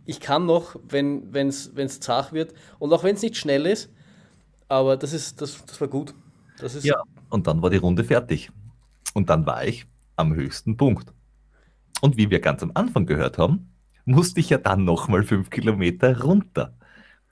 ich 0.04 0.20
kann 0.20 0.46
noch, 0.46 0.76
wenn 0.88 1.32
es 1.36 2.00
zart 2.00 2.32
wird 2.32 2.52
und 2.78 2.92
auch 2.92 3.04
wenn 3.04 3.14
es 3.14 3.22
nicht 3.22 3.36
schnell 3.36 3.66
ist, 3.66 3.88
aber 4.72 4.96
das 4.96 5.12
ist 5.12 5.40
das, 5.40 5.64
das 5.66 5.80
war 5.80 5.88
gut. 5.88 6.14
Das 6.58 6.74
ist 6.74 6.84
ja, 6.84 7.02
und 7.28 7.46
dann 7.46 7.60
war 7.60 7.70
die 7.70 7.76
Runde 7.76 8.04
fertig. 8.04 8.50
Und 9.14 9.28
dann 9.28 9.44
war 9.44 9.64
ich 9.64 9.86
am 10.16 10.34
höchsten 10.34 10.76
Punkt. 10.76 11.12
Und 12.00 12.16
wie 12.16 12.30
wir 12.30 12.40
ganz 12.40 12.62
am 12.62 12.72
Anfang 12.74 13.04
gehört 13.04 13.36
haben, 13.36 13.70
musste 14.06 14.40
ich 14.40 14.48
ja 14.48 14.58
dann 14.58 14.84
nochmal 14.84 15.24
fünf 15.24 15.50
Kilometer 15.50 16.22
runter. 16.22 16.74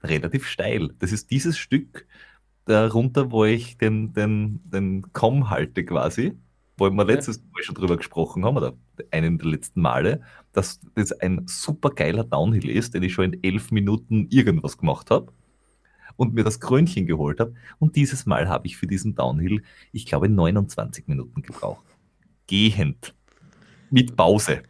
Relativ 0.02 0.46
steil. 0.46 0.90
Das 0.98 1.12
ist 1.12 1.30
dieses 1.30 1.56
Stück 1.56 2.06
da 2.66 2.86
runter, 2.86 3.30
wo 3.30 3.44
ich 3.44 3.78
den, 3.78 4.12
den, 4.12 4.60
den 4.64 5.12
Komm 5.12 5.48
halte 5.48 5.84
quasi, 5.84 6.38
wo 6.76 6.90
wir 6.90 7.04
letztes 7.04 7.42
Mal 7.52 7.62
schon 7.62 7.74
drüber 7.74 7.96
gesprochen 7.96 8.44
haben, 8.44 8.58
oder 8.58 8.74
einen 9.10 9.38
der 9.38 9.48
letzten 9.48 9.80
Male, 9.80 10.20
dass 10.52 10.80
das 10.94 11.12
ein 11.12 11.46
super 11.46 11.90
geiler 11.90 12.24
Downhill 12.24 12.68
ist, 12.68 12.94
den 12.94 13.02
ich 13.02 13.14
schon 13.14 13.32
in 13.32 13.42
elf 13.42 13.70
Minuten 13.70 14.26
irgendwas 14.30 14.76
gemacht 14.76 15.10
habe 15.10 15.32
und 16.20 16.34
mir 16.34 16.44
das 16.44 16.60
Krönchen 16.60 17.06
geholt 17.06 17.40
habe. 17.40 17.54
Und 17.78 17.96
dieses 17.96 18.26
Mal 18.26 18.48
habe 18.48 18.66
ich 18.66 18.76
für 18.76 18.86
diesen 18.86 19.14
Downhill, 19.14 19.62
ich 19.92 20.06
glaube, 20.06 20.28
29 20.28 21.08
Minuten 21.08 21.42
gebraucht 21.42 21.84
gehend. 22.50 23.14
Mit 23.90 24.16
Pause. 24.16 24.62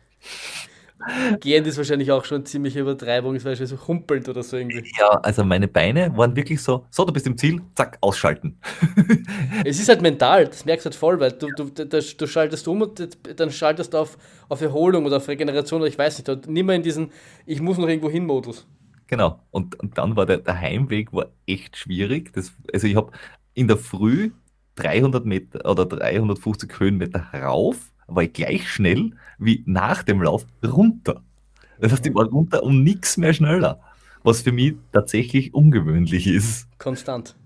Gehend 1.40 1.66
ist 1.66 1.78
wahrscheinlich 1.78 2.12
auch 2.12 2.26
schon 2.26 2.44
ziemliche 2.44 2.80
Übertreibung, 2.80 3.34
ist 3.34 3.46
wahrscheinlich 3.46 3.70
so 3.70 3.88
humpelnd 3.88 4.28
oder 4.28 4.42
so 4.42 4.58
irgendwie. 4.58 4.84
Ja, 4.98 5.08
also 5.22 5.42
meine 5.44 5.66
Beine 5.66 6.14
waren 6.14 6.36
wirklich 6.36 6.60
so, 6.62 6.84
so, 6.90 7.06
du 7.06 7.12
bist 7.12 7.26
im 7.26 7.38
Ziel, 7.38 7.62
zack, 7.74 7.96
ausschalten. 8.02 8.58
es 9.64 9.80
ist 9.80 9.88
halt 9.88 10.02
mental, 10.02 10.46
das 10.46 10.66
merkst 10.66 10.84
du 10.84 10.90
halt 10.90 10.94
voll, 10.94 11.18
weil 11.18 11.32
du, 11.32 11.48
du, 11.56 11.86
das, 11.86 12.14
du 12.18 12.26
schaltest 12.26 12.68
um 12.68 12.82
und 12.82 13.18
dann 13.36 13.50
schaltest 13.50 13.94
du 13.94 13.98
auf, 13.98 14.18
auf 14.50 14.60
Erholung 14.60 15.06
oder 15.06 15.16
auf 15.16 15.28
Regeneration 15.28 15.80
oder 15.80 15.88
ich 15.88 15.96
weiß 15.96 16.18
nicht, 16.18 16.48
nicht 16.48 16.64
mehr 16.64 16.76
in 16.76 16.82
diesen 16.82 17.10
Ich 17.46 17.62
muss 17.62 17.78
noch 17.78 17.88
irgendwo 17.88 18.10
hin 18.10 18.26
Modus. 18.26 18.66
Genau, 19.10 19.40
und, 19.50 19.74
und 19.80 19.98
dann 19.98 20.14
war 20.14 20.24
der, 20.24 20.38
der 20.38 20.60
Heimweg 20.60 21.12
war 21.12 21.26
echt 21.44 21.76
schwierig. 21.76 22.32
Das, 22.32 22.52
also 22.72 22.86
ich 22.86 22.94
habe 22.94 23.10
in 23.54 23.66
der 23.66 23.76
Früh 23.76 24.30
300 24.76 25.26
Meter 25.26 25.68
oder 25.68 25.84
350 25.84 26.78
Höhenmeter 26.78 27.26
rauf, 27.34 27.90
war 28.06 28.22
ich 28.22 28.32
gleich 28.32 28.70
schnell 28.70 29.10
wie 29.36 29.64
nach 29.66 30.04
dem 30.04 30.22
Lauf 30.22 30.46
runter. 30.64 31.24
Das 31.80 31.90
heißt, 31.90 32.06
ich 32.06 32.14
war 32.14 32.26
runter 32.26 32.62
und 32.62 32.84
nichts 32.84 33.16
mehr 33.16 33.32
schneller, 33.32 33.80
was 34.22 34.42
für 34.42 34.52
mich 34.52 34.74
tatsächlich 34.92 35.54
ungewöhnlich 35.54 36.28
ist. 36.28 36.68
Konstant. 36.78 37.36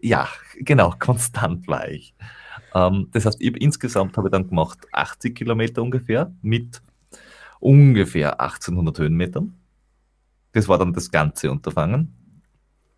Ja, 0.00 0.28
genau, 0.54 0.94
konstant 1.00 1.66
war 1.66 1.88
ich. 1.88 2.14
Ähm, 2.76 3.08
das 3.10 3.26
heißt, 3.26 3.40
ich, 3.40 3.56
insgesamt 3.60 4.16
habe 4.16 4.28
ich 4.28 4.32
dann 4.32 4.48
gemacht 4.48 4.78
80 4.92 5.34
Kilometer 5.34 5.82
ungefähr 5.82 6.32
mit 6.42 6.80
ungefähr 7.58 8.40
1800 8.40 9.00
Höhenmetern. 9.00 9.57
Das 10.52 10.68
war 10.68 10.78
dann 10.78 10.92
das 10.92 11.10
ganze 11.10 11.50
Unterfangen. 11.50 12.14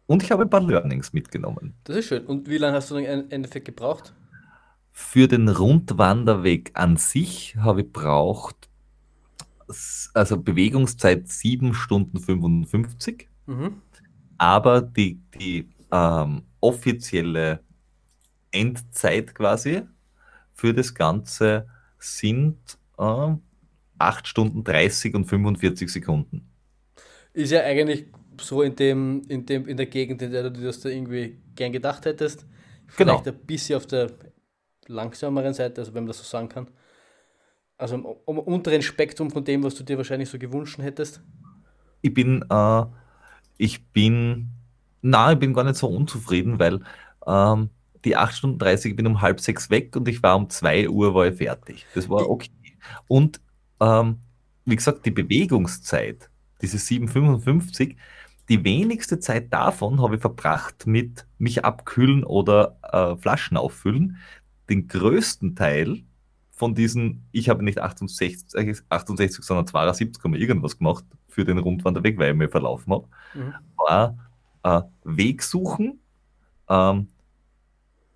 Und 0.06 0.22
ich 0.22 0.32
habe 0.32 0.42
ein 0.42 0.50
paar 0.50 0.60
Learnings 0.60 1.12
mitgenommen. 1.12 1.74
Das 1.84 1.96
ist 1.96 2.06
schön. 2.06 2.26
Und 2.26 2.48
wie 2.48 2.58
lange 2.58 2.76
hast 2.76 2.90
du 2.90 2.94
dann 2.94 3.04
im 3.04 3.30
Endeffekt 3.30 3.66
gebraucht? 3.66 4.12
Für 4.92 5.28
den 5.28 5.48
Rundwanderweg 5.48 6.72
an 6.74 6.96
sich 6.96 7.56
habe 7.56 7.82
ich 7.82 7.92
braucht, 7.92 8.68
also 10.14 10.36
Bewegungszeit 10.36 11.28
7 11.28 11.74
Stunden 11.74 12.18
55. 12.18 13.28
Mhm. 13.46 13.82
Aber 14.36 14.82
die, 14.82 15.20
die 15.38 15.68
ähm, 15.92 16.42
offizielle 16.60 17.60
Endzeit 18.50 19.34
quasi 19.34 19.82
für 20.52 20.74
das 20.74 20.94
Ganze 20.94 21.68
sind 21.98 22.58
äh, 22.98 23.34
8 23.98 24.26
Stunden 24.26 24.64
30 24.64 25.14
und 25.14 25.26
45 25.26 25.88
Sekunden. 25.90 26.49
Ist 27.32 27.50
ja 27.50 27.62
eigentlich 27.62 28.06
so 28.40 28.62
in 28.62 28.74
dem, 28.76 29.22
in 29.28 29.46
dem, 29.46 29.66
in 29.68 29.76
der 29.76 29.86
Gegend, 29.86 30.22
in 30.22 30.32
der 30.32 30.50
du 30.50 30.60
das 30.62 30.80
da 30.80 30.88
irgendwie 30.88 31.38
gern 31.54 31.72
gedacht 31.72 32.04
hättest. 32.06 32.46
Vielleicht 32.86 33.24
genau. 33.24 33.36
ein 33.36 33.46
bisschen 33.46 33.76
auf 33.76 33.86
der 33.86 34.10
langsameren 34.86 35.54
Seite, 35.54 35.80
also 35.80 35.94
wenn 35.94 36.04
man 36.04 36.08
das 36.08 36.18
so 36.18 36.24
sagen 36.24 36.48
kann. 36.48 36.68
Also 37.78 37.94
im, 37.94 38.06
im 38.26 38.38
unteren 38.38 38.82
Spektrum 38.82 39.30
von 39.30 39.44
dem, 39.44 39.62
was 39.62 39.74
du 39.74 39.84
dir 39.84 39.96
wahrscheinlich 39.96 40.28
so 40.28 40.38
gewünscht 40.38 40.78
hättest. 40.78 41.22
Ich 42.02 42.12
bin, 42.12 42.44
äh, 42.50 42.82
ich 43.58 43.86
bin, 43.88 44.50
na, 45.02 45.32
ich 45.32 45.38
bin 45.38 45.54
gar 45.54 45.64
nicht 45.64 45.76
so 45.76 45.86
unzufrieden, 45.86 46.58
weil 46.58 46.80
ähm, 47.26 47.70
die 48.04 48.16
8 48.16 48.34
Stunden 48.34 48.58
30, 48.58 48.90
ich 48.90 48.96
bin 48.96 49.06
um 49.06 49.20
halb 49.20 49.40
sechs 49.40 49.70
weg 49.70 49.94
und 49.96 50.08
ich 50.08 50.22
war 50.22 50.36
um 50.36 50.48
2 50.48 50.88
Uhr 50.88 51.14
war 51.14 51.26
ich 51.26 51.36
fertig. 51.36 51.86
Das 51.94 52.08
war 52.08 52.28
okay. 52.28 52.50
Und 53.06 53.40
ähm, 53.80 54.18
wie 54.64 54.76
gesagt, 54.76 55.06
die 55.06 55.10
Bewegungszeit, 55.10 56.30
diese 56.62 56.78
7,55, 56.78 57.96
die 58.48 58.64
wenigste 58.64 59.20
Zeit 59.20 59.52
davon 59.52 60.02
habe 60.02 60.16
ich 60.16 60.20
verbracht 60.20 60.86
mit 60.86 61.26
mich 61.38 61.64
abkühlen 61.64 62.24
oder 62.24 62.76
äh, 62.82 63.16
Flaschen 63.16 63.56
auffüllen. 63.56 64.16
Den 64.68 64.88
größten 64.88 65.54
Teil 65.54 66.02
von 66.50 66.74
diesen, 66.74 67.24
ich 67.32 67.48
habe 67.48 67.64
nicht 67.64 67.78
68, 67.78 68.82
68 68.88 69.44
sondern 69.44 69.66
72, 69.66 70.22
irgendwas 70.34 70.78
gemacht 70.78 71.04
für 71.28 71.44
den 71.44 71.58
Rundwanderweg, 71.58 72.18
weil 72.18 72.32
ich 72.32 72.36
mir 72.36 72.48
verlaufen 72.48 72.92
habe, 72.92 73.08
mhm. 73.34 73.54
war 73.76 74.18
äh, 74.62 74.82
Weg 75.04 75.42
suchen, 75.42 76.00
ähm, 76.68 77.08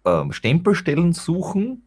äh, 0.04 0.32
Stempelstellen 0.32 1.12
suchen 1.12 1.84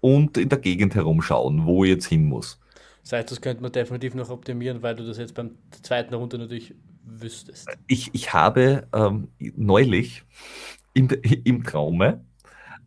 und 0.00 0.38
in 0.38 0.48
der 0.48 0.58
Gegend 0.58 0.94
herumschauen, 0.94 1.66
wo 1.66 1.84
ich 1.84 1.90
jetzt 1.90 2.06
hin 2.06 2.24
muss. 2.24 2.58
Das 3.02 3.12
heißt, 3.12 3.30
das 3.30 3.40
könnte 3.40 3.62
man 3.62 3.72
definitiv 3.72 4.14
noch 4.14 4.30
optimieren, 4.30 4.82
weil 4.82 4.94
du 4.94 5.04
das 5.04 5.18
jetzt 5.18 5.34
beim 5.34 5.56
zweiten 5.82 6.14
Runde 6.14 6.38
natürlich 6.38 6.74
wüsstest? 7.04 7.68
Ich, 7.86 8.10
ich 8.14 8.32
habe 8.32 8.86
ähm, 8.92 9.28
neulich 9.38 10.24
im, 10.94 11.08
im 11.44 11.64
Traume 11.64 12.24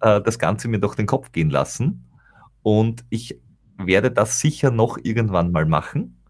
äh, 0.02 0.22
das 0.22 0.40
Ganze 0.40 0.68
mir 0.68 0.80
durch 0.80 0.96
den 0.96 1.06
Kopf 1.06 1.32
gehen 1.32 1.50
lassen 1.50 2.10
und 2.64 3.04
ich 3.10 3.40
werde 3.78 4.12
das 4.12 4.40
sicher 4.40 4.72
noch 4.72 4.98
irgendwann 5.04 5.52
mal 5.52 5.66
machen. 5.66 6.22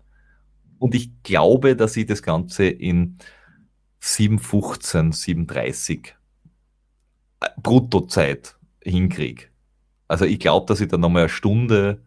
Und 0.79 0.95
ich 0.95 1.11
glaube, 1.23 1.75
dass 1.75 1.95
ich 1.95 2.05
das 2.05 2.21
Ganze 2.23 2.65
in 2.65 3.17
7,15, 4.01 5.13
7,30 5.13 6.07
äh, 7.39 7.47
Bruttozeit 7.61 8.57
hinkriege. 8.81 9.45
Also 10.07 10.25
ich 10.25 10.39
glaube, 10.39 10.65
dass 10.67 10.81
ich 10.81 10.87
dann 10.87 11.01
nochmal 11.01 11.23
eine 11.23 11.29
Stunde 11.29 12.03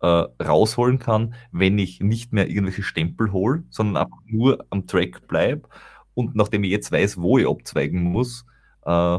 äh, 0.00 0.06
rausholen 0.42 0.98
kann, 0.98 1.34
wenn 1.52 1.78
ich 1.78 2.00
nicht 2.00 2.32
mehr 2.32 2.48
irgendwelche 2.48 2.82
Stempel 2.82 3.32
hole, 3.32 3.64
sondern 3.70 4.04
einfach 4.04 4.20
nur 4.26 4.64
am 4.70 4.86
Track 4.86 5.26
bleibe. 5.26 5.68
Und 6.14 6.34
nachdem 6.34 6.64
ich 6.64 6.70
jetzt 6.70 6.92
weiß, 6.92 7.18
wo 7.18 7.38
ich 7.38 7.48
abzweigen 7.48 8.02
muss, 8.02 8.44
äh, 8.84 9.18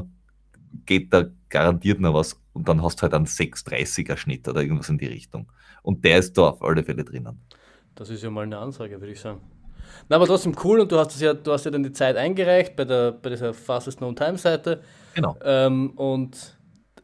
geht 0.85 1.13
da 1.13 1.25
garantiert 1.49 1.99
noch 1.99 2.13
was. 2.13 2.39
Und 2.53 2.67
dann 2.67 2.83
hast 2.83 2.97
du 2.97 3.03
halt 3.03 3.13
einen 3.13 3.25
630er 3.25 4.17
Schnitt 4.17 4.47
oder 4.47 4.61
irgendwas 4.61 4.89
in 4.89 4.97
die 4.97 5.07
Richtung. 5.07 5.51
Und 5.81 6.03
der 6.03 6.19
ist 6.19 6.37
da 6.37 6.49
auf 6.49 6.61
alle 6.61 6.83
Fälle 6.83 7.03
drinnen. 7.03 7.39
Das 7.95 8.09
ist 8.09 8.23
ja 8.23 8.29
mal 8.29 8.43
eine 8.43 8.57
Ansage, 8.57 8.99
würde 8.99 9.13
ich 9.13 9.19
sagen. 9.19 9.41
Na, 10.07 10.15
aber 10.15 10.27
trotzdem 10.27 10.55
cool 10.63 10.79
und 10.79 10.91
du 10.91 10.97
hast, 10.97 11.19
ja, 11.19 11.33
du 11.33 11.51
hast 11.51 11.65
ja 11.65 11.71
dann 11.71 11.83
die 11.83 11.91
Zeit 11.91 12.15
eingereicht 12.15 12.75
bei, 12.75 12.85
der, 12.85 13.11
bei 13.11 13.29
dieser 13.29 13.53
Fastest 13.53 13.97
Known 13.97 14.15
Time 14.15 14.37
Seite. 14.37 14.81
Genau. 15.15 15.35
Ähm, 15.43 15.91
und 15.91 16.57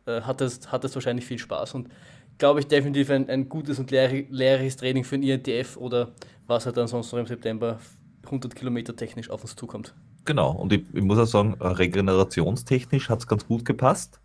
äh, 0.06 0.22
hattest, 0.22 0.72
hattest 0.72 0.96
wahrscheinlich 0.96 1.26
viel 1.26 1.40
Spaß. 1.40 1.74
Und 1.74 1.90
glaube 2.38 2.60
ich, 2.60 2.68
definitiv 2.68 3.10
ein, 3.10 3.30
ein 3.30 3.49
gutes 3.49 3.80
und 3.80 3.91
lehr 3.91 4.26
lehrreiches 4.30 4.78
Training 4.78 5.03
für 5.03 5.16
ein 5.16 5.24
INTF 5.24 5.78
oder 5.78 6.12
was 6.48 6.66
halt 6.66 6.78
dann 6.78 6.88
sonst 6.88 7.12
noch 7.12 7.20
im 7.20 7.28
September 7.28 7.80
100 8.26 8.56
Kilometer 8.56 8.95
technisch 8.95 9.30
auf 9.30 9.41
uns 9.41 9.56
zukommt. 9.56 9.94
Genau, 10.26 10.52
und 10.52 10.74
ich, 10.74 10.84
ich 10.94 11.03
muss 11.03 11.20
auch 11.20 11.26
sagen, 11.26 11.53
regenerationstechnisch 11.60 13.10
hat 13.10 13.20
es 13.20 13.28
ganz 13.28 13.48
gut 13.48 13.64
gepasst, 13.64 14.20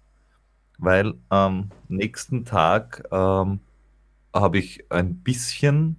weil 0.79 1.15
am 1.29 1.71
nächsten 1.89 2.45
Tag 2.45 3.05
ähm, 3.13 3.61
habe 4.35 4.59
ich 4.59 4.91
ein 4.91 5.17
bisschen, 5.17 5.97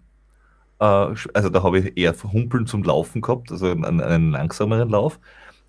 äh, 0.79 0.85
also 0.85 1.49
da 1.49 1.63
habe 1.63 1.79
ich 1.79 1.97
eher 1.97 2.15
Humpeln 2.23 2.65
zum 2.65 2.83
Laufen 2.83 3.21
gehabt, 3.21 3.51
also 3.51 3.67
einen, 3.67 4.01
einen 4.01 4.31
langsameren 4.31 4.89
Lauf 4.89 5.19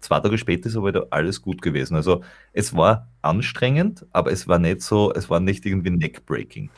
zwei 0.03 0.21
Tage 0.21 0.37
später 0.39 0.69
ist 0.69 0.77
aber 0.77 0.89
wieder 0.89 1.07
alles 1.11 1.41
gut 1.43 1.63
gewesen. 1.63 1.95
Also 1.97 2.23
es 2.53 2.75
war 2.77 3.09
anstrengend, 3.23 4.05
aber 4.13 4.31
es 4.33 4.47
war 4.49 4.59
nicht 4.59 4.83
so, 4.83 5.13
es 5.15 5.31
war 5.31 5.41
nicht 5.41 5.65
irgendwie 5.65 5.91
neckbreaking. 5.91 6.71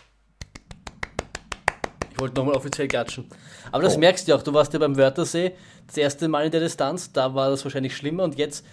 Ich 2.12 2.20
wollte 2.20 2.36
nochmal 2.36 2.54
offiziell 2.54 2.86
klatschen. 2.88 3.24
Aber 3.72 3.82
das 3.82 3.96
Oh. 3.96 3.98
merkst 4.00 4.28
du 4.28 4.34
auch, 4.34 4.42
du 4.42 4.54
warst 4.54 4.72
ja 4.72 4.78
beim 4.78 4.96
Wörthersee 4.96 5.52
das 5.86 5.96
erste 5.96 6.28
Mal 6.28 6.44
in 6.46 6.52
der 6.52 6.60
Distanz, 6.60 7.12
da 7.12 7.34
war 7.34 7.50
das 7.50 7.64
wahrscheinlich 7.64 7.96
schlimmer 7.96 8.22
und 8.24 8.36
jetzt 8.38 8.64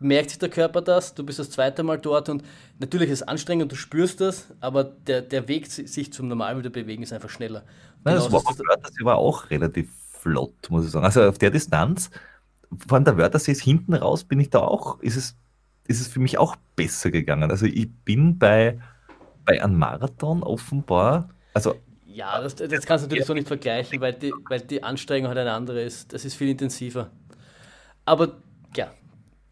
merkt 0.00 0.30
sich 0.30 0.38
der 0.38 0.48
Körper 0.48 0.80
das, 0.80 1.14
du 1.14 1.24
bist 1.24 1.38
das 1.38 1.50
zweite 1.50 1.82
Mal 1.82 1.98
dort 1.98 2.28
und 2.28 2.42
natürlich 2.78 3.08
ist 3.10 3.22
es 3.22 3.28
anstrengend 3.28 3.64
und 3.64 3.72
du 3.72 3.76
spürst 3.76 4.20
das, 4.20 4.48
aber 4.60 4.84
der, 4.84 5.22
der 5.22 5.46
Weg, 5.48 5.66
sich 5.70 6.12
zum 6.12 6.28
normal 6.28 6.58
wieder 6.58 6.70
bewegen, 6.70 7.02
ist 7.02 7.12
einfach 7.12 7.30
schneller. 7.30 7.64
Nein, 8.04 8.14
das 8.16 8.30
war, 8.32 8.42
das- 8.44 8.94
war 9.04 9.16
auch 9.16 9.50
relativ 9.50 9.90
flott, 10.12 10.54
muss 10.68 10.84
ich 10.84 10.90
sagen. 10.90 11.04
Also 11.04 11.22
auf 11.22 11.38
der 11.38 11.50
Distanz, 11.50 12.10
von 12.86 13.04
der 13.04 13.16
Wörthersee 13.16 13.52
ist 13.52 13.62
hinten 13.62 13.94
raus, 13.94 14.24
bin 14.24 14.40
ich 14.40 14.50
da 14.50 14.60
auch, 14.60 15.00
ist 15.00 15.16
es, 15.16 15.36
ist 15.86 16.00
es 16.00 16.08
für 16.08 16.20
mich 16.20 16.38
auch 16.38 16.56
besser 16.76 17.10
gegangen. 17.10 17.50
Also 17.50 17.66
ich 17.66 17.88
bin 18.04 18.38
bei, 18.38 18.78
bei 19.44 19.62
einem 19.62 19.78
Marathon 19.78 20.42
offenbar, 20.42 21.30
also 21.54 21.74
Ja, 22.04 22.40
das, 22.40 22.54
das 22.56 22.86
kannst 22.86 23.04
du 23.04 23.08
natürlich 23.08 23.26
so 23.26 23.34
nicht 23.34 23.48
vergleichen, 23.48 24.00
weil 24.00 24.14
die, 24.14 24.32
weil 24.48 24.60
die 24.60 24.82
Anstrengung 24.82 25.28
halt 25.28 25.38
eine 25.38 25.52
andere 25.52 25.82
ist. 25.82 26.12
Das 26.12 26.24
ist 26.24 26.34
viel 26.34 26.48
intensiver. 26.48 27.10
Aber 28.04 28.38
ja, 28.76 28.90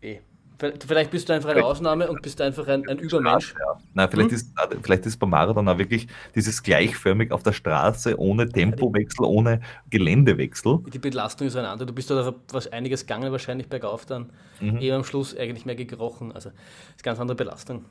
eh. 0.01 0.20
Vielleicht 0.59 1.11
bist 1.11 1.28
du 1.28 1.35
einfach 1.35 1.51
eine 1.51 1.65
Ausnahme 1.65 2.09
und 2.09 2.23
bist 2.23 2.41
einfach 2.41 2.66
ein, 2.69 2.89
ein 2.89 2.99
Übermensch. 2.99 3.55
Ja. 3.59 3.78
Nein, 3.95 4.09
vielleicht, 4.11 4.31
Hm? 4.31 4.37
ist, 4.37 4.53
vielleicht 4.83 5.07
ist 5.07 5.19
beim 5.19 5.31
Marathon 5.31 5.69
auch 5.69 5.78
wirklich 5.78 6.07
dieses 6.35 6.62
gleichförmig 6.62 7.31
auf 7.31 7.43
der 7.43 7.53
Straße, 7.53 8.19
ohne 8.19 8.49
Tempowechsel, 8.49 9.27
ohne 9.27 9.61
Geländewechsel. 9.91 10.78
Die 10.93 10.99
Belastung 10.99 11.47
ist 11.49 11.57
eine 11.57 11.69
andere. 11.69 11.87
Du 11.87 11.93
bist 11.93 12.11
da 12.11 12.35
was 12.53 12.73
einiges 12.73 13.03
gegangen, 13.07 13.33
wahrscheinlich 13.33 13.69
bergauf 13.69 14.07
dann. 14.07 14.31
Mhm. 14.61 14.78
Eher 14.78 14.97
am 14.97 15.05
Schluss 15.05 15.37
eigentlich 15.37 15.66
mehr 15.66 15.77
gekrochen. 15.77 16.33
Also, 16.33 16.49
das 16.51 16.59
ist 16.59 17.01
eine 17.01 17.03
ganz 17.05 17.20
andere 17.20 17.37
Belastung. 17.37 17.85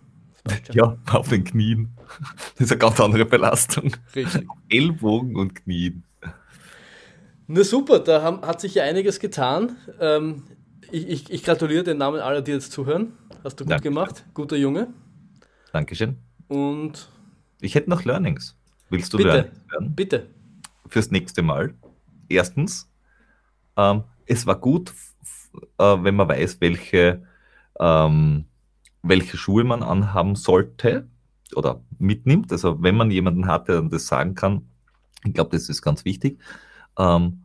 Ja, 0.74 0.96
auf 1.12 1.30
den 1.30 1.44
Knien. 1.44 1.90
Das 2.54 2.68
ist 2.68 2.72
eine 2.72 2.78
ganz 2.78 3.00
andere 3.00 3.26
Belastung. 3.26 3.92
Richtig. 4.16 4.46
Ellbogen 4.70 5.36
und 5.38 5.56
Knien. 5.56 6.04
Na 7.48 7.64
super, 7.64 7.98
da 8.00 8.22
haben, 8.22 8.42
hat 8.42 8.62
sich 8.62 8.76
ja 8.76 8.84
einiges 8.84 9.20
getan. 9.20 9.76
Ähm, 10.00 10.44
ich, 10.92 11.08
ich, 11.08 11.30
ich 11.32 11.44
gratuliere 11.44 11.84
den 11.84 11.98
Namen 11.98 12.20
aller, 12.20 12.42
die 12.42 12.52
jetzt 12.52 12.72
zuhören. 12.72 13.14
Hast 13.44 13.60
du 13.60 13.64
gut 13.66 13.72
Danke. 13.72 13.90
gemacht. 13.90 14.26
Guter 14.34 14.58
Junge. 14.58 14.88
Dankeschön. 15.72 16.18
Und 16.48 17.10
Ich 17.62 17.76
hätte 17.76 17.90
noch 17.90 18.04
Learnings. 18.06 18.58
Willst 18.90 19.14
du 19.14 19.18
Bitte. 19.18 19.30
Learnings 19.30 19.60
hören? 19.72 19.96
bitte. 19.96 20.28
Fürs 20.88 21.12
nächste 21.12 21.42
Mal. 21.42 21.74
Erstens, 22.30 22.90
ähm, 23.78 24.04
es 24.26 24.46
war 24.46 24.60
gut, 24.60 24.94
äh, 25.78 25.84
wenn 26.02 26.16
man 26.16 26.30
weiß, 26.30 26.62
welche, 26.62 27.24
ähm, 27.80 28.46
welche 29.04 29.38
Schuhe 29.38 29.64
man 29.64 29.84
anhaben 29.84 30.36
sollte 30.36 31.08
oder 31.56 31.82
mitnimmt. 32.00 32.52
Also 32.52 32.82
wenn 32.82 32.96
man 32.96 33.12
jemanden 33.12 33.48
hat, 33.48 33.68
der 33.68 33.82
das 33.84 34.08
sagen 34.08 34.36
kann, 34.36 34.68
ich 35.24 35.34
glaube, 35.34 35.52
das 35.52 35.70
ist 35.70 35.82
ganz 35.82 36.06
wichtig. 36.06 36.40
Ähm, 36.98 37.45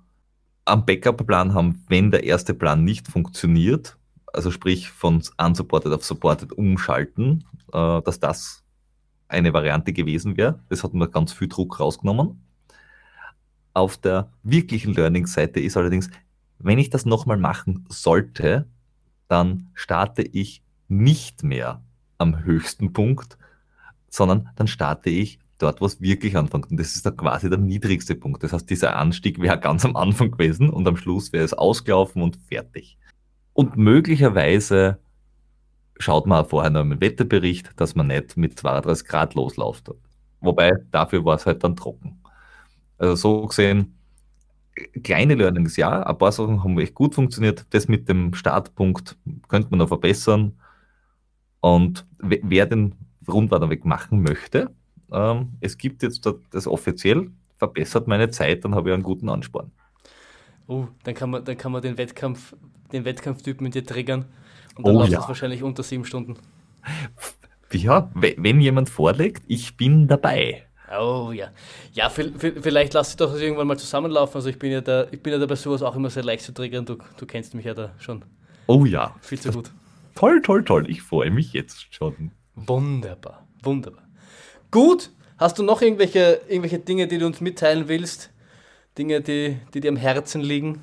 am 0.65 0.85
Backup-Plan 0.85 1.55
haben, 1.55 1.85
wenn 1.89 2.11
der 2.11 2.25
erste 2.25 2.55
Plan 2.55 2.85
nicht 2.85 3.09
funktioniert, 3.09 3.97
also 4.33 4.51
sprich 4.51 4.91
von 4.91 5.23
unsupported 5.39 5.93
auf 5.93 6.05
supported 6.05 6.53
umschalten, 6.53 7.45
äh, 7.73 8.03
dass 8.03 8.21
das 8.21 8.63
eine 9.29 9.53
Variante 9.53 9.93
gewesen 9.93 10.37
wäre. 10.37 10.61
Das 10.69 10.85
hat 10.85 10.95
mir 10.95 11.09
ganz 11.09 11.33
viel 11.33 11.49
Druck 11.49 11.81
rausgenommen. 11.81 12.43
Auf 13.73 13.97
der 13.97 14.33
wirklichen 14.43 14.95
Learning-Seite 14.95 15.61
ist 15.61 15.77
allerdings, 15.77 16.11
wenn 16.59 16.79
ich 16.79 16.91
das 16.91 17.07
nochmal 17.07 17.39
machen 17.39 17.87
sollte, 17.89 18.67
dann 19.29 19.71
starte 19.75 20.23
ich 20.23 20.63
nicht 20.89 21.45
mehr 21.45 21.83
am 22.19 22.45
höchsten 22.45 22.93
Punkt, 22.93 23.39
sondern 24.09 24.51
dann 24.57 24.67
starte 24.67 25.09
ich 25.09 25.39
dort, 25.63 25.81
wo 25.81 25.87
es 25.87 26.01
wirklich 26.01 26.37
anfängt. 26.37 26.71
Und 26.71 26.79
das 26.81 26.95
ist 26.97 27.07
dann 27.07 27.17
quasi 27.17 27.49
der 27.49 27.59
niedrigste 27.59 28.15
Punkt. 28.15 28.43
Das 28.43 28.53
heißt, 28.53 28.69
dieser 28.69 28.97
Anstieg 28.97 29.41
wäre 29.41 29.59
ganz 29.61 29.85
am 29.85 29.97
Anfang 29.97 30.31
gewesen 30.33 30.71
und 30.71 30.87
am 30.89 30.97
Schluss 30.97 31.33
wäre 31.33 31.45
es 31.45 31.55
ausgelaufen 31.55 32.23
und 32.23 32.37
fertig. 32.37 32.99
Und 33.53 33.77
möglicherweise 33.77 34.99
schaut 35.99 36.27
man 36.27 36.47
vorher 36.47 36.71
noch 36.71 36.81
im 36.81 37.01
Wetterbericht, 37.01 37.73
dass 37.77 37.95
man 37.95 38.07
nicht 38.07 38.37
mit 38.37 38.59
32 38.59 39.07
Grad 39.07 39.35
losläuft. 39.35 39.91
Wobei, 40.41 40.73
dafür 40.91 41.25
war 41.25 41.37
es 41.37 41.45
halt 41.45 41.63
dann 41.63 41.77
trocken. 41.77 42.23
Also 42.97 43.15
so 43.17 43.47
gesehen, 43.47 43.99
kleine 45.03 45.35
Learnings, 45.35 45.77
ja, 45.77 46.03
ein 46.03 46.17
paar 46.17 46.33
Sachen 46.33 46.65
haben 46.65 46.79
echt 46.79 46.95
gut 46.95 47.15
funktioniert. 47.15 47.67
Das 47.71 47.89
mit 47.89 48.09
dem 48.09 48.33
Startpunkt 48.35 49.19
könnte 49.49 49.69
man 49.71 49.79
noch 49.79 49.89
verbessern. 49.89 50.59
Und 51.61 52.07
we- 52.19 52.41
wer 52.43 52.65
den 52.67 52.95
Rundwanderweg 53.29 53.85
machen 53.85 54.23
möchte, 54.23 54.75
ähm, 55.13 55.51
es 55.61 55.77
gibt 55.79 56.03
jetzt 56.03 56.25
da- 56.27 56.35
das 56.51 56.67
offiziell, 56.67 57.31
verbessert 57.59 58.07
meine 58.09 58.31
Zeit, 58.31 58.65
dann 58.65 58.75
habe 58.75 58.91
ich 58.91 58.95
einen 58.95 59.03
guten 59.03 59.29
Ansporn. 59.29 59.71
Oh, 60.67 60.87
dann 61.05 61.15
kann 61.15 61.31
man, 61.31 61.45
dann 61.45 61.57
kann 61.57 61.73
man 61.73 61.83
den 61.83 61.99
Wettkampf, 61.99 62.55
den 62.93 63.05
Wettkampftypen 63.05 63.65
mit 63.65 63.75
dir 63.75 63.85
triggern. 63.85 64.27
Und 64.77 64.87
dann 64.87 64.97
Oh 64.97 65.01
läuft 65.01 65.13
ja. 65.13 65.19
das 65.19 65.29
wahrscheinlich 65.29 65.63
unter 65.63 65.83
sieben 65.83 66.05
Stunden. 66.05 66.35
Ja, 67.73 68.11
we- 68.15 68.35
wenn 68.39 68.61
jemand 68.61 68.89
vorlegt, 68.91 69.45
ich 69.47 69.77
bin 69.77 70.09
dabei. 70.09 70.65
Oh 70.99 71.31
ja. 71.33 71.51
Ja, 71.93 72.09
vi- 72.09 72.33
vi- 72.37 72.61
vielleicht 72.61 72.95
lass 72.95 73.09
dich 73.09 73.17
doch 73.17 73.31
das 73.33 73.41
irgendwann 73.41 73.67
mal 73.69 73.79
zusammenlaufen. 73.79 74.37
Also 74.37 74.49
ich 74.49 74.59
bin 74.59 74.73
ja 74.73 74.81
da, 74.81 75.07
ich 75.13 75.23
bin 75.23 75.33
ja 75.33 75.39
da 75.39 75.47
bei 75.47 75.55
sowas 75.55 75.83
auch 75.83 75.95
immer 75.95 76.11
sehr 76.11 76.25
leicht 76.25 76.45
zu 76.45 76.53
triggern. 76.53 76.85
Du, 76.85 76.97
du 77.17 77.27
kennst 77.27 77.55
mich 77.55 77.65
ja 77.65 77.75
da 77.75 77.93
schon 77.99 78.25
Oh 78.67 78.85
ja, 78.85 79.15
viel 79.21 79.39
zu 79.39 79.51
gut. 79.53 79.71
toll, 80.17 80.41
toll, 80.43 80.65
toll. 80.65 80.91
Ich 80.91 81.03
freue 81.03 81.31
mich 81.31 81.53
jetzt 81.53 81.95
schon. 81.95 82.33
Wunderbar, 82.57 83.47
wunderbar. 83.63 84.03
Gut, 84.71 85.11
hast 85.37 85.59
du 85.59 85.63
noch 85.63 85.83
irgendwelche, 85.83 86.41
irgendwelche 86.49 86.79
Dinge, 86.79 87.07
die 87.09 87.19
du 87.19 87.27
uns 87.27 87.41
mitteilen 87.41 87.89
willst? 87.89 88.31
Dinge, 88.99 89.21
die, 89.21 89.57
die 89.75 89.81
dir 89.81 89.91
am 89.91 89.97
Herzen 89.97 90.41
liegen? 90.41 90.83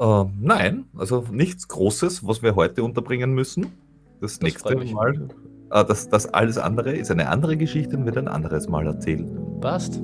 Äh, 0.00 0.24
nein, 0.40 0.86
also 0.96 1.24
nichts 1.30 1.68
Großes, 1.68 2.26
was 2.26 2.42
wir 2.42 2.56
heute 2.56 2.82
unterbringen 2.82 3.32
müssen. 3.32 3.72
Das, 4.20 4.38
Das 4.38 4.40
nächste. 4.40 4.76
Mal. 4.76 5.28
Äh, 5.70 5.84
das, 5.84 6.08
das 6.08 6.26
alles 6.26 6.58
andere 6.58 6.92
ist 6.92 7.10
eine 7.10 7.28
andere 7.28 7.56
Geschichte 7.56 7.96
und 7.96 8.06
wird 8.06 8.18
ein 8.18 8.28
anderes 8.28 8.68
Mal 8.68 8.86
erzählen. 8.86 9.60
Passt. 9.60 10.00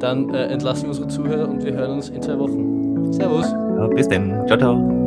Dann 0.00 0.32
äh, 0.34 0.46
entlassen 0.46 0.84
wir 0.84 0.88
unsere 0.88 1.08
Zuhörer 1.08 1.48
und 1.48 1.64
wir 1.64 1.72
hören 1.72 1.92
uns 1.92 2.08
in 2.08 2.20
zwei 2.20 2.38
Wochen. 2.38 3.12
Servus. 3.12 3.46
Ja, 3.46 3.86
bis 3.88 4.08
dann. 4.08 4.46
Ciao, 4.46 4.58
ciao. 4.58 5.03